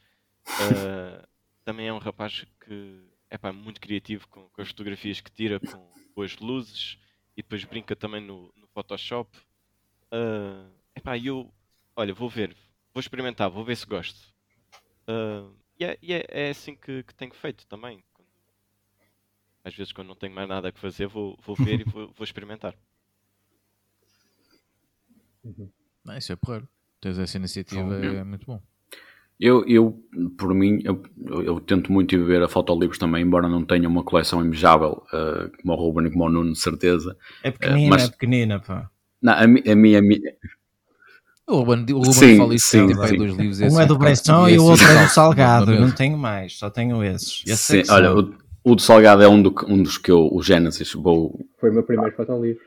Ah, 0.58 1.28
também 1.66 1.88
é 1.88 1.94
um 1.94 2.00
rapaz 2.00 2.46
que 2.66 3.04
é 3.30 3.38
pá, 3.38 3.54
muito 3.54 3.82
criativo 3.82 4.28
com, 4.30 4.50
com 4.50 4.62
as 4.62 4.70
fotografias 4.70 5.22
que 5.22 5.32
tira, 5.32 5.60
com, 5.60 5.94
com 6.16 6.22
as 6.22 6.38
luzes 6.38 6.98
e 7.38 7.42
depois 7.44 7.64
brinca 7.66 7.96
também 7.96 8.22
no, 8.22 8.54
no 8.56 8.68
Photoshop. 8.70 9.32
Ah, 10.12 10.70
epá, 10.96 11.18
eu, 11.18 11.54
olha, 11.96 12.14
vou 12.14 12.30
ver, 12.30 12.56
vou 12.94 13.02
experimentar, 13.02 13.50
vou 13.50 13.64
ver 13.66 13.76
se 13.78 13.86
gosto. 13.86 14.20
Ah, 15.08 15.50
e 15.80 15.86
é, 15.86 15.98
e 16.02 16.14
é- 16.14 16.26
é 16.30 16.50
assim 16.50 16.76
que, 16.76 17.04
que 17.04 17.16
tenho 17.16 17.34
feito 17.34 17.66
também. 17.68 18.04
Às 19.70 19.76
vezes, 19.76 19.94
quando 19.94 20.08
não 20.08 20.16
tenho 20.16 20.34
mais 20.34 20.50
nada 20.50 20.72
que 20.72 20.80
fazer, 20.80 21.08
vou, 21.08 21.38
vou 21.46 21.56
ver 21.56 21.82
e 21.82 21.84
vou, 21.84 22.12
vou 22.18 22.24
experimentar. 22.24 22.74
Não, 26.04 26.18
isso 26.18 26.34
é 26.34 26.36
porreiro. 26.36 26.68
tens 27.00 27.20
essa 27.20 27.38
iniciativa, 27.38 27.96
é 28.04 28.24
muito 28.24 28.48
bom. 28.48 28.60
Eu, 29.40 29.64
eu 29.68 30.04
por 30.38 30.54
mim, 30.56 30.82
eu, 30.84 31.02
eu, 31.44 31.60
tento 31.62 31.94
muito 31.94 32.14
ir 32.16 32.26
ver 32.26 32.42
a 32.42 32.50
Fotolivros 32.50 32.98
também, 32.98 33.24
embora 33.24 33.48
não 33.48 33.64
tenha 33.64 33.88
uma 33.88 34.04
coleção 34.04 34.44
invejável, 34.44 35.04
uh, 35.14 35.56
como 35.62 35.74
o 35.74 35.76
Ruben 35.76 36.08
e 36.08 36.12
como 36.12 36.26
o 36.26 36.30
Nuno, 36.30 36.52
de 36.52 36.60
certeza. 36.60 37.16
É 37.44 37.52
pequenina, 37.52 37.88
uh, 37.88 37.90
mas, 37.92 38.04
é 38.08 38.12
pequenina, 38.12 38.60
pá. 38.60 38.90
Não, 39.22 39.34
a, 39.34 39.44
a 39.44 39.48
minha... 39.48 40.00
A 40.00 40.02
minha 40.02 40.36
o 41.48 41.58
Ruben, 41.58 41.86
o 41.94 41.98
Ruben 41.98 42.14
sim, 42.14 42.38
fala 42.38 42.54
isso, 42.54 42.68
sim, 42.68 42.88
sim. 42.88 43.18
dois 43.18 43.34
livros. 43.34 43.60
Um 43.62 43.80
é 43.80 43.86
do 43.86 43.98
Bresson 43.98 44.50
e 44.50 44.60
o 44.60 44.66
outro 44.66 44.86
é 44.86 45.04
do 45.04 45.10
Salgado, 45.10 45.80
não 45.80 45.92
tenho 45.92 46.18
mais, 46.18 46.58
só 46.58 46.70
tenho 46.70 47.04
esses. 47.04 47.44
sim, 47.58 47.82
olha, 47.90 48.16
o, 48.16 48.36
o 48.72 48.76
do 48.76 48.82
Salgado 48.82 49.24
é 49.24 49.28
um, 49.28 49.42
do, 49.42 49.54
um 49.68 49.82
dos 49.82 49.98
que 49.98 50.12
eu, 50.12 50.30
o 50.32 50.42
Gênesis, 50.42 50.94
vou... 50.94 51.40
Foi 51.60 51.70
o 51.70 51.74
meu 51.74 51.84
primeiro 51.84 52.16
fotolivro. 52.16 52.62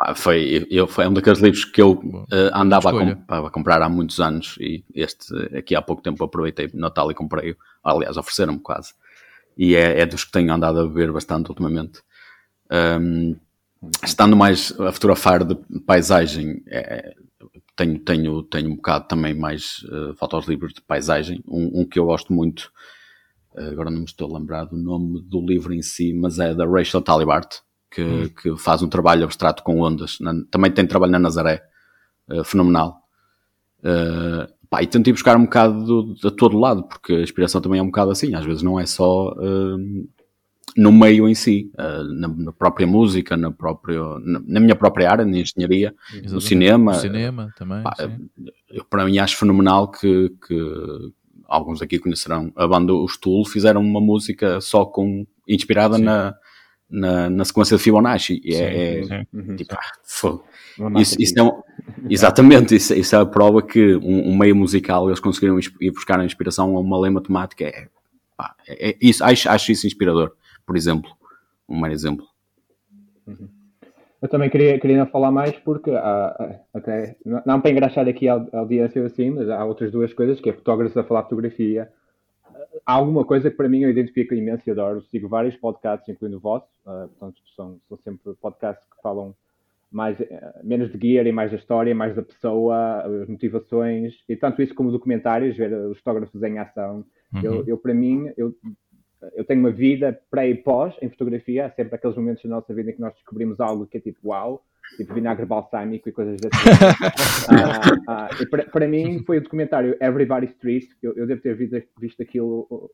Ah, 0.00 0.14
foi, 0.14 0.66
eu, 0.70 0.86
foi 0.86 1.06
um 1.08 1.12
daqueles 1.12 1.40
livros 1.40 1.64
que 1.64 1.82
eu 1.82 1.92
uh, 1.92 2.26
andava 2.52 2.90
a, 2.90 2.92
com, 2.92 3.46
a, 3.46 3.50
comprar 3.50 3.82
há 3.82 3.88
muitos 3.88 4.20
anos 4.20 4.56
e 4.60 4.84
este 4.94 5.34
aqui 5.56 5.74
há 5.74 5.82
pouco 5.82 6.02
tempo 6.02 6.22
aproveitei 6.22 6.70
Natal 6.74 7.10
e 7.10 7.14
comprei-o. 7.14 7.56
Aliás, 7.82 8.16
ofereceram-me 8.16 8.60
quase. 8.60 8.92
E 9.56 9.74
é, 9.74 10.00
é, 10.00 10.06
dos 10.06 10.24
que 10.24 10.30
tenho 10.30 10.52
andado 10.52 10.78
a 10.78 10.86
beber 10.86 11.10
bastante 11.10 11.48
ultimamente. 11.48 12.00
Um, 12.70 13.36
estando 14.04 14.36
mais 14.36 14.78
a 14.78 14.92
fotografar 14.92 15.44
de 15.44 15.56
paisagem, 15.86 16.62
é, 16.68 17.14
tenho, 17.74 17.98
tenho, 17.98 18.42
tenho 18.42 18.70
um 18.70 18.76
bocado 18.76 19.08
também 19.08 19.34
mais 19.34 19.84
uh, 19.84 20.14
fotos 20.14 20.46
livres 20.46 20.74
de 20.74 20.80
paisagem. 20.80 21.42
Um, 21.46 21.80
um, 21.80 21.84
que 21.86 21.98
eu 21.98 22.06
gosto 22.06 22.32
muito, 22.32 22.72
agora 23.70 23.90
não 23.90 23.98
me 23.98 24.04
estou 24.04 24.34
a 24.34 24.38
lembrar 24.38 24.64
do 24.64 24.76
nome 24.76 25.20
do 25.22 25.40
livro 25.44 25.72
em 25.72 25.82
si, 25.82 26.12
mas 26.12 26.38
é 26.38 26.54
da 26.54 26.66
Rachel 26.66 27.02
Talibart 27.02 27.60
que, 27.90 28.02
hum. 28.02 28.28
que 28.28 28.56
faz 28.56 28.82
um 28.82 28.88
trabalho 28.88 29.24
abstrato 29.24 29.62
com 29.62 29.80
ondas. 29.80 30.18
Na, 30.20 30.34
também 30.50 30.70
tem 30.70 30.86
trabalho 30.86 31.12
na 31.12 31.18
Nazaré, 31.18 31.62
uh, 32.30 32.44
fenomenal. 32.44 33.02
Uh, 33.80 34.52
pá, 34.68 34.82
e 34.82 34.86
tentei 34.86 35.12
buscar 35.12 35.36
um 35.36 35.44
bocado 35.44 36.14
de, 36.14 36.20
de 36.20 36.30
todo 36.32 36.58
lado, 36.58 36.84
porque 36.84 37.14
a 37.14 37.22
inspiração 37.22 37.60
também 37.60 37.80
é 37.80 37.82
um 37.82 37.86
bocado 37.86 38.10
assim, 38.10 38.34
às 38.34 38.44
vezes 38.44 38.62
não 38.62 38.78
é 38.78 38.86
só 38.86 39.32
uh, 39.32 40.08
no 40.76 40.92
meio 40.92 41.28
em 41.28 41.34
si, 41.34 41.72
na, 41.76 42.28
na, 42.28 42.52
própria 42.52 42.86
música, 42.86 43.36
na, 43.36 43.50
própria, 43.50 44.00
na, 44.20 44.40
na, 44.46 44.60
minha 44.60 44.76
própria 44.76 45.10
área, 45.10 45.24
na 45.24 45.38
engenharia, 45.38 45.94
Exatamente. 46.10 46.34
no 46.34 46.40
cinema. 46.40 46.92
No 46.92 46.98
cinema 46.98 47.54
também. 47.56 47.82
Pá, 47.82 47.94
eu, 48.68 48.84
para 48.84 49.04
mim 49.06 49.18
acho 49.18 49.36
fenomenal 49.38 49.90
que, 49.90 50.30
que 50.46 51.12
alguns 51.48 51.82
aqui 51.82 51.98
conhecerão 51.98 52.52
a 52.54 52.68
banda 52.68 52.92
Os 52.92 53.16
Tool, 53.16 53.44
fizeram 53.46 53.80
uma 53.80 54.00
música 54.00 54.60
só 54.60 54.84
com 54.84 55.26
inspirada 55.48 55.98
na 55.98 56.36
na, 56.90 57.28
na 57.28 57.44
sequência 57.44 57.76
de 57.76 57.82
Fibonacci. 57.82 58.40
E 58.42 58.54
é, 58.54 59.04
sim, 59.04 59.14
é 59.14 59.24
sim. 59.24 59.56
tipo, 59.56 59.74
ah, 59.74 61.00
isso, 61.00 61.16
isso 61.20 61.34
é 61.38 61.42
um, 61.42 61.62
exatamente, 62.08 62.74
isso, 62.74 62.94
isso, 62.94 63.14
é 63.14 63.20
a 63.20 63.26
prova 63.26 63.62
que 63.62 63.96
um, 63.96 64.30
um, 64.30 64.36
meio 64.36 64.56
musical 64.56 65.08
eles 65.08 65.20
conseguiram 65.20 65.58
ir 65.58 65.90
buscar 65.90 66.18
a 66.18 66.24
inspiração 66.24 66.76
a 66.76 66.80
uma 66.80 66.98
lei 66.98 67.10
matemática. 67.10 67.64
É, 67.64 67.88
pá, 68.36 68.54
é, 68.66 68.90
é, 68.90 68.96
isso, 69.00 69.22
acho, 69.22 69.48
acho 69.48 69.72
isso 69.72 69.86
inspirador, 69.86 70.32
por 70.64 70.76
exemplo. 70.76 71.10
Um 71.68 71.78
mero 71.78 71.92
exemplo. 71.92 72.26
Uhum. 73.26 73.48
Eu 74.20 74.28
também 74.28 74.50
queria, 74.50 74.80
queria 74.80 75.06
falar 75.06 75.30
mais 75.30 75.56
porque 75.60 75.90
há, 75.92 76.60
até 76.74 77.16
não 77.24 77.60
para 77.60 77.70
engraxar 77.70 78.08
aqui 78.08 78.28
a 78.28 78.44
audiência 78.52 79.04
assim, 79.04 79.30
mas 79.30 79.48
há 79.48 79.64
outras 79.64 79.92
duas 79.92 80.12
coisas, 80.12 80.40
que 80.40 80.50
é 80.50 80.52
fotógrafos 80.52 80.96
a 80.96 81.04
falar 81.04 81.22
fotografia 81.22 81.88
há 82.84 82.92
alguma 82.92 83.24
coisa 83.24 83.50
que 83.50 83.56
para 83.56 83.68
mim 83.68 83.82
eu 83.82 83.90
identifico 83.90 84.34
imenso 84.34 84.62
e 84.66 84.70
adoro. 84.70 85.02
Sigo 85.10 85.28
vários 85.28 85.56
podcasts, 85.56 86.08
incluindo 86.08 86.36
o 86.36 86.40
vosso, 86.40 86.66
uh, 86.86 87.08
portanto, 87.08 87.40
são, 87.56 87.78
são 87.88 87.98
sempre 87.98 88.34
podcasts 88.40 88.84
que 88.84 89.02
falam 89.02 89.34
mais, 89.90 90.18
uh, 90.20 90.26
menos 90.62 90.90
de 90.92 90.98
gear 90.98 91.26
e 91.26 91.32
mais 91.32 91.50
da 91.50 91.56
história, 91.56 91.94
mais 91.94 92.14
da 92.14 92.22
pessoa, 92.22 93.02
as 93.02 93.28
motivações, 93.28 94.14
e 94.28 94.36
tanto 94.36 94.62
isso 94.62 94.74
como 94.74 94.90
documentários, 94.90 95.56
ver 95.56 95.72
os 95.72 95.98
fotógrafos 95.98 96.42
em 96.42 96.58
ação. 96.58 97.04
Uhum. 97.32 97.40
Eu, 97.42 97.64
eu, 97.66 97.78
para 97.78 97.94
mim, 97.94 98.30
eu, 98.36 98.54
eu 99.34 99.44
tenho 99.44 99.60
uma 99.60 99.70
vida 99.70 100.18
pré 100.30 100.48
e 100.48 100.54
pós 100.54 100.94
em 101.02 101.08
fotografia, 101.08 101.66
há 101.66 101.70
sempre 101.70 101.94
aqueles 101.94 102.16
momentos 102.16 102.42
da 102.42 102.50
nossa 102.50 102.72
vida 102.72 102.90
em 102.90 102.94
que 102.94 103.00
nós 103.00 103.14
descobrimos 103.14 103.60
algo 103.60 103.86
que 103.86 103.98
é 103.98 104.00
tipo, 104.00 104.28
uau, 104.28 104.64
tipo 104.96 105.12
vinagre 105.12 105.44
balsâmico 105.44 106.08
e 106.08 106.12
coisas 106.12 106.36
assim. 106.36 106.70
ah, 108.06 108.28
ah, 108.28 108.66
para, 108.72 108.88
mim 108.88 109.22
foi 109.24 109.38
o 109.38 109.42
documentário 109.42 109.96
Everybody 110.00 110.46
Street, 110.46 110.88
eu, 111.02 111.14
eu 111.14 111.26
devo 111.26 111.40
ter 111.42 111.54
visto, 111.54 111.82
visto 111.98 112.22
aquilo 112.22 112.90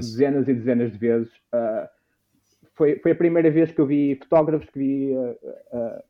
dezenas 0.00 0.48
e 0.48 0.54
dezenas 0.54 0.92
de 0.92 0.98
vezes. 0.98 1.28
Uh, 1.52 1.88
foi, 2.74 2.98
foi 3.00 3.12
a 3.12 3.16
primeira 3.16 3.50
vez 3.50 3.70
que 3.72 3.80
eu 3.80 3.86
vi 3.86 4.16
fotógrafos, 4.22 4.70
que 4.70 4.78
vi 4.78 5.12
uh, 5.12 6.02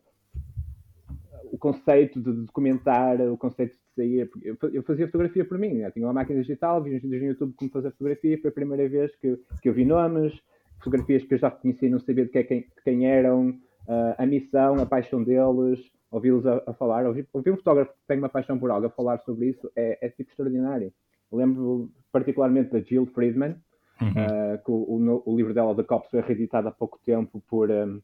o 1.50 1.58
conceito 1.58 2.20
de 2.20 2.32
documentar, 2.44 3.20
o 3.20 3.36
conceito 3.36 3.72
de 3.72 3.78
sair. 3.98 4.30
Eu 4.72 4.82
fazia 4.82 5.06
fotografia 5.06 5.44
por 5.44 5.58
mim, 5.58 5.78
eu 5.78 5.90
tinha 5.90 6.06
uma 6.06 6.12
máquina 6.12 6.40
digital, 6.40 6.82
vi 6.82 6.94
uns 6.94 7.02
vídeos 7.02 7.22
no 7.22 7.28
YouTube 7.28 7.54
como 7.56 7.70
fazer 7.70 7.90
fotografia, 7.90 8.40
foi 8.40 8.50
a 8.50 8.54
primeira 8.54 8.88
vez 8.88 9.14
que, 9.16 9.36
que 9.60 9.68
eu 9.68 9.72
vi 9.72 9.84
nomes, 9.84 10.32
fotografias 10.78 11.24
que 11.24 11.34
eu 11.34 11.38
já 11.38 11.50
conhecia 11.50 11.88
e 11.88 11.90
não 11.90 11.98
sabia 11.98 12.24
de 12.24 12.30
quem, 12.30 12.44
quem, 12.44 12.66
quem 12.84 13.06
eram 13.06 13.50
uh, 13.50 14.14
a 14.16 14.26
missão, 14.26 14.80
a 14.80 14.86
paixão 14.86 15.22
deles, 15.22 15.80
ouvi-los 16.10 16.46
a, 16.46 16.62
a, 16.66 16.72
falar, 16.72 17.06
ouvir, 17.06 17.26
ouvir 17.32 17.50
um 17.50 17.56
fotógrafo 17.56 17.92
que 17.92 18.06
tem 18.06 18.18
uma 18.18 18.28
paixão 18.28 18.58
por 18.58 18.70
algo 18.70 18.86
a 18.86 18.90
falar 18.90 19.18
sobre 19.20 19.48
isso 19.48 19.70
é, 19.74 20.06
é 20.06 20.08
tipo 20.08 20.30
extraordinário. 20.30 20.92
lembro 21.32 21.90
particularmente 22.12 22.72
da 22.72 22.80
Jill 22.80 23.06
Friedman, 23.06 23.56
uhum. 24.00 24.08
uh, 24.08 24.58
que 24.64 24.70
o, 24.70 24.74
o, 24.74 25.22
o, 25.26 25.36
livro 25.36 25.52
dela, 25.52 25.74
The 25.74 25.82
Cops, 25.82 26.10
foi 26.10 26.20
reeditado 26.20 26.68
há 26.68 26.70
pouco 26.70 26.98
tempo 27.04 27.42
por, 27.48 27.70
um, 27.70 28.00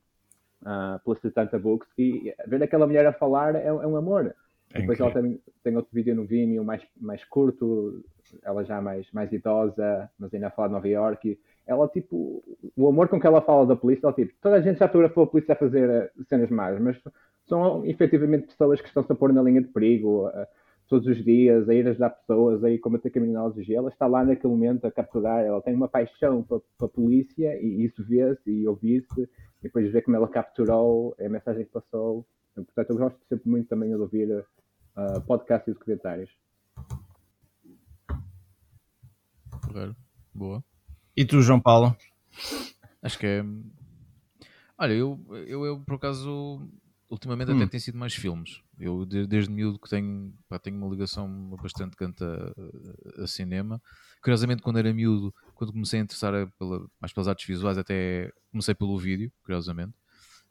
uh, 0.62 0.98
pela 1.04 1.16
Setanta 1.16 1.58
Books, 1.58 1.88
e 1.96 2.34
ver 2.46 2.62
aquela 2.62 2.86
mulher 2.86 3.06
a 3.06 3.12
falar 3.12 3.54
é, 3.54 3.66
é 3.66 3.72
um 3.72 3.96
amor. 3.96 4.34
É 4.74 4.80
Depois 4.80 4.98
ela 4.98 5.12
tem, 5.12 5.40
tem 5.62 5.76
outro 5.76 5.90
vídeo 5.92 6.16
no 6.16 6.24
Vimeo 6.24 6.64
mais, 6.64 6.82
mais 7.00 7.24
curto, 7.24 8.04
ela 8.42 8.64
já 8.64 8.82
mais, 8.82 9.06
mais 9.12 9.32
idosa, 9.32 10.10
mas 10.18 10.34
ainda 10.34 10.48
a 10.48 10.50
falar 10.50 10.68
de 10.68 10.74
Nova 10.74 10.88
York, 10.88 11.38
ela, 11.64 11.88
tipo, 11.88 12.42
o 12.76 12.88
amor 12.88 13.08
com 13.08 13.20
que 13.20 13.26
ela 13.26 13.40
fala 13.40 13.66
da 13.66 13.76
polícia, 13.76 14.06
ela, 14.06 14.12
tipo, 14.12 14.34
toda 14.40 14.56
a 14.56 14.60
gente 14.60 14.78
já 14.78 14.88
fotografou 14.88 15.24
a 15.24 15.26
polícia 15.28 15.52
a 15.52 15.56
fazer 15.56 15.88
eh, 15.88 16.10
cenas 16.28 16.50
más, 16.50 16.78
mas 16.80 17.00
são 17.46 17.86
efetivamente 17.86 18.48
pessoas 18.48 18.80
que 18.80 18.88
estão-se 18.88 19.12
a 19.12 19.14
pôr 19.14 19.32
na 19.32 19.42
linha 19.42 19.62
de 19.62 19.68
perigo 19.68 20.26
uh, 20.26 20.46
todos 20.88 21.06
os 21.06 21.24
dias, 21.24 21.68
a 21.68 21.74
ir 21.74 21.86
ajudar 21.86 22.10
pessoas, 22.10 22.64
a 22.64 22.70
ir 22.70 22.78
combater 22.78 23.10
criminologia. 23.10 23.78
Ela 23.78 23.90
está 23.90 24.06
lá 24.06 24.24
naquele 24.24 24.52
momento 24.52 24.86
a 24.86 24.90
capturar, 24.90 25.44
ela 25.44 25.62
tem 25.62 25.74
uma 25.74 25.88
paixão 25.88 26.42
para, 26.42 26.58
a 26.80 26.88
polícia 26.88 27.56
e 27.62 27.84
isso 27.84 28.02
vê-se 28.04 28.50
e 28.50 28.66
ouve-se, 28.66 29.22
e 29.22 29.62
depois 29.62 29.90
ver 29.92 30.02
como 30.02 30.16
ela 30.16 30.28
capturou 30.28 31.14
a 31.18 31.28
mensagem 31.28 31.64
que 31.64 31.70
passou. 31.70 32.26
Portanto, 32.54 32.90
eu 32.90 32.96
gosto 32.96 33.18
sempre 33.28 33.48
muito 33.48 33.68
também 33.68 33.88
de 33.88 33.96
ouvir 33.96 34.44
uh, 34.96 35.20
podcasts 35.22 35.68
e 35.68 35.72
documentários. 35.72 36.30
Boa. 40.32 40.64
E 41.16 41.24
tu, 41.24 41.40
João 41.42 41.60
Paulo? 41.60 41.96
Acho 43.02 43.18
que 43.18 43.26
é. 43.26 43.44
Olha, 44.76 44.92
eu, 44.92 45.20
eu, 45.46 45.64
eu 45.64 45.80
por 45.80 45.94
acaso, 45.94 46.60
ultimamente 47.08 47.52
hum. 47.52 47.56
até 47.56 47.66
tem 47.66 47.80
sido 47.80 47.98
mais 47.98 48.14
filmes. 48.14 48.60
Eu, 48.78 49.06
desde 49.06 49.50
miúdo, 49.50 49.78
que 49.78 49.88
tenho, 49.88 50.34
pá, 50.48 50.58
tenho 50.58 50.76
uma 50.76 50.88
ligação 50.88 51.28
bastante 51.62 51.96
canta 51.96 52.52
a, 53.18 53.22
a, 53.22 53.26
cinema. 53.26 53.80
Curiosamente, 54.20 54.62
quando 54.62 54.78
era 54.78 54.92
miúdo, 54.92 55.32
quando 55.54 55.72
comecei 55.72 56.00
a 56.00 56.02
interessar 56.02 56.32
pela, 56.58 56.84
mais 57.00 57.12
pelas 57.12 57.28
artes 57.28 57.46
visuais, 57.46 57.78
até 57.78 58.32
comecei 58.50 58.74
pelo 58.74 58.98
vídeo, 58.98 59.30
curiosamente. 59.42 59.94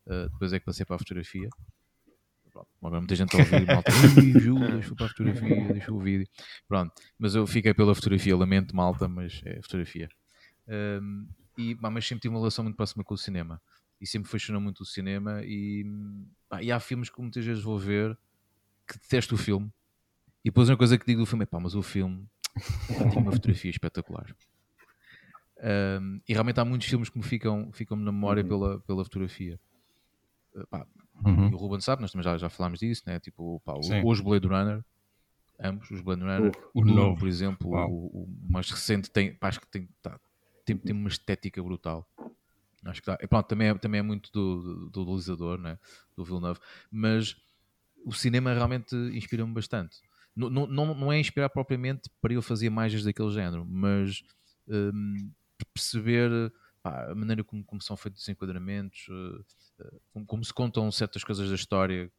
Uh, 0.05 0.29
depois 0.29 0.53
é 0.53 0.59
que 0.59 0.65
passei 0.65 0.85
para 0.85 0.95
a 0.95 0.99
fotografia. 0.99 1.49
Pronto, 2.53 2.67
agora 2.79 2.99
muita 2.99 3.15
gente 3.15 3.35
a 3.35 3.39
ouvir, 3.39 3.65
malta, 3.65 3.91
deixa 4.71 4.95
para 4.95 5.05
a 5.07 5.09
fotografia, 5.09 5.73
deixa 5.73 5.91
o 5.91 5.99
vídeo. 5.99 6.27
Pronto, 6.67 6.93
mas 7.17 7.33
eu 7.33 7.47
fiquei 7.47 7.73
pela 7.73 7.95
fotografia, 7.95 8.37
lamento 8.37 8.75
malta, 8.75 9.07
mas 9.07 9.41
é 9.43 9.59
fotografia. 9.63 10.07
Um, 10.67 11.27
e, 11.57 11.75
mas 11.75 12.07
sempre 12.07 12.21
tive 12.21 12.33
uma 12.33 12.39
relação 12.39 12.63
muito 12.63 12.75
próxima 12.75 13.03
com 13.03 13.15
o 13.15 13.17
cinema 13.17 13.59
e 13.99 14.07
sempre 14.07 14.29
fascinou 14.29 14.61
muito 14.61 14.81
o 14.81 14.85
cinema 14.85 15.41
e, 15.43 15.83
e 16.61 16.71
há 16.71 16.79
filmes 16.79 17.09
que 17.09 17.21
muitas 17.21 17.43
vezes 17.43 17.63
vou 17.63 17.77
ver 17.77 18.17
que 18.87 18.99
detesto 18.99 19.35
o 19.35 19.37
filme 19.37 19.71
e 20.43 20.49
depois 20.49 20.69
uma 20.69 20.77
coisa 20.77 20.97
que 20.97 21.05
digo 21.05 21.21
do 21.21 21.25
filme 21.25 21.43
é 21.43 21.45
pá, 21.45 21.59
mas 21.59 21.75
o 21.75 21.81
filme 21.81 22.27
tem 23.11 23.21
uma 23.21 23.31
fotografia 23.31 23.69
espetacular 23.69 24.35
um, 26.01 26.19
e 26.27 26.33
realmente 26.33 26.59
há 26.59 26.65
muitos 26.65 26.87
filmes 26.87 27.09
que 27.09 27.17
me 27.17 27.23
ficam, 27.23 27.71
ficam 27.71 27.95
na 27.95 28.11
memória 28.11 28.41
uhum. 28.41 28.49
pela, 28.49 28.79
pela 28.79 29.03
fotografia 29.03 29.59
uh, 30.55 30.67
pá, 30.67 30.87
uhum. 31.25 31.49
e 31.49 31.53
o 31.53 31.57
Ruben 31.57 31.79
sabe, 31.79 32.01
nós 32.01 32.11
também 32.11 32.23
já, 32.23 32.37
já 32.37 32.49
falámos 32.49 32.79
disso 32.79 33.03
né? 33.05 33.19
tipo, 33.19 33.61
pá, 33.65 33.73
o, 33.73 34.09
os 34.09 34.19
Blade 34.19 34.47
Runner 34.47 34.83
ambos, 35.59 35.89
os 35.91 36.01
Blade 36.01 36.21
Runner 36.21 36.51
o, 36.73 36.81
o 36.81 36.85
novo, 36.85 37.17
por 37.17 37.27
exemplo 37.27 37.69
o, 37.69 38.23
o, 38.23 38.29
mais 38.49 38.69
recente 38.69 39.09
tem, 39.09 39.33
pá, 39.33 39.49
acho 39.49 39.61
que 39.61 39.67
tem, 39.67 39.89
tá, 40.01 40.19
tem, 40.65 40.77
tem 40.77 40.95
uma 40.95 41.09
estética 41.09 41.61
brutal. 41.61 42.07
Acho 42.85 43.01
que 43.01 43.07
dá. 43.07 43.17
E 43.21 43.27
pronto, 43.27 43.47
também 43.47 43.69
é, 43.69 43.73
também 43.75 43.99
é 43.99 44.01
muito 44.01 44.31
do, 44.31 44.89
do, 44.89 45.05
realizador, 45.05 45.57
né? 45.57 45.79
do 46.15 46.23
Villeneuve, 46.23 46.59
mas 46.91 47.35
o 48.05 48.11
cinema 48.11 48.53
realmente 48.53 48.95
inspira-me 48.95 49.53
bastante. 49.53 50.01
Não, 50.35 50.49
não, 50.49 50.67
não 50.67 51.13
é 51.13 51.19
inspirar 51.19 51.49
propriamente 51.49 52.09
para 52.21 52.33
eu 52.33 52.41
fazer 52.41 52.65
imagens 52.65 53.03
daquele 53.03 53.31
género, 53.31 53.65
mas 53.65 54.23
um, 54.67 55.31
perceber 55.73 56.51
pá, 56.83 57.09
a 57.09 57.15
maneira 57.15 57.43
como, 57.43 57.63
como, 57.63 57.81
são 57.81 57.95
feitos 57.97 58.21
os 58.21 58.29
enquadramentos, 58.29 59.07
uh, 59.07 60.01
como, 60.11 60.25
como, 60.25 60.43
se 60.43 60.53
contam 60.53 60.91
certas 60.91 61.23
coisas 61.23 61.49
da 61.49 61.55
história 61.55 62.11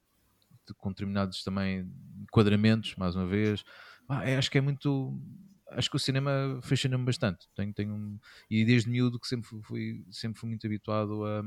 com 0.78 0.88
determinados 0.88 1.44
também 1.44 1.86
enquadramentos, 2.22 2.96
mais 2.96 3.14
uma 3.14 3.26
vez. 3.26 3.62
Ah, 4.08 4.28
é, 4.28 4.36
acho 4.36 4.50
que 4.50 4.58
é 4.58 4.60
muito. 4.60 5.20
Acho 5.68 5.90
que 5.90 5.96
o 5.96 6.00
cinema 6.00 6.60
fascina-me 6.62 7.04
bastante. 7.04 7.46
Tenho, 7.54 7.72
tenho 7.74 7.94
um, 7.94 8.18
e 8.50 8.64
desde 8.64 8.88
miúdo 8.88 9.20
que 9.20 9.26
sempre 9.26 9.48
fui, 9.62 10.06
sempre 10.10 10.40
fui 10.40 10.48
muito 10.48 10.66
habituado 10.66 11.24
a, 11.24 11.40
a 11.40 11.44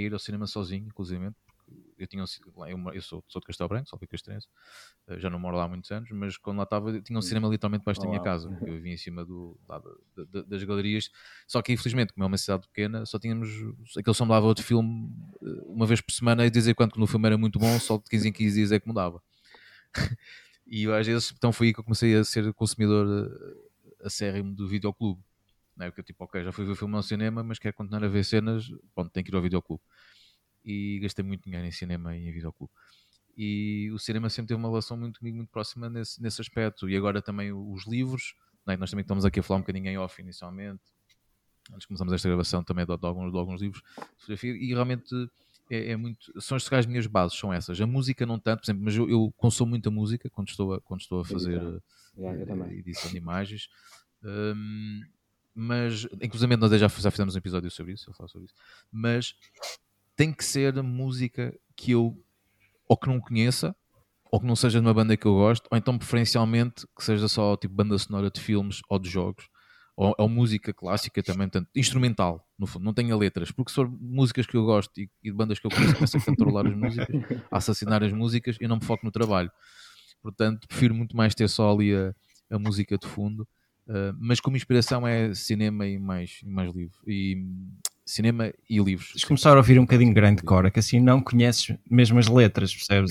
ir 0.00 0.12
ao 0.12 0.18
cinema 0.18 0.46
sozinho, 0.46 0.86
inclusive, 0.86 1.32
eu 2.02 2.06
tinha 2.06 2.24
eu, 2.68 2.94
eu 2.94 3.02
sou, 3.02 3.22
sou 3.28 3.40
de 3.40 3.46
Castelo 3.46 3.68
Branco, 3.68 3.88
sou 3.88 3.98
de 3.98 4.06
Castrense, 4.06 4.48
eh, 5.08 5.18
já 5.18 5.28
não 5.28 5.38
moro 5.38 5.56
lá 5.56 5.64
há 5.64 5.68
muitos 5.68 5.90
anos, 5.90 6.10
mas 6.10 6.36
quando 6.36 6.58
lá 6.58 6.64
estava 6.64 7.00
tinha 7.00 7.18
um 7.18 7.22
cinema 7.22 7.48
literalmente 7.48 7.82
debaixo 7.82 8.00
da 8.00 8.08
minha 8.08 8.20
casa, 8.22 8.48
eu 8.66 8.74
vivia 8.74 8.92
em 8.92 8.96
cima 8.96 9.24
do, 9.24 9.58
lá, 9.68 9.82
das 10.46 10.64
galerias, 10.64 11.10
só 11.46 11.60
que 11.62 11.72
infelizmente, 11.72 12.12
como 12.12 12.24
é 12.24 12.26
uma 12.26 12.38
cidade 12.38 12.66
pequena, 12.68 13.04
só 13.06 13.18
tínhamos, 13.18 13.48
aquele 13.96 14.14
só 14.14 14.24
mudava 14.24 14.46
outro 14.46 14.64
filme 14.64 15.12
eh, 15.42 15.62
uma 15.66 15.86
vez 15.86 16.00
por 16.00 16.12
semana 16.12 16.46
e 16.46 16.50
dizer 16.50 16.74
quanto 16.74 16.94
que 16.94 17.00
no 17.00 17.06
filme 17.06 17.26
era 17.26 17.38
muito 17.38 17.58
bom, 17.58 17.78
só 17.78 17.98
de 17.98 18.04
15 18.04 18.28
em 18.28 18.32
15 18.32 18.54
dias 18.56 18.72
é 18.72 18.80
que 18.80 18.88
mudava. 18.88 19.22
e 20.66 20.86
às 20.90 21.06
vezes, 21.06 21.32
então 21.36 21.52
foi 21.52 21.68
aí 21.68 21.74
que 21.74 21.80
eu 21.80 21.84
comecei 21.84 22.16
a 22.16 22.24
ser 22.24 22.52
consumidor 22.54 23.06
eh, 23.06 24.06
acérrimo 24.06 24.54
do 24.54 24.68
videoclube. 24.68 25.20
Não 25.76 25.86
é? 25.86 25.90
Porque 25.90 26.02
tipo, 26.02 26.24
ok, 26.24 26.44
já 26.44 26.52
fui 26.52 26.64
ver 26.64 26.72
o 26.72 26.76
filme 26.76 26.94
ao 26.96 27.02
cinema, 27.02 27.42
mas 27.42 27.58
quero 27.58 27.74
continuar 27.74 28.04
a 28.04 28.08
ver 28.08 28.24
cenas, 28.24 28.70
pronto, 28.94 29.10
tenho 29.10 29.24
que 29.24 29.32
ir 29.32 29.36
ao 29.36 29.42
videoclube 29.42 29.82
e 30.64 30.98
gastei 31.00 31.24
muito 31.24 31.44
dinheiro 31.44 31.66
em 31.66 31.72
cinema 31.72 32.16
e 32.16 32.28
em 32.28 32.32
videoclube. 32.32 32.72
E 33.36 33.90
o 33.92 33.98
cinema 33.98 34.28
sempre 34.28 34.48
teve 34.48 34.60
uma 34.60 34.68
relação 34.68 34.96
muito 34.96 35.18
comigo, 35.18 35.36
muito 35.36 35.50
próxima 35.50 35.88
nesse, 35.88 36.20
nesse 36.22 36.40
aspecto. 36.40 36.88
E 36.88 36.96
agora 36.96 37.22
também 37.22 37.52
os 37.52 37.86
livros, 37.86 38.34
né? 38.66 38.76
nós 38.76 38.90
também 38.90 39.02
estamos 39.02 39.24
aqui 39.24 39.40
a 39.40 39.42
falar 39.42 39.58
um 39.58 39.62
bocadinho 39.62 39.86
em 39.86 39.98
off 39.98 40.20
inicialmente, 40.20 40.82
antes 41.72 41.86
começamos 41.86 42.12
esta 42.12 42.28
gravação 42.28 42.62
também 42.62 42.84
de, 42.84 42.96
de, 42.96 43.06
alguns, 43.06 43.32
de 43.32 43.38
alguns 43.38 43.60
livros 43.60 43.82
de 43.82 44.20
fotografia, 44.20 44.50
e 44.50 44.68
realmente 44.68 45.14
é, 45.70 45.92
é, 45.92 45.96
muito. 45.96 46.40
São 46.40 46.56
as, 46.56 46.72
as 46.72 46.86
minhas 46.86 47.06
bases, 47.06 47.38
são 47.38 47.52
essas. 47.52 47.80
A 47.80 47.86
música 47.86 48.26
não 48.26 48.38
tanto, 48.38 48.60
por 48.60 48.66
exemplo, 48.66 48.84
mas 48.84 48.96
eu, 48.96 49.08
eu 49.08 49.32
consumo 49.36 49.70
muita 49.70 49.90
música 49.90 50.28
quando 50.28 50.48
estou 50.48 50.74
a, 50.74 50.80
quando 50.80 51.00
estou 51.00 51.20
a 51.20 51.24
fazer 51.24 51.54
edição, 51.54 51.80
uh, 52.16 52.72
edição 52.72 53.10
de 53.10 53.16
imagens. 53.16 53.68
Um, 54.22 55.00
mas, 55.54 56.06
inclusive, 56.20 56.56
nós 56.56 56.70
já, 56.72 56.88
já 56.88 57.10
fizemos 57.10 57.34
um 57.34 57.38
episódio 57.38 57.70
sobre 57.70 57.92
isso, 57.92 58.10
eu 58.10 58.14
falo 58.14 58.28
sobre 58.28 58.46
isso. 58.46 58.54
Mas 58.90 59.34
tem 60.20 60.34
que 60.34 60.44
ser 60.44 60.74
música 60.82 61.50
que 61.74 61.92
eu 61.92 62.14
ou 62.86 62.94
que 62.94 63.08
não 63.08 63.18
conheça, 63.18 63.74
ou 64.30 64.38
que 64.38 64.46
não 64.46 64.54
seja 64.54 64.78
de 64.78 64.86
uma 64.86 64.92
banda 64.92 65.16
que 65.16 65.24
eu 65.24 65.32
gosto, 65.32 65.66
ou 65.70 65.78
então 65.78 65.96
preferencialmente 65.96 66.86
que 66.94 67.02
seja 67.02 67.26
só 67.26 67.56
tipo 67.56 67.72
banda 67.72 67.96
sonora 67.96 68.30
de 68.30 68.38
filmes 68.38 68.82
ou 68.90 68.98
de 68.98 69.08
jogos, 69.08 69.48
ou, 69.96 70.14
ou 70.18 70.28
música 70.28 70.74
clássica 70.74 71.22
também, 71.22 71.48
portanto, 71.48 71.70
instrumental, 71.74 72.46
no 72.58 72.66
fundo, 72.66 72.84
não 72.84 72.92
tenha 72.92 73.16
letras, 73.16 73.50
porque 73.50 73.70
se 73.70 73.76
for 73.76 73.90
músicas 73.90 74.44
que 74.44 74.58
eu 74.58 74.64
gosto 74.66 74.90
e, 75.00 75.08
e 75.22 75.30
de 75.30 75.32
bandas 75.34 75.58
que 75.58 75.66
eu 75.66 75.70
conheço, 75.70 75.94
começo 75.94 76.18
a 76.18 76.20
controlar 76.20 76.66
as 76.66 76.76
músicas, 76.76 77.08
a 77.50 77.56
assassinar 77.56 78.04
as 78.04 78.12
músicas, 78.12 78.58
eu 78.60 78.68
não 78.68 78.76
me 78.76 78.84
foco 78.84 79.06
no 79.06 79.10
trabalho. 79.10 79.50
Portanto, 80.20 80.68
prefiro 80.68 80.94
muito 80.94 81.16
mais 81.16 81.34
ter 81.34 81.48
só 81.48 81.72
ali 81.72 81.94
a, 81.94 82.14
a 82.50 82.58
música 82.58 82.98
de 82.98 83.06
fundo. 83.06 83.48
Uh, 83.88 84.12
mas 84.20 84.38
como 84.38 84.54
inspiração 84.54 85.08
é 85.08 85.34
cinema 85.34 85.86
e 85.86 85.98
mais, 85.98 86.40
mais 86.44 86.70
livro. 86.74 86.98
E 87.06 87.42
cinema 88.10 88.52
e 88.68 88.78
livros. 88.78 89.12
Tens 89.12 89.24
começar 89.24 89.52
a 89.52 89.56
ouvir 89.56 89.78
um 89.78 89.82
bocadinho 89.82 90.12
grande 90.12 90.42
cora, 90.42 90.70
que 90.70 90.78
assim 90.78 91.00
não 91.00 91.20
conheces 91.20 91.76
mesmo 91.88 92.18
as 92.18 92.28
letras, 92.28 92.74
percebes? 92.74 93.10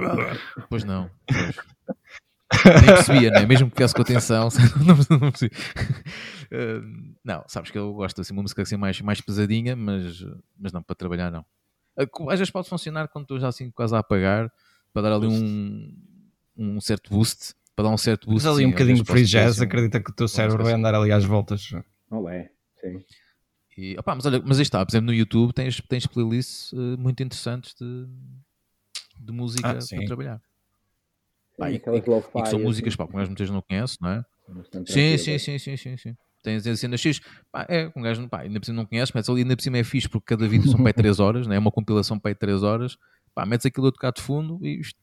pois 0.68 0.84
não. 0.84 1.10
Pois. 1.26 1.56
Nem 2.64 2.86
percebia, 2.86 3.30
né? 3.30 3.44
mesmo 3.44 3.68
que 3.68 3.76
tivesse 3.76 3.94
com 3.94 4.02
atenção, 4.02 4.48
não, 5.10 5.18
não 5.18 5.32
Uh, 6.46 7.14
não, 7.24 7.42
sabes 7.48 7.72
que 7.72 7.78
eu 7.78 7.92
gosto 7.92 8.20
assim, 8.20 8.32
uma 8.32 8.42
música 8.42 8.62
assim 8.62 8.76
mais, 8.76 9.00
mais 9.00 9.20
pesadinha, 9.20 9.74
mas, 9.74 10.24
mas 10.56 10.72
não 10.72 10.80
para 10.80 10.94
trabalhar, 10.94 11.28
não. 11.28 11.44
Uh, 11.98 12.30
às 12.30 12.38
vezes 12.38 12.52
pode 12.52 12.68
funcionar 12.68 13.08
quando 13.08 13.24
estou 13.24 13.40
já 13.40 13.48
assim 13.48 13.68
quase 13.72 13.96
a 13.96 13.98
apagar, 13.98 14.48
para 14.92 15.02
dar 15.02 15.12
ali 15.12 15.26
um, 15.26 15.92
um 16.56 16.80
certo 16.80 17.10
boost, 17.10 17.54
para 17.74 17.86
dar 17.86 17.90
um 17.90 17.98
certo 17.98 18.28
boost. 18.28 18.44
Mas 18.44 18.54
ali 18.54 18.62
sim, 18.62 18.66
um 18.68 18.70
bocadinho 18.70 18.96
de 18.96 19.04
free 19.04 19.24
jazz, 19.24 19.56
assim, 19.56 19.64
acredita 19.64 20.00
que 20.00 20.10
o 20.10 20.14
teu 20.14 20.28
cérebro 20.28 20.62
vai 20.62 20.72
andar 20.72 20.94
ali 20.94 21.10
às 21.10 21.24
voltas. 21.24 21.68
Não 22.08 22.28
é, 22.28 22.48
sim. 22.80 23.04
E, 23.76 23.94
opa, 23.98 24.14
mas 24.14 24.24
olha, 24.24 24.42
mas 24.44 24.58
aí 24.58 24.62
está, 24.62 24.84
por 24.84 24.90
exemplo, 24.90 25.06
no 25.06 25.14
YouTube 25.14 25.52
tens, 25.52 25.80
tens 25.82 26.06
playlists 26.06 26.72
uh, 26.72 26.96
muito 26.98 27.22
interessantes 27.22 27.74
de, 27.74 28.06
de 29.20 29.32
música 29.32 29.68
ah, 29.68 29.96
para 29.96 30.06
trabalhar. 30.06 30.40
Pá, 31.58 31.70
e, 31.70 31.74
e, 31.74 32.42
e, 32.42 32.46
são 32.46 32.58
músicas 32.58 32.96
pá, 32.96 33.06
que 33.06 33.12
um 33.12 33.16
gajo 33.16 33.30
muitas 33.30 33.50
não 33.50 33.60
conhece, 33.60 33.98
não 34.00 34.10
é? 34.10 34.24
Sim, 34.86 35.18
sim, 35.18 35.38
sim, 35.38 35.58
sim, 35.58 35.76
sim, 35.76 35.96
sim. 35.96 36.16
Tens 36.42 36.66
a 36.66 36.76
cena 36.76 36.96
X, 36.96 37.20
pá, 37.50 37.66
é, 37.68 37.90
um 37.94 38.00
gajo 38.00 38.26
pá, 38.28 38.40
ainda 38.40 38.58
por 38.60 38.66
cima 38.66 38.76
não 38.76 38.86
conhece, 38.86 39.12
mas 39.14 39.28
ali 39.28 39.42
ainda 39.42 39.56
por 39.56 39.62
cima 39.62 39.78
é 39.78 39.84
fixe 39.84 40.08
porque 40.08 40.34
cada 40.34 40.48
vídeo 40.48 40.70
são 40.70 40.82
para 40.82 40.92
3 40.92 41.18
horas, 41.20 41.46
né? 41.46 41.56
é 41.56 41.58
uma 41.58 41.72
compilação 41.72 42.18
para 42.18 42.34
3 42.34 42.62
horas, 42.62 42.96
pá, 43.34 43.44
metes 43.44 43.66
aquilo 43.66 43.88
a 43.88 43.92
tocar 43.92 44.12
de 44.12 44.22
fundo 44.22 44.58
e 44.62 44.80
isto 44.80 44.98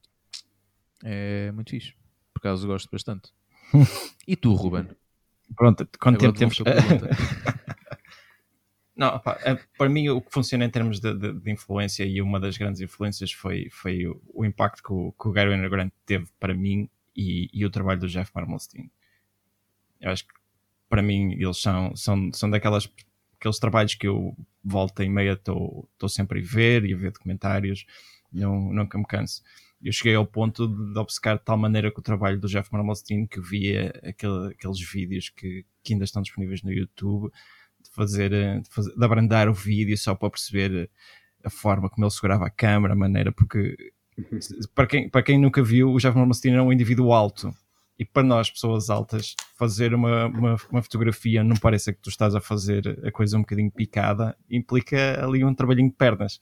é 1.04 1.52
muito 1.52 1.70
fixe. 1.70 1.94
Por 2.34 2.40
acaso 2.40 2.66
gosto 2.66 2.90
bastante. 2.92 3.32
E 4.26 4.38
tu, 4.38 4.54
Ruben? 4.54 4.88
Pronto, 5.56 5.86
quanto 6.00 6.18
tempo 6.18 6.40
temos? 6.40 6.58
Não, 8.96 9.08
opa, 9.08 9.40
é, 9.44 9.56
para 9.78 9.90
mim 9.90 10.08
o 10.10 10.22
que 10.22 10.32
funciona 10.32 10.66
em 10.66 10.70
termos 10.70 11.00
de, 11.00 11.14
de, 11.16 11.34
de, 11.34 11.52
influência 11.52 12.06
e 12.06 12.22
uma 12.22 12.40
das 12.40 12.58
grandes 12.58 12.80
influências 12.80 13.32
foi, 13.32 13.68
foi 13.72 14.06
o, 14.06 14.22
o 14.32 14.46
impacto 14.46 14.84
que 14.84 14.94
o, 14.94 15.12
que 15.12 15.28
o 15.28 15.32
Gary 15.32 15.70
Grant 15.70 15.92
teve 16.06 16.28
para 16.40 16.54
mim 16.54 16.88
e, 17.16 17.50
e, 17.52 17.66
o 17.66 17.72
trabalho 17.72 18.00
do 18.00 18.08
Jeff 18.08 18.32
Marmelstein. 18.36 18.92
Eu 20.00 20.12
acho 20.12 20.28
que 20.28 20.34
para 20.88 21.02
mim 21.02 21.34
eles 21.34 21.58
são, 21.58 21.96
são, 21.96 22.32
são 22.34 22.50
daquelas 22.50 22.88
aqueles 23.40 23.60
trabalhos 23.60 23.96
que 23.96 24.08
eu 24.08 24.38
volta 24.64 25.04
e 25.04 25.10
meia 25.10 25.34
estou 25.34 25.90
sempre 26.08 26.40
a 26.40 26.44
ver 26.46 26.86
e 26.86 26.94
a 26.94 26.98
ver 26.98 27.12
documentários, 27.12 27.86
não, 28.32 28.72
nunca 28.72 28.98
me 28.98 29.06
canso. 29.06 29.42
Eu 29.82 29.92
cheguei 29.92 30.16
ao 30.16 30.26
ponto 30.26 30.68
de, 30.68 30.94
de 30.94 31.00
obcecar 31.00 31.38
de 31.38 31.44
tal 31.44 31.58
maneira 31.58 31.92
com 31.92 32.00
o 32.00 32.04
trabalho 32.04 32.40
do 32.40 32.48
Jeff 32.48 32.72
Marmelstein 32.72 33.26
que 33.26 33.42
via 33.42 33.92
aquele, 34.04 34.54
aqueles 34.54 34.80
vídeos 34.80 35.30
que, 35.30 35.66
que 35.84 35.94
ainda 35.94 36.06
estão 36.06 36.22
disponíveis 36.22 36.62
no 36.64 36.72
YouTube 36.72 37.30
fazer, 37.94 38.34
eh, 38.34 38.60
de, 38.60 38.70
fazer, 38.70 38.94
de 38.96 39.06
abrandar 39.06 39.50
o 39.50 39.54
vídeo 39.54 39.98
só 39.98 40.16
para 40.16 40.30
perceber 40.30 40.90
a 41.44 41.50
forma 41.50 41.90
como 41.90 42.06
ele 42.06 42.12
segurava 42.12 42.46
a 42.46 42.50
câmera, 42.50 42.94
a 42.94 42.98
maneira, 42.98 43.32
porque 43.32 43.76
para 44.74 44.88
quem, 44.88 45.10
para 45.10 45.24
quem 45.24 45.40
nunca 45.40 45.64
viu, 45.64 45.92
o 45.92 45.98
Jeff 45.98 46.16
Malmsteen 46.18 46.56
é 46.56 46.62
um 46.62 46.72
indivíduo 46.72 47.12
alto. 47.12 47.54
E 47.98 48.06
para 48.06 48.24
nós, 48.24 48.50
pessoas 48.50 48.90
altas, 48.90 49.36
fazer 49.56 49.94
uma, 49.94 50.26
uma, 50.28 50.58
uma, 50.72 50.82
fotografia 50.82 51.44
não 51.44 51.56
parece 51.56 51.94
que 51.94 52.02
tu 52.02 52.10
estás 52.10 52.34
a 52.34 52.42
fazer 52.42 53.00
a 53.06 53.12
coisa 53.12 53.38
um 53.38 53.42
bocadinho 53.42 53.72
picada, 53.72 54.36
implica 54.50 55.24
ali 55.24 55.44
um 55.44 55.54
trabalhinho 55.54 55.90
de 55.90 55.96
pernas. 55.96 56.40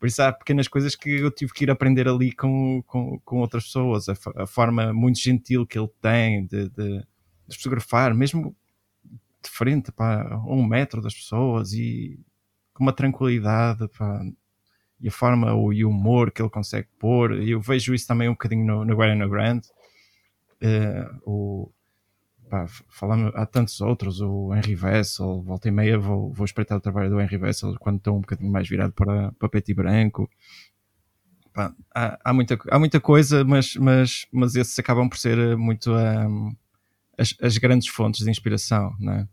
Por 0.00 0.06
isso 0.08 0.20
há 0.20 0.32
pequenas 0.32 0.66
coisas 0.66 0.96
que 0.96 1.10
eu 1.10 1.30
tive 1.30 1.52
que 1.52 1.64
ir 1.64 1.70
aprender 1.70 2.08
ali 2.08 2.32
com, 2.32 2.82
com, 2.86 3.20
com 3.24 3.38
outras 3.38 3.64
pessoas, 3.66 4.08
a, 4.08 4.14
a 4.36 4.46
forma 4.46 4.92
muito 4.92 5.20
gentil 5.20 5.64
que 5.64 5.78
ele 5.78 5.88
tem 6.00 6.44
de, 6.46 6.68
de, 6.70 7.06
de 7.46 7.56
fotografar, 7.56 8.12
mesmo 8.12 8.56
de 9.42 9.50
frente 9.50 9.92
para 9.92 10.38
um 10.46 10.66
metro 10.66 11.00
das 11.00 11.14
pessoas 11.14 11.72
e 11.72 12.18
com 12.72 12.84
uma 12.84 12.92
tranquilidade 12.92 13.88
pá, 13.88 14.22
e 15.00 15.08
a 15.08 15.10
forma 15.10 15.48
e 15.74 15.84
o 15.84 15.90
humor 15.90 16.30
que 16.30 16.40
ele 16.40 16.48
consegue 16.48 16.88
pôr. 16.98 17.32
Eu 17.42 17.60
vejo 17.60 17.92
isso 17.92 18.06
também 18.06 18.28
um 18.28 18.32
bocadinho 18.32 18.64
no, 18.64 18.84
no 18.84 19.28
Grant. 19.28 19.66
Uh, 20.62 21.20
o, 21.26 21.72
pá, 22.48 22.66
há 23.34 23.46
tantos 23.46 23.80
outros, 23.80 24.20
o 24.20 24.54
Henry 24.54 24.76
Vessel, 24.76 25.42
volta 25.42 25.68
e 25.68 25.72
meia 25.72 25.98
vou, 25.98 26.32
vou 26.32 26.44
espreitar 26.44 26.78
o 26.78 26.80
trabalho 26.80 27.10
do 27.10 27.20
Henry 27.20 27.36
Vessel 27.36 27.74
quando 27.80 27.96
estou 27.96 28.16
um 28.16 28.20
bocadinho 28.20 28.52
mais 28.52 28.68
virado 28.68 28.92
para, 28.92 29.32
preto 29.32 29.70
e 29.70 29.74
branco. 29.74 30.30
Pá, 31.52 31.74
há, 31.94 32.18
há, 32.24 32.32
muita, 32.32 32.58
há 32.70 32.78
muita 32.78 33.00
coisa, 33.00 33.44
mas, 33.44 33.74
mas, 33.74 34.26
mas 34.32 34.54
esses 34.54 34.78
acabam 34.78 35.08
por 35.08 35.18
ser 35.18 35.56
muito 35.56 35.92
um, 35.92 36.54
as, 37.18 37.36
as 37.40 37.58
grandes 37.58 37.88
fontes 37.88 38.24
de 38.24 38.30
inspiração, 38.30 38.92
não 38.98 39.12
é? 39.12 39.28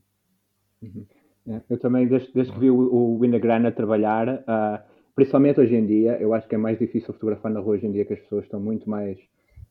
Uhum. 0.82 1.06
É, 1.48 1.62
eu 1.70 1.80
também, 1.80 2.08
desde, 2.08 2.32
desde 2.34 2.54
que 2.54 2.60
vi 2.60 2.70
o, 2.70 2.78
o 2.78 3.20
Winograna 3.20 3.72
trabalhar, 3.72 4.28
uh, 4.28 4.80
principalmente 5.16 5.60
hoje 5.60 5.76
em 5.76 5.86
dia, 5.86 6.18
eu 6.20 6.34
acho 6.34 6.48
que 6.48 6.56
é 6.56 6.58
mais 6.58 6.78
difícil 6.78 7.14
fotografar 7.14 7.52
na 7.52 7.60
rua 7.60 7.76
hoje 7.76 7.88
em 7.88 7.92
dia, 7.92 8.06
que 8.06 8.14
as 8.14 8.20
pessoas 8.20 8.44
estão 8.44 8.60
muito 8.60 8.90
mais 8.90 9.18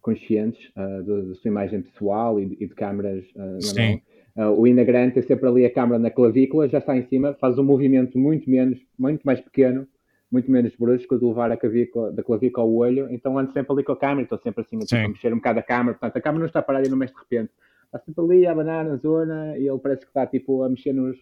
conscientes 0.01 0.61
uh, 0.77 1.03
da 1.03 1.35
sua 1.37 1.49
imagem 1.49 1.83
pessoal 1.83 2.41
e, 2.41 2.57
e 2.61 2.67
de 2.67 2.75
câmaras 2.75 3.25
uh, 3.37 3.59
mão. 3.77 4.01
Uh, 4.37 4.61
o 4.61 4.67
Inagrant 4.67 5.13
tem 5.13 5.23
sempre 5.23 5.49
ali 5.49 5.65
a 5.65 5.73
câmera 5.73 5.99
na 5.99 6.11
clavícula, 6.11 6.69
já 6.69 6.79
está 6.79 6.97
em 6.97 7.07
cima, 7.09 7.35
faz 7.41 7.59
um 7.59 7.65
movimento 7.65 8.17
muito 8.17 8.49
menos, 8.49 8.79
muito 8.99 9.23
mais 9.25 9.41
pequeno, 9.41 9.87
muito 10.31 10.51
menos 10.51 10.75
brusco 10.77 11.19
de 11.19 11.25
levar 11.25 11.51
a 11.51 11.57
clavícula, 11.57 12.13
da 12.13 12.23
clavícula 12.23 12.65
ao 12.65 12.73
olho, 12.73 13.09
então 13.11 13.37
ando 13.37 13.53
sempre 13.53 13.73
ali 13.73 13.83
com 13.83 13.93
a 13.93 13.97
câmera, 13.97 14.23
estou 14.23 14.39
sempre 14.39 14.63
assim 14.63 14.79
a, 14.79 15.05
a 15.05 15.09
mexer 15.09 15.33
um 15.33 15.37
bocado 15.37 15.59
a 15.59 15.63
câmera, 15.63 15.99
portanto 15.99 16.17
a 16.17 16.21
câmera 16.21 16.41
não 16.41 16.47
está 16.47 16.63
parada 16.63 16.87
e 16.87 16.91
não 16.91 16.97
mexe 16.97 17.15
de 17.15 17.21
repente 17.21 17.51
está 17.89 17.99
sempre 18.05 18.25
ali 18.25 18.47
a 18.47 18.53
abanar 18.53 18.85
na 18.85 18.97
zona 18.97 19.57
e 19.59 19.67
ele 19.67 19.79
parece 19.79 20.03
que 20.03 20.09
está 20.09 20.27
tipo 20.27 20.63
a 20.63 20.69
mexer 20.69 20.93
nos 20.93 21.17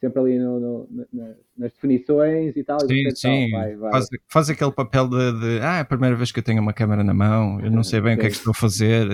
sempre 0.00 0.20
ali 0.20 0.38
no, 0.38 0.58
no, 0.58 0.88
na, 1.12 1.34
nas 1.56 1.72
definições 1.72 2.56
e 2.56 2.64
tal. 2.64 2.80
Sim, 2.80 3.06
e 3.06 3.16
sim. 3.16 3.50
Vai, 3.50 3.76
vai. 3.76 3.92
Faz, 3.92 4.06
faz, 4.26 4.50
aquele 4.50 4.72
papel 4.72 5.06
de, 5.08 5.40
de, 5.40 5.60
ah, 5.62 5.76
é 5.76 5.80
a 5.80 5.84
primeira 5.84 6.16
vez 6.16 6.32
que 6.32 6.38
eu 6.38 6.42
tenho 6.42 6.62
uma 6.62 6.72
câmera 6.72 7.04
na 7.04 7.12
mão, 7.12 7.60
eu 7.60 7.70
não 7.70 7.84
sei 7.84 8.00
bem 8.00 8.14
sim. 8.14 8.18
o 8.18 8.20
que 8.20 8.26
é 8.26 8.30
que 8.30 8.36
estou 8.36 8.52
a 8.52 8.54
fazer. 8.54 9.06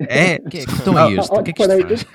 É, 0.00 0.38
que 0.38 0.58
é, 0.58 0.62
então 0.62 0.98
é 0.98 1.12
isto? 1.12 1.34
O 1.34 1.42
que 1.42 1.50
é 1.50 1.52
que 1.52 1.62
isto 1.62 1.88
faz? 1.88 2.06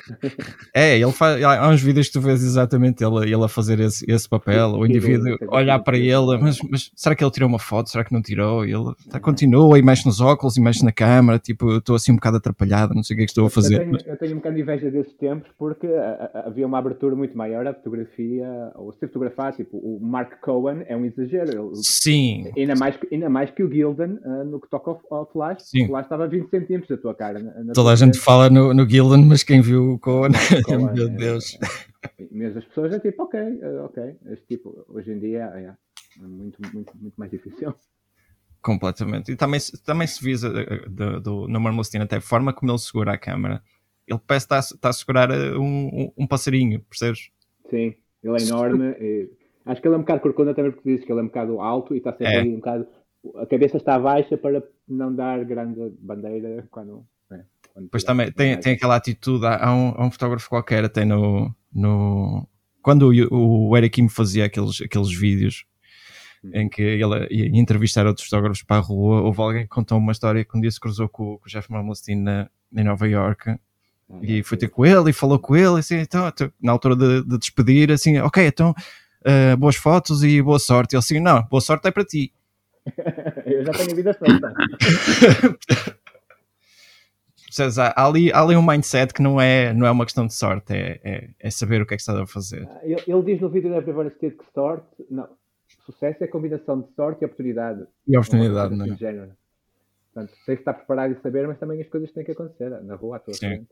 É, 0.73 0.97
ele 0.97 1.11
faz, 1.11 1.43
há 1.43 1.69
uns 1.69 1.81
vídeos 1.81 2.07
que 2.07 2.13
tu 2.13 2.21
vês 2.21 2.43
exatamente 2.43 3.03
ele, 3.03 3.31
ele 3.31 3.43
a 3.43 3.47
fazer 3.47 3.79
esse, 3.79 4.05
esse 4.09 4.27
papel, 4.27 4.71
o 4.71 4.85
indivíduo 4.85 5.37
olhar 5.49 5.79
para 5.79 5.97
ele, 5.97 6.37
mas, 6.41 6.59
mas 6.69 6.91
será 6.95 7.15
que 7.15 7.23
ele 7.23 7.31
tirou 7.31 7.47
uma 7.47 7.59
foto? 7.59 7.89
Será 7.89 8.03
que 8.03 8.13
não 8.13 8.21
tirou? 8.21 8.65
E 8.65 8.73
ele 8.73 8.93
tá, 9.09 9.19
continua 9.19 9.77
e 9.77 9.81
mexe 9.81 10.05
nos 10.05 10.19
óculos 10.19 10.57
e 10.57 10.61
mexe 10.61 10.83
na 10.83 10.91
câmera, 10.91 11.39
tipo, 11.39 11.77
estou 11.77 11.95
assim 11.95 12.11
um 12.11 12.15
bocado 12.15 12.37
atrapalhado, 12.37 12.93
não 12.93 13.03
sei 13.03 13.13
o 13.13 13.17
que 13.17 13.23
é 13.23 13.25
que 13.25 13.31
estou 13.31 13.45
a 13.45 13.49
fazer. 13.49 13.75
Eu 13.75 13.79
tenho, 13.79 13.97
eu 14.05 14.17
tenho 14.17 14.31
um 14.33 14.35
bocado 14.37 14.55
de 14.55 14.61
inveja 14.61 14.91
desses 14.91 15.13
tempos 15.13 15.49
porque 15.57 15.87
havia 16.33 16.65
uma 16.65 16.79
abertura 16.79 17.15
muito 17.15 17.37
maior 17.37 17.65
à 17.67 17.73
fotografia, 17.73 18.47
ou 18.75 18.91
se 18.93 18.99
fotografar, 18.99 19.53
tipo, 19.53 19.77
o 19.77 19.99
Mark 20.01 20.39
Cohen 20.41 20.83
é 20.87 20.95
um 20.95 21.05
exagero. 21.05 21.49
Ele, 21.51 21.75
Sim. 21.75 22.51
Ainda 22.57 22.75
mais, 22.75 22.97
ainda 23.11 23.29
mais 23.29 23.51
que 23.51 23.63
o 23.63 23.71
Gildan 23.71 24.17
no 24.45 24.59
que 24.59 24.69
toca 24.69 24.91
ao, 24.91 25.01
ao 25.11 25.31
flash, 25.31 25.63
Sim. 25.63 25.85
o 25.85 25.87
flash 25.87 26.05
estava 26.05 26.25
a 26.25 26.27
20 26.27 26.49
centímetros 26.49 26.89
da 26.89 27.01
tua 27.01 27.15
cara. 27.15 27.39
Toda 27.73 27.91
a 27.91 27.95
gente 27.95 28.19
fala 28.19 28.49
no, 28.49 28.73
no 28.73 28.87
Gildan, 28.87 29.25
mas 29.25 29.43
quem 29.43 29.61
viu 29.61 29.93
o 29.93 29.99
Cohen, 29.99 30.31
Cohen 30.65 30.91
meu 30.93 31.07
é, 31.07 31.09
Deus. 31.09 31.57
É, 32.19 32.27
mesmo 32.31 32.59
as 32.59 32.65
pessoas 32.65 32.93
é 32.93 32.99
tipo, 32.99 33.23
ok, 33.23 33.39
eh, 33.39 33.81
ok. 33.81 34.15
Este 34.27 34.45
tipo, 34.47 34.85
hoje 34.89 35.11
em 35.11 35.19
dia 35.19 35.51
é, 35.55 35.73
é 36.21 36.27
muito, 36.27 36.59
muito, 36.73 36.93
muito 36.97 37.15
mais 37.15 37.31
difícil. 37.31 37.73
Completamente. 38.61 39.31
E 39.31 39.35
também, 39.35 39.59
também 39.85 40.07
se 40.07 40.23
visa 40.23 40.47
eh, 40.49 40.89
do, 40.89 41.19
do, 41.19 41.47
no 41.47 41.59
Marmostina 41.59 42.03
até 42.03 42.17
a 42.17 42.21
forma 42.21 42.53
como 42.53 42.71
ele 42.71 42.79
segura 42.79 43.13
a 43.13 43.17
câmera. 43.17 43.61
Ele 44.07 44.19
parece 44.25 44.45
estar, 44.45 44.89
a 44.89 44.93
segurar 44.93 45.31
eh, 45.31 45.57
um, 45.57 45.87
um, 45.87 46.13
um 46.17 46.27
passarinho, 46.27 46.81
percebes? 46.81 47.29
Sim, 47.69 47.95
ele 48.23 48.37
é 48.37 48.43
enorme. 48.43 48.95
E, 48.99 49.29
acho 49.65 49.81
que 49.81 49.87
ele 49.87 49.95
é 49.95 49.97
um 49.97 50.01
bocado 50.01 50.21
corcunda 50.21 50.53
também 50.53 50.71
porque 50.71 50.89
dizes 50.89 51.05
que 51.05 51.11
ele 51.11 51.19
é 51.19 51.23
um 51.23 51.27
bocado 51.27 51.59
alto 51.59 51.93
e 51.93 51.97
está 51.97 52.11
sempre 52.11 52.33
é. 52.33 52.39
ali 52.39 52.49
um 52.49 52.57
bocado. 52.57 52.87
A 53.35 53.45
cabeça 53.45 53.77
está 53.77 53.99
baixa 53.99 54.37
para 54.37 54.63
não 54.87 55.13
dar 55.13 55.43
grande 55.43 55.91
bandeira 55.99 56.67
quando 56.71 57.05
Pois 57.91 58.03
também 58.03 58.31
tem, 58.31 58.59
tem 58.59 58.73
aquela 58.73 58.95
atitude, 58.95 59.45
há 59.45 59.73
um, 59.73 59.93
há 59.95 60.05
um 60.05 60.11
fotógrafo 60.11 60.49
qualquer 60.49 60.83
até 60.83 61.05
no, 61.05 61.53
no 61.73 62.47
quando 62.81 63.11
o, 63.31 63.69
o 63.69 63.77
Eric 63.77 64.01
Kim 64.01 64.09
fazia 64.09 64.45
aqueles, 64.45 64.81
aqueles 64.81 65.11
vídeos 65.13 65.65
hum. 66.43 66.51
em 66.53 66.69
que 66.69 66.81
ele 66.81 67.27
ia 67.29 67.59
entrevistar 67.59 68.05
outros 68.07 68.27
fotógrafos 68.27 68.63
para 68.63 68.77
a 68.77 68.79
rua, 68.79 69.21
houve 69.21 69.41
alguém 69.41 69.61
que 69.63 69.69
contou 69.69 69.97
uma 69.97 70.11
história 70.11 70.43
que 70.43 70.57
um 70.57 70.61
dia 70.61 70.71
se 70.71 70.79
cruzou 70.79 71.07
com, 71.07 71.37
com 71.37 71.45
o 71.45 71.49
Jeff 71.49 71.71
Marmostin 71.71 72.15
na, 72.15 72.49
em 72.75 72.83
Nova 72.83 73.07
York 73.07 73.51
hum, 74.09 74.19
e 74.23 74.41
foi 74.41 74.57
ter 74.57 74.69
com 74.69 74.85
ele 74.85 75.09
e 75.09 75.13
falou 75.13 75.37
com 75.37 75.55
ele 75.55 75.79
assim, 75.79 75.97
então, 75.97 76.31
na 76.61 76.71
altura 76.71 76.95
de, 76.95 77.23
de 77.23 77.37
despedir, 77.37 77.91
assim, 77.91 78.17
ok, 78.19 78.45
então 78.45 78.73
uh, 79.21 79.57
boas 79.57 79.75
fotos 79.75 80.23
e 80.23 80.41
boa 80.41 80.59
sorte. 80.59 80.95
Ele 80.95 80.99
assim, 80.99 81.19
não, 81.19 81.43
boa 81.43 81.61
sorte 81.61 81.87
é 81.87 81.91
para 81.91 82.05
ti. 82.05 82.33
Eu 83.45 83.65
já 83.65 83.71
tenho 83.73 83.91
a 83.91 83.95
vida 83.95 84.13
feita. 84.13 84.53
há, 87.95 88.05
ali, 88.05 88.31
há 88.31 88.41
ali 88.41 88.55
um 88.55 88.65
mindset 88.65 89.13
que 89.13 89.21
não 89.21 89.39
é, 89.39 89.73
não 89.73 89.85
é 89.85 89.91
uma 89.91 90.05
questão 90.05 90.25
de 90.25 90.33
sorte, 90.33 90.73
é, 90.73 90.99
é, 91.03 91.29
é 91.39 91.49
saber 91.49 91.81
o 91.81 91.85
que 91.85 91.93
é 91.93 91.97
que 91.97 92.01
está 92.01 92.21
a 92.21 92.27
fazer. 92.27 92.67
Ah, 92.69 92.79
ele, 92.83 93.01
ele 93.07 93.23
diz 93.23 93.41
no 93.41 93.49
vídeo 93.49 93.69
da 93.69 93.77
Everyone 93.77 94.09
State 94.09 94.37
que 94.37 94.45
sorte, 94.53 94.87
não, 95.09 95.27
sucesso 95.85 96.23
é 96.23 96.27
a 96.27 96.31
combinação 96.31 96.81
de 96.81 96.93
sorte 96.93 97.21
e 97.21 97.25
oportunidade. 97.25 97.85
E 98.07 98.17
oportunidade, 98.17 98.75
não 98.75 98.85
é? 98.85 98.95
Género. 98.95 99.31
Portanto, 100.13 100.33
tem 100.45 100.55
que 100.55 100.61
estar 100.61 100.73
preparado 100.73 101.13
e 101.13 101.21
saber, 101.21 101.47
mas 101.47 101.59
também 101.59 101.81
as 101.81 101.87
coisas 101.87 102.11
têm 102.11 102.23
que 102.23 102.31
acontecer 102.31 102.69
na 102.83 102.95
rua 102.95 103.17
à 103.17 103.19
tua 103.19 103.33
Sim. 103.33 103.39
frente. 103.47 103.67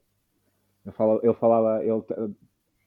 Ele, 0.86 0.96
fala, 0.96 1.20
ele 1.24 1.34
falava, 1.34 1.84
ele 1.84 2.04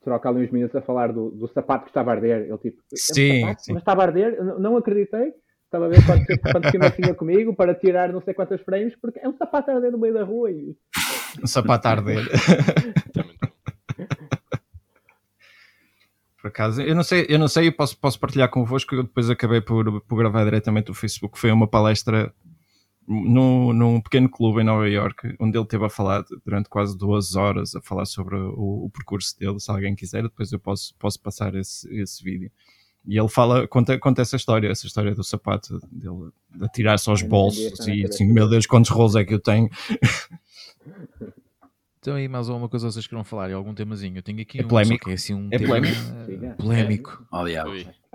troca 0.02 0.28
ali 0.28 0.44
uns 0.44 0.50
minutos 0.50 0.76
a 0.76 0.80
falar 0.80 1.12
do, 1.12 1.30
do 1.30 1.48
sapato 1.48 1.84
que 1.84 1.90
estava 1.90 2.12
a 2.12 2.14
arder. 2.14 2.46
Ele 2.48 2.58
tipo, 2.58 2.80
é 2.92 2.96
sim, 2.96 3.40
sapato, 3.40 3.62
sim. 3.62 3.72
mas 3.72 3.82
estava 3.82 4.02
a 4.02 4.04
arder, 4.06 4.44
não, 4.44 4.58
não 4.58 4.76
acreditei. 4.76 5.34
Estava 5.68 5.84
a 5.84 5.88
ver 5.88 6.02
quanto, 6.06 6.24
quanto 6.50 6.70
filme 6.70 6.90
tinha 6.92 7.14
comigo 7.14 7.54
para 7.54 7.74
tirar 7.74 8.10
não 8.10 8.22
sei 8.22 8.32
quantas 8.32 8.58
frames, 8.62 8.96
porque 8.96 9.18
é 9.18 9.28
um 9.28 9.36
sapato 9.36 9.70
a 9.70 9.74
arder 9.74 9.92
no 9.92 9.98
meio 9.98 10.14
da 10.14 10.24
rua 10.24 10.50
e 10.50 10.74
um 11.42 11.46
sapato 11.46 11.86
a 11.86 11.90
arder. 11.90 12.24
por 16.40 16.48
acaso, 16.48 16.80
eu 16.80 16.94
não 16.94 17.02
sei, 17.02 17.26
eu 17.28 17.38
não 17.38 17.48
sei, 17.48 17.68
eu 17.68 17.72
posso, 17.74 17.98
posso 17.98 18.18
partilhar 18.18 18.48
convosco, 18.48 18.94
eu 18.94 19.02
depois 19.02 19.28
acabei 19.28 19.60
por, 19.60 20.00
por 20.00 20.16
gravar 20.16 20.42
diretamente 20.44 20.86
do 20.86 20.94
Facebook, 20.94 21.38
foi 21.38 21.52
uma 21.52 21.68
palestra 21.68 22.32
num, 23.06 23.74
num 23.74 24.00
pequeno 24.00 24.30
clube 24.30 24.62
em 24.62 24.64
Nova 24.64 24.88
York, 24.88 25.36
onde 25.38 25.58
ele 25.58 25.66
teve 25.66 25.84
a 25.84 25.90
falar 25.90 26.24
durante 26.46 26.70
quase 26.70 26.96
duas 26.96 27.36
horas 27.36 27.74
a 27.76 27.82
falar 27.82 28.06
sobre 28.06 28.36
o, 28.36 28.86
o 28.86 28.90
percurso 28.90 29.38
dele, 29.38 29.60
se 29.60 29.70
alguém 29.70 29.94
quiser, 29.94 30.22
depois 30.22 30.50
eu 30.50 30.58
posso, 30.58 30.94
posso 30.98 31.20
passar 31.20 31.54
esse, 31.54 31.86
esse 31.94 32.24
vídeo. 32.24 32.50
E 33.08 33.18
ele 33.18 33.28
fala, 33.28 33.66
conta, 33.66 33.98
conta 33.98 34.20
essa 34.20 34.36
história, 34.36 34.68
essa 34.68 34.86
história 34.86 35.14
do 35.14 35.24
sapato, 35.24 35.80
dele 35.90 36.30
de 36.54 36.64
atirar-se 36.64 37.08
aos 37.08 37.22
bolsos 37.22 37.86
e 37.86 38.04
assim, 38.04 38.30
meu 38.30 38.46
Deus, 38.46 38.66
quantos 38.66 38.90
rolos 38.90 39.16
é 39.16 39.24
que 39.24 39.32
eu 39.32 39.40
tenho? 39.40 39.70
Então 42.00 42.14
aí 42.14 42.28
mais 42.28 42.48
alguma 42.48 42.68
coisa 42.68 42.90
vocês 42.90 43.06
queiram 43.06 43.24
falar? 43.24 43.52
Algum 43.52 43.74
temazinho? 43.74 44.16
Eu 44.16 44.22
tenho 44.22 44.40
aqui 44.40 44.60
é 44.60 44.64
um 44.64 44.68
polémico. 44.68 45.06
que 45.06 45.10
é 45.10 45.14
assim 45.14 45.34
um 45.34 45.48
é 45.50 45.58
tema 45.58 45.74
polémico. 45.74 46.00
polémico. 46.56 47.26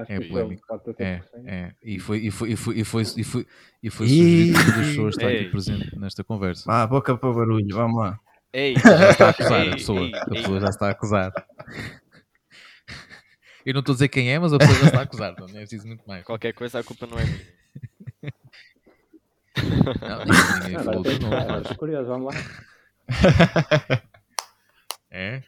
É, 0.08 0.16
é 0.16 0.20
polémico. 0.22 0.82
É, 0.98 1.22
é. 1.46 1.72
E 1.84 2.00
foi, 2.00 2.18
e 2.20 2.32
foi, 2.32 2.52
e 2.54 2.56
foi, 2.56 2.76
e 2.80 2.84
foi, 2.84 3.04
e 3.04 3.24
foi, 3.24 3.48
e 3.84 3.90
foi 3.90 4.08
sugerido 4.08 4.54
das 4.54 4.88
pessoas 4.88 5.16
estar 5.16 5.28
aqui 5.28 5.46
presente 5.50 6.00
nesta 6.00 6.24
conversa. 6.24 6.72
Ah, 6.72 6.88
boca 6.88 7.16
para 7.18 7.34
barulho, 7.34 7.68
vamos 7.76 7.98
lá. 7.98 8.18
Ei, 8.54 8.74
já 8.76 9.10
está 9.12 9.28
a 9.28 9.30
acusar 9.30 9.68
a 9.68 9.72
pessoa. 9.74 10.10
A 10.14 10.26
pessoa 10.30 10.60
já 10.62 10.70
está 10.70 10.88
a 10.88 10.92
acusar. 10.92 11.32
Eu 13.66 13.74
não 13.74 13.80
estou 13.80 13.94
a 13.94 13.96
dizer 13.96 14.10
quem 14.10 14.32
é, 14.32 14.40
mas 14.40 14.52
a 14.54 14.58
pessoa 14.58 14.78
já 14.80 14.86
está 14.88 15.00
a 15.00 15.04
acusar, 15.04 15.36
não 15.40 15.48
é 15.48 15.52
preciso 15.52 15.88
muito 15.88 16.04
mais. 16.08 16.24
Qualquer 16.26 16.54
coisa 16.54 16.80
a 16.80 16.84
culpa 16.84 17.08
não 17.08 17.18
é 17.18 17.26
minha. 17.26 17.54
Não, 20.02 20.26
ninguém, 20.26 20.84
falou 20.84 21.04
nome. 21.04 21.62
Estou 21.62 21.78
curioso, 21.78 22.08
vamos 22.08 22.34
lá. 22.34 22.42
É? 25.16 25.44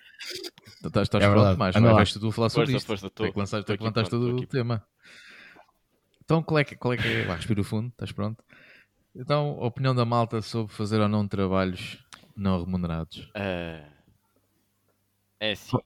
Então, 0.77 0.89
estás, 0.89 1.07
estás 1.07 1.23
é 1.23 1.27
pronto, 1.27 1.57
mais 1.57 1.73
vai, 1.73 1.93
vais 1.93 2.13
tu 2.13 2.27
a 2.27 2.31
falar 2.31 2.49
sobre 2.49 2.75
isto. 2.75 2.85
Força, 2.85 3.09
tem 3.09 3.31
que 3.31 3.39
lançar, 3.39 3.63
tem 3.63 3.75
que 3.75 3.83
levantar 3.83 4.07
todo 4.07 4.35
o 4.35 4.45
tema. 4.45 4.85
Então, 6.23 6.43
qual 6.43 6.59
é 6.59 6.63
que, 6.63 6.75
qual 6.75 6.93
é, 6.93 6.97
que 6.97 7.07
é? 7.07 7.25
Vai, 7.25 7.37
respira 7.37 7.61
o 7.61 7.63
fundo, 7.63 7.87
estás 7.87 8.11
pronto? 8.11 8.43
Então, 9.15 9.57
a 9.59 9.65
opinião 9.65 9.95
da 9.95 10.05
malta 10.05 10.39
sobre 10.43 10.71
fazer 10.71 11.01
ou 11.01 11.07
não 11.07 11.27
trabalhos 11.27 11.97
não 12.37 12.63
remunerados? 12.63 13.31
Uh, 13.35 13.89
é 15.39 15.51
assim. 15.53 15.77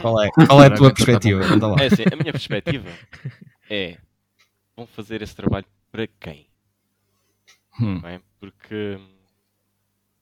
Qual 0.00 0.22
é, 0.22 0.30
qual 0.46 0.62
é 0.62 0.66
a 0.66 0.74
tua 0.74 0.92
perspectiva? 0.92 1.42
É 1.80 1.86
assim, 1.86 2.04
a 2.12 2.16
minha 2.16 2.32
perspectiva 2.32 2.88
é 3.68 3.98
vão 4.76 4.86
fazer 4.86 5.22
esse 5.22 5.34
trabalho 5.34 5.66
para 5.90 6.06
quem? 6.06 6.46
Hum. 7.80 8.00
É? 8.06 8.20
Porque 8.38 8.98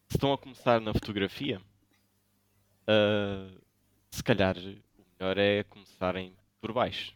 se 0.09 0.17
estão 0.17 0.33
a 0.33 0.39
começar 0.39 0.81
na 0.81 0.93
fotografia, 0.93 1.61
uh, 2.89 3.61
se 4.11 4.23
calhar 4.23 4.57
o 4.57 5.05
melhor 5.19 5.39
é 5.39 5.65
começarem 5.65 6.35
por 6.61 6.73
baixo. 6.73 7.15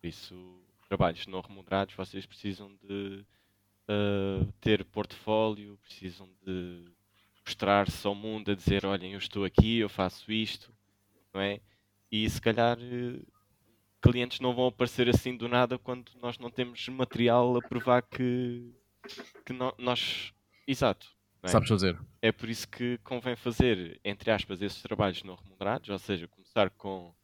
Por 0.00 0.06
isso, 0.06 0.60
trabalhos 0.88 1.26
não 1.26 1.40
remunerados, 1.40 1.94
vocês 1.94 2.26
precisam 2.26 2.70
de 2.82 3.24
uh, 3.88 4.52
ter 4.60 4.84
portfólio, 4.84 5.78
precisam 5.82 6.28
de 6.44 6.84
mostrar-se 7.44 8.06
ao 8.06 8.14
mundo 8.14 8.52
a 8.52 8.54
dizer, 8.54 8.86
olhem, 8.86 9.12
eu 9.12 9.18
estou 9.18 9.44
aqui, 9.44 9.78
eu 9.78 9.88
faço 9.88 10.30
isto, 10.30 10.72
não 11.32 11.40
é? 11.40 11.60
E 12.10 12.28
se 12.28 12.40
calhar 12.40 12.78
clientes 14.02 14.40
não 14.40 14.54
vão 14.54 14.66
aparecer 14.66 15.08
assim 15.08 15.36
do 15.36 15.48
nada 15.48 15.78
quando 15.78 16.10
nós 16.20 16.36
não 16.38 16.50
temos 16.50 16.86
material 16.88 17.56
a 17.56 17.60
provar 17.60 18.02
que, 18.02 18.74
que 19.46 19.52
no, 19.52 19.72
nós. 19.78 20.34
Exato. 20.66 21.06
É? 21.42 21.48
Sabes 21.48 21.68
fazer. 21.68 21.98
É 22.20 22.30
por 22.30 22.48
isso 22.48 22.68
que 22.68 22.98
convém 22.98 23.34
fazer, 23.34 24.00
entre 24.04 24.30
aspas, 24.30 24.60
esses 24.60 24.82
trabalhos 24.82 25.22
não 25.22 25.34
remunerados, 25.34 25.88
ou 25.88 25.98
seja, 25.98 26.28
começar 26.28 26.70
com 26.70 27.14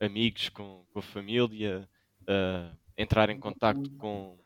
amigos, 0.00 0.48
com, 0.48 0.84
com 0.92 0.98
a 0.98 1.02
família, 1.02 1.88
uh, 2.22 2.76
entrar 2.96 3.30
em 3.30 3.38
contato 3.38 3.90
com, 3.92 4.38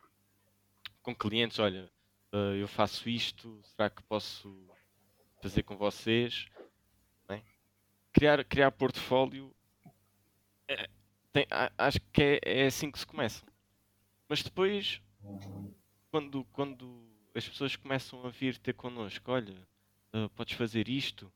com 1.02 1.14
clientes. 1.14 1.58
Olha, 1.58 1.90
uh, 2.32 2.54
eu 2.54 2.68
faço 2.68 3.08
isto, 3.08 3.60
será 3.64 3.88
que 3.88 4.02
posso 4.02 4.66
fazer 5.42 5.62
com 5.62 5.76
vocês? 5.76 6.46
Criar, 8.12 8.44
criar 8.44 8.70
portfólio, 8.70 9.54
é, 10.68 10.88
tem, 11.32 11.46
acho 11.78 11.98
que 12.12 12.22
é, 12.22 12.62
é 12.62 12.66
assim 12.66 12.90
que 12.90 12.98
se 12.98 13.06
começa. 13.06 13.44
Mas 14.28 14.42
depois, 14.42 15.00
quando, 16.10 16.44
quando 16.52 17.06
as 17.34 17.48
pessoas 17.48 17.76
começam 17.76 18.24
a 18.26 18.30
vir 18.30 18.58
ter 18.58 18.74
connosco, 18.74 19.30
olha, 19.30 19.56
uh, 20.14 20.28
podes 20.30 20.54
fazer 20.54 20.88
isto, 20.88 21.32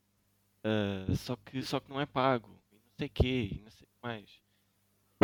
uh, 0.63 1.15
só, 1.15 1.35
que, 1.35 1.61
só 1.63 1.79
que 1.79 1.89
não 1.89 1.99
é 1.99 2.05
pago, 2.05 2.59
e 2.71 2.75
não 2.75 2.91
sei 2.97 3.09
quê, 3.09 3.49
e 3.53 3.61
não 3.61 3.71
sei 3.71 3.85
o 3.85 3.87
que 3.87 3.97
mais. 4.01 4.41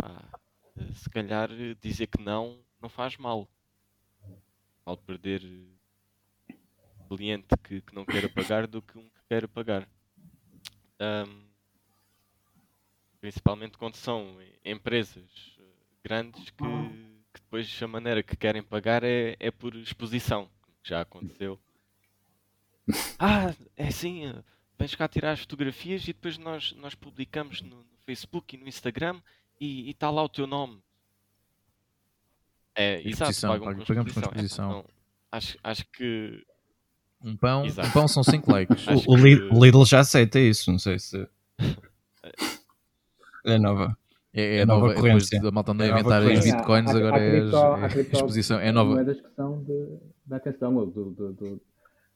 Uh, 0.04 0.94
se 0.96 1.10
calhar 1.10 1.50
dizer 1.80 2.08
que 2.08 2.22
não, 2.22 2.60
não 2.82 2.90
faz 2.90 3.16
mal. 3.18 3.48
Mal 4.86 4.98
perder 4.98 5.42
cliente 7.08 7.48
que, 7.64 7.82
que 7.82 7.94
não 7.94 8.06
queira 8.06 8.28
pagar 8.28 8.68
do 8.68 8.82
que 8.82 8.98
um 8.98 9.04
que 9.04 9.24
queira 9.30 9.48
pagar. 9.48 9.88
Um, 11.04 11.44
principalmente 13.20 13.78
quando 13.78 13.96
são 13.96 14.38
empresas 14.64 15.58
grandes 16.04 16.50
que, 16.50 16.64
que, 17.34 17.42
depois 17.42 17.80
a 17.82 17.88
maneira 17.88 18.22
que 18.24 18.36
querem 18.36 18.62
pagar 18.64 19.04
é, 19.04 19.36
é 19.40 19.52
por 19.52 19.76
exposição 19.76 20.50
já 20.84 21.02
aconteceu. 21.02 21.60
Ah, 23.18 23.56
é 23.78 23.88
assim, 23.88 24.26
eh, 24.26 24.44
vens 24.78 24.94
cá 24.94 25.08
tirar 25.08 25.32
as 25.32 25.40
fotografias 25.40 26.04
e 26.04 26.08
depois 26.08 26.38
nós, 26.38 26.74
nós 26.74 26.94
publicamos 26.94 27.62
no, 27.62 27.78
no 27.78 27.98
Facebook 28.06 28.54
e 28.56 28.60
no 28.60 28.68
Instagram 28.68 29.22
e 29.58 29.90
está 29.90 30.10
lá 30.10 30.22
o 30.22 30.28
teu 30.28 30.46
nome. 30.46 30.84
É, 32.76 32.96
exato, 33.08 33.32
Exposição, 33.32 33.52
pagam 33.52 33.68
pag- 33.68 33.80
com 33.80 33.86
pagamos 33.86 34.14
com 34.14 34.20
exposição. 34.20 34.44
Exposição. 34.46 34.70
não, 34.70 34.86
acho, 35.32 35.58
acho 35.64 35.86
que. 35.92 36.46
Um 37.24 37.38
pão, 37.38 37.66
Exato. 37.66 37.88
um 37.88 37.92
pão 37.92 38.08
são 38.08 38.24
5 38.24 38.52
likes. 38.52 38.86
O, 39.08 39.14
o 39.14 39.16
Lidl, 39.16 39.48
que- 39.50 39.56
o 39.56 39.64
Lidl 39.64 39.86
já 39.86 40.00
aceita 40.02 40.40
isso, 40.40 40.72
não 40.72 40.80
sei 40.80 41.00
se. 41.00 41.28
É 43.46 43.58
nova. 43.58 43.98
É, 44.34 44.42
é 44.42 44.58
É 44.60 44.66
nova 44.66 44.82
nova, 44.82 44.94
depois 44.96 45.12
ocorrência. 45.14 45.42
da 45.42 45.52
malta 45.52 45.72
andar 45.74 45.84
a 45.84 45.88
É 45.88 45.90
nova 45.92 46.00
inventar 46.02 46.22
as 46.38 46.46
bitcoins, 46.46 46.90
Há- 46.90 46.98
agora 46.98 47.16
há 47.16 47.20
é, 47.20 47.40
há 47.84 47.86
é 47.86 47.90
cripto- 47.90 48.16
exposição, 48.16 48.60
é 48.60 48.72
nova. 48.72 48.94
moedas 48.96 49.20
que 49.22 49.30
são 49.36 49.64
de, 49.64 49.98
da 50.26 50.38
atenção, 50.38 50.74
do, 50.74 50.86
do, 50.86 51.10
do, 51.34 51.62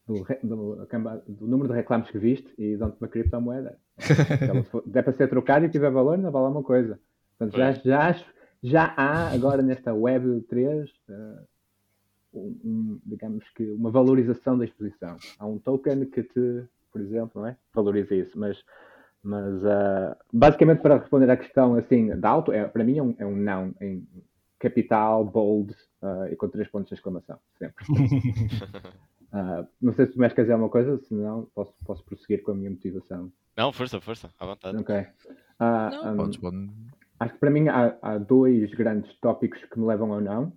do, 0.06 0.26
do, 0.42 1.46
número 1.46 1.68
de 1.68 1.74
reclames 1.74 2.10
que 2.10 2.18
viste 2.18 2.52
e 2.58 2.76
dão-te 2.76 2.96
uma 3.00 3.08
criptomoeda. 3.08 3.76
For- 4.70 4.82
der 4.86 5.02
para 5.04 5.12
ser 5.12 5.28
trocada 5.28 5.66
e 5.66 5.68
tiver 5.68 5.90
valor, 5.90 6.16
não 6.18 6.30
vale 6.30 6.46
uma 6.50 6.62
coisa. 6.62 6.98
Portanto, 7.38 7.56
já, 7.58 7.72
já, 7.84 8.24
já 8.62 8.94
há 8.96 9.28
agora 9.32 9.62
nesta 9.62 9.92
Web 9.94 10.40
3 10.48 10.88
eh, 11.10 11.14
um, 12.38 13.00
digamos 13.04 13.44
que 13.54 13.70
uma 13.72 13.90
valorização 13.90 14.56
da 14.56 14.64
exposição. 14.64 15.16
Há 15.38 15.46
um 15.46 15.58
token 15.58 16.06
que 16.06 16.22
te, 16.22 16.64
por 16.92 17.00
exemplo, 17.00 17.42
não 17.42 17.48
é? 17.48 17.56
valoriza 17.74 18.14
isso, 18.14 18.38
mas 18.38 18.62
mas 19.22 19.64
ah, 19.64 20.16
basicamente 20.32 20.80
para 20.80 20.98
responder 20.98 21.30
à 21.30 21.36
questão 21.36 21.74
assim 21.74 22.08
da 22.16 22.30
auto, 22.30 22.52
é, 22.52 22.66
para 22.66 22.84
mim 22.84 22.98
é 22.98 23.02
um, 23.02 23.14
é 23.18 23.26
um 23.26 23.36
não 23.36 23.74
em 23.80 24.06
capital, 24.58 25.24
bold 25.24 25.74
ah, 26.02 26.28
e 26.30 26.36
com 26.36 26.48
três 26.48 26.68
pontos 26.68 26.88
de 26.88 26.94
exclamação, 26.94 27.38
sempre. 27.58 27.84
Ah, 29.30 29.66
não 29.78 29.92
sei 29.92 30.06
se 30.06 30.12
tu 30.12 30.18
mais 30.18 30.32
queres 30.32 30.46
dizer 30.46 30.54
alguma 30.54 30.70
coisa, 30.70 30.96
senão 31.06 31.46
posso, 31.54 31.74
posso 31.84 32.02
prosseguir 32.02 32.42
com 32.42 32.52
a 32.52 32.54
minha 32.54 32.70
motivação. 32.70 33.30
Não, 33.54 33.70
força, 33.74 34.00
força, 34.00 34.30
à 34.40 34.46
vontade. 34.46 34.78
Ok. 34.78 35.06
Não, 35.60 36.24
um. 36.24 36.74
Acho 37.20 37.34
que 37.34 37.38
para 37.38 37.50
mim 37.50 37.68
há, 37.68 37.94
há 38.00 38.16
dois 38.16 38.72
grandes 38.72 39.14
tópicos 39.20 39.62
que 39.66 39.78
me 39.78 39.84
levam 39.84 40.14
ao 40.14 40.22
não. 40.22 40.52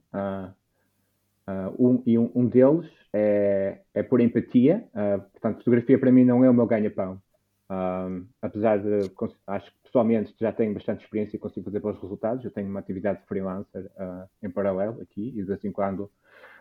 Ah, 1.51 1.71
um, 1.77 2.01
e 2.05 2.17
um, 2.17 2.31
um 2.33 2.47
deles 2.47 2.89
é, 3.11 3.79
é 3.93 4.01
por 4.03 4.21
empatia. 4.21 4.85
Ah, 4.93 5.19
portanto, 5.19 5.57
fotografia 5.57 5.99
para 5.99 6.11
mim 6.11 6.23
não 6.23 6.45
é 6.45 6.49
o 6.49 6.53
meu 6.53 6.65
ganha-pão. 6.65 7.21
Ah, 7.69 8.07
apesar 8.41 8.79
de, 8.79 9.11
acho 9.47 9.71
que 9.71 9.77
pessoalmente 9.83 10.33
já 10.39 10.51
tenho 10.53 10.73
bastante 10.73 11.03
experiência 11.03 11.35
e 11.35 11.39
consigo 11.39 11.65
fazer 11.65 11.79
bons 11.79 12.01
resultados. 12.01 12.45
Eu 12.45 12.51
tenho 12.51 12.69
uma 12.69 12.79
atividade 12.79 13.19
de 13.19 13.27
freelancer 13.27 13.89
ah, 13.97 14.27
em 14.41 14.49
paralelo 14.49 15.01
aqui 15.01 15.29
e 15.29 15.41
de 15.41 15.43
vez 15.43 15.63
em 15.65 15.71
quando. 15.71 16.09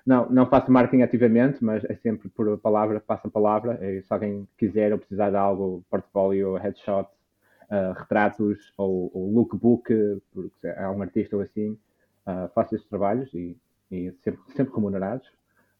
Não, 0.05 0.29
não 0.31 0.47
faço 0.47 0.73
marketing 0.73 1.03
ativamente, 1.03 1.63
mas 1.63 1.85
é 1.85 1.95
sempre 1.95 2.29
por 2.31 2.59
palavra, 2.59 3.01
passo 3.01 3.29
a 3.29 3.31
palavra. 3.31 3.79
E 3.83 4.03
se 4.03 4.13
alguém 4.13 4.49
quiser 4.59 4.93
ou 4.93 4.99
precisar 4.99 5.31
de 5.31 5.37
algo, 5.37 5.85
portfólio, 5.91 6.57
headshot, 6.57 7.09
uh, 7.71 7.93
retratos 7.97 8.73
ou, 8.79 9.11
ou 9.15 9.31
lookbook, 9.31 9.93
porque 10.33 10.67
há 10.69 10.91
um 10.91 11.03
artista 11.03 11.37
ou 11.37 11.43
assim, 11.43 11.79
uh, 12.27 12.49
faço 12.55 12.75
esses 12.75 12.89
trabalhos 12.89 13.33
e, 13.35 13.57
e 13.91 14.13
sempre, 14.23 14.41
sempre 14.55 14.75
remunerados. 14.75 15.27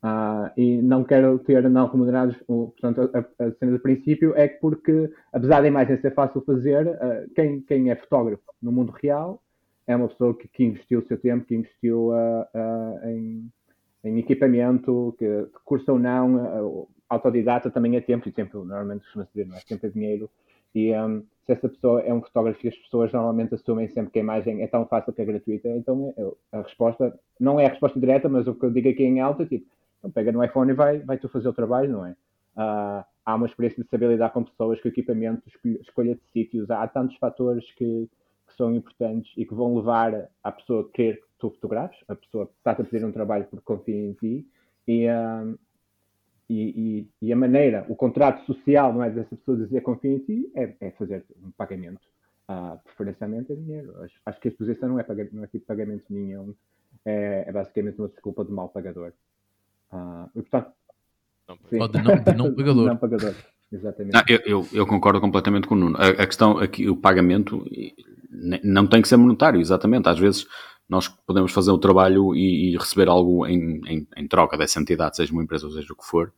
Uh, 0.03 0.49
e 0.57 0.81
não 0.81 1.05
quero 1.05 1.39
ter 1.41 1.69
não 1.69 1.87
remunerados, 1.87 2.35
portanto, 2.47 3.11
a, 3.13 3.45
a 3.45 3.53
cena 3.53 3.73
do 3.73 3.81
princípio 3.81 4.35
é 4.35 4.49
que 4.49 4.59
porque, 4.59 5.13
apesar 5.31 5.61
da 5.61 5.69
imagem 5.69 6.01
ser 6.01 6.15
fácil 6.15 6.41
fazer, 6.41 6.87
uh, 6.87 7.31
quem, 7.35 7.61
quem 7.61 7.91
é 7.91 7.97
fotógrafo 7.97 8.43
no 8.63 8.73
mundo 8.73 8.93
real 8.93 9.43
é 9.87 9.95
uma 9.95 10.09
pessoa 10.09 10.35
que, 10.35 10.49
que 10.49 10.65
investiu 10.65 11.01
o 11.01 11.07
seu 11.07 11.19
tempo, 11.19 11.45
que 11.45 11.55
investiu 11.55 12.13
uh, 12.13 12.43
uh, 12.55 13.09
em, 13.09 13.53
em 14.05 14.19
equipamento, 14.19 15.15
que, 15.19 15.47
curso 15.65 15.93
ou 15.93 15.99
não, 15.99 16.89
autodidata 17.09 17.71
também 17.71 17.97
é 17.97 18.01
tempo, 18.01 18.27
e 18.27 18.33
tempo 18.33 18.65
normalmente 18.65 19.03
costuma-se 19.03 19.33
dizer, 19.35 19.49
não 19.49 19.57
é? 19.57 19.61
Tempo 19.61 19.85
é 19.85 19.89
dinheiro, 19.91 20.31
e 20.75 20.95
um, 20.95 21.25
se 21.51 21.53
essa 21.53 21.69
pessoa 21.69 22.01
é 22.03 22.15
um 22.15 22.23
fotógrafo 22.23 22.65
e 22.65 22.69
as 22.69 22.77
pessoas 22.77 23.13
normalmente 23.13 23.55
assumem 23.55 23.89
sempre 23.89 24.13
que 24.13 24.19
a 24.21 24.23
imagem 24.23 24.63
é 24.63 24.67
tão 24.69 24.87
fácil 24.87 25.13
que 25.13 25.21
é 25.21 25.25
gratuita, 25.25 25.69
então 25.69 26.15
eu- 26.17 26.37
a 26.53 26.63
resposta 26.63 27.19
não 27.41 27.59
é 27.59 27.67
a 27.67 27.71
resposta 27.71 27.99
direta, 27.99 28.29
mas 28.29 28.47
o 28.47 28.55
que 28.55 28.65
eu 28.65 28.71
digo 28.71 28.89
aqui 28.89 29.03
em 29.03 29.21
alta 29.21 29.43
é 29.43 29.47
tipo, 29.47 29.67
então 29.99 30.11
pega 30.11 30.31
no 30.31 30.45
iPhone 30.45 30.71
e 30.71 30.75
vai, 30.75 30.99
vai 31.01 31.19
tu 31.19 31.29
fazer 31.29 31.49
o 31.49 31.53
trabalho, 31.53 31.91
não 31.93 32.07
é? 32.07 32.15
Ah, 32.57 33.05
há 33.25 33.35
uma 33.35 33.47
experiência 33.47 33.83
de 33.83 33.89
saber 33.91 34.09
lidar 34.09 34.31
com 34.31 34.45
pessoas, 34.45 34.81
com 34.81 34.89
equipamento, 34.89 35.43
escolha, 35.81 36.15
de 36.15 36.21
sítios, 36.33 36.71
há 36.71 36.87
tantos 36.87 37.17
fatores 37.17 37.65
que, 37.73 38.09
que 38.47 38.57
são 38.57 38.73
importantes 38.75 39.33
e 39.37 39.45
que 39.45 39.55
vão 39.55 39.75
levar 39.77 40.29
a 40.45 40.53
pessoa 40.53 40.83
a 40.83 40.97
querer 40.97 41.17
que 41.17 41.27
tu 41.39 41.51
fotografes, 41.51 41.99
a 42.09 42.15
pessoa 42.15 42.49
está 42.59 42.73
a 42.73 42.75
pedir 42.77 43.05
um 43.05 43.13
trabalho 43.13 43.45
porque 43.51 43.65
confia 43.65 43.97
em 43.97 44.13
ti 44.15 44.47
e, 44.87 45.09
ah, 45.09 45.45
e, 46.51 47.07
e, 47.23 47.29
e 47.29 47.33
a 47.33 47.37
maneira, 47.37 47.87
o 47.89 47.95
contrato 47.95 48.45
social, 48.45 48.93
não 48.93 49.05
é, 49.05 49.09
dessa 49.11 49.37
pessoa 49.37 49.57
dizer 49.57 49.83
confia 49.83 50.11
em 50.11 50.19
ti, 50.19 50.51
é, 50.57 50.75
é 50.81 50.91
fazer 50.91 51.25
um 51.41 51.53
pagamento. 51.53 52.01
Ah, 52.49 52.77
preferencialmente 52.83 53.53
é 53.53 53.55
dinheiro. 53.55 53.95
Acho, 54.03 54.15
acho 54.27 54.41
que 54.41 54.49
a 54.49 54.51
exposição 54.51 54.89
não 54.89 54.99
é, 54.99 55.07
não 55.33 55.45
é 55.45 55.47
tipo 55.47 55.65
pagamento 55.65 56.03
nenhum, 56.11 56.53
é, 57.05 57.45
é 57.47 57.53
basicamente 57.53 58.01
uma 58.01 58.09
desculpa 58.09 58.45
de 58.45 58.51
mal 58.51 58.69
pagador. 58.69 59.13
Ah, 59.93 60.29
e, 60.35 60.43
portanto, 60.43 60.73
Não, 61.49 61.89
de 61.89 62.03
não- 62.03 62.25
de 62.25 62.35
não 62.35 62.55
pagador. 62.55 62.87
não 62.89 62.97
pagador, 62.97 63.35
exatamente. 63.71 64.13
Não, 64.13 64.23
eu, 64.29 64.41
eu, 64.45 64.69
eu 64.73 64.87
concordo 64.89 65.21
completamente 65.21 65.69
com 65.69 65.77
o 65.77 65.79
Nuno. 65.79 65.97
A, 65.97 66.09
a 66.09 66.27
questão 66.27 66.59
aqui, 66.59 66.89
o 66.89 66.97
pagamento 66.97 67.65
não 68.65 68.89
tem 68.89 69.01
que 69.01 69.09
ser 69.09 69.17
monetário, 69.17 69.61
exatamente. 69.61 70.09
Às 70.09 70.19
vezes 70.19 70.49
nós 70.91 71.09
podemos 71.09 71.53
fazer 71.53 71.71
o 71.71 71.79
trabalho 71.79 72.35
e, 72.35 72.73
e 72.73 72.77
receber 72.77 73.09
algo 73.09 73.47
em, 73.47 73.81
em, 73.87 74.07
em 74.17 74.29
troca 74.29 74.59
dessa 74.59 74.81
entidade, 74.81 75.17
seja 75.17 75.33
uma 75.33 75.43
empresa 75.43 75.67
ou 75.67 75.73
seja 75.73 75.93
o 75.93 75.97
que 75.97 76.05
for, 76.05 76.33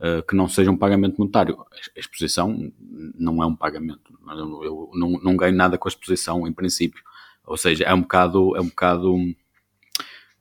eh, 0.00 0.22
que 0.26 0.34
não 0.34 0.48
seja 0.48 0.70
um 0.70 0.76
pagamento 0.76 1.18
monetário. 1.18 1.58
A 1.94 2.00
exposição 2.00 2.72
não 3.14 3.42
é 3.42 3.46
um 3.46 3.54
pagamento. 3.54 4.12
Eu, 4.28 4.64
eu 4.64 4.90
não, 4.94 5.10
não 5.22 5.36
ganho 5.36 5.54
nada 5.54 5.76
com 5.76 5.86
a 5.86 5.90
exposição, 5.90 6.46
em 6.48 6.52
princípio. 6.52 7.02
Ou 7.46 7.56
seja, 7.56 7.84
é 7.84 7.92
um 7.92 8.00
bocado. 8.00 8.56
É 8.56 8.60
um 8.60 8.68
bocado 8.68 9.14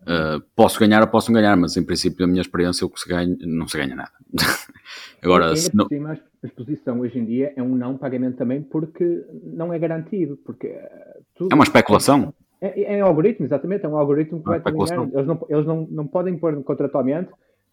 eh, 0.07 0.41
posso 0.55 0.79
ganhar 0.79 1.01
ou 1.01 1.07
posso 1.07 1.31
ganhar, 1.31 1.57
mas 1.57 1.75
em 1.75 1.83
princípio, 1.83 2.25
na 2.25 2.27
minha 2.31 2.41
experiência, 2.41 2.85
o 2.85 2.89
que 2.89 2.99
se 2.99 3.09
ganha, 3.09 3.35
não 3.41 3.67
se 3.67 3.77
ganha 3.77 3.95
nada. 3.95 4.13
Agora, 5.21 5.55
se 5.55 5.75
não, 5.75 5.87
cima, 5.87 6.17
a 6.41 6.47
exposição 6.47 6.99
hoje 7.01 7.19
em 7.19 7.25
dia 7.25 7.53
é 7.55 7.61
um 7.61 7.75
não 7.75 7.97
pagamento 7.97 8.37
também 8.37 8.61
porque 8.61 9.25
não 9.43 9.73
é 9.73 9.77
garantido. 9.79 10.37
Porque, 10.37 10.67
eh, 10.67 11.19
tudo- 11.35 11.51
é 11.51 11.55
uma 11.55 11.65
especulação. 11.65 12.33
É, 12.61 12.97
é 12.97 13.03
um 13.03 13.07
algoritmo, 13.07 13.45
exatamente, 13.45 13.85
é 13.85 13.89
um 13.89 13.97
algoritmo 13.97 14.39
que 14.39 14.45
Uma 14.45 14.51
vai 14.51 14.57
especulação. 14.59 15.09
Eles, 15.13 15.27
não, 15.27 15.45
eles 15.49 15.65
não, 15.65 15.87
não 15.89 16.07
podem 16.07 16.37
pôr 16.37 16.61
contratualmente, 16.63 17.31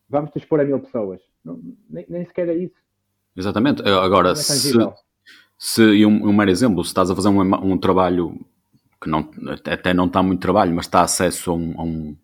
vamos 0.09 0.31
te 0.31 0.39
expor 0.39 0.61
a 0.61 0.65
mil 0.65 0.79
pessoas. 0.79 1.21
Não, 1.45 1.61
nem, 1.91 2.07
nem 2.09 2.25
sequer 2.25 2.49
é 2.49 2.55
isso. 2.55 2.75
Exatamente. 3.37 3.83
Agora, 3.83 4.29
Não 4.29 4.33
é 4.33 4.37
se, 4.37 4.79
se 5.59 5.83
e 5.83 6.07
um, 6.07 6.29
um 6.29 6.33
mero 6.33 6.51
exemplo, 6.51 6.85
se 6.85 6.89
estás 6.89 7.11
a 7.11 7.15
fazer 7.15 7.29
um, 7.29 7.41
um 7.41 7.79
trabalho 7.79 8.39
que 9.01 9.11
não, 9.11 9.29
até 9.65 9.93
não 9.93 10.07
está 10.07 10.23
muito 10.23 10.41
trabalho, 10.41 10.75
mas 10.75 10.87
está 10.87 11.03
acesso 11.03 11.51
a, 11.51 11.55
um, 11.55 11.75
a, 11.77 11.83
um, 11.83 12.17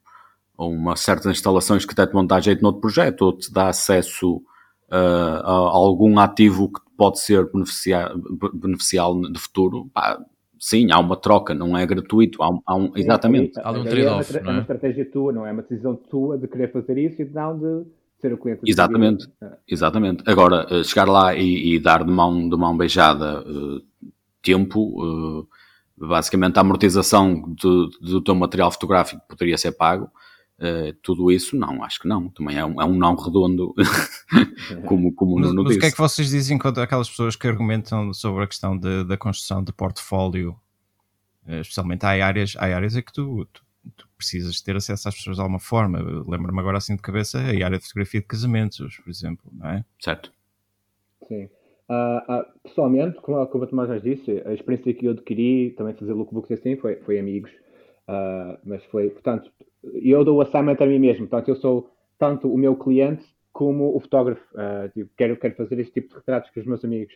a 0.59 0.65
uma 0.65 0.97
certas 0.97 1.27
instalações 1.27 1.85
que 1.85 1.93
até 1.93 2.07
te 2.07 2.13
vão 2.13 2.27
dar 2.27 2.41
jeito 2.41 2.63
noutro 2.63 2.81
projeto, 2.81 3.23
ou 3.23 3.37
te 3.37 3.53
dá 3.53 3.69
acesso 3.69 4.37
uh, 4.37 5.45
a 5.45 5.51
algum 5.51 6.19
ativo 6.19 6.73
que 6.73 6.81
pode 6.97 7.21
ser 7.21 7.51
beneficiar, 7.53 8.13
beneficial 8.55 9.21
de 9.21 9.39
futuro, 9.39 9.91
pá, 9.93 10.19
sim, 10.65 10.93
há 10.93 10.99
uma 11.01 11.17
troca, 11.17 11.53
não 11.55 11.77
é 11.77 11.85
gratuito, 11.85 12.41
há, 12.41 12.49
um- 12.49 12.61
há 12.65 12.77
um, 12.77 12.93
exatamente. 12.95 13.55
Sim, 13.55 13.61
Há 13.65 13.69
ali 13.69 13.79
um 13.79 13.81
é 13.81 13.83
uma 13.83 13.91
trade-off, 13.91 14.37
É 14.37 14.39
é? 14.39 14.43
uma 14.43 14.61
estratégia 14.61 15.05
tua, 15.11 15.33
não 15.33 15.45
é 15.45 15.51
uma 15.51 15.63
decisão 15.63 15.97
tua 15.97 16.39
de 16.39 16.47
querer 16.47 16.71
fazer 16.71 16.97
isso 16.99 17.21
e 17.21 17.25
não 17.25 17.59
de 17.59 17.85
ser 18.21 18.33
o 18.33 18.39
cliente. 18.39 18.61
Exatamente. 18.65 19.29
Exatamente. 19.67 20.23
Agora, 20.25 20.65
eh, 20.71 20.85
chegar 20.85 21.09
lá 21.09 21.35
e, 21.35 21.75
e 21.75 21.79
dar 21.81 22.05
de 22.05 22.13
mão, 22.13 22.49
de 22.49 22.57
mão 22.57 22.77
beijada 22.77 23.45
eh, 23.45 23.83
tempo, 24.41 25.49
eh, 25.51 26.07
basicamente 26.07 26.57
a 26.59 26.61
amortização 26.61 27.43
do, 27.61 27.89
do 28.01 28.21
teu 28.23 28.35
material 28.37 28.71
fotográfico 28.71 29.21
poderia 29.29 29.59
ser 29.59 29.73
pago, 29.73 30.09
eh, 30.63 30.95
tudo 31.03 31.31
isso, 31.31 31.57
não, 31.57 31.83
acho 31.85 32.01
que 32.01 32.09
não. 32.09 32.29
Também 32.31 32.57
é 32.57 32.65
um, 32.65 32.81
é 32.81 32.85
um 32.85 32.95
não 32.95 33.15
redondo, 33.17 33.75
como, 34.87 35.13
como 35.15 35.33
o 35.37 35.41
Mas, 35.41 35.49
Nuno 35.49 35.65
mas 35.65 35.77
o 35.77 35.79
que 35.79 35.85
é 35.85 35.89
disse. 35.89 35.97
que 35.97 36.01
vocês 36.03 36.29
dizem 36.31 36.59
contra 36.59 36.83
aquelas 36.85 37.11
pessoas 37.11 37.37
que 37.37 37.47
argumentam 37.47 38.15
sobre 38.15 38.45
a 38.45 38.47
questão 38.47 38.79
de- 38.79 39.05
da 39.05 39.17
construção 39.17 39.63
de 39.63 39.73
portfólio? 39.73 40.57
Eh, 41.47 41.61
Especialmente 41.61 42.05
há 42.07 42.11
áreas, 42.27 42.55
há 42.57 42.65
áreas 42.67 42.97
em 42.97 43.03
que 43.03 43.13
tu, 43.13 43.45
tu, 43.53 43.63
tu 43.97 44.09
precisas 44.17 44.61
ter 44.61 44.77
acesso 44.77 45.09
às 45.09 45.15
pessoas 45.15 45.37
de 45.37 45.43
alguma 45.43 45.59
forma. 45.61 45.99
Lembro-me 46.29 46.61
agora 46.61 46.79
assim 46.79 46.95
de 46.97 47.03
cabeça 47.03 47.39
a 47.39 47.65
área 47.65 47.79
de 47.79 47.85
fotografia 47.85 48.21
de 48.21 48.27
casamentos, 48.27 48.97
por 48.99 49.11
exemplo, 49.11 49.51
não 49.53 49.69
é? 49.69 49.85
Certo. 50.01 50.33
Sim. 51.29 51.49
Ah, 51.89 52.47
pessoalmente, 52.63 53.21
como, 53.21 53.45
como 53.49 53.65
o 53.65 53.67
Tomás 53.67 53.89
já 53.89 53.99
disse, 53.99 54.43
a 54.47 54.55
experiência 54.55 54.95
que 54.95 55.05
eu 55.07 55.13
adquiri, 55.13 55.73
também 55.77 55.95
fazer 55.95 56.13
lookbooks 56.15 56.53
assim, 56.53 56.77
foi, 56.77 56.97
foi 56.97 57.19
amigos. 57.19 57.51
Ah, 58.13 58.59
mas 58.63 58.85
foi, 58.85 59.09
portanto, 59.09 59.51
eu 59.83 60.23
dou 60.23 60.37
o 60.37 60.41
assignment 60.43 60.77
a 60.81 60.87
mim 60.87 60.99
mesmo. 60.99 61.27
Portanto, 61.27 61.49
eu 61.49 61.57
sou 61.57 61.91
tanto 62.19 62.53
o 62.53 62.59
meu 62.59 62.77
cliente 62.77 63.25
como 63.53 63.97
o 63.97 64.01
fotógrafo. 64.01 64.43
Ah, 64.55 64.89
tipo, 64.93 65.11
quero, 65.17 65.37
quero 65.37 65.55
fazer 65.55 65.79
este 65.81 65.95
tipo 65.95 66.09
de 66.09 66.15
retratos 66.17 66.51
com 66.51 66.61
os 66.61 66.67
meus 66.67 66.85
amigos. 66.85 67.15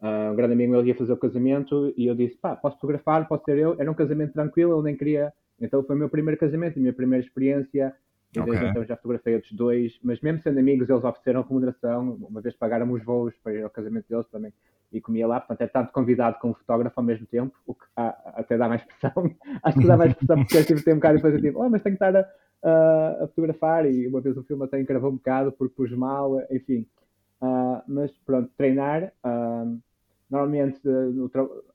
Ah, 0.00 0.30
um 0.32 0.36
grande 0.36 0.54
amigo 0.54 0.72
meu 0.72 0.86
ia 0.86 0.94
fazer 0.94 1.12
o 1.12 1.16
casamento 1.16 1.92
e 1.96 2.06
eu 2.06 2.14
disse, 2.14 2.36
pá, 2.38 2.56
posso 2.56 2.76
fotografar, 2.76 3.28
posso 3.28 3.44
ser 3.44 3.58
eu. 3.58 3.76
Era 3.78 3.90
um 3.90 3.94
casamento 3.94 4.32
tranquilo, 4.32 4.72
eu 4.72 4.82
nem 4.82 4.96
queria. 4.96 5.32
Então 5.60 5.82
foi 5.82 5.96
o 5.96 5.98
meu 5.98 6.08
primeiro 6.08 6.40
casamento, 6.40 6.78
a 6.78 6.80
minha 6.80 6.92
primeira 6.92 7.24
experiência 7.24 7.94
E 8.34 8.40
desde 8.40 8.56
okay. 8.56 8.68
então 8.68 8.84
já 8.84 8.96
fotografei 8.96 9.34
outros 9.34 9.52
dois, 9.52 9.98
mas 10.02 10.20
mesmo 10.20 10.42
sendo 10.42 10.58
amigos, 10.58 10.88
eles 10.88 11.02
ofereceram 11.02 11.42
remuneração. 11.42 12.18
Uma 12.28 12.40
vez 12.40 12.54
pagaram 12.54 12.90
os 12.92 13.02
voos 13.02 13.34
para 13.42 13.54
ir 13.54 13.62
ao 13.62 13.70
casamento 13.70 14.06
deles 14.08 14.26
também 14.28 14.52
e 14.92 15.00
comia 15.00 15.26
lá. 15.26 15.40
Portanto, 15.40 15.62
é 15.62 15.66
tanto 15.66 15.92
convidado 15.92 16.38
como 16.38 16.54
fotógrafo 16.54 16.98
ao 16.98 17.04
mesmo 17.04 17.26
tempo, 17.26 17.56
o 17.66 17.74
que 17.74 17.86
até 17.96 18.58
dá 18.58 18.68
mais 18.68 18.82
pressão. 18.82 19.34
Acho 19.62 19.78
que 19.78 19.86
dá 19.86 19.96
mais 19.96 20.14
pressão 20.14 20.36
porque 20.36 20.58
eu 20.58 20.64
tive 20.64 20.92
um 20.92 20.96
bocado 20.96 21.14
e 21.14 21.16
depois 21.16 21.34
eu 21.34 21.40
tipo, 21.40 21.58
oh, 21.58 21.70
mas 21.70 21.82
tenho 21.82 21.96
que 21.96 22.04
estar 22.04 22.16
a, 22.16 22.28
a, 22.62 23.24
a, 23.24 23.28
fotografar. 23.28 23.86
E 23.90 24.06
uma 24.06 24.20
vez 24.20 24.36
o 24.36 24.42
filme 24.42 24.64
até 24.64 24.80
encravou 24.80 25.10
um 25.10 25.16
bocado 25.16 25.52
porque 25.52 25.74
pus 25.74 25.90
mal, 25.92 26.38
enfim. 26.50 26.86
Uh, 27.40 27.82
mas 27.86 28.10
pronto, 28.26 28.50
treinar. 28.56 29.12
Uh, 29.24 29.80
normalmente, 30.30 30.80
no, 30.84 31.30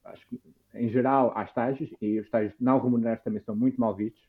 acho 0.06 0.28
que 0.28 0.40
em 0.76 0.90
geral, 0.90 1.32
há 1.36 1.44
estágios 1.44 1.90
e 2.02 2.20
os 2.20 2.26
estágios 2.26 2.54
não 2.60 2.80
remunerados 2.80 3.24
também 3.24 3.42
são 3.44 3.56
muito 3.56 3.80
mal 3.80 3.96
vistos. 3.96 4.22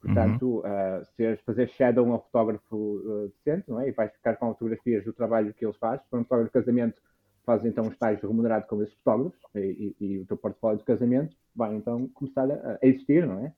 Portanto, 0.00 0.46
uhum. 0.46 0.60
uh, 0.60 1.04
ser, 1.16 1.38
fazer 1.44 1.68
shadow 1.70 2.06
a 2.12 2.16
um 2.16 2.20
fotógrafo 2.20 2.76
uh, 2.76 3.28
decente, 3.28 3.68
não 3.68 3.80
é? 3.80 3.88
E 3.88 3.92
vais 3.92 4.12
ficar 4.12 4.36
com 4.36 4.52
fotografias 4.52 5.04
do 5.04 5.12
trabalho 5.12 5.52
que 5.52 5.64
eles 5.64 5.76
fazem. 5.76 6.04
Se 6.04 6.10
for 6.10 6.20
um 6.20 6.22
fotógrafo 6.22 6.50
de 6.50 6.64
casamento, 6.64 7.02
faz 7.44 7.64
então 7.64 7.84
um 7.84 7.88
estágio 7.88 8.28
remunerado 8.28 8.66
com 8.66 8.82
esses 8.82 8.94
fotógrafos 8.98 9.40
e, 9.54 9.96
e, 9.98 10.04
e 10.04 10.18
o 10.18 10.26
teu 10.26 10.36
portfólio 10.36 10.78
de 10.78 10.84
casamento 10.84 11.34
vai 11.56 11.74
então 11.74 12.06
começar 12.08 12.48
a, 12.50 12.78
a 12.80 12.86
existir, 12.86 13.26
não 13.26 13.44
é? 13.44 13.54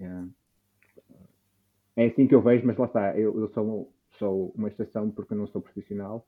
é? 0.00 0.24
É 1.96 2.06
assim 2.06 2.26
que 2.26 2.34
eu 2.34 2.42
vejo, 2.42 2.66
mas 2.66 2.76
lá 2.76 2.86
está, 2.86 3.18
eu, 3.18 3.40
eu 3.40 3.48
sou, 3.48 3.92
sou 4.18 4.52
uma 4.56 4.68
exceção 4.68 5.10
porque 5.10 5.32
eu 5.32 5.38
não 5.38 5.46
sou 5.46 5.62
profissional 5.62 6.26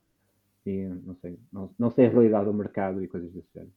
e 0.65 0.85
não 1.05 1.15
sei, 1.15 1.39
não, 1.51 1.69
não 1.77 1.91
sei 1.91 2.07
a 2.07 2.09
realidade 2.09 2.45
do 2.45 2.53
mercado 2.53 3.03
e 3.03 3.07
coisas 3.07 3.31
desse 3.31 3.47
género. 3.53 3.71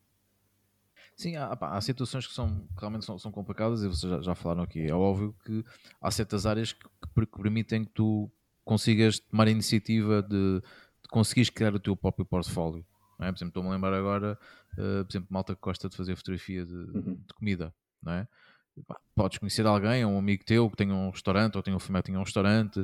Sim, 1.17 1.37
há, 1.37 1.57
há, 1.61 1.81
situações 1.81 2.27
que, 2.27 2.35
são, 2.35 2.67
que 2.75 2.81
realmente 2.81 3.05
são, 3.05 3.19
são, 3.19 3.31
complicadas 3.31 3.83
e 3.83 3.89
vocês 3.89 4.11
já, 4.11 4.21
já, 4.21 4.35
falaram 4.35 4.63
aqui. 4.63 4.85
É 4.85 4.95
óbvio 4.95 5.35
que 5.45 5.65
há 6.01 6.11
certas 6.11 6.45
áreas 6.45 6.73
que, 6.73 6.85
que, 6.85 7.27
permitem 7.27 7.85
que 7.85 7.93
tu 7.93 8.31
consigas 8.65 9.21
tomar 9.21 9.47
a 9.47 9.51
iniciativa 9.51 10.23
de, 10.23 10.61
de 10.61 11.09
conseguires 11.11 11.51
criar 11.51 11.75
o 11.75 11.79
teu 11.79 11.95
próprio 11.95 12.25
portfólio. 12.25 12.85
É? 13.21 13.31
Por 13.31 13.39
exemplo, 13.39 13.51
estou-me 13.51 13.69
a 13.69 13.73
lembrar 13.73 13.95
agora, 13.95 14.39
uh, 14.73 15.05
por 15.05 15.13
exemplo, 15.13 15.29
malta 15.31 15.55
que 15.55 15.61
gosta 15.61 15.89
de 15.89 15.97
fazer 15.97 16.17
fotografia 16.17 16.67
de, 16.67 16.75
uhum. 16.75 17.15
de 17.15 17.35
comida. 17.35 17.73
Não 18.03 18.13
é? 18.13 18.29
podes 19.15 19.39
conhecer 19.39 19.65
alguém, 19.67 20.05
um 20.05 20.19
amigo 20.19 20.45
teu 20.45 20.69
que 20.69 20.77
tenha 20.77 20.93
um 20.93 21.11
restaurante 21.11 21.57
ou 21.57 21.63
tenha 21.63 21.77
um 21.77 21.81
filme 21.81 22.01
que 22.01 22.07
tenha 22.07 22.19
um 22.19 22.25
restaurante 22.25 22.81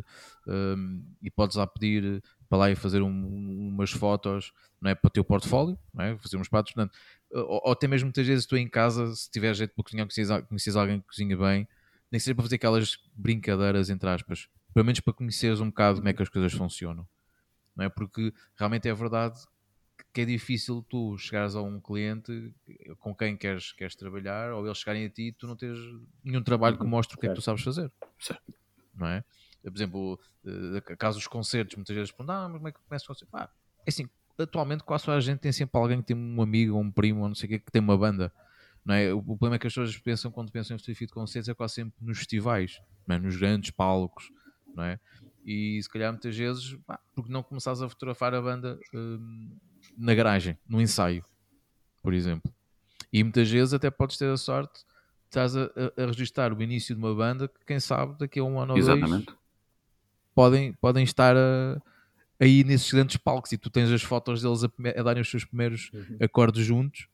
um, 0.47 0.52
ehm, 0.52 1.02
e 1.23 1.31
podes 1.31 1.57
lá 1.57 1.66
pedir 1.66 2.23
para 2.48 2.59
lá 2.59 2.70
e 2.70 2.77
fazer 2.77 3.02
um, 3.02 3.69
umas 3.69 3.90
fotos 3.90 4.52
não 4.81 4.90
é, 4.90 4.94
para 4.94 5.09
o 5.09 5.11
teu 5.11 5.24
portfólio, 5.24 5.78
não 5.93 6.05
é? 6.05 6.16
fazer 6.19 6.36
uns 6.36 6.48
pratos. 6.48 6.73
Portanto, 6.73 6.97
ou, 7.32 7.62
ou, 7.65 7.73
até 7.73 7.86
mesmo 7.86 8.07
muitas 8.07 8.27
vezes 8.27 8.47
tu 8.47 8.57
em 8.57 8.69
casa, 8.69 9.15
se 9.15 9.31
tiver 9.31 9.55
jeito 9.55 9.74
para 9.74 9.85
cozinhar, 9.85 10.07
conheces, 10.07 10.47
conheces 10.48 10.77
alguém 10.77 11.01
que 11.01 11.07
cozinha 11.07 11.36
bem, 11.36 11.69
nem 12.11 12.19
seja 12.19 12.35
para 12.35 12.43
fazer 12.43 12.57
aquelas 12.57 12.98
brincadeiras, 13.15 13.90
entre 13.90 14.09
aspas, 14.09 14.48
pelo 14.74 14.85
menos 14.85 15.01
para 15.01 15.12
conheceres 15.12 15.61
um 15.61 15.69
bocado 15.69 15.98
como 15.98 16.09
é 16.09 16.12
que 16.12 16.23
as 16.23 16.28
coisas 16.28 16.52
funcionam. 16.52 17.07
Não 17.77 17.85
é? 17.85 17.89
Porque 17.89 18.32
realmente 18.57 18.89
é 18.89 18.94
verdade 18.94 19.39
que 20.12 20.23
é 20.23 20.24
difícil 20.24 20.85
tu 20.89 21.16
chegares 21.19 21.55
a 21.55 21.62
um 21.62 21.81
cliente 21.81 22.52
com 22.98 23.15
quem 23.15 23.36
queres, 23.36 23.73
queres 23.73 23.94
trabalhar 23.94 24.52
ou 24.52 24.66
eles 24.66 24.78
chegarem 24.78 25.07
a 25.07 25.11
ti 25.11 25.28
e 25.28 25.32
tu 25.32 25.47
não 25.47 25.57
tens 25.57 25.78
nenhum 26.24 26.43
trabalho 26.43 26.78
que 26.78 26.85
mostre 26.85 27.16
o 27.16 27.20
que 27.20 27.27
é 27.27 27.28
que 27.28 27.35
tu 27.35 27.43
sabes 27.43 27.62
fazer. 27.62 27.93
Certo. 28.19 28.43
Não 28.94 29.07
é? 29.07 29.24
Por 29.62 29.77
exemplo, 29.77 30.20
uh, 30.44 30.97
caso 30.97 31.19
dos 31.19 31.28
concertos, 31.28 31.77
muitas 31.77 31.94
vezes 31.94 32.11
perguntam, 32.11 32.35
ah, 32.35 32.48
mas 32.48 32.57
como 32.57 32.69
é 32.69 32.73
que 32.73 32.81
começa 32.81 33.05
o 33.05 33.09
concerto? 33.09 33.36
Ah, 33.36 33.51
é 33.86 33.90
assim, 33.90 34.09
atualmente 34.41 34.83
quase 34.83 35.11
a 35.11 35.21
gente 35.21 35.39
tem 35.39 35.53
sempre 35.53 35.79
alguém 35.81 36.01
que 36.01 36.09
tem 36.09 36.17
um 36.17 36.41
amigo 36.43 36.75
ou 36.75 36.83
um 36.83 36.91
primo 36.91 37.23
ou 37.23 37.29
não 37.29 37.35
sei 37.35 37.47
o 37.47 37.51
que 37.51 37.59
que 37.59 37.73
tem 37.73 37.83
uma 37.83 37.97
banda. 37.97 38.33
Não 38.85 38.95
é? 38.95 39.12
O 39.12 39.23
problema 39.23 39.57
é 39.57 39.59
que 39.59 39.67
as 39.67 39.73
pessoas 39.73 39.97
pensam 39.99 40.31
quando 40.31 40.51
pensam 40.51 40.75
em 40.75 40.79
fotografia 40.79 41.07
de 41.07 41.12
concertos 41.12 41.49
é 41.49 41.55
quase 41.55 41.75
sempre 41.75 41.95
nos 42.01 42.19
festivais, 42.19 42.81
é? 43.09 43.19
nos 43.19 43.37
grandes 43.37 43.71
palcos, 43.71 44.31
não 44.75 44.85
é? 44.85 44.99
E 45.45 45.83
se 45.83 45.89
calhar 45.89 46.12
muitas 46.12 46.37
vezes, 46.37 46.77
pá, 46.87 46.99
porque 47.15 47.33
não 47.33 47.43
começares 47.43 47.83
a 47.83 47.89
fotografar 47.89 48.35
a 48.35 48.41
banda 48.41 48.79
hum, 48.95 49.57
na 49.97 50.15
garagem, 50.15 50.59
no 50.69 50.81
ensaio, 50.81 51.25
por 52.03 52.15
exemplo. 52.15 52.53
E 53.12 53.23
muitas 53.23 53.51
vezes 53.51 53.75
até 53.75 53.91
podes 53.91 54.17
ter 54.17 54.31
a 54.31 54.37
sorte 54.37 54.81
de 54.81 54.87
estás 55.27 55.57
a, 55.57 55.65
a, 55.65 56.03
a 56.03 56.07
registrar 56.07 56.53
o 56.53 56.62
início 56.62 56.95
de 56.95 57.01
uma 57.01 57.15
banda 57.15 57.49
que 57.49 57.65
quem 57.67 57.81
sabe 57.81 58.19
daqui 58.19 58.41
a 58.41 58.45
um 58.45 58.61
ano 58.61 58.73
ou 58.73 58.79
Exatamente. 58.79 59.27
dois 59.27 59.41
podem, 60.35 60.73
podem 60.75 61.05
estar 61.05 61.37
a, 61.37 61.81
aí 62.41 62.65
nesses 62.65 62.91
grandes 62.91 63.19
palcos 63.19 63.53
e 63.53 63.59
tu 63.59 63.69
tens 63.69 63.91
as 63.91 64.03
fotos 64.03 64.41
deles 64.41 64.65
a, 64.65 64.69
a 64.99 65.03
darem 65.03 65.21
os 65.21 65.31
seus 65.31 65.45
primeiros 65.45 65.91
uhum. 65.93 66.17
acordes 66.21 66.65
juntos, 66.65 67.07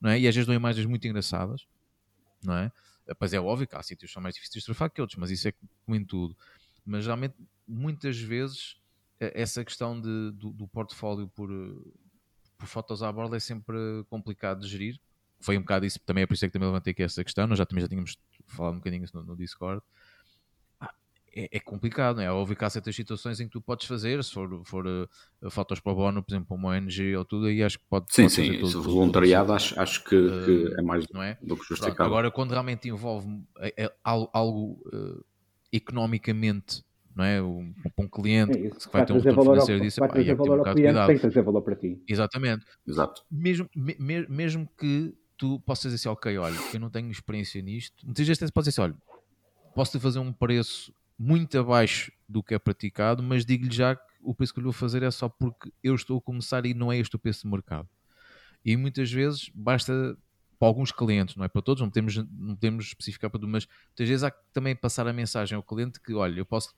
não 0.00 0.10
é? 0.10 0.20
E 0.20 0.28
às 0.28 0.34
vezes 0.34 0.46
dão 0.46 0.54
imagens 0.54 0.86
muito 0.86 1.06
engraçadas, 1.08 1.66
não 2.44 2.54
é? 2.54 2.70
Pois 3.18 3.32
é 3.32 3.40
óbvio 3.40 3.66
que 3.66 3.74
há 3.74 3.82
sítios 3.82 4.10
que 4.10 4.14
são 4.14 4.22
mais 4.22 4.34
difíceis 4.34 4.62
de 4.62 4.66
fotografar 4.66 4.90
que 4.90 5.00
outros, 5.00 5.18
mas 5.18 5.30
isso 5.30 5.48
é 5.48 5.52
como 5.84 5.96
em 5.96 6.04
tudo. 6.04 6.36
Mas 6.84 7.06
realmente, 7.06 7.34
muitas 7.66 8.18
vezes, 8.18 8.76
essa 9.18 9.64
questão 9.64 9.98
de, 9.98 10.32
do, 10.32 10.50
do 10.50 10.68
portfólio 10.68 11.28
por, 11.28 11.48
por 12.58 12.66
fotos 12.66 13.02
à 13.02 13.10
borda 13.10 13.36
é 13.36 13.40
sempre 13.40 13.76
complicado 14.10 14.60
de 14.60 14.68
gerir. 14.68 15.00
Foi 15.40 15.56
um 15.56 15.60
bocado 15.60 15.86
isso, 15.86 16.00
também 16.00 16.22
é 16.22 16.26
por 16.26 16.34
isso 16.34 16.44
é 16.44 16.48
que 16.48 16.52
também 16.52 16.68
levantei 16.68 16.90
aqui 16.90 17.02
essa 17.02 17.22
questão. 17.22 17.46
Nós 17.46 17.58
já 17.58 17.64
também 17.64 17.82
já 17.82 17.88
tínhamos 17.88 18.18
falado 18.46 18.74
um 18.74 18.78
bocadinho 18.78 19.06
no, 19.14 19.22
no 19.22 19.36
Discord 19.36 19.82
é, 21.36 21.58
é, 21.58 21.60
complicado, 21.60 22.16
não 22.16 22.22
é? 22.22 22.32
Houve 22.32 22.56
cá 22.56 22.70
certas 22.70 22.96
situações 22.96 23.38
em 23.38 23.44
que 23.44 23.52
tu 23.52 23.60
podes 23.60 23.86
fazer, 23.86 24.24
se 24.24 24.32
for, 24.32 24.62
for 24.64 24.86
uh, 24.86 25.50
fotos 25.50 25.78
para 25.80 25.92
o 25.92 25.94
bono, 25.94 26.22
por 26.22 26.32
exemplo, 26.32 26.56
uma 26.56 26.70
ONG 26.70 27.14
ou 27.14 27.24
tudo, 27.24 27.46
aí 27.46 27.62
acho 27.62 27.78
que 27.78 27.84
pode, 27.88 28.06
sim, 28.10 28.22
pode 28.22 28.34
sim, 28.34 28.60
fazer 28.60 28.72
tudo. 28.72 28.82
voluntariado 28.82 29.52
acho, 29.52 29.78
acho 29.78 30.02
que, 30.04 30.16
uh, 30.16 30.44
que, 30.44 30.74
é 30.78 30.82
mais 30.82 31.04
não 31.12 31.22
é? 31.22 31.36
do 31.42 31.56
que 31.56 31.64
justificado. 31.68 32.04
agora, 32.04 32.30
quando 32.30 32.52
realmente 32.52 32.88
envolve 32.88 33.28
é, 33.58 33.84
é 33.84 33.92
algo, 34.02 34.80
uh, 34.92 35.22
economicamente 35.70 36.82
não 37.14 37.24
é? 37.24 37.42
Um, 37.42 37.74
um 37.98 38.08
cliente 38.08 38.52
é 38.52 38.70
que 38.70 38.92
vai, 38.92 39.06
ter 39.06 39.12
um 39.14 39.18
retorno 39.18 39.50
financeiro 39.52 39.80
disso, 39.80 40.00
vai 40.00 40.08
trazer 40.08 40.34
valor 40.34 40.58
ao 40.58 40.74
cliente, 40.74 41.06
tem 41.06 41.14
que 41.14 41.20
trazer 41.20 41.42
valor 41.42 41.62
para 41.62 41.74
ti. 41.74 42.02
Exatamente. 42.06 42.66
Exato. 42.86 43.22
Mesmo, 43.30 43.68
me, 43.74 44.26
mesmo 44.28 44.68
que 44.78 45.14
tu 45.36 45.58
possas 45.60 45.92
dizer 45.92 46.08
assim, 46.08 46.12
ok, 46.12 46.36
olha, 46.36 46.56
eu 46.74 46.80
não 46.80 46.90
tenho 46.90 47.10
experiência 47.10 47.60
nisto, 47.62 48.04
muitas 48.04 48.26
vezes 48.26 48.50
podes 48.50 48.68
dizer 48.68 48.82
assim, 48.82 48.92
olha, 48.92 49.16
posso-te 49.74 49.98
fazer 49.98 50.18
um 50.18 50.30
preço 50.30 50.92
muito 51.18 51.58
abaixo 51.58 52.12
do 52.28 52.42
que 52.42 52.54
é 52.54 52.58
praticado, 52.58 53.22
mas 53.22 53.44
digo-lhe 53.44 53.74
já 53.74 53.96
que 53.96 54.02
o 54.20 54.34
preço 54.34 54.52
que 54.52 54.58
eu 54.58 54.62
lhe 54.62 54.66
vou 54.66 54.72
fazer 54.72 55.02
é 55.02 55.10
só 55.10 55.28
porque 55.28 55.72
eu 55.82 55.94
estou 55.94 56.18
a 56.18 56.20
começar 56.20 56.66
e 56.66 56.74
não 56.74 56.92
é 56.92 56.98
este 56.98 57.16
o 57.16 57.18
preço 57.18 57.42
de 57.42 57.48
mercado. 57.48 57.88
E 58.64 58.76
muitas 58.76 59.10
vezes 59.10 59.50
basta 59.54 60.16
para 60.58 60.68
alguns 60.68 60.90
clientes, 60.92 61.36
não 61.36 61.44
é 61.44 61.48
para 61.48 61.62
todos, 61.62 61.80
não 61.82 61.88
podemos, 61.88 62.16
não 62.16 62.54
podemos 62.54 62.86
especificar 62.86 63.30
para 63.30 63.40
tudo, 63.40 63.50
mas 63.50 63.66
muitas 63.88 64.08
vezes 64.08 64.24
há 64.24 64.30
que 64.30 64.38
também 64.52 64.74
passar 64.74 65.06
a 65.06 65.12
mensagem 65.12 65.56
ao 65.56 65.62
cliente 65.62 66.00
que, 66.00 66.14
olha, 66.14 66.38
eu 66.38 66.46
posso 66.46 66.74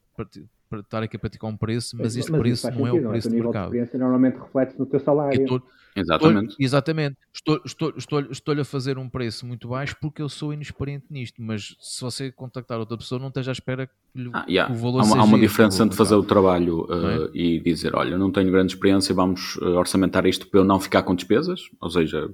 estar 0.77 1.03
aqui 1.03 1.17
a 1.17 1.19
praticar 1.19 1.49
um 1.49 1.57
preço, 1.57 1.97
mas 1.97 2.17
este 2.17 2.31
mas 2.31 2.41
preço 2.41 2.71
não 2.71 2.87
é 2.87 2.93
o 2.93 3.09
preço 3.09 3.29
é? 3.29 3.31
de 3.31 3.37
mercado. 3.41 3.73
De 3.73 3.99
normalmente 3.99 4.39
reflete 4.39 4.79
no 4.79 4.85
teu 4.85 5.01
salário. 5.01 5.41
Estou, 5.41 5.63
exatamente. 5.97 6.51
Estou, 6.51 6.65
exatamente. 6.65 7.17
Estou, 7.33 7.61
estou, 7.65 7.95
estou, 7.97 8.21
estou-lhe 8.21 8.61
a 8.61 8.65
fazer 8.65 8.99
um 8.99 9.09
preço 9.09 9.47
muito 9.47 9.69
baixo 9.69 9.97
porque 10.01 10.21
eu 10.21 10.29
sou 10.29 10.53
inexperiente 10.53 11.07
nisto, 11.11 11.41
mas 11.41 11.77
se 11.81 12.01
você 12.01 12.31
contactar 12.31 12.79
outra 12.79 12.97
pessoa, 12.97 13.19
não 13.19 13.29
esteja 13.29 13.51
à 13.51 13.53
espera 13.53 13.87
que, 13.87 13.93
ah, 14.35 14.45
yeah. 14.49 14.73
que 14.73 14.79
o 14.79 14.83
valor 14.83 15.01
há 15.01 15.05
uma, 15.05 15.07
seja 15.07 15.21
Há 15.21 15.25
uma 15.25 15.39
diferença 15.39 15.85
entre 15.85 15.97
fazer 15.97 16.15
o 16.15 16.23
trabalho 16.23 16.85
uh, 16.91 17.27
é? 17.27 17.31
e 17.33 17.61
dizer, 17.61 17.95
olha, 17.95 18.19
não 18.19 18.31
tenho 18.31 18.51
grande 18.51 18.73
experiência, 18.75 19.15
vamos 19.15 19.57
uh, 19.57 19.77
orçamentar 19.77 20.27
isto 20.27 20.47
para 20.49 20.61
eu 20.61 20.65
não 20.65 20.81
ficar 20.81 21.03
com 21.03 21.15
despesas, 21.15 21.63
ou 21.81 21.91
seja, 21.91 22.29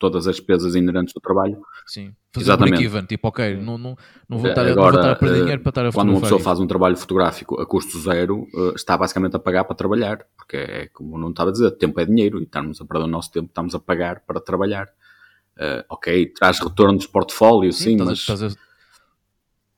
todas 0.00 0.26
as 0.26 0.36
despesas 0.36 0.74
inerentes 0.74 1.12
do 1.12 1.20
trabalho. 1.20 1.60
Sim, 1.86 2.12
fazer 2.32 2.46
Exatamente. 2.46 2.72
um 2.72 2.78
break-even, 2.78 3.06
tipo, 3.06 3.28
ok, 3.28 3.56
não, 3.56 3.76
não, 3.76 3.96
não, 4.28 4.38
vou 4.38 4.48
estar, 4.48 4.66
Agora, 4.66 4.74
não 4.74 4.82
vou 4.82 5.00
estar 5.00 5.12
a 5.12 5.16
perder 5.16 5.36
eh, 5.36 5.40
dinheiro 5.42 5.62
para 5.62 5.70
estar 5.70 5.86
a 5.86 5.92
Quando 5.92 6.10
uma 6.10 6.20
pessoa 6.22 6.40
faz 6.40 6.58
um 6.58 6.66
trabalho 6.66 6.96
fotográfico 6.96 7.60
a 7.60 7.66
custo 7.66 7.98
zero, 8.00 8.48
eh, 8.54 8.72
está 8.74 8.96
basicamente 8.96 9.36
a 9.36 9.38
pagar 9.38 9.64
para 9.64 9.76
trabalhar, 9.76 10.26
porque 10.36 10.56
é 10.56 10.88
como 10.88 11.18
não 11.18 11.28
estava 11.30 11.50
a 11.50 11.52
dizer, 11.52 11.70
tempo 11.72 12.00
é 12.00 12.06
dinheiro 12.06 12.40
e 12.40 12.44
estamos 12.44 12.80
a 12.80 12.84
perder 12.86 13.04
o 13.04 13.06
nosso 13.06 13.30
tempo, 13.30 13.48
estamos 13.48 13.74
a 13.74 13.78
pagar 13.78 14.20
para 14.20 14.40
trabalhar. 14.40 14.88
Uh, 15.56 15.84
ok, 15.90 16.26
traz 16.28 16.58
retorno 16.58 16.96
dos 16.96 17.06
portfólios, 17.06 17.76
sim, 17.76 17.98
sim 17.98 18.04
mas... 18.04 18.20
Estás 18.20 18.42
a... 18.42 18.48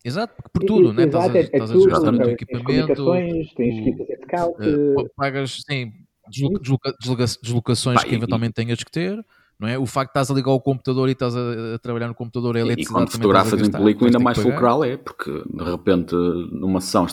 Exato, 0.04 0.34
por 0.52 0.64
tudo, 0.64 0.92
né? 0.92 1.04
Estás 1.04 1.34
a, 1.34 1.38
é, 1.38 1.40
estás 1.40 1.70
a 1.70 1.74
desgastar 1.74 2.14
o 2.14 2.18
teu 2.18 2.30
equipamento. 2.30 3.12
Tens 3.12 3.54
de 3.54 4.18
scout. 4.22 4.62
Uh, 4.62 5.10
pagas, 5.16 5.64
sim, 5.68 5.92
desloca, 6.30 6.94
desloca, 7.00 7.24
deslocações 7.42 8.04
que 8.04 8.14
eventualmente 8.14 8.52
e, 8.52 8.54
tenhas 8.54 8.84
que 8.84 8.90
ter 8.92 9.24
não 9.62 9.68
é? 9.68 9.78
O 9.78 9.86
facto 9.86 10.08
de 10.08 10.18
estás 10.18 10.28
a 10.28 10.34
ligar 10.34 10.50
o 10.50 10.60
computador 10.60 11.08
e 11.08 11.12
estás 11.12 11.36
a, 11.36 11.76
a 11.76 11.78
trabalhar 11.78 12.08
no 12.08 12.14
computador, 12.16 12.56
é 12.56 12.62
E 12.62 12.84
quando 12.84 13.12
fotografas 13.12 13.60
em 13.60 13.70
película, 13.70 14.08
ainda 14.08 14.18
mais 14.18 14.36
fulcral 14.36 14.82
é, 14.82 14.96
porque 14.96 15.30
de 15.30 15.62
repente 15.62 16.16
numa 16.50 16.80
sessão 16.80 17.06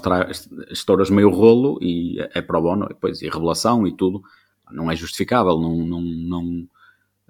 estouras 0.72 1.12
meio 1.12 1.30
rolo 1.30 1.78
e 1.80 2.20
é 2.34 2.42
para 2.42 2.58
o 2.58 2.62
bono, 2.64 2.86
e 2.86 2.88
depois, 2.90 3.22
e 3.22 3.30
revelação 3.30 3.86
e 3.86 3.96
tudo, 3.96 4.24
não 4.72 4.90
é 4.90 4.96
justificável, 4.96 5.60
não, 5.60 5.78
não, 5.78 6.02
não... 6.02 6.68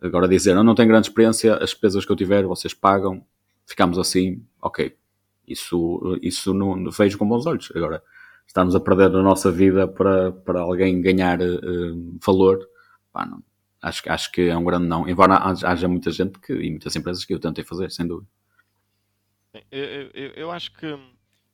Agora 0.01 0.25
dizer, 0.25 0.55
eu 0.55 0.63
não 0.63 0.73
tenho 0.73 0.87
grande 0.87 1.09
experiência, 1.09 1.55
as 1.55 1.71
despesas 1.71 2.05
que 2.05 2.11
eu 2.13 2.15
tiver, 2.15 2.45
vocês 2.45 2.73
pagam, 2.73 3.21
ficamos 3.65 3.99
assim, 3.99 4.41
ok. 4.61 4.95
Isso, 5.45 6.17
isso 6.21 6.53
não 6.53 6.89
vejo 6.89 7.17
com 7.17 7.27
bons 7.27 7.45
olhos. 7.45 7.73
Agora, 7.75 8.01
estamos 8.47 8.73
a 8.73 8.79
perder 8.79 9.13
a 9.13 9.21
nossa 9.21 9.51
vida 9.51 9.85
para, 9.85 10.31
para 10.31 10.61
alguém 10.61 11.01
ganhar 11.01 11.41
uh, 11.41 12.17
valor, 12.23 12.65
pá, 13.11 13.25
não, 13.25 13.43
Acho, 13.81 14.11
acho 14.11 14.31
que 14.31 14.41
é 14.41 14.57
um 14.57 14.63
grande 14.63 14.87
não. 14.87 15.07
Embora 15.07 15.35
haja 15.37 15.87
muita 15.87 16.11
gente 16.11 16.37
que, 16.39 16.53
e 16.53 16.69
muitas 16.69 16.95
empresas 16.95 17.23
que 17.23 17.33
eu 17.33 17.39
tentei 17.39 17.63
fazer, 17.63 17.89
sem 17.91 18.05
dúvida. 18.05 18.29
Eu, 19.71 20.11
eu, 20.13 20.31
eu 20.31 20.51
acho 20.51 20.71
que 20.73 20.85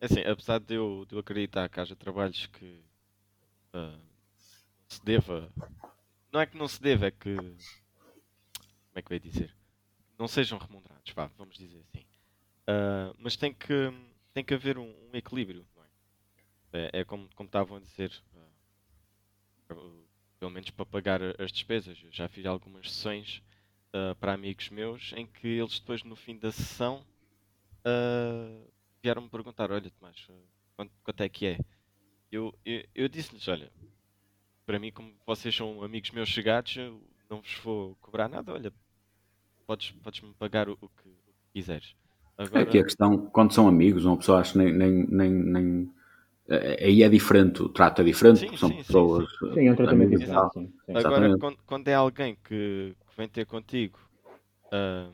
É 0.02 0.06
assim, 0.06 0.22
apesar 0.22 0.60
de 0.60 0.76
eu, 0.76 1.06
de 1.07 1.15
eu 1.15 1.19
acreditar 1.19 1.69
que 1.69 1.80
haja 1.80 1.95
trabalhos 1.95 2.47
que 2.47 2.84
uh, 3.73 3.99
se 4.88 5.03
deva. 5.03 5.52
Não 6.31 6.41
é 6.41 6.45
que 6.45 6.57
não 6.57 6.68
se 6.68 6.81
deva, 6.81 7.07
é 7.07 7.11
que. 7.11 7.35
Como 7.35 8.95
é 8.95 9.02
que 9.02 9.10
vai 9.10 9.19
dizer? 9.19 9.56
Não 10.18 10.27
sejam 10.27 10.57
remunerados, 10.57 11.14
vá, 11.14 11.30
vamos 11.38 11.57
dizer 11.57 11.81
assim. 11.81 12.06
Uh, 12.68 13.15
mas 13.19 13.35
tem 13.35 13.53
que, 13.53 13.93
tem 14.34 14.43
que 14.43 14.53
haver 14.53 14.77
um, 14.77 14.93
um 15.11 15.15
equilíbrio. 15.15 15.65
É? 16.73 16.80
é? 16.80 16.99
É, 17.02 17.03
como, 17.06 17.30
como 17.35 17.47
estavam 17.47 17.77
a 17.77 17.80
dizer. 17.80 18.11
Uh, 19.72 20.05
pelo 20.45 20.53
menos 20.53 20.69
para 20.69 20.85
pagar 20.85 21.22
as 21.41 21.51
despesas. 21.51 21.97
Eu 22.03 22.11
já 22.11 22.27
fiz 22.27 22.45
algumas 22.45 22.91
sessões 22.91 23.41
para 24.19 24.34
amigos 24.34 24.69
meus 24.69 25.11
em 25.15 25.26
que 25.26 25.47
eles 25.47 25.80
depois 25.80 26.03
no 26.03 26.15
fim 26.15 26.38
da 26.38 26.51
sessão 26.51 27.03
vieram-me 29.01 29.27
perguntar: 29.27 29.72
Olha, 29.72 29.89
Tomás, 29.89 30.27
quanto, 30.76 30.91
quanto 31.03 31.22
é 31.22 31.30
que 31.30 31.47
é? 31.47 31.59
Eu, 32.31 32.53
eu, 32.63 32.84
eu 32.93 33.07
disse-lhes: 33.07 33.47
Olha, 33.47 33.72
para 34.67 34.77
mim, 34.77 34.91
como 34.91 35.11
vocês 35.26 35.55
são 35.55 35.81
amigos 35.81 36.11
meus 36.11 36.30
chegados, 36.30 36.76
não 37.27 37.41
vos 37.41 37.55
vou 37.63 37.95
cobrar 37.95 38.30
nada. 38.30 38.53
Olha, 38.53 38.72
podes, 39.65 39.91
podes-me 40.03 40.31
pagar 40.35 40.69
o, 40.69 40.73
o, 40.73 40.89
que, 40.89 41.09
o, 41.09 41.34
que, 41.34 41.53
quiseres. 41.53 41.95
Agora... 42.38 42.61
Aqui 42.61 42.77
a 42.77 42.84
questão, 42.84 43.26
quando 43.31 43.51
são 43.51 43.67
amigos, 43.67 44.05
uma 44.05 44.17
pessoa 44.17 44.41
acha 44.41 44.59
nem, 44.59 44.72
nem, 44.72 45.07
nem, 45.07 45.31
nem 45.31 45.81
eh, 45.84 45.95
aí 46.49 47.01
é 47.01 47.09
diferente, 47.09 47.61
o 47.63 47.69
trato 47.69 48.01
é 48.01 48.05
diferente, 48.05 48.39
sim, 48.39 48.57
são 48.57 48.69
sim, 48.69 48.77
pessoas. 48.77 49.27
Sim, 49.39 49.53
sim. 49.53 49.67
é 49.67 49.72
um 49.72 49.76
tratamento 49.76 50.17
diferente. 50.17 50.73
Agora, 50.93 51.38
quando, 51.38 51.57
quando, 51.65 51.88
é 51.88 51.93
alguém 51.93 52.35
que, 52.43 52.95
que, 53.07 53.17
vem 53.17 53.27
ter 53.27 53.45
contigo 53.45 53.97
uh, 54.67 55.11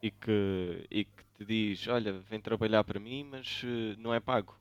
e, 0.00 0.10
que, 0.10 0.86
e 0.90 1.04
que 1.04 1.24
te 1.36 1.44
diz: 1.44 1.88
Olha, 1.88 2.12
vem 2.12 2.40
trabalhar 2.40 2.84
para 2.84 3.00
mim, 3.00 3.24
mas 3.24 3.62
uh, 3.64 3.98
não 3.98 4.14
é 4.14 4.20
pago. 4.20 4.56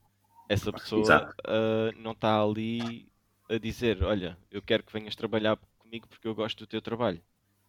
Essa 0.50 0.72
pessoa 0.72 1.34
uh, 1.48 2.00
não 2.02 2.12
está 2.12 2.42
ali 2.42 3.08
a 3.50 3.58
dizer: 3.58 4.04
Olha, 4.04 4.38
eu 4.52 4.62
quero 4.62 4.84
que 4.84 4.94
venhas 4.94 5.16
trabalhar 5.16 5.58
comigo 5.78 6.08
porque 6.08 6.28
eu 6.28 6.34
gosto 6.34 6.60
do 6.60 6.68
teu 6.68 6.82
trabalho. 6.82 7.22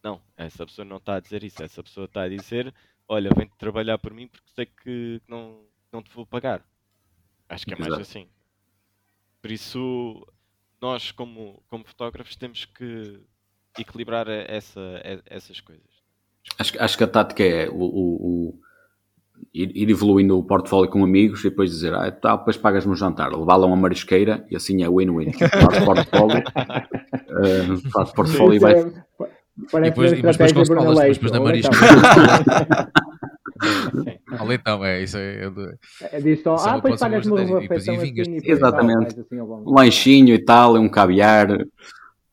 Não, 0.03 0.21
essa 0.37 0.65
pessoa 0.65 0.85
não 0.85 0.97
está 0.97 1.17
a 1.17 1.21
dizer 1.21 1.45
isso. 1.45 1.63
Essa 1.63 1.83
pessoa 1.83 2.07
está 2.07 2.23
a 2.23 2.29
dizer: 2.29 2.73
Olha, 3.07 3.31
vem 3.37 3.49
trabalhar 3.59 3.99
por 3.99 4.15
mim 4.15 4.27
porque 4.27 4.51
sei 4.55 4.67
que 4.67 5.21
não, 5.29 5.61
não 5.93 6.03
te 6.03 6.11
vou 6.15 6.25
pagar. 6.25 6.65
Acho 7.49 7.67
que 7.67 7.75
é 7.75 7.77
mais 7.77 7.89
Exato. 7.89 8.03
assim. 8.03 8.27
Por 9.41 9.51
isso, 9.51 10.27
nós, 10.81 11.13
como, 11.13 11.63
como 11.69 11.85
fotógrafos, 11.85 12.37
temos 12.37 12.65
que 12.65 13.21
equilibrar 13.79 14.29
essa, 14.29 14.81
essas 15.27 15.61
coisas. 15.61 15.85
Acho, 16.59 16.83
acho 16.83 16.99
que 16.99 17.05
a 17.05 17.09
tática 17.09 17.43
é 17.43 17.69
o, 17.69 17.75
o, 17.75 18.27
o 18.49 18.61
ir, 19.53 19.91
evoluindo 19.91 20.39
o 20.39 20.43
portfólio 20.43 20.91
com 20.91 21.03
amigos 21.05 21.41
e 21.41 21.51
depois 21.51 21.71
dizer, 21.71 21.95
ah, 21.95 22.11
tá, 22.11 22.37
depois 22.37 22.57
pagas-me 22.57 22.93
um 22.93 22.97
jantar, 22.97 23.33
levá-lo 23.33 23.65
a 23.65 23.67
uma 23.67 23.77
marisqueira 23.77 24.47
e 24.51 24.57
assim 24.57 24.83
é 24.83 24.89
win-win. 24.89 25.33
Faz 25.37 25.85
portfólio, 25.85 26.39
uh, 26.39 27.91
faz 27.91 28.13
portfólio 28.13 28.55
e 28.55 28.59
vai. 28.59 28.75
É, 28.75 28.79
e 28.79 29.81
depois, 29.81 30.13
e 30.13 30.23
depois 30.23 30.53
consolas, 30.53 31.19
depois 31.19 31.33
na 31.33 31.41
marisqueira. 31.41 32.93
Olha 34.41 34.55
então, 34.55 34.85
é 34.85 35.03
isso. 35.03 35.17
É, 35.17 35.51
é 36.13 36.21
disso 36.21 36.43
só, 36.43 36.57
ah, 36.57 36.77
depois 36.77 37.01
pagas-me 37.01 37.33
uma 37.33 37.61
refeição 37.61 37.95
assim, 37.95 38.15
Exatamente. 38.45 39.21
Assim, 39.21 39.41
um 39.41 39.75
lanchinho 39.75 40.35
e 40.35 40.39
tal, 40.39 40.77
um 40.77 40.89
caviar. 40.89 41.49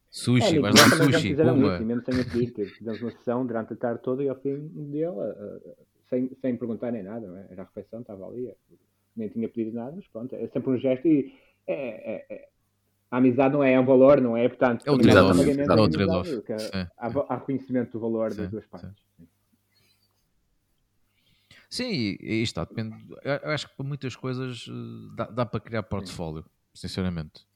Sushi, 0.09 0.57
é, 0.57 0.59
vais 0.59 0.75
lá 0.75 0.89
sushi. 1.05 1.35
Puma. 1.35 1.73
Isso, 1.73 1.85
mesmo 1.85 2.03
sem 2.03 2.21
a 2.21 2.23
pedir, 2.23 2.69
fizemos 2.69 3.01
uma 3.01 3.11
sessão 3.11 3.45
durante 3.45 3.73
a 3.73 3.75
tarde 3.75 4.01
toda 4.03 4.23
e 4.23 4.29
ao 4.29 4.35
fim 4.35 4.69
dele, 4.73 5.15
sem, 6.09 6.29
sem 6.39 6.55
perguntar 6.55 6.91
nem 6.91 7.01
nada, 7.01 7.27
não 7.27 7.37
é? 7.37 7.47
era 7.49 7.63
a 7.63 7.65
refeição, 7.65 8.01
estava 8.01 8.27
ali, 8.27 8.51
nem 9.15 9.27
tinha 9.29 9.49
pedido 9.49 9.75
nada, 9.75 9.93
mas 9.95 10.07
pronto, 10.07 10.35
é 10.35 10.47
sempre 10.47 10.69
um 10.69 10.77
gesto 10.77 11.07
e 11.07 11.33
é, 11.65 11.75
é, 11.75 12.25
é 12.29 12.47
a 13.09 13.17
amizade 13.17 13.53
não 13.53 13.63
é, 13.63 13.73
é 13.73 13.79
um 13.79 13.85
valor, 13.85 14.19
não 14.19 14.35
é? 14.35 14.47
Portanto, 14.49 14.83
é 14.87 14.91
o 14.91 14.97
trade-off. 14.97 15.39
É 16.49 16.87
há, 16.97 17.07
há 17.29 17.35
reconhecimento 17.35 17.91
do 17.91 17.99
valor 17.99 18.31
sim, 18.31 18.41
das 18.41 18.49
duas 18.49 18.65
partes. 18.65 18.89
Sim. 19.17 19.27
Sim, 21.73 21.89
e, 21.89 22.17
e 22.21 22.43
está, 22.43 22.63
depende. 22.63 22.95
Eu 23.23 23.49
acho 23.49 23.67
que 23.67 23.75
para 23.75 23.83
muitas 23.83 24.15
coisas 24.15 24.67
eh, 24.69 25.15
dá, 25.15 25.25
dá 25.25 25.43
para 25.43 25.59
criar 25.59 25.81
portfólio, 25.81 26.43
Sim. 26.71 26.87
sinceramente. 26.87 27.47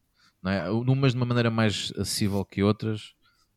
Não 0.42 0.52
é? 0.52 0.72
Umas 0.72 1.12
de 1.12 1.20
uma 1.20 1.26
maneira 1.28 1.52
mais 1.52 1.94
acessível 1.96 2.44
que 2.44 2.64
outras, 2.64 3.14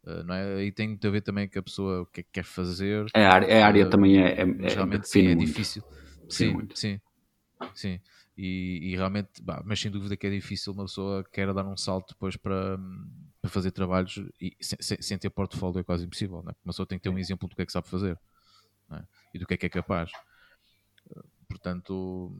eh, 0.06 0.22
não 0.22 0.34
é? 0.34 0.62
E 0.62 0.70
tem 0.70 0.88
muito 0.88 1.08
a 1.08 1.10
ver 1.10 1.22
também 1.22 1.48
com 1.48 1.58
a 1.58 1.62
pessoa 1.62 2.02
o 2.02 2.06
que 2.06 2.20
é 2.20 2.22
que 2.22 2.28
quer 2.30 2.44
fazer. 2.44 3.06
É, 3.14 3.24
a 3.24 3.32
área, 3.32 3.64
a 3.64 3.66
área 3.66 3.86
uh, 3.86 3.88
também 3.88 4.22
é, 4.22 4.38
é, 4.38 4.44
realmente 4.74 5.08
sim, 5.08 5.28
é 5.28 5.34
difícil. 5.34 5.82
Sim, 6.28 6.68
sim, 6.74 6.74
sim, 6.74 7.00
sim. 7.74 8.00
E, 8.36 8.90
e 8.92 8.96
realmente, 8.96 9.42
bah, 9.42 9.62
mas 9.64 9.80
sem 9.80 9.90
dúvida 9.90 10.14
que 10.14 10.26
é 10.26 10.30
difícil 10.30 10.74
uma 10.74 10.84
pessoa 10.84 11.24
queira 11.32 11.54
dar 11.54 11.66
um 11.66 11.76
salto 11.76 12.10
depois 12.10 12.36
para, 12.36 12.78
para 13.40 13.50
fazer 13.50 13.70
trabalhos 13.70 14.22
e 14.38 14.54
sem, 14.60 14.78
sem, 14.78 15.00
sem 15.00 15.16
ter 15.16 15.30
portfólio 15.30 15.80
é 15.80 15.82
quase 15.82 16.04
impossível, 16.04 16.42
não 16.42 16.50
é? 16.50 16.54
Uma 16.62 16.72
pessoa 16.74 16.86
tem 16.86 16.98
que 16.98 17.04
ter 17.04 17.08
um 17.08 17.18
exemplo 17.18 17.48
do 17.48 17.56
que 17.56 17.62
é 17.62 17.64
que 17.64 17.72
sabe 17.72 17.88
fazer 17.88 18.20
é? 18.92 19.02
e 19.32 19.38
do 19.38 19.46
que 19.46 19.54
é 19.54 19.56
que 19.56 19.64
é 19.64 19.70
capaz. 19.70 20.10
Portanto, 21.50 22.32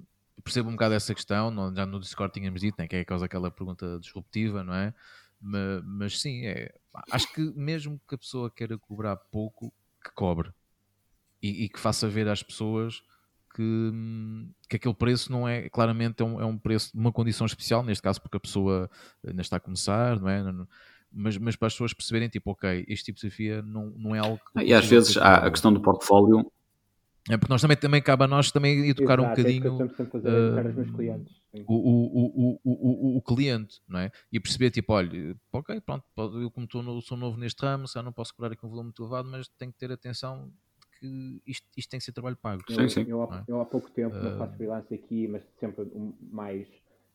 percebo 0.43 0.69
um 0.69 0.73
bocado 0.73 0.95
essa 0.95 1.15
questão. 1.15 1.74
Já 1.74 1.85
no 1.85 2.01
Discord 2.01 2.32
tínhamos 2.32 2.61
dito 2.61 2.77
né, 2.78 2.87
que 2.87 2.97
é 2.97 3.05
causa 3.05 3.27
aquela 3.27 3.51
pergunta 3.51 3.99
disruptiva, 4.01 4.62
não 4.62 4.73
é? 4.73 4.95
Mas, 5.41 5.82
mas 5.85 6.20
sim, 6.20 6.47
é, 6.47 6.73
acho 7.11 7.32
que 7.32 7.41
mesmo 7.57 8.01
que 8.09 8.15
a 8.15 8.19
pessoa 8.19 8.51
queira 8.51 8.78
cobrar 8.78 9.16
pouco, 9.16 9.73
que 10.03 10.11
cobre 10.15 10.51
e, 11.43 11.65
e 11.65 11.69
que 11.69 11.81
faça 11.81 12.09
ver 12.09 12.28
às 12.28 12.43
pessoas 12.43 13.03
que, 13.55 13.93
que 14.69 14.77
aquele 14.77 14.95
preço 14.95 15.32
não 15.32 15.49
é 15.49 15.69
claramente 15.69 16.23
é 16.23 16.24
um, 16.24 16.41
é 16.41 16.45
um 16.45 16.57
preço 16.57 16.93
de 16.93 16.99
uma 16.99 17.11
condição 17.12 17.47
especial, 17.47 17.82
neste 17.82 18.03
caso 18.03 18.20
porque 18.20 18.37
a 18.37 18.41
pessoa 18.41 18.91
ainda 19.27 19.43
está 19.43 19.57
a 19.57 19.61
começar, 19.61 20.20
não 20.20 20.28
é? 20.28 20.43
Mas, 21.12 21.37
mas 21.39 21.57
para 21.57 21.66
as 21.66 21.74
pessoas 21.74 21.93
perceberem, 21.93 22.28
tipo, 22.28 22.53
ok, 22.53 22.85
este 22.87 23.07
tipo 23.07 23.19
de 23.19 23.27
desafio 23.27 23.62
não, 23.62 23.87
não 23.97 24.15
é 24.15 24.20
algo 24.20 24.39
que. 24.39 24.62
E 24.62 24.73
às 24.73 24.87
vezes 24.87 25.16
há 25.16 25.47
a 25.47 25.51
questão 25.51 25.73
do 25.73 25.81
portfólio 25.81 26.51
é 27.29 27.37
porque 27.37 27.53
nós 27.53 27.61
também, 27.61 27.77
também 27.77 28.03
cabe 28.03 28.25
a 28.25 28.29
nós 28.29 28.51
também 28.51 28.89
educar 28.89 29.19
Exato, 29.19 29.23
um 29.23 29.29
bocadinho 29.29 29.67
é 29.67 31.61
uh, 31.61 31.65
o, 31.67 31.75
o, 31.75 32.61
o, 32.65 33.15
o, 33.15 33.17
o, 33.19 33.23
cliente, 33.23 33.81
não 33.87 34.01
é? 34.01 34.11
E 34.33 34.41
perceber, 34.41 34.71
tipo, 34.71 34.93
olha, 34.93 35.37
ok, 35.53 35.81
pronto, 35.81 36.05
eu 36.17 36.51
como 36.51 36.65
estou, 36.65 37.01
sou 37.03 37.17
novo 37.17 37.37
neste 37.37 37.61
ramo, 37.63 37.87
já 37.87 38.03
não 38.03 38.13
posso 38.13 38.35
cobrar 38.35 38.53
aqui 38.53 38.65
um 38.65 38.69
volume 38.69 38.87
muito 38.87 39.03
elevado, 39.03 39.29
mas 39.29 39.49
tenho 39.59 39.73
que 39.73 39.79
ter 39.79 39.93
atenção 39.93 40.51
que 40.99 41.43
isto, 41.47 41.67
isto 41.77 41.91
tem 41.91 41.99
que 41.99 42.05
ser 42.05 42.13
trabalho 42.13 42.37
pago. 42.37 42.63
Eu, 42.69 42.75
sim, 42.75 42.89
sim. 42.89 43.01
Eu, 43.09 43.21
eu, 43.21 43.35
é? 43.35 43.45
eu 43.49 43.61
há 43.61 43.65
pouco 43.65 43.91
tempo 43.91 44.17
uh, 44.17 44.39
faço 44.39 44.57
freelance 44.57 44.95
aqui, 44.95 45.29
mas 45.29 45.43
sempre 45.59 45.91
mais 46.31 46.67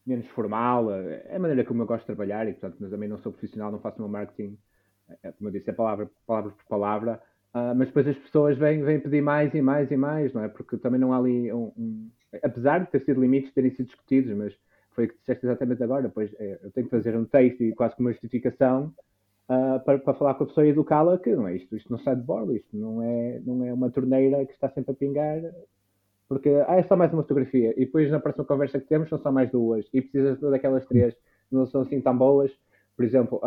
menos 0.06 0.28
formal, 0.28 0.92
é 0.92 1.36
a 1.36 1.40
maneira 1.40 1.66
como 1.66 1.82
eu 1.82 1.88
gosto 1.88 2.02
de 2.02 2.08
trabalhar 2.08 2.48
e, 2.48 2.52
portanto, 2.52 2.78
mas 2.80 2.92
também 2.92 3.10
não 3.10 3.18
sou 3.18 3.32
profissional, 3.32 3.72
não 3.72 3.80
faço 3.80 3.98
o 3.98 4.02
meu 4.02 4.10
marketing, 4.10 4.56
é, 5.24 5.32
como 5.32 5.50
eu 5.50 5.54
disse, 5.54 5.70
é 5.70 5.74
palavra, 5.74 6.10
palavra 6.28 6.52
por 6.52 6.66
palavra, 6.66 7.22
Uh, 7.56 7.74
mas 7.74 7.88
depois 7.88 8.06
as 8.06 8.18
pessoas 8.18 8.58
vêm, 8.58 8.84
vêm 8.84 9.00
pedir 9.00 9.22
mais 9.22 9.54
e 9.54 9.62
mais 9.62 9.90
e 9.90 9.96
mais, 9.96 10.34
não 10.34 10.44
é? 10.44 10.50
Porque 10.50 10.76
também 10.76 11.00
não 11.00 11.14
há 11.14 11.18
ali 11.18 11.54
um, 11.54 11.72
um... 11.78 12.10
Apesar 12.44 12.80
de 12.80 12.92
ter 12.92 13.00
sido 13.00 13.22
limites 13.22 13.54
terem 13.54 13.72
sido 13.72 13.86
discutidos, 13.86 14.36
mas 14.36 14.54
foi 14.92 15.06
o 15.06 15.08
que 15.08 15.18
disseste 15.20 15.46
exatamente 15.46 15.82
agora, 15.82 16.10
pois 16.10 16.34
é, 16.38 16.60
eu 16.62 16.70
tenho 16.72 16.88
que 16.88 16.92
fazer 16.92 17.16
um 17.16 17.24
texto 17.24 17.64
e 17.64 17.74
quase 17.74 17.96
como 17.96 18.10
uma 18.10 18.12
justificação 18.12 18.94
uh, 19.48 19.80
para, 19.86 20.00
para 20.00 20.14
falar 20.14 20.34
com 20.34 20.44
a 20.44 20.48
pessoa 20.48 20.68
e 20.68 20.72
educá-la 20.72 21.18
que 21.18 21.34
não 21.34 21.48
é 21.48 21.56
isto, 21.56 21.78
isto 21.78 21.90
não 21.90 21.98
sai 22.00 22.18
de 22.18 22.24
borla, 22.24 22.54
isto 22.54 22.76
não 22.76 23.02
é, 23.02 23.40
não 23.46 23.66
é 23.66 23.72
uma 23.72 23.90
torneira 23.90 24.46
que 24.46 24.52
está 24.52 24.70
sempre 24.70 24.92
a 24.92 24.96
pingar, 24.96 25.42
porque 26.28 26.50
ah, 26.68 26.76
é 26.76 26.84
só 26.84 26.98
mais 26.98 27.14
uma 27.14 27.24
fotografia, 27.24 27.74
e 27.78 27.86
depois 27.86 28.12
na 28.12 28.20
próxima 28.20 28.44
conversa 28.44 28.82
que 28.82 28.88
temos 28.88 29.08
são 29.08 29.18
só 29.18 29.32
mais 29.32 29.50
duas, 29.50 29.86
e 29.94 30.02
precisas 30.02 30.40
daquelas 30.42 30.86
três, 30.88 31.16
não 31.50 31.66
são 31.66 31.82
assim 31.82 32.02
tão 32.02 32.18
boas, 32.18 32.52
por 32.96 33.04
exemplo, 33.04 33.42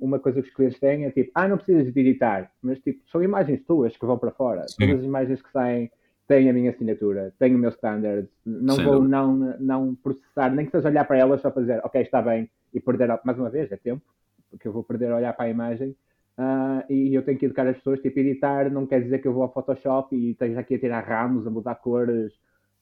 uma, 0.00 0.18
coisa 0.18 0.42
que 0.42 0.48
os 0.48 0.54
clientes 0.54 0.80
têm 0.80 1.04
é 1.04 1.10
tipo, 1.10 1.30
ah, 1.34 1.46
não 1.46 1.56
precisas 1.56 1.92
de 1.92 2.00
editar, 2.00 2.50
mas 2.60 2.78
tipo, 2.80 3.00
são 3.08 3.22
imagens 3.22 3.62
tuas 3.64 3.96
que 3.96 4.04
vão 4.04 4.18
para 4.18 4.32
fora. 4.32 4.66
Sim. 4.68 4.86
Todas 4.86 5.00
as 5.00 5.04
imagens 5.04 5.40
que 5.40 5.50
saem 5.52 5.90
têm 6.26 6.48
a 6.48 6.52
minha 6.52 6.70
assinatura, 6.70 7.34
têm 7.40 7.54
o 7.54 7.58
meu 7.58 7.70
standard, 7.70 8.28
não 8.46 8.76
Sem 8.76 8.84
vou 8.84 9.02
não, 9.02 9.56
não 9.58 9.94
processar, 9.96 10.54
nem 10.54 10.64
que 10.64 10.70
seja 10.70 10.88
olhar 10.88 11.04
para 11.04 11.18
elas 11.18 11.40
só 11.40 11.50
para 11.50 11.62
dizer, 11.62 11.80
ok, 11.84 12.02
está 12.02 12.22
bem, 12.22 12.48
e 12.72 12.78
perder, 12.78 13.18
mais 13.24 13.36
uma 13.36 13.50
vez, 13.50 13.70
é 13.72 13.76
tempo, 13.76 14.02
porque 14.48 14.68
eu 14.68 14.72
vou 14.72 14.84
perder 14.84 15.10
a 15.10 15.16
olhar 15.16 15.32
para 15.32 15.46
a 15.46 15.50
imagem, 15.50 15.90
uh, 16.38 16.84
e 16.88 17.12
eu 17.12 17.24
tenho 17.24 17.36
que 17.36 17.46
educar 17.46 17.66
as 17.66 17.76
pessoas, 17.78 18.00
tipo, 18.00 18.20
editar 18.20 18.70
não 18.70 18.86
quer 18.86 19.02
dizer 19.02 19.18
que 19.18 19.26
eu 19.26 19.32
vou 19.32 19.42
ao 19.42 19.52
Photoshop 19.52 20.14
e 20.14 20.30
esteja 20.30 20.60
aqui 20.60 20.76
a 20.76 20.78
tirar 20.78 21.00
ramos, 21.00 21.48
a 21.48 21.50
mudar 21.50 21.74
cores, 21.74 22.32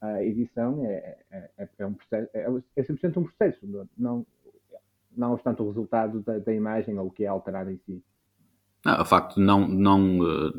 a 0.00 0.22
edição 0.22 0.84
é, 0.84 1.16
é, 1.30 1.50
é, 1.58 1.68
é 1.78 1.86
um 1.86 1.94
processo, 1.94 2.30
é, 2.34 2.46
é 2.76 2.82
100% 2.82 3.16
um 3.16 3.24
processo, 3.24 3.88
não, 3.96 4.26
não 5.18 5.32
obstante 5.32 5.60
o 5.60 5.66
resultado 5.66 6.22
da, 6.22 6.38
da 6.38 6.54
imagem 6.54 6.98
ou 6.98 7.08
o 7.08 7.10
que 7.10 7.24
é 7.24 7.26
alterado 7.26 7.70
em 7.70 7.76
si. 7.78 8.02
Não, 8.84 9.02
o 9.02 9.04
facto 9.04 9.34
de 9.34 9.40
não, 9.40 9.66
não 9.66 10.20
uh, 10.20 10.52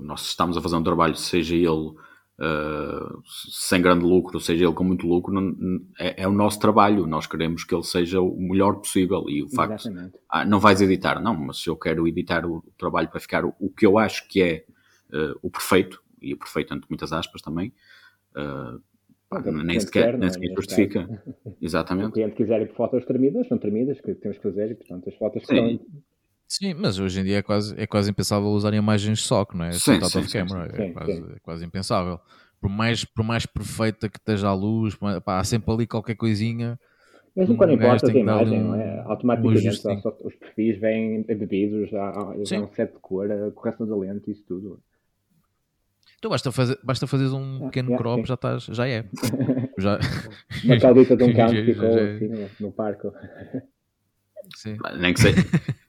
nós 0.00 0.22
estamos 0.22 0.56
a 0.56 0.60
fazer 0.62 0.76
um 0.76 0.82
trabalho, 0.82 1.16
seja 1.16 1.56
ele 1.56 1.68
uh, 1.68 3.22
sem 3.50 3.82
grande 3.82 4.04
lucro, 4.04 4.40
seja 4.40 4.64
ele 4.64 4.72
com 4.72 4.84
muito 4.84 5.06
lucro, 5.06 5.32
não, 5.32 5.80
é, 5.98 6.22
é, 6.22 6.28
o 6.28 6.32
nosso 6.32 6.60
trabalho. 6.60 7.06
Nós 7.06 7.26
queremos 7.26 7.64
que 7.64 7.74
ele 7.74 7.82
seja 7.82 8.20
o 8.20 8.40
melhor 8.40 8.76
possível 8.76 9.24
e 9.28 9.42
o 9.42 9.48
facto 9.48 9.88
ah, 10.28 10.44
não 10.44 10.60
vais 10.60 10.80
editar, 10.80 11.20
não, 11.20 11.34
mas 11.34 11.58
se 11.58 11.68
eu 11.68 11.76
quero 11.76 12.06
editar 12.06 12.46
o, 12.46 12.58
o 12.58 12.72
trabalho 12.78 13.08
para 13.08 13.20
ficar 13.20 13.44
o, 13.44 13.52
o, 13.58 13.68
que 13.68 13.84
eu 13.84 13.98
acho 13.98 14.28
que 14.28 14.40
é 14.40 14.64
uh, 15.12 15.36
o 15.42 15.50
perfeito 15.50 16.00
e 16.22 16.32
o 16.32 16.38
perfeito 16.38 16.72
entre 16.72 16.88
muitas 16.88 17.12
aspas 17.12 17.42
também, 17.42 17.72
pá, 19.30 19.40
nem 19.40 19.78
sequer, 19.78 20.18
nem 20.18 20.28
sequer 20.28 20.54
justifica. 20.54 21.22
Exatamente. 21.62 22.06
Se 22.06 22.10
o 22.10 22.12
cliente 22.14 22.36
quiser 22.36 22.60
ir 22.62 22.68
por 22.68 22.76
fotos 22.76 23.04
tremidas, 23.06 23.46
são 23.48 23.56
tremidas, 23.56 24.00
que 24.00 24.14
temos 24.14 24.36
que 24.36 24.42
fazer, 24.42 24.72
e 24.72 24.74
portanto 24.74 25.08
as 25.08 25.14
fotos 25.14 25.46
Sim. 25.46 25.54
Estão... 25.54 26.02
Sim, 26.46 26.74
mas 26.74 26.98
hoje 26.98 27.20
em 27.20 27.24
dia 27.24 27.38
é 27.38 27.42
quase, 27.42 27.80
é 27.80 27.86
quase 27.86 28.10
impensável 28.10 28.48
usar 28.48 28.74
imagens 28.74 29.22
só, 29.22 29.46
não 29.54 29.66
é? 29.66 29.72
Sim, 29.72 30.00
sim, 30.02 30.22
sim, 30.24 30.46
camera. 30.46 30.82
É, 30.82 30.90
quase, 30.90 31.12
é 31.12 31.38
quase 31.40 31.64
impensável. 31.64 32.18
Por 32.60 32.68
mais, 32.68 33.04
por 33.04 33.24
mais 33.24 33.46
perfeita 33.46 34.08
que 34.08 34.18
esteja 34.18 34.48
a 34.48 34.52
luz, 34.52 34.96
pá, 35.24 35.38
há 35.38 35.44
sempre 35.44 35.72
ali 35.72 35.86
qualquer 35.86 36.16
coisinha. 36.16 36.76
Mesmo 37.36 37.56
quando 37.56 37.74
importa 37.74 38.10
a 38.10 38.14
imagem, 38.14 38.60
um, 38.60 38.68
não 38.68 38.74
é? 38.74 39.00
Automaticamente 39.06 40.08
os 40.24 40.34
perfis 40.34 40.80
vêm 40.80 41.22
bebidos, 41.22 41.88
já, 41.88 42.12
já 42.44 42.60
um 42.60 42.68
set 42.68 42.92
de 42.92 42.98
cor, 42.98 43.30
a 43.30 43.52
correção 43.52 43.86
da 43.86 43.96
lente, 43.96 44.32
isso 44.32 44.44
tudo. 44.44 44.82
Então 46.20 46.30
basta 46.30 46.52
fazer, 46.52 46.78
basta 46.82 47.06
fazer 47.06 47.34
um 47.34 47.60
pequeno 47.60 47.96
crop, 47.96 48.26
já, 48.26 48.34
estás, 48.34 48.64
já 48.64 48.86
é. 48.86 49.06
já... 49.78 49.98
Uma 50.62 50.78
caldita 50.78 51.16
de 51.16 51.24
um 51.24 51.32
campo 51.34 51.64
ficou 51.64 51.90
já, 51.90 51.98
é. 51.98 52.14
assim 52.44 52.50
no 52.60 52.70
parque. 52.70 53.08
Sim. 54.54 54.76
Nem, 55.00 55.14
que 55.14 55.20
seja, 55.20 55.42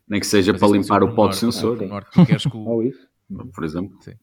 nem 0.07 0.19
que 0.21 0.25
seja 0.25 0.53
para 0.53 0.69
limpar 0.69 1.03
o 1.03 1.13
pó 1.13 1.27
de 1.27 1.35
sensor. 1.35 1.83
Ah, 1.83 1.85
norte, 1.85 2.11
que 2.11 2.25
queres 2.25 2.45
que 2.45 2.55
o... 2.55 2.65
Ou 2.65 2.81
isso. 2.81 3.05
Por 3.53 3.65
exemplo. 3.65 4.01
Sim. 4.01 4.13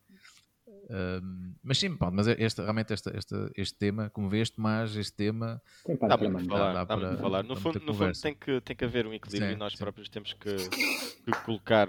Um, 0.91 1.55
mas 1.63 1.77
sim, 1.77 1.95
pá, 1.95 2.11
mas 2.11 2.27
este, 2.27 2.63
realmente 2.63 2.95
este, 2.95 3.11
este, 3.15 3.35
este 3.55 3.77
tema, 3.77 4.09
como 4.09 4.31
veste, 4.31 4.59
mas 4.59 4.97
este 4.97 5.13
tema 5.13 5.61
dá 5.87 6.17
para 6.17 6.31
falar, 6.39 6.73
dá, 6.73 6.85
dá 6.85 6.87
para 6.87 7.17
falar. 7.19 7.43
No, 7.43 7.55
fundo, 7.55 7.81
no 7.81 7.93
fundo 7.93 8.19
tem, 8.19 8.35
que, 8.35 8.59
tem 8.63 8.75
que 8.75 8.85
haver 8.87 9.07
um 9.07 9.13
equilíbrio 9.13 9.51
sim, 9.51 9.57
e 9.57 9.59
nós 9.59 9.73
sim. 9.73 9.79
próprios 9.79 10.09
temos 10.09 10.33
que, 10.33 10.57
que 10.57 11.45
colocar 11.45 11.89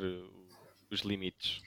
os 0.92 1.00
limites. 1.02 1.62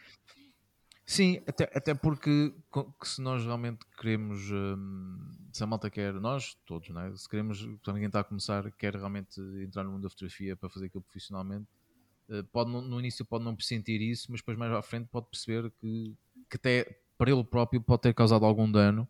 Sim, 1.13 1.43
até, 1.47 1.65
até 1.75 1.93
porque 1.93 2.55
se 3.03 3.21
nós 3.21 3.45
realmente 3.45 3.85
queremos, 4.01 4.51
hum, 4.51 5.19
se 5.53 5.63
a 5.63 5.67
malta 5.67 5.91
quer, 5.91 6.15
nós 6.15 6.57
todos, 6.65 6.89
né? 6.89 7.13
se 7.15 7.29
queremos, 7.29 7.63
quando 7.63 7.97
alguém 7.97 8.07
está 8.07 8.21
a 8.21 8.25
começar, 8.25 8.73
quer 8.73 8.95
realmente 8.95 9.39
entrar 9.63 9.85
no 9.85 9.91
mundo 9.91 10.05
da 10.05 10.09
fotografia 10.09 10.57
para 10.57 10.71
fazer 10.71 10.87
aquilo 10.87 11.03
profissionalmente, 11.03 11.67
uh, 12.31 12.43
pode 12.45 12.71
no 12.71 12.99
início 12.99 13.27
pode 13.27 13.45
não 13.45 13.55
pressentir 13.55 14.01
isso, 14.01 14.29
mas 14.31 14.41
depois 14.41 14.57
mais 14.57 14.73
à 14.73 14.81
frente 14.81 15.07
pode 15.13 15.27
perceber 15.27 15.71
que, 15.83 16.17
que 16.49 16.57
até 16.57 16.99
para 17.19 17.31
ele 17.31 17.45
próprio 17.45 17.83
pode 17.83 18.01
ter 18.01 18.15
causado 18.15 18.47
algum 18.47 18.73
dano, 18.73 19.07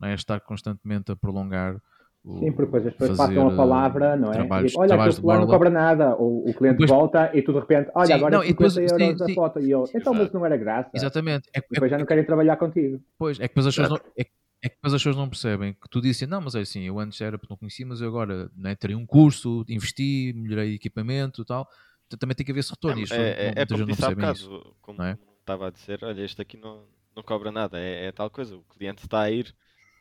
né? 0.00 0.12
estar 0.12 0.40
constantemente 0.40 1.12
a 1.12 1.14
prolongar 1.14 1.80
Sim, 2.24 2.52
porque 2.52 2.64
depois 2.64 2.86
as 2.86 2.94
pessoas 2.94 3.18
passam 3.18 3.48
a 3.48 3.54
palavra, 3.54 4.16
não 4.16 4.30
é? 4.30 4.32
Trabalhos, 4.32 4.72
tipo, 4.72 4.82
olha, 4.82 4.94
aquele 4.94 5.12
fulano 5.12 5.40
não 5.42 5.46
cobra 5.46 5.68
nada. 5.68 6.16
Ou 6.16 6.48
o 6.48 6.54
cliente 6.54 6.78
depois, 6.78 6.90
volta 6.90 7.30
e 7.34 7.42
tu 7.42 7.52
de 7.52 7.58
repente, 7.58 7.90
olha, 7.94 8.06
sim, 8.06 8.12
agora 8.14 8.36
não, 8.36 8.42
é 8.42 8.46
50 8.46 8.68
depois, 8.68 8.76
euros 8.92 9.18
sim, 9.18 9.32
a 9.32 9.34
foto. 9.34 9.60
E 9.60 9.70
eu, 9.70 9.84
então, 9.94 10.14
mas 10.14 10.32
não 10.32 10.46
era 10.46 10.56
graça. 10.56 10.90
Exatamente. 10.94 11.50
É, 11.54 11.60
depois 11.60 11.82
é, 11.82 11.88
já 11.90 11.98
não 11.98 12.06
querem 12.06 12.24
trabalhar 12.24 12.56
contigo. 12.56 12.98
Pois, 13.18 13.38
é 13.38 13.42
que 13.42 13.48
depois 13.48 13.66
as 13.66 13.76
pessoas 13.76 13.90
não, 13.90 14.10
é, 14.16 14.22
é 14.22 14.68
que 14.70 14.74
depois 14.76 14.94
as 14.94 15.00
pessoas 15.00 15.16
não 15.16 15.28
percebem 15.28 15.74
que 15.74 15.88
tu 15.90 16.00
disse, 16.00 16.26
não, 16.26 16.40
mas 16.40 16.54
é 16.54 16.60
assim, 16.60 16.84
eu 16.84 16.98
antes 16.98 17.20
era 17.20 17.36
porque 17.36 17.52
não 17.52 17.58
conhecia, 17.58 17.84
mas 17.84 18.00
eu 18.00 18.08
agora 18.08 18.50
né, 18.56 18.74
terei 18.74 18.96
um 18.96 19.04
curso, 19.04 19.62
investi, 19.68 20.32
melhorei 20.34 20.74
equipamento 20.74 21.42
e 21.42 21.44
tal. 21.44 21.68
Então, 22.06 22.18
também 22.18 22.34
tem 22.34 22.46
que 22.46 22.52
haver 22.52 22.60
esse 22.60 22.70
retorno. 22.70 23.02
É, 23.02 23.16
é, 23.16 23.46
é, 23.48 23.52
é 23.54 23.66
porque 23.66 23.84
disse 23.84 24.02
há 24.02 24.10
bocado, 24.10 24.76
como 24.80 25.02
é? 25.02 25.18
estava 25.40 25.66
a 25.66 25.70
dizer, 25.70 25.98
olha, 26.02 26.22
este 26.22 26.40
aqui 26.40 26.56
não, 26.56 26.84
não 27.14 27.22
cobra 27.22 27.52
nada, 27.52 27.78
é, 27.78 28.06
é 28.06 28.12
tal 28.12 28.30
coisa. 28.30 28.56
O 28.56 28.62
cliente 28.62 29.04
está 29.04 29.20
a 29.20 29.30
ir 29.30 29.54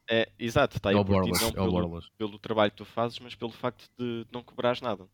é, 0.09 0.30
exato, 0.38 0.77
está 0.77 0.89
aí 0.89 0.97
é 0.97 1.03
por 1.03 1.23
ti, 1.23 1.31
não 1.31 1.47
é 1.47 1.51
pelo, 1.51 2.01
pelo, 2.17 2.39
trabalho 2.39 2.71
que 2.71 2.77
tu 2.77 2.85
fazes, 2.85 3.19
mas 3.19 3.35
pelo 3.35 3.51
facto 3.51 3.89
de 3.97 4.25
não 4.31 4.43
cobrares 4.43 4.81
nada. 4.81 5.07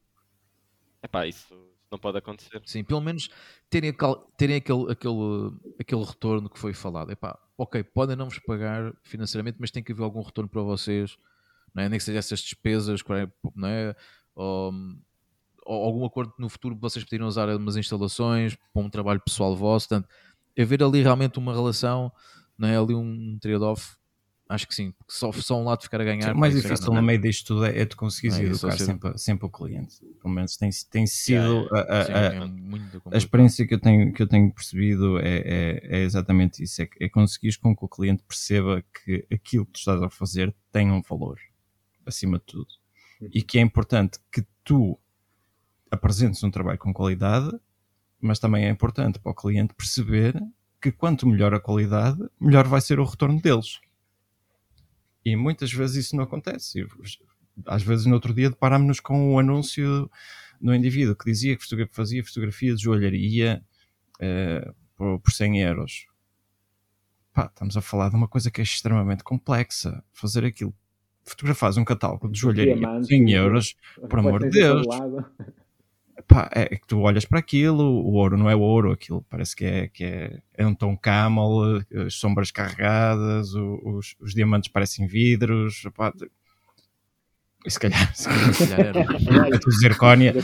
É 1.02 1.08
pá, 1.08 1.28
isso 1.28 1.56
não 1.92 1.98
pode 1.98 2.18
acontecer. 2.18 2.62
Sim, 2.66 2.84
pelo 2.84 3.02
menos 3.02 3.30
terem, 3.70 3.96
terem 4.36 4.58
aquele, 4.58 4.92
aquele, 4.92 5.52
aquele 5.80 6.04
retorno 6.04 6.50
que 6.50 6.60
foi 6.60 6.74
falado. 6.74 7.12
É 7.12 7.16
pá, 7.16 7.38
ok, 7.58 7.84
podem 7.84 8.16
não 8.16 8.30
vos 8.30 8.40
pagar 8.40 8.94
financeiramente, 9.04 9.58
mas 9.60 9.72
tem 9.72 9.84
que 9.84 9.92
haver 9.92 10.04
algum 10.04 10.22
retorno 10.22 10.50
para 10.50 10.62
vocês, 10.62 11.18
não 11.74 11.84
é? 11.84 11.90
nem 11.90 12.00
que 12.00 12.04
seja 12.04 12.20
essas 12.20 12.40
despesas, 12.40 13.02
não 13.56 13.68
é? 13.68 13.96
Ou, 14.36 14.74
ou 15.66 15.86
algum 15.86 16.06
acordo 16.06 16.34
no 16.40 16.50
futuro 16.50 16.76
vocês 16.76 17.06
poderem 17.06 17.28
usar 17.28 17.48
umas 17.50 17.78
instalações 17.78 18.58
para 18.74 18.82
um 18.82 18.90
trabalho 18.90 19.22
pessoal 19.22 19.56
vosso. 19.56 19.88
Portanto, 19.88 20.10
haver 20.58 20.84
ali 20.84 21.04
realmente 21.04 21.38
uma 21.38 21.54
relação, 21.54 22.12
não 22.58 22.68
é? 22.68 22.78
ali 22.78 22.96
um 22.96 23.38
trade-off 23.40 24.00
Acho 24.50 24.68
que 24.68 24.74
sim, 24.74 24.92
porque 24.94 25.14
só, 25.14 25.32
só 25.32 25.62
um 25.62 25.64
lado 25.64 25.84
ficar 25.84 26.02
a 26.02 26.04
ganhar. 26.04 26.34
O 26.34 26.38
mais 26.38 26.56
difícil 26.56 26.92
no 26.92 27.04
meio 27.04 27.22
disto 27.22 27.54
tudo 27.54 27.66
é, 27.66 27.82
é 27.82 27.86
tu 27.86 27.96
conseguires 27.96 28.40
é, 28.40 28.46
educar 28.46 28.76
sempre, 28.80 29.16
sempre 29.16 29.46
o 29.46 29.50
cliente. 29.50 29.98
Pelo 30.20 30.34
menos 30.34 30.58
tem, 30.58 30.72
tem 30.90 31.06
sido 31.06 31.70
a, 31.72 31.80
a, 31.80 32.02
a, 32.02 32.34
é 32.34 32.40
a, 33.14 33.18
experiência 33.18 33.68
que 33.68 33.76
eu 33.76 33.80
tenho, 33.80 34.12
que 34.12 34.24
eu 34.24 34.28
tenho 34.28 34.52
percebido 34.52 35.20
é, 35.20 35.38
é, 35.46 36.00
é 36.00 36.00
exatamente 36.00 36.64
isso: 36.64 36.82
é, 36.82 36.90
é 37.00 37.08
conseguires 37.08 37.58
com 37.58 37.76
que 37.76 37.86
o 37.86 37.88
cliente 37.88 38.24
perceba 38.24 38.84
que 38.92 39.24
aquilo 39.32 39.68
que 39.68 39.74
tu 39.74 39.80
estás 39.82 40.02
a 40.02 40.10
fazer 40.10 40.52
tem 40.72 40.92
um 40.92 41.04
valor 41.04 41.40
acima 42.04 42.40
de 42.40 42.46
tudo 42.46 42.70
uhum. 43.22 43.30
e 43.32 43.44
que 43.44 43.60
é 43.60 43.62
importante 43.62 44.18
que 44.32 44.44
tu 44.64 44.98
apresentes 45.92 46.44
um 46.44 46.50
trabalho 46.50 46.80
com 46.80 46.92
qualidade, 46.92 47.52
mas 48.20 48.40
também 48.40 48.66
é 48.66 48.70
importante 48.70 49.20
para 49.20 49.32
o 49.32 49.36
cliente 49.36 49.76
perceber 49.76 50.42
que 50.82 50.92
quanto 50.92 51.28
melhor 51.28 51.54
a 51.54 51.60
qualidade, 51.60 52.20
melhor 52.40 52.68
vai 52.68 52.82
ser 52.82 53.00
o 53.00 53.06
retorno 53.06 53.40
deles. 53.40 53.80
E 55.32 55.36
muitas 55.36 55.72
vezes 55.72 56.08
isso 56.08 56.16
não 56.16 56.24
acontece. 56.24 56.86
Às 57.66 57.84
vezes, 57.84 58.06
no 58.06 58.14
outro 58.14 58.34
dia, 58.34 58.50
deparámos-nos 58.50 59.00
com 59.00 59.34
um 59.34 59.40
anúncio 59.40 60.10
no 60.60 60.74
indivíduo 60.74 61.16
que 61.16 61.26
dizia 61.26 61.56
que 61.56 61.88
fazia 61.92 62.24
fotografia 62.24 62.76
de 62.76 62.84
joalharia 62.84 63.64
uh, 64.16 64.76
por, 64.96 65.20
por 65.20 65.32
100 65.32 65.62
euros. 65.62 66.08
Pá, 67.34 67.46
estamos 67.46 67.78
a 67.78 67.82
falar 67.82 68.10
de 68.10 68.16
uma 68.16 68.28
coisa 68.28 68.50
que 68.52 68.62
é 68.62 68.64
extremamente 68.64 69.24
complexa. 69.24 70.04
Fazer 70.12 70.46
aquilo. 70.46 70.74
Fotografares 71.24 71.78
um 71.78 71.86
catálogo 71.86 72.30
de 72.30 72.40
joalharia 72.40 72.76
por 72.76 73.06
100 73.06 73.32
euros, 73.32 73.76
por 74.10 74.20
amor 74.20 74.40
de 74.42 74.50
Deus 74.50 74.86
pá, 76.28 76.50
é, 76.54 76.64
é 76.64 76.78
que 76.78 76.88
tu 76.88 77.00
olhas 77.00 77.26
para 77.26 77.40
aquilo, 77.40 77.84
o 77.84 78.14
ouro 78.14 78.38
não 78.38 78.50
é 78.50 78.56
ouro, 78.56 78.92
aquilo 78.92 79.26
parece 79.30 79.56
que 79.56 79.66
é, 79.66 79.88
que 79.88 80.04
é, 80.04 80.42
é 80.54 80.66
um 80.66 80.74
tom 80.74 80.98
camel, 80.98 81.82
as 82.06 82.16
sombras 82.16 82.52
carregadas, 82.52 83.54
os, 83.54 84.16
os 84.20 84.34
diamantes 84.34 84.70
parecem 84.70 85.08
vidros, 85.08 85.88
pá, 85.96 86.14
e 87.66 87.72
se 87.72 87.80
calhar, 87.80 88.16
se 88.16 88.28
calhar, 88.28 88.54
se 88.54 88.68
calhar 88.68 88.88
era, 88.88 89.60
zircónia. 89.80 90.34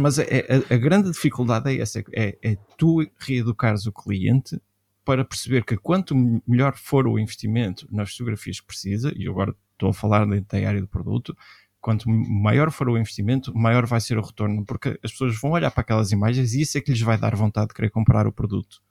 Mas 0.00 0.18
a, 0.18 0.22
a, 0.22 0.74
a, 0.74 0.76
grande 0.78 1.10
dificuldade 1.10 1.68
é 1.68 1.78
essa, 1.80 2.02
é, 2.14 2.38
é 2.42 2.56
tu 2.78 3.06
reeducares 3.18 3.86
o 3.86 3.92
cliente 3.92 4.58
para 5.04 5.24
perceber 5.24 5.62
que 5.62 5.76
quanto 5.76 6.14
melhor 6.46 6.74
for 6.74 7.06
o 7.06 7.18
investimento 7.18 7.86
nas 7.90 8.12
fotografias 8.12 8.60
que 8.60 8.66
precisa, 8.66 9.12
e 9.14 9.28
agora 9.28 9.54
estou 9.72 9.90
a 9.90 9.92
falar 9.92 10.24
da 10.26 10.68
área 10.68 10.80
do 10.80 10.88
produto, 10.88 11.36
quanto 11.84 12.08
maior 12.08 12.70
for 12.70 12.88
o 12.88 12.96
investimento, 12.96 13.54
maior 13.54 13.84
vai 13.84 14.00
ser 14.00 14.16
o 14.16 14.22
retorno, 14.22 14.64
porque 14.64 14.98
as 15.04 15.12
pessoas 15.12 15.38
vão 15.38 15.50
olhar 15.50 15.70
para 15.70 15.82
aquelas 15.82 16.12
imagens 16.12 16.54
e 16.54 16.62
isso 16.62 16.78
é 16.78 16.80
que 16.80 16.90
lhes 16.90 17.02
vai 17.02 17.18
dar 17.18 17.36
vontade 17.36 17.68
de 17.68 17.74
querer 17.74 17.90
comprar 17.90 18.26
o 18.26 18.32
produto. 18.32 18.82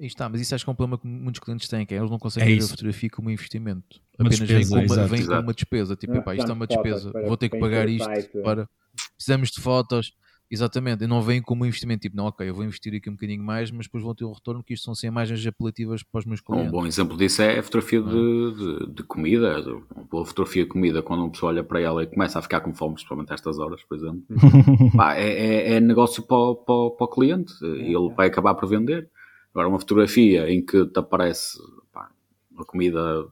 E 0.00 0.06
está, 0.06 0.30
mas 0.30 0.40
isso 0.40 0.54
acho 0.54 0.64
que 0.64 0.70
é 0.70 0.72
um 0.72 0.76
problema 0.76 0.96
que 0.96 1.06
muitos 1.06 1.40
clientes 1.40 1.68
têm, 1.68 1.84
que 1.84 1.92
é 1.92 1.98
eles 1.98 2.10
não 2.10 2.18
conseguem 2.18 2.54
é 2.54 2.56
ver 2.56 2.64
a 2.64 2.68
fotografia 2.68 3.10
como 3.10 3.28
um 3.28 3.30
investimento. 3.30 4.00
Uma 4.18 4.28
Apenas 4.28 4.48
despesa, 4.48 4.76
vem, 4.76 4.86
com 4.86 4.94
uma, 4.94 5.06
vem 5.06 5.26
com 5.26 5.32
uma 5.34 5.52
despesa. 5.52 5.96
Tipo, 5.96 6.14
epá, 6.14 6.34
isto 6.34 6.50
é 6.50 6.54
uma 6.54 6.66
despesa, 6.66 7.12
vou 7.26 7.36
ter 7.36 7.50
que 7.50 7.58
pagar 7.58 7.86
isto 7.86 8.08
para. 8.42 8.66
Precisamos 9.14 9.50
de 9.50 9.60
fotos 9.60 10.14
Exatamente, 10.50 11.04
e 11.04 11.06
não 11.06 11.20
vem 11.20 11.42
como 11.42 11.64
um 11.64 11.66
investimento 11.66 12.00
tipo, 12.00 12.16
não, 12.16 12.24
ok, 12.26 12.48
eu 12.48 12.54
vou 12.54 12.64
investir 12.64 12.94
aqui 12.94 13.10
um 13.10 13.12
bocadinho 13.12 13.42
mais, 13.42 13.70
mas 13.70 13.84
depois 13.84 14.02
vão 14.02 14.14
ter 14.14 14.24
um 14.24 14.32
retorno, 14.32 14.64
que 14.64 14.72
isto 14.72 14.84
são 14.84 14.94
sem 14.94 15.08
imagens 15.08 15.46
apelativas 15.46 16.02
para 16.02 16.20
os 16.20 16.24
meus 16.24 16.40
clientes. 16.40 16.68
Um 16.68 16.70
bom 16.70 16.86
exemplo 16.86 17.18
disso 17.18 17.42
é 17.42 17.58
a 17.58 17.62
fotografia 17.62 18.00
de, 18.00 18.08
é? 18.08 18.86
de, 18.86 18.92
de, 18.94 19.02
comida, 19.02 19.58
a 19.58 20.24
fotografia 20.24 20.62
de 20.62 20.70
comida, 20.70 21.02
quando 21.02 21.20
uma 21.20 21.30
pessoa 21.30 21.52
olha 21.52 21.62
para 21.62 21.80
ela 21.80 22.02
e 22.02 22.06
começa 22.06 22.38
a 22.38 22.42
ficar 22.42 22.60
com 22.60 22.72
fome, 22.72 22.94
principalmente 22.94 23.30
a 23.30 23.34
estas 23.34 23.58
horas, 23.58 23.82
por 23.84 23.98
exemplo, 23.98 24.22
pá, 24.96 25.16
é, 25.16 25.28
é, 25.28 25.72
é, 25.74 25.80
negócio 25.80 26.22
para, 26.22 26.54
para, 26.54 26.90
para 26.96 27.04
o 27.04 27.08
cliente, 27.08 27.52
e 27.62 27.94
ele 27.94 28.14
vai 28.16 28.28
acabar 28.28 28.54
por 28.54 28.66
vender. 28.66 29.10
Agora, 29.52 29.68
uma 29.68 29.78
fotografia 29.78 30.50
em 30.50 30.64
que 30.64 30.86
te 30.86 30.98
aparece 30.98 31.58
pá, 31.92 32.10
uma 32.50 32.64
comida, 32.64 33.26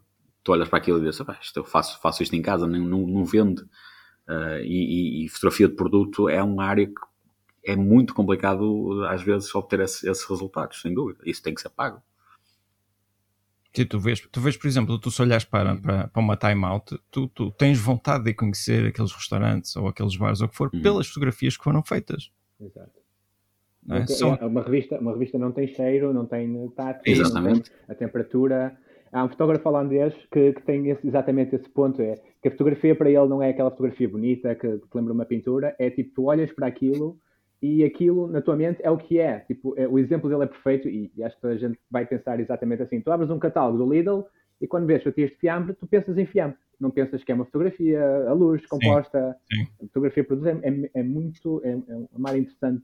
tu 0.45 0.53
olhas 0.53 0.69
para 0.69 0.79
aquilo 0.79 0.99
e 0.99 1.01
dizes, 1.01 1.25
isto 1.41 1.57
eu 1.57 1.65
faço, 1.65 1.99
faço 2.03 2.23
isto 2.23 2.37
em 2.37 2.43
casa, 2.43 2.67
não, 2.67 2.79
não, 2.79 3.07
não 3.07 3.25
vende. 3.25 3.63
Uh, 4.29 4.59
e, 4.65 5.25
e, 5.25 5.29
fotografia 5.29 5.69
de 5.69 5.75
produto 5.75 6.29
é 6.29 6.43
uma 6.43 6.65
área 6.65 6.87
que 6.87 6.95
é 7.65 7.77
muito 7.77 8.13
complicado, 8.15 9.05
às 9.09 9.23
vezes, 9.23 9.55
obter 9.55 9.81
esse, 9.81 10.09
esses 10.09 10.25
resultados, 10.25 10.81
sem 10.81 10.93
dúvida. 10.93 11.21
Isso 11.25 11.43
tem 11.43 11.55
que 11.55 11.61
ser 11.61 11.71
pago. 11.71 12.03
Sim, 13.75 13.85
tu 13.85 14.01
vês, 14.01 14.21
tu 14.21 14.41
vês, 14.41 14.57
por 14.57 14.67
exemplo, 14.67 14.99
tu 14.99 15.11
se 15.11 15.21
olhas 15.21 15.45
para, 15.45 15.77
para, 15.77 16.09
para 16.09 16.23
uma 16.23 16.37
timeout, 16.37 16.99
tu, 17.11 17.29
tu 17.29 17.51
tens 17.53 17.79
vontade 17.79 18.25
de 18.25 18.33
conhecer 18.33 18.87
aqueles 18.87 19.13
restaurantes 19.13 19.77
ou 19.77 19.87
aqueles 19.87 20.17
bares 20.17 20.41
ou 20.41 20.47
o 20.47 20.51
que 20.51 20.57
for, 20.57 20.71
uhum. 20.73 20.81
pelas 20.81 21.07
fotografias 21.07 21.57
que 21.57 21.63
foram 21.63 21.83
feitas. 21.83 22.33
Exato. 22.61 23.07
É? 23.91 24.07
São... 24.07 24.35
uma, 24.37 24.63
revista, 24.63 24.99
uma 24.99 25.13
revista 25.13 25.39
não 25.39 25.53
tem 25.53 25.69
cheiro, 25.69 26.13
não 26.13 26.27
tem 26.27 26.69
tátil, 26.71 27.23
não 27.29 27.43
tem 27.43 27.63
a 27.89 27.95
temperatura, 27.95 28.77
Há 29.17 29.25
um 29.25 29.31
fotógrafo 29.31 29.67
holandês 29.67 30.15
que, 30.31 30.53
que 30.53 30.63
tem 30.63 30.91
esse, 30.91 31.07
exatamente 31.07 31.57
esse 31.57 31.67
ponto, 31.71 32.03
é 32.03 32.17
que 32.43 32.49
a 32.49 32.51
fotografia 32.51 32.95
para 32.95 33.09
ele 33.09 33.27
não 33.27 33.43
é 33.43 33.49
aquela 33.49 33.71
fotografia 33.71 34.07
bonita 34.07 34.55
que, 34.55 34.69
te 34.77 34.95
lembra 34.95 35.15
uma 35.15 35.25
pintura, 35.25 35.75
é 35.79 35.89
tipo, 35.89 36.13
tu 36.17 36.25
olhas 36.25 36.53
para 36.53 36.67
aquilo 36.67 37.19
e 37.63 37.83
aquilo 37.83 38.27
na 38.27 38.43
tua 38.43 38.55
mente 38.57 38.79
é 38.83 38.91
o 38.91 38.99
que 38.99 39.19
é. 39.19 39.39
Tipo, 39.39 39.75
é, 39.79 39.89
o 39.89 39.99
exemplo 39.99 40.29
dele 40.29 40.43
é 40.45 40.47
perfeito 40.47 40.87
e, 40.87 41.11
e, 41.17 41.25
acho 41.25 41.41
que 41.41 41.47
a 41.47 41.57
gente 41.57 41.79
vai 41.91 42.05
pensar 42.05 42.39
exatamente 42.41 42.83
assim. 42.83 43.01
Tu 43.01 43.11
abres 43.11 43.31
um 43.31 43.39
catálogo 43.39 43.79
do 43.79 43.91
Lidl 43.91 44.27
e 44.61 44.67
quando 44.67 44.87
vês 44.87 45.03
fatias 45.03 45.31
de 45.31 45.37
fiambre, 45.37 45.73
tu 45.73 45.87
pensas 45.87 46.19
em 46.19 46.27
fiambre. 46.27 46.59
Não 46.79 46.91
pensas 46.91 47.25
que 47.25 47.33
é 47.33 47.35
uma 47.35 47.47
fotografia 47.47 48.29
a 48.29 48.35
luz, 48.35 48.67
composta. 48.67 49.35
Sim, 49.51 49.65
sim. 49.65 49.71
A 49.81 49.87
fotografia 49.87 50.25
produzida 50.25 50.61
é, 50.63 50.91
é, 50.93 51.03
muito, 51.03 51.63
é, 51.65 51.71
é 51.71 51.95
uma 51.95 52.09
mar 52.19 52.37
interessante. 52.37 52.83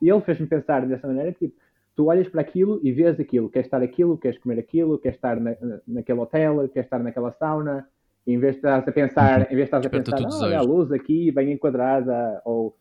E 0.00 0.08
ele 0.08 0.22
fez-me 0.22 0.46
pensar 0.46 0.86
dessa 0.86 1.06
maneira 1.06 1.30
que, 1.34 1.48
tipo, 1.48 1.60
tu 1.94 2.06
olhas 2.06 2.28
para 2.28 2.40
aquilo 2.40 2.80
e 2.82 2.92
vês 2.92 3.18
aquilo. 3.18 3.48
Queres 3.48 3.66
estar 3.66 3.82
aquilo, 3.82 4.18
queres 4.18 4.38
comer 4.38 4.58
aquilo, 4.58 4.98
queres 4.98 5.16
estar 5.16 5.40
na, 5.40 5.56
naquele 5.86 6.20
hotel, 6.20 6.68
queres 6.68 6.86
estar 6.86 6.98
naquela 6.98 7.32
sauna. 7.32 7.88
E 8.26 8.32
em 8.32 8.38
vez 8.38 8.54
de 8.54 8.58
estás 8.58 8.88
a 8.88 8.92
pensar, 8.92 9.42
em 9.42 9.54
vez 9.54 9.58
de 9.58 9.76
estás 9.76 9.86
a 9.86 9.90
pensar, 9.90 10.18
ah, 10.18 10.44
olha 10.46 10.58
a 10.58 10.62
luz 10.62 10.90
aqui 10.90 11.30
bem 11.30 11.52
enquadrada, 11.52 12.40
ou 12.44 12.76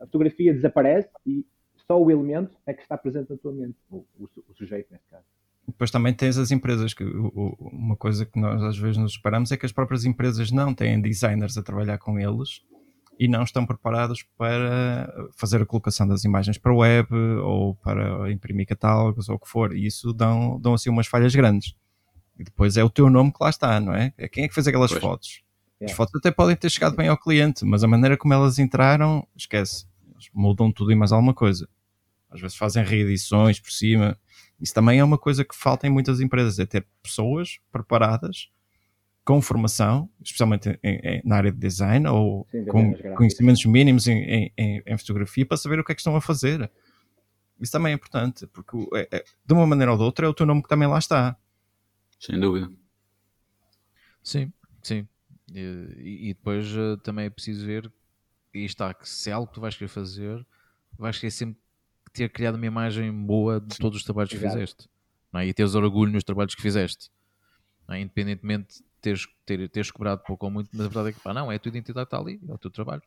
a 0.00 0.04
fotografia 0.06 0.52
desaparece 0.52 1.08
e 1.26 1.46
só 1.86 2.00
o 2.00 2.10
elemento 2.10 2.56
é 2.66 2.72
que 2.74 2.82
está 2.82 2.96
presente 2.96 3.30
na 3.30 3.36
tua 3.36 3.52
mente, 3.52 3.76
o, 3.90 4.04
o, 4.18 4.28
o 4.48 4.54
sujeito 4.54 4.88
neste 4.90 5.08
caso. 5.08 5.24
Depois 5.66 5.90
também 5.90 6.12
tens 6.12 6.36
as 6.38 6.50
empresas, 6.50 6.92
que 6.92 7.04
uma 7.04 7.96
coisa 7.96 8.26
que 8.26 8.38
nós 8.38 8.62
às 8.62 8.76
vezes 8.76 8.98
nos 8.98 9.14
separamos 9.14 9.52
é 9.52 9.56
que 9.56 9.64
as 9.64 9.72
próprias 9.72 10.04
empresas 10.04 10.50
não 10.50 10.74
têm 10.74 11.00
designers 11.00 11.56
a 11.56 11.62
trabalhar 11.62 11.98
com 11.98 12.18
eles 12.18 12.62
e 13.18 13.28
não 13.28 13.42
estão 13.42 13.64
preparados 13.64 14.24
para 14.36 15.12
fazer 15.36 15.62
a 15.62 15.66
colocação 15.66 16.06
das 16.06 16.24
imagens 16.24 16.58
para 16.58 16.74
web 16.74 17.14
ou 17.42 17.74
para 17.76 18.30
imprimir 18.32 18.66
catálogos 18.66 19.28
ou 19.28 19.36
o 19.36 19.38
que 19.38 19.48
for, 19.48 19.74
e 19.74 19.86
isso 19.86 20.12
dão, 20.12 20.58
dão 20.60 20.74
assim 20.74 20.90
umas 20.90 21.06
falhas 21.06 21.34
grandes. 21.34 21.74
E 22.38 22.44
depois 22.44 22.76
é 22.76 22.82
o 22.82 22.90
teu 22.90 23.08
nome 23.10 23.32
que 23.32 23.38
lá 23.40 23.50
está, 23.50 23.78
não 23.78 23.94
é? 23.94 24.12
é 24.16 24.28
quem 24.28 24.44
é 24.44 24.48
que 24.48 24.54
fez 24.54 24.66
aquelas 24.66 24.90
pois. 24.90 25.02
fotos? 25.02 25.42
É. 25.80 25.86
As 25.86 25.92
fotos 25.92 26.14
até 26.14 26.30
podem 26.30 26.56
ter 26.56 26.70
chegado 26.70 26.96
bem 26.96 27.08
ao 27.08 27.18
cliente, 27.18 27.64
mas 27.64 27.84
a 27.84 27.88
maneira 27.88 28.16
como 28.16 28.32
elas 28.32 28.58
entraram, 28.58 29.26
esquece. 29.36 29.86
Eles 30.12 30.28
mudam 30.32 30.72
tudo 30.72 30.92
e 30.92 30.94
mais 30.94 31.12
alguma 31.12 31.34
coisa. 31.34 31.68
Às 32.30 32.40
vezes 32.40 32.56
fazem 32.56 32.82
reedições 32.82 33.60
por 33.60 33.70
cima. 33.70 34.18
Isso 34.60 34.72
também 34.72 35.00
é 35.00 35.04
uma 35.04 35.18
coisa 35.18 35.44
que 35.44 35.54
falta 35.54 35.86
em 35.86 35.90
muitas 35.90 36.20
empresas, 36.20 36.58
é 36.58 36.64
ter 36.64 36.86
pessoas 37.02 37.58
preparadas 37.70 38.48
com 39.24 39.40
formação, 39.40 40.10
especialmente 40.20 40.78
em, 40.82 40.96
em, 40.96 41.22
na 41.24 41.36
área 41.36 41.52
de 41.52 41.58
design 41.58 42.06
ou 42.08 42.46
Sim, 42.50 42.64
com 42.66 42.94
conhecimentos 43.14 43.64
mínimos 43.64 44.08
em, 44.08 44.52
em, 44.56 44.98
fotografia 44.98 45.46
para 45.46 45.56
saber 45.56 45.78
o 45.78 45.84
que 45.84 45.92
é 45.92 45.94
que 45.94 46.00
estão 46.00 46.16
a 46.16 46.20
fazer. 46.20 46.70
Isso 47.60 47.70
também 47.70 47.92
é 47.92 47.94
importante, 47.94 48.46
porque 48.48 48.76
é, 48.94 49.08
é, 49.18 49.24
de 49.44 49.54
uma 49.54 49.66
maneira 49.66 49.92
ou 49.92 49.98
de 49.98 50.02
outra 50.02 50.26
é 50.26 50.28
o 50.28 50.34
teu 50.34 50.44
nome 50.44 50.62
que 50.62 50.68
também 50.68 50.88
lá 50.88 50.98
está. 50.98 51.36
Sem 52.18 52.38
dúvida. 52.38 52.70
Sim, 54.22 54.52
sim. 54.82 55.06
E, 55.54 56.30
e 56.30 56.34
depois 56.34 56.74
uh, 56.76 56.96
também 56.96 57.26
é 57.26 57.30
preciso 57.30 57.64
ver, 57.64 57.92
e 58.52 58.64
está, 58.64 58.92
que 58.92 59.08
se 59.08 59.30
é 59.30 59.32
algo 59.32 59.46
que 59.46 59.54
tu 59.54 59.60
vais 59.60 59.76
querer 59.76 59.88
fazer, 59.88 60.44
vais 60.98 61.16
querer 61.18 61.30
sempre 61.30 61.60
ter 62.12 62.28
criado 62.30 62.56
uma 62.56 62.66
imagem 62.66 63.12
boa 63.12 63.60
de 63.60 63.76
todos 63.78 63.98
os 63.98 64.04
trabalhos 64.04 64.30
que 64.30 64.38
fizeste. 64.38 64.88
Não 65.32 65.40
é? 65.40 65.46
E 65.46 65.54
teres 65.54 65.74
orgulho 65.74 66.12
nos 66.12 66.24
trabalhos 66.24 66.54
que 66.54 66.60
fizeste. 66.60 67.10
É? 67.88 68.00
Independentemente 68.00 68.78
de 68.78 68.84
teres, 69.02 69.26
ter, 69.44 69.68
teres 69.68 69.90
cobrado 69.90 70.22
pouco 70.24 70.46
ou 70.46 70.52
muito, 70.52 70.70
mas 70.72 70.86
a 70.86 70.88
verdade 70.88 71.08
é 71.10 71.12
que 71.12 71.20
pá, 71.20 71.34
não, 71.34 71.50
é 71.50 71.56
a 71.56 71.58
tua 71.58 71.68
identidade 71.68 72.06
que 72.06 72.14
está 72.14 72.18
ali, 72.18 72.40
é 72.48 72.52
o 72.52 72.58
teu 72.58 72.70
trabalho. 72.70 73.02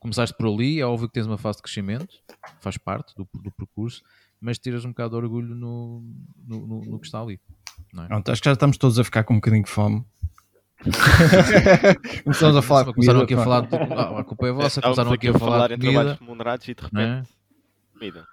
Começaste 0.00 0.36
por 0.36 0.46
ali, 0.46 0.80
é 0.80 0.86
óbvio 0.86 1.06
que 1.08 1.14
tens 1.14 1.26
uma 1.26 1.38
fase 1.38 1.58
de 1.58 1.62
crescimento, 1.62 2.16
faz 2.60 2.76
parte 2.76 3.14
do, 3.14 3.28
do 3.40 3.50
percurso, 3.52 4.02
mas 4.40 4.58
tiras 4.58 4.84
um 4.84 4.88
bocado 4.88 5.10
de 5.10 5.16
orgulho 5.16 5.54
no, 5.54 6.02
no, 6.46 6.66
no, 6.66 6.80
no 6.84 6.98
que 6.98 7.06
está 7.06 7.20
ali. 7.20 7.40
Não 7.92 8.04
é? 8.04 8.06
Pronto, 8.08 8.30
acho 8.30 8.42
que 8.42 8.48
já 8.48 8.52
estamos 8.52 8.76
todos 8.76 8.98
a 8.98 9.04
ficar 9.04 9.24
com 9.24 9.34
um 9.34 9.36
bocadinho 9.36 9.64
de 9.64 9.70
fome. 9.70 10.04
Começamos 12.24 12.56
a 12.56 12.62
falar 12.62 12.92
começaram 12.92 13.20
aqui 13.20 13.34
a 13.34 13.42
falar 13.42 13.60
de, 13.62 13.74
ah, 13.76 14.18
a 14.18 14.24
culpa 14.24 14.48
é 14.48 14.52
vossa, 14.52 14.82
começaram 14.82 15.12
aqui 15.12 15.28
a 15.28 15.38
falar, 15.38 15.68
de 15.68 15.78
comida. 15.78 16.18
remunerados 16.20 16.68
e 16.68 16.74
de 16.74 16.82
repente 16.82 17.00
é? 17.00 17.22
comida. 17.92 18.26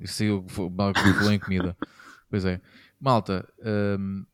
Isso 0.00 0.24
eu 0.24 0.44
falou 0.48 1.32
em 1.32 1.38
comida. 1.38 1.76
Pois 2.28 2.44
é. 2.44 2.60
Malta, 3.00 3.48
hum, 3.98 4.24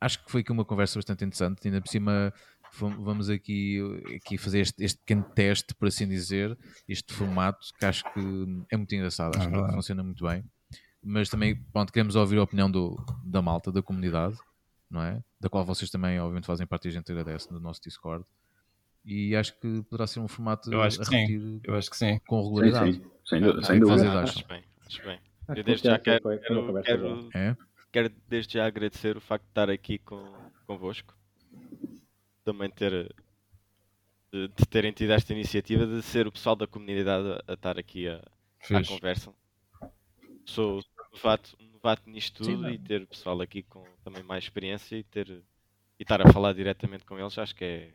acho 0.00 0.24
que 0.24 0.30
foi 0.30 0.40
aqui 0.40 0.52
uma 0.52 0.64
conversa 0.64 0.98
bastante 0.98 1.24
interessante. 1.24 1.66
Ainda 1.66 1.80
por 1.80 1.88
cima, 1.88 2.32
vamos 2.78 3.28
aqui, 3.28 3.80
aqui 4.16 4.38
fazer 4.38 4.60
este, 4.60 4.84
este 4.84 4.98
pequeno 5.00 5.24
teste, 5.34 5.74
por 5.74 5.88
assim 5.88 6.08
dizer, 6.08 6.56
este 6.88 7.12
formato 7.12 7.66
que 7.78 7.84
acho 7.84 8.04
que 8.12 8.64
é 8.70 8.76
muito 8.76 8.94
engraçado. 8.94 9.36
Acho 9.36 9.50
que 9.50 9.72
funciona 9.72 10.02
muito 10.02 10.24
bem. 10.24 10.44
Mas 11.02 11.28
também, 11.28 11.56
pronto, 11.72 11.92
queremos 11.92 12.14
ouvir 12.14 12.38
a 12.38 12.42
opinião 12.42 12.70
do, 12.70 12.96
da 13.24 13.40
malta, 13.40 13.72
da 13.72 13.82
comunidade 13.82 14.36
não 14.90 15.02
é? 15.02 15.22
Da 15.40 15.48
qual 15.48 15.64
vocês 15.64 15.88
também, 15.90 16.18
obviamente, 16.18 16.46
fazem 16.46 16.66
parte 16.66 16.86
e 16.86 16.88
a 16.88 16.92
gente 16.92 17.10
agradece 17.12 17.50
no 17.52 17.60
nosso 17.60 17.80
Discord. 17.82 18.24
E 19.04 19.34
acho 19.36 19.58
que 19.58 19.82
poderá 19.84 20.06
ser 20.06 20.20
um 20.20 20.28
formato 20.28 20.70
eu 20.70 20.82
acho 20.82 20.98
que 20.98 21.06
sim. 21.06 21.60
Eu 21.64 21.74
acho 21.74 21.88
que 21.88 21.96
sim. 21.96 22.18
com 22.26 22.42
regularidade. 22.42 22.94
Sim, 22.94 23.02
sim. 23.02 23.10
Sem. 23.24 23.64
Sem 23.64 23.80
dúvida. 23.80 24.20
Acho 24.20 24.46
bem, 24.46 24.64
acho 24.86 25.02
bem. 25.02 25.18
eu 25.48 25.64
desde 25.64 25.88
já 25.88 25.98
quero, 25.98 26.22
quero, 26.22 26.82
quero, 26.82 27.30
é? 27.34 27.56
Quero, 27.92 28.10
desde 28.28 28.54
já 28.54 28.66
agradecer 28.66 29.16
o 29.16 29.20
facto 29.20 29.44
de 29.44 29.50
estar 29.50 29.70
aqui 29.70 29.98
com, 29.98 30.24
convosco. 30.66 31.16
Também 32.44 32.70
ter 32.70 33.14
de, 34.32 34.48
de 34.48 34.66
terem 34.66 34.92
tido 34.92 35.12
esta 35.12 35.32
iniciativa 35.32 35.86
de 35.86 36.02
ser 36.02 36.26
o 36.26 36.32
pessoal 36.32 36.56
da 36.56 36.66
comunidade 36.66 37.28
a, 37.28 37.52
a 37.52 37.54
estar 37.54 37.78
aqui 37.78 38.08
a, 38.08 38.22
à 38.70 38.86
conversa. 38.86 39.32
Sou 40.44 40.82
novato, 41.12 41.56
novato 41.72 42.08
nisto 42.08 42.44
tudo 42.44 42.68
Sim, 42.68 42.74
e 42.74 42.78
ter 42.78 43.02
o 43.02 43.06
pessoal 43.06 43.40
aqui 43.40 43.62
com 43.62 43.84
também 44.04 44.22
mais 44.22 44.44
experiência 44.44 44.96
e 44.96 45.02
ter 45.02 45.28
e 45.28 46.02
estar 46.02 46.26
a 46.26 46.32
falar 46.32 46.54
diretamente 46.54 47.04
com 47.04 47.18
eles, 47.18 47.36
acho 47.36 47.54
que 47.54 47.64
é, 47.64 47.92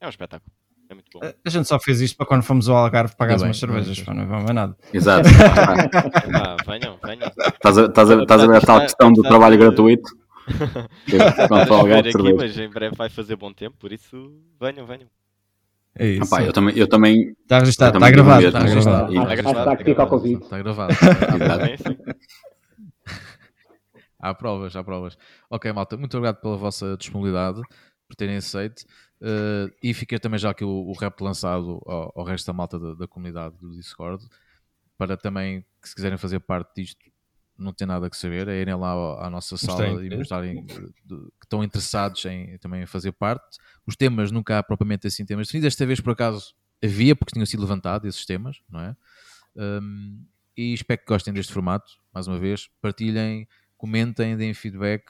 é 0.00 0.06
um 0.06 0.10
espetáculo. 0.10 0.52
É 0.88 0.94
muito 0.94 1.06
bom. 1.12 1.20
A 1.22 1.50
gente 1.50 1.66
só 1.66 1.78
fez 1.78 2.00
isto 2.00 2.16
para 2.16 2.26
quando 2.26 2.42
fomos 2.42 2.68
ao 2.68 2.76
Algarve 2.76 3.16
pagar 3.16 3.38
umas 3.38 3.58
cervejas, 3.58 4.00
pá, 4.00 4.14
não 4.14 4.26
vamos 4.26 4.46
ver 4.46 4.52
nada. 4.52 4.76
Exato. 4.92 5.28
ah, 6.34 6.56
venham, 6.66 6.98
venham. 7.04 7.30
Estás 7.54 7.78
a, 7.78 7.86
estás 7.86 8.10
a, 8.10 8.22
estás 8.22 8.42
a 8.42 8.46
ver 8.46 8.56
a 8.56 8.60
tal 8.60 8.80
questão 8.80 9.12
do 9.12 9.22
trabalho 9.22 9.58
gratuito? 9.58 10.08
Quando 11.48 11.74
Algarve, 11.74 12.10
aqui, 12.10 12.32
mas 12.32 12.56
em 12.56 12.68
breve 12.68 12.94
vai 12.94 13.08
fazer 13.08 13.34
bom 13.36 13.52
tempo, 13.52 13.76
por 13.78 13.92
isso 13.92 14.32
venham, 14.60 14.86
venham. 14.86 15.08
É 15.98 16.06
isso. 16.08 16.34
Ah, 16.34 16.38
pá, 16.38 16.44
eu 16.44 16.52
também, 16.52 16.76
eu 16.76 16.86
também. 16.86 17.36
Está 17.42 17.58
registado, 17.58 17.96
está 17.96 18.10
gravado. 18.10 18.46
Está 18.46 18.60
gravado. 18.60 19.12
Está 19.12 19.34
gravado. 19.34 20.92
Está 20.92 21.38
gravado. 21.38 21.76
Há 24.18 24.34
provas, 24.34 24.76
há 24.76 24.84
provas. 24.84 25.16
Ok, 25.50 25.72
malta, 25.72 25.96
muito 25.96 26.16
obrigado 26.16 26.40
pela 26.40 26.56
vossa 26.56 26.96
disponibilidade, 26.96 27.60
por 28.08 28.16
terem 28.16 28.36
aceito. 28.36 28.82
Uh, 29.20 29.72
e 29.82 29.94
fica 29.94 30.18
também 30.20 30.38
já 30.38 30.50
aqui 30.50 30.64
o, 30.64 30.68
o 30.68 30.92
rap 30.92 31.20
lançado 31.22 31.82
ao, 31.86 32.12
ao 32.14 32.24
resto 32.24 32.46
da 32.46 32.52
malta 32.52 32.78
da, 32.78 32.94
da, 32.94 33.08
comunidade 33.08 33.56
do 33.58 33.70
Discord, 33.70 34.26
para 34.98 35.16
também, 35.16 35.64
que 35.80 35.88
se 35.88 35.94
quiserem 35.94 36.18
fazer 36.18 36.40
parte 36.40 36.82
disto, 36.82 37.00
não 37.58 37.72
tem 37.72 37.86
nada 37.86 38.10
que 38.10 38.16
saber, 38.16 38.48
é 38.48 38.60
irem 38.60 38.74
lá 38.74 38.92
à 39.24 39.30
nossa 39.30 39.56
sala 39.56 39.88
Mostrei. 39.88 40.10
e 40.10 40.16
mostrarem 40.16 40.66
que 40.66 40.92
estão 41.42 41.64
interessados 41.64 42.22
em 42.26 42.58
também 42.58 42.84
fazer 42.84 43.12
parte. 43.12 43.56
Os 43.86 43.96
temas 43.96 44.30
nunca 44.30 44.58
há 44.58 44.62
propriamente 44.62 45.06
assim 45.06 45.24
temas 45.24 45.46
definidos. 45.46 45.68
Esta 45.68 45.86
vez, 45.86 45.98
por 45.98 46.12
acaso, 46.12 46.54
havia, 46.84 47.16
porque 47.16 47.32
tinham 47.32 47.46
sido 47.46 47.60
levantados 47.60 48.06
esses 48.06 48.26
temas, 48.26 48.60
não 48.68 48.80
é? 48.80 48.96
Um, 49.56 50.26
e 50.54 50.74
espero 50.74 51.00
que 51.00 51.06
gostem 51.06 51.32
deste 51.32 51.52
formato, 51.52 51.90
mais 52.12 52.26
uma 52.26 52.38
vez. 52.38 52.68
Partilhem 52.82 53.48
comentem, 53.78 54.36
deem 54.36 54.52
feedback 54.52 55.04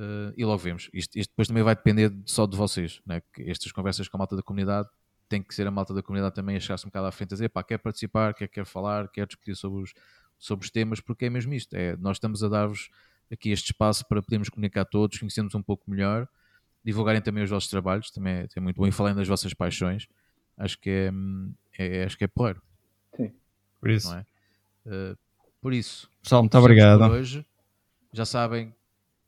uh, 0.00 0.32
e 0.36 0.44
logo 0.44 0.58
vemos. 0.58 0.88
Isto, 0.92 1.18
isto, 1.18 1.30
depois 1.30 1.46
também 1.46 1.62
vai 1.62 1.74
depender 1.74 2.12
só 2.24 2.46
de 2.46 2.56
vocês, 2.56 3.00
né? 3.06 3.22
que 3.32 3.42
estas 3.50 3.70
conversas 3.70 4.08
com 4.08 4.16
a 4.16 4.18
malta 4.18 4.34
da 4.34 4.42
comunidade 4.42 4.88
tem 5.28 5.42
que 5.42 5.54
ser 5.54 5.66
a 5.66 5.70
malta 5.70 5.94
da 5.94 6.02
comunidade 6.02 6.34
também 6.34 6.56
a 6.56 6.60
chegar-se 6.60 6.84
um 6.86 6.88
bocado 6.88 7.06
à 7.06 7.12
frente 7.12 7.34
a 7.34 7.36
dizer 7.36 7.48
pá, 7.50 7.62
quer 7.62 7.78
participar, 7.78 8.34
quer, 8.34 8.48
quer 8.48 8.64
falar, 8.64 9.08
quer 9.08 9.26
discutir 9.26 9.54
sobre 9.54 9.82
os, 9.82 9.92
sobre 10.38 10.64
os 10.64 10.70
temas, 10.70 11.00
porque 11.00 11.26
é 11.26 11.30
mesmo 11.30 11.52
isto. 11.54 11.74
É, 11.74 11.96
nós 11.98 12.16
estamos 12.16 12.42
a 12.42 12.48
dar-vos 12.48 12.88
aqui 13.30 13.50
este 13.50 13.66
espaço 13.66 14.04
para 14.08 14.20
podermos 14.20 14.48
comunicar 14.48 14.84
todos, 14.84 15.18
conhecermos 15.18 15.54
um 15.54 15.62
pouco 15.62 15.88
melhor, 15.88 16.28
divulgarem 16.84 17.20
também 17.20 17.44
os 17.44 17.50
vossos 17.50 17.70
trabalhos, 17.70 18.10
também 18.10 18.34
é, 18.34 18.48
é 18.56 18.60
muito 18.60 18.76
bom, 18.76 18.86
e 18.86 18.92
falem 18.92 19.14
das 19.14 19.28
vossas 19.28 19.54
paixões, 19.54 20.08
acho 20.56 20.80
que 20.80 20.90
é, 20.90 21.12
é 21.78 22.04
acho 22.04 22.18
que 22.18 22.24
é 22.24 22.26
porreiro. 22.26 22.60
Sim. 23.16 23.32
Por 23.80 23.90
isso. 23.90 24.12
É? 24.12 24.26
Uh, 24.86 25.18
por 25.60 25.72
isso. 25.72 26.10
Pessoal, 26.22 26.42
muito 26.42 26.58
obrigado. 26.58 27.02
Hoje 27.02 27.46
já 28.12 28.24
sabem 28.24 28.74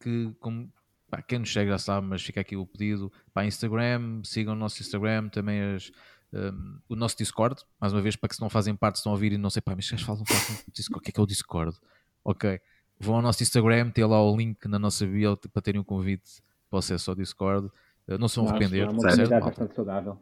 que, 0.02 0.34
como, 0.40 0.72
pá, 1.10 1.22
quem 1.22 1.38
nos 1.38 1.52
segue 1.52 1.70
já 1.70 1.78
sabe, 1.78 2.06
mas 2.06 2.22
fica 2.22 2.40
aqui 2.40 2.56
o 2.56 2.66
pedido 2.66 3.12
para 3.32 3.46
Instagram, 3.46 4.22
sigam 4.24 4.54
o 4.54 4.56
nosso 4.56 4.82
Instagram, 4.82 5.28
também 5.28 5.74
as, 5.74 5.90
um, 6.32 6.78
o 6.88 6.96
nosso 6.96 7.16
Discord, 7.16 7.62
mais 7.80 7.92
uma 7.92 8.00
vez, 8.00 8.16
para 8.16 8.28
que 8.28 8.34
se 8.34 8.40
não 8.40 8.50
fazem 8.50 8.74
parte, 8.74 8.96
estão 8.96 9.12
a 9.12 9.14
ouvir 9.14 9.32
e 9.32 9.38
não 9.38 9.50
sei, 9.50 9.62
pá, 9.62 9.74
mas 9.74 9.86
vocês 9.86 10.02
falam, 10.02 10.24
falam 10.24 10.60
Discord, 10.72 11.00
o 11.00 11.02
que 11.02 11.10
é 11.10 11.12
que 11.12 11.20
é 11.20 11.22
o 11.22 11.26
Discord? 11.26 11.76
Ok, 12.24 12.60
vão 12.98 13.16
ao 13.16 13.22
nosso 13.22 13.42
Instagram, 13.42 13.90
tem 13.90 14.04
lá 14.04 14.22
o 14.22 14.36
link 14.36 14.66
na 14.66 14.78
nossa 14.78 15.06
bio 15.06 15.36
para 15.36 15.62
terem 15.62 15.80
um 15.80 15.84
convite 15.84 16.42
para 16.68 16.76
o 16.76 16.78
acesso 16.78 17.10
ao 17.10 17.16
Discord. 17.16 17.70
Não 18.18 18.28
se 18.28 18.36
vão 18.36 18.48
arrepender. 18.48 18.80
É 18.80 18.90
uma 18.90 18.96
comunidade 18.96 19.44
bastante 19.44 19.74
saudável. 19.74 20.18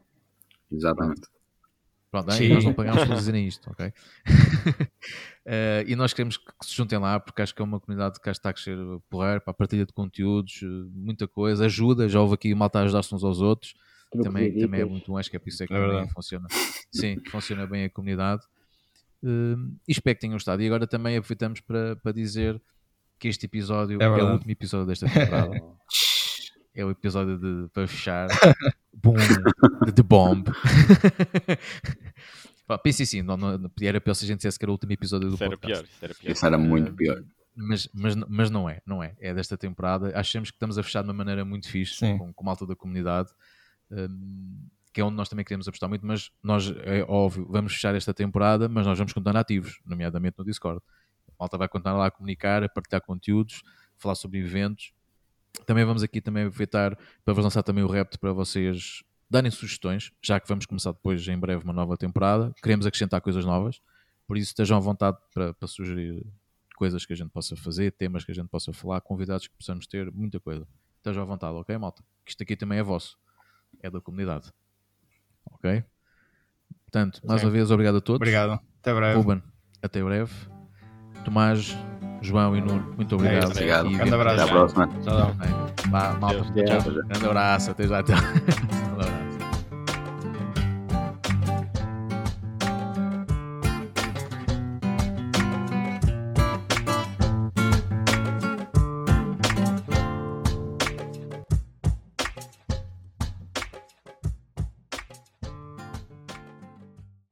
Exatamente. 0.69 1.21
Pronto, 2.11 2.29
Sim. 2.33 2.49
nós 2.49 2.65
não 2.65 2.73
pagamos 2.73 3.05
por 3.05 3.15
dizerem 3.15 3.47
isto, 3.47 3.71
ok? 3.71 3.87
uh, 3.87 3.91
e 5.87 5.95
nós 5.95 6.11
queremos 6.11 6.35
que 6.35 6.43
se 6.61 6.75
juntem 6.75 6.99
lá, 6.99 7.17
porque 7.21 7.41
acho 7.41 7.55
que 7.55 7.61
é 7.61 7.65
uma 7.65 7.79
comunidade 7.79 8.19
que 8.19 8.29
está 8.29 8.49
a 8.49 8.53
crescer 8.53 8.77
porreiro 9.09 9.39
para 9.39 9.51
a 9.51 9.53
partilha 9.53 9.85
de 9.85 9.93
conteúdos, 9.93 10.59
eh, 10.61 10.67
muita 10.93 11.25
coisa, 11.25 11.65
ajuda, 11.65 12.09
já 12.09 12.19
houve 12.19 12.33
aqui 12.33 12.53
malta 12.53 12.79
a 12.79 12.81
ajudar-se 12.83 13.15
uns 13.15 13.23
aos 13.23 13.39
outros, 13.39 13.75
também, 14.21 14.53
também 14.59 14.81
é 14.81 14.85
muito 14.85 15.09
bom, 15.09 15.17
acho 15.17 15.29
que 15.29 15.37
é 15.37 15.39
por 15.39 15.47
isso 15.47 15.63
é 15.63 15.67
que 15.67 15.73
é 15.73 16.07
funciona. 16.09 16.47
Sim, 16.91 17.17
funciona 17.29 17.65
bem 17.65 17.85
a 17.85 17.89
comunidade. 17.89 18.43
Uh, 19.23 19.71
e 19.87 19.91
espero 19.91 20.15
que 20.15 20.21
tenham 20.21 20.33
gostado. 20.33 20.61
E 20.61 20.65
agora 20.65 20.85
também 20.85 21.15
aproveitamos 21.15 21.61
para, 21.61 21.95
para 21.95 22.11
dizer 22.11 22.61
que 23.17 23.29
este 23.29 23.45
episódio 23.45 24.01
é, 24.01 24.05
é 24.05 24.09
o 24.09 24.33
último 24.33 24.51
episódio 24.51 24.85
desta 24.85 25.07
temporada. 25.07 25.55
é 26.75 26.83
o 26.83 26.91
episódio 26.91 27.37
de, 27.37 27.69
para 27.69 27.87
fechar. 27.87 28.27
Boom, 29.01 29.15
de 29.85 29.91
The 29.91 30.03
Bomb. 30.03 30.49
Pensei 32.83 33.03
assim, 33.03 33.21
não, 33.21 33.35
não, 33.35 33.69
era 33.81 33.99
pior 33.99 34.13
se 34.13 34.23
a 34.23 34.27
gente 34.27 34.37
dissesse 34.37 34.57
que 34.57 34.63
era 34.63 34.71
o 34.71 34.73
último 34.73 34.93
episódio 34.93 35.27
do 35.27 35.35
isso 35.35 35.43
podcast. 35.43 35.83
Era 35.83 35.83
pior, 35.83 35.91
isso 35.91 36.05
era 36.05 36.13
pior. 36.13 36.31
Isso 36.31 36.45
era 36.45 36.57
muito 36.57 36.93
pior. 36.93 37.21
Mas, 37.55 37.89
mas, 37.93 38.15
mas 38.15 38.49
não 38.49 38.69
é, 38.69 38.81
não 38.85 39.03
é. 39.03 39.13
É 39.19 39.33
desta 39.33 39.57
temporada. 39.57 40.17
Achamos 40.17 40.49
que 40.49 40.55
estamos 40.55 40.77
a 40.77 40.83
fechar 40.83 41.01
de 41.01 41.09
uma 41.09 41.13
maneira 41.13 41.43
muito 41.43 41.67
fixe, 41.67 41.99
com, 42.17 42.33
com 42.33 42.45
malta 42.45 42.65
da 42.65 42.75
comunidade, 42.75 43.29
um, 43.91 44.67
que 44.93 45.01
é 45.01 45.03
onde 45.03 45.15
nós 45.15 45.27
também 45.27 45.43
queremos 45.43 45.67
apostar 45.67 45.89
muito. 45.89 46.05
Mas 46.05 46.31
nós, 46.41 46.73
é 46.83 47.03
óbvio, 47.03 47.45
vamos 47.49 47.73
fechar 47.73 47.93
esta 47.93 48.13
temporada, 48.13 48.69
mas 48.69 48.85
nós 48.85 48.97
vamos 48.97 49.11
continuar 49.11 49.41
ativos, 49.41 49.81
nomeadamente 49.85 50.37
no 50.37 50.45
Discord. 50.45 50.81
A 51.27 51.31
malta 51.39 51.57
vai 51.57 51.67
continuar 51.67 51.97
lá 51.97 52.05
a 52.07 52.11
comunicar, 52.11 52.63
a 52.63 52.69
partilhar 52.69 53.01
conteúdos, 53.01 53.63
falar 53.97 54.15
sobre 54.15 54.39
eventos. 54.39 54.93
Também 55.65 55.85
vamos 55.85 56.03
aqui 56.03 56.21
também 56.21 56.43
aproveitar 56.43 56.97
para 57.23 57.33
vos 57.33 57.43
lançar 57.43 57.63
também 57.63 57.83
o 57.83 57.87
repto 57.87 58.19
para 58.19 58.33
vocês 58.33 59.03
darem 59.29 59.49
sugestões, 59.49 60.11
já 60.21 60.39
que 60.39 60.47
vamos 60.47 60.65
começar 60.65 60.91
depois 60.91 61.25
em 61.27 61.37
breve 61.37 61.63
uma 61.63 61.73
nova 61.73 61.95
temporada. 61.95 62.53
Queremos 62.61 62.85
acrescentar 62.85 63.21
coisas 63.21 63.45
novas, 63.45 63.81
por 64.27 64.37
isso 64.37 64.49
estejam 64.49 64.77
à 64.77 64.79
vontade 64.79 65.17
para, 65.33 65.53
para 65.53 65.67
sugerir 65.67 66.25
coisas 66.75 67.05
que 67.05 67.13
a 67.13 67.15
gente 67.15 67.29
possa 67.29 67.55
fazer, 67.55 67.91
temas 67.91 68.25
que 68.25 68.31
a 68.31 68.35
gente 68.35 68.49
possa 68.49 68.73
falar, 68.73 68.99
convidados 69.01 69.47
que 69.47 69.55
possamos 69.55 69.87
ter, 69.87 70.11
muita 70.11 70.39
coisa. 70.39 70.67
Estejam 70.97 71.23
à 71.23 71.25
vontade, 71.25 71.53
ok, 71.53 71.77
malta? 71.77 72.03
Que 72.25 72.31
isto 72.31 72.43
aqui 72.43 72.55
também 72.55 72.79
é 72.79 72.83
vosso, 72.83 73.17
é 73.81 73.89
da 73.89 74.01
comunidade. 74.01 74.51
Ok? 75.45 75.83
Portanto, 76.83 77.21
mais 77.25 77.41
uma 77.43 77.51
vez, 77.51 77.71
obrigado 77.71 77.97
a 77.97 78.01
todos. 78.01 78.17
Obrigado. 78.17 78.59
Até 78.79 78.93
breve. 78.93 79.15
Ruben, 79.15 79.43
até 79.81 80.03
breve. 80.03 80.33
Tomás, 81.23 81.77
João 82.21 82.55
e 82.55 82.61
Nuno, 82.61 82.93
muito 82.95 83.15
obrigado. 83.15 83.43
É 83.43 83.47
obrigado. 83.47 83.87
Um 83.87 83.97
grande 83.97 84.13
abraço. 84.13 84.41
Até 84.41 84.49
à 84.49 84.53
próxima. 84.53 84.89
Tchau. 85.03 85.35
Malta, 85.89 86.43
tchau. 86.43 86.91
Grande 87.07 87.25
abraço. 87.25 87.71
Até 87.71 87.87
já. 87.87 87.99
Até. 87.99 88.13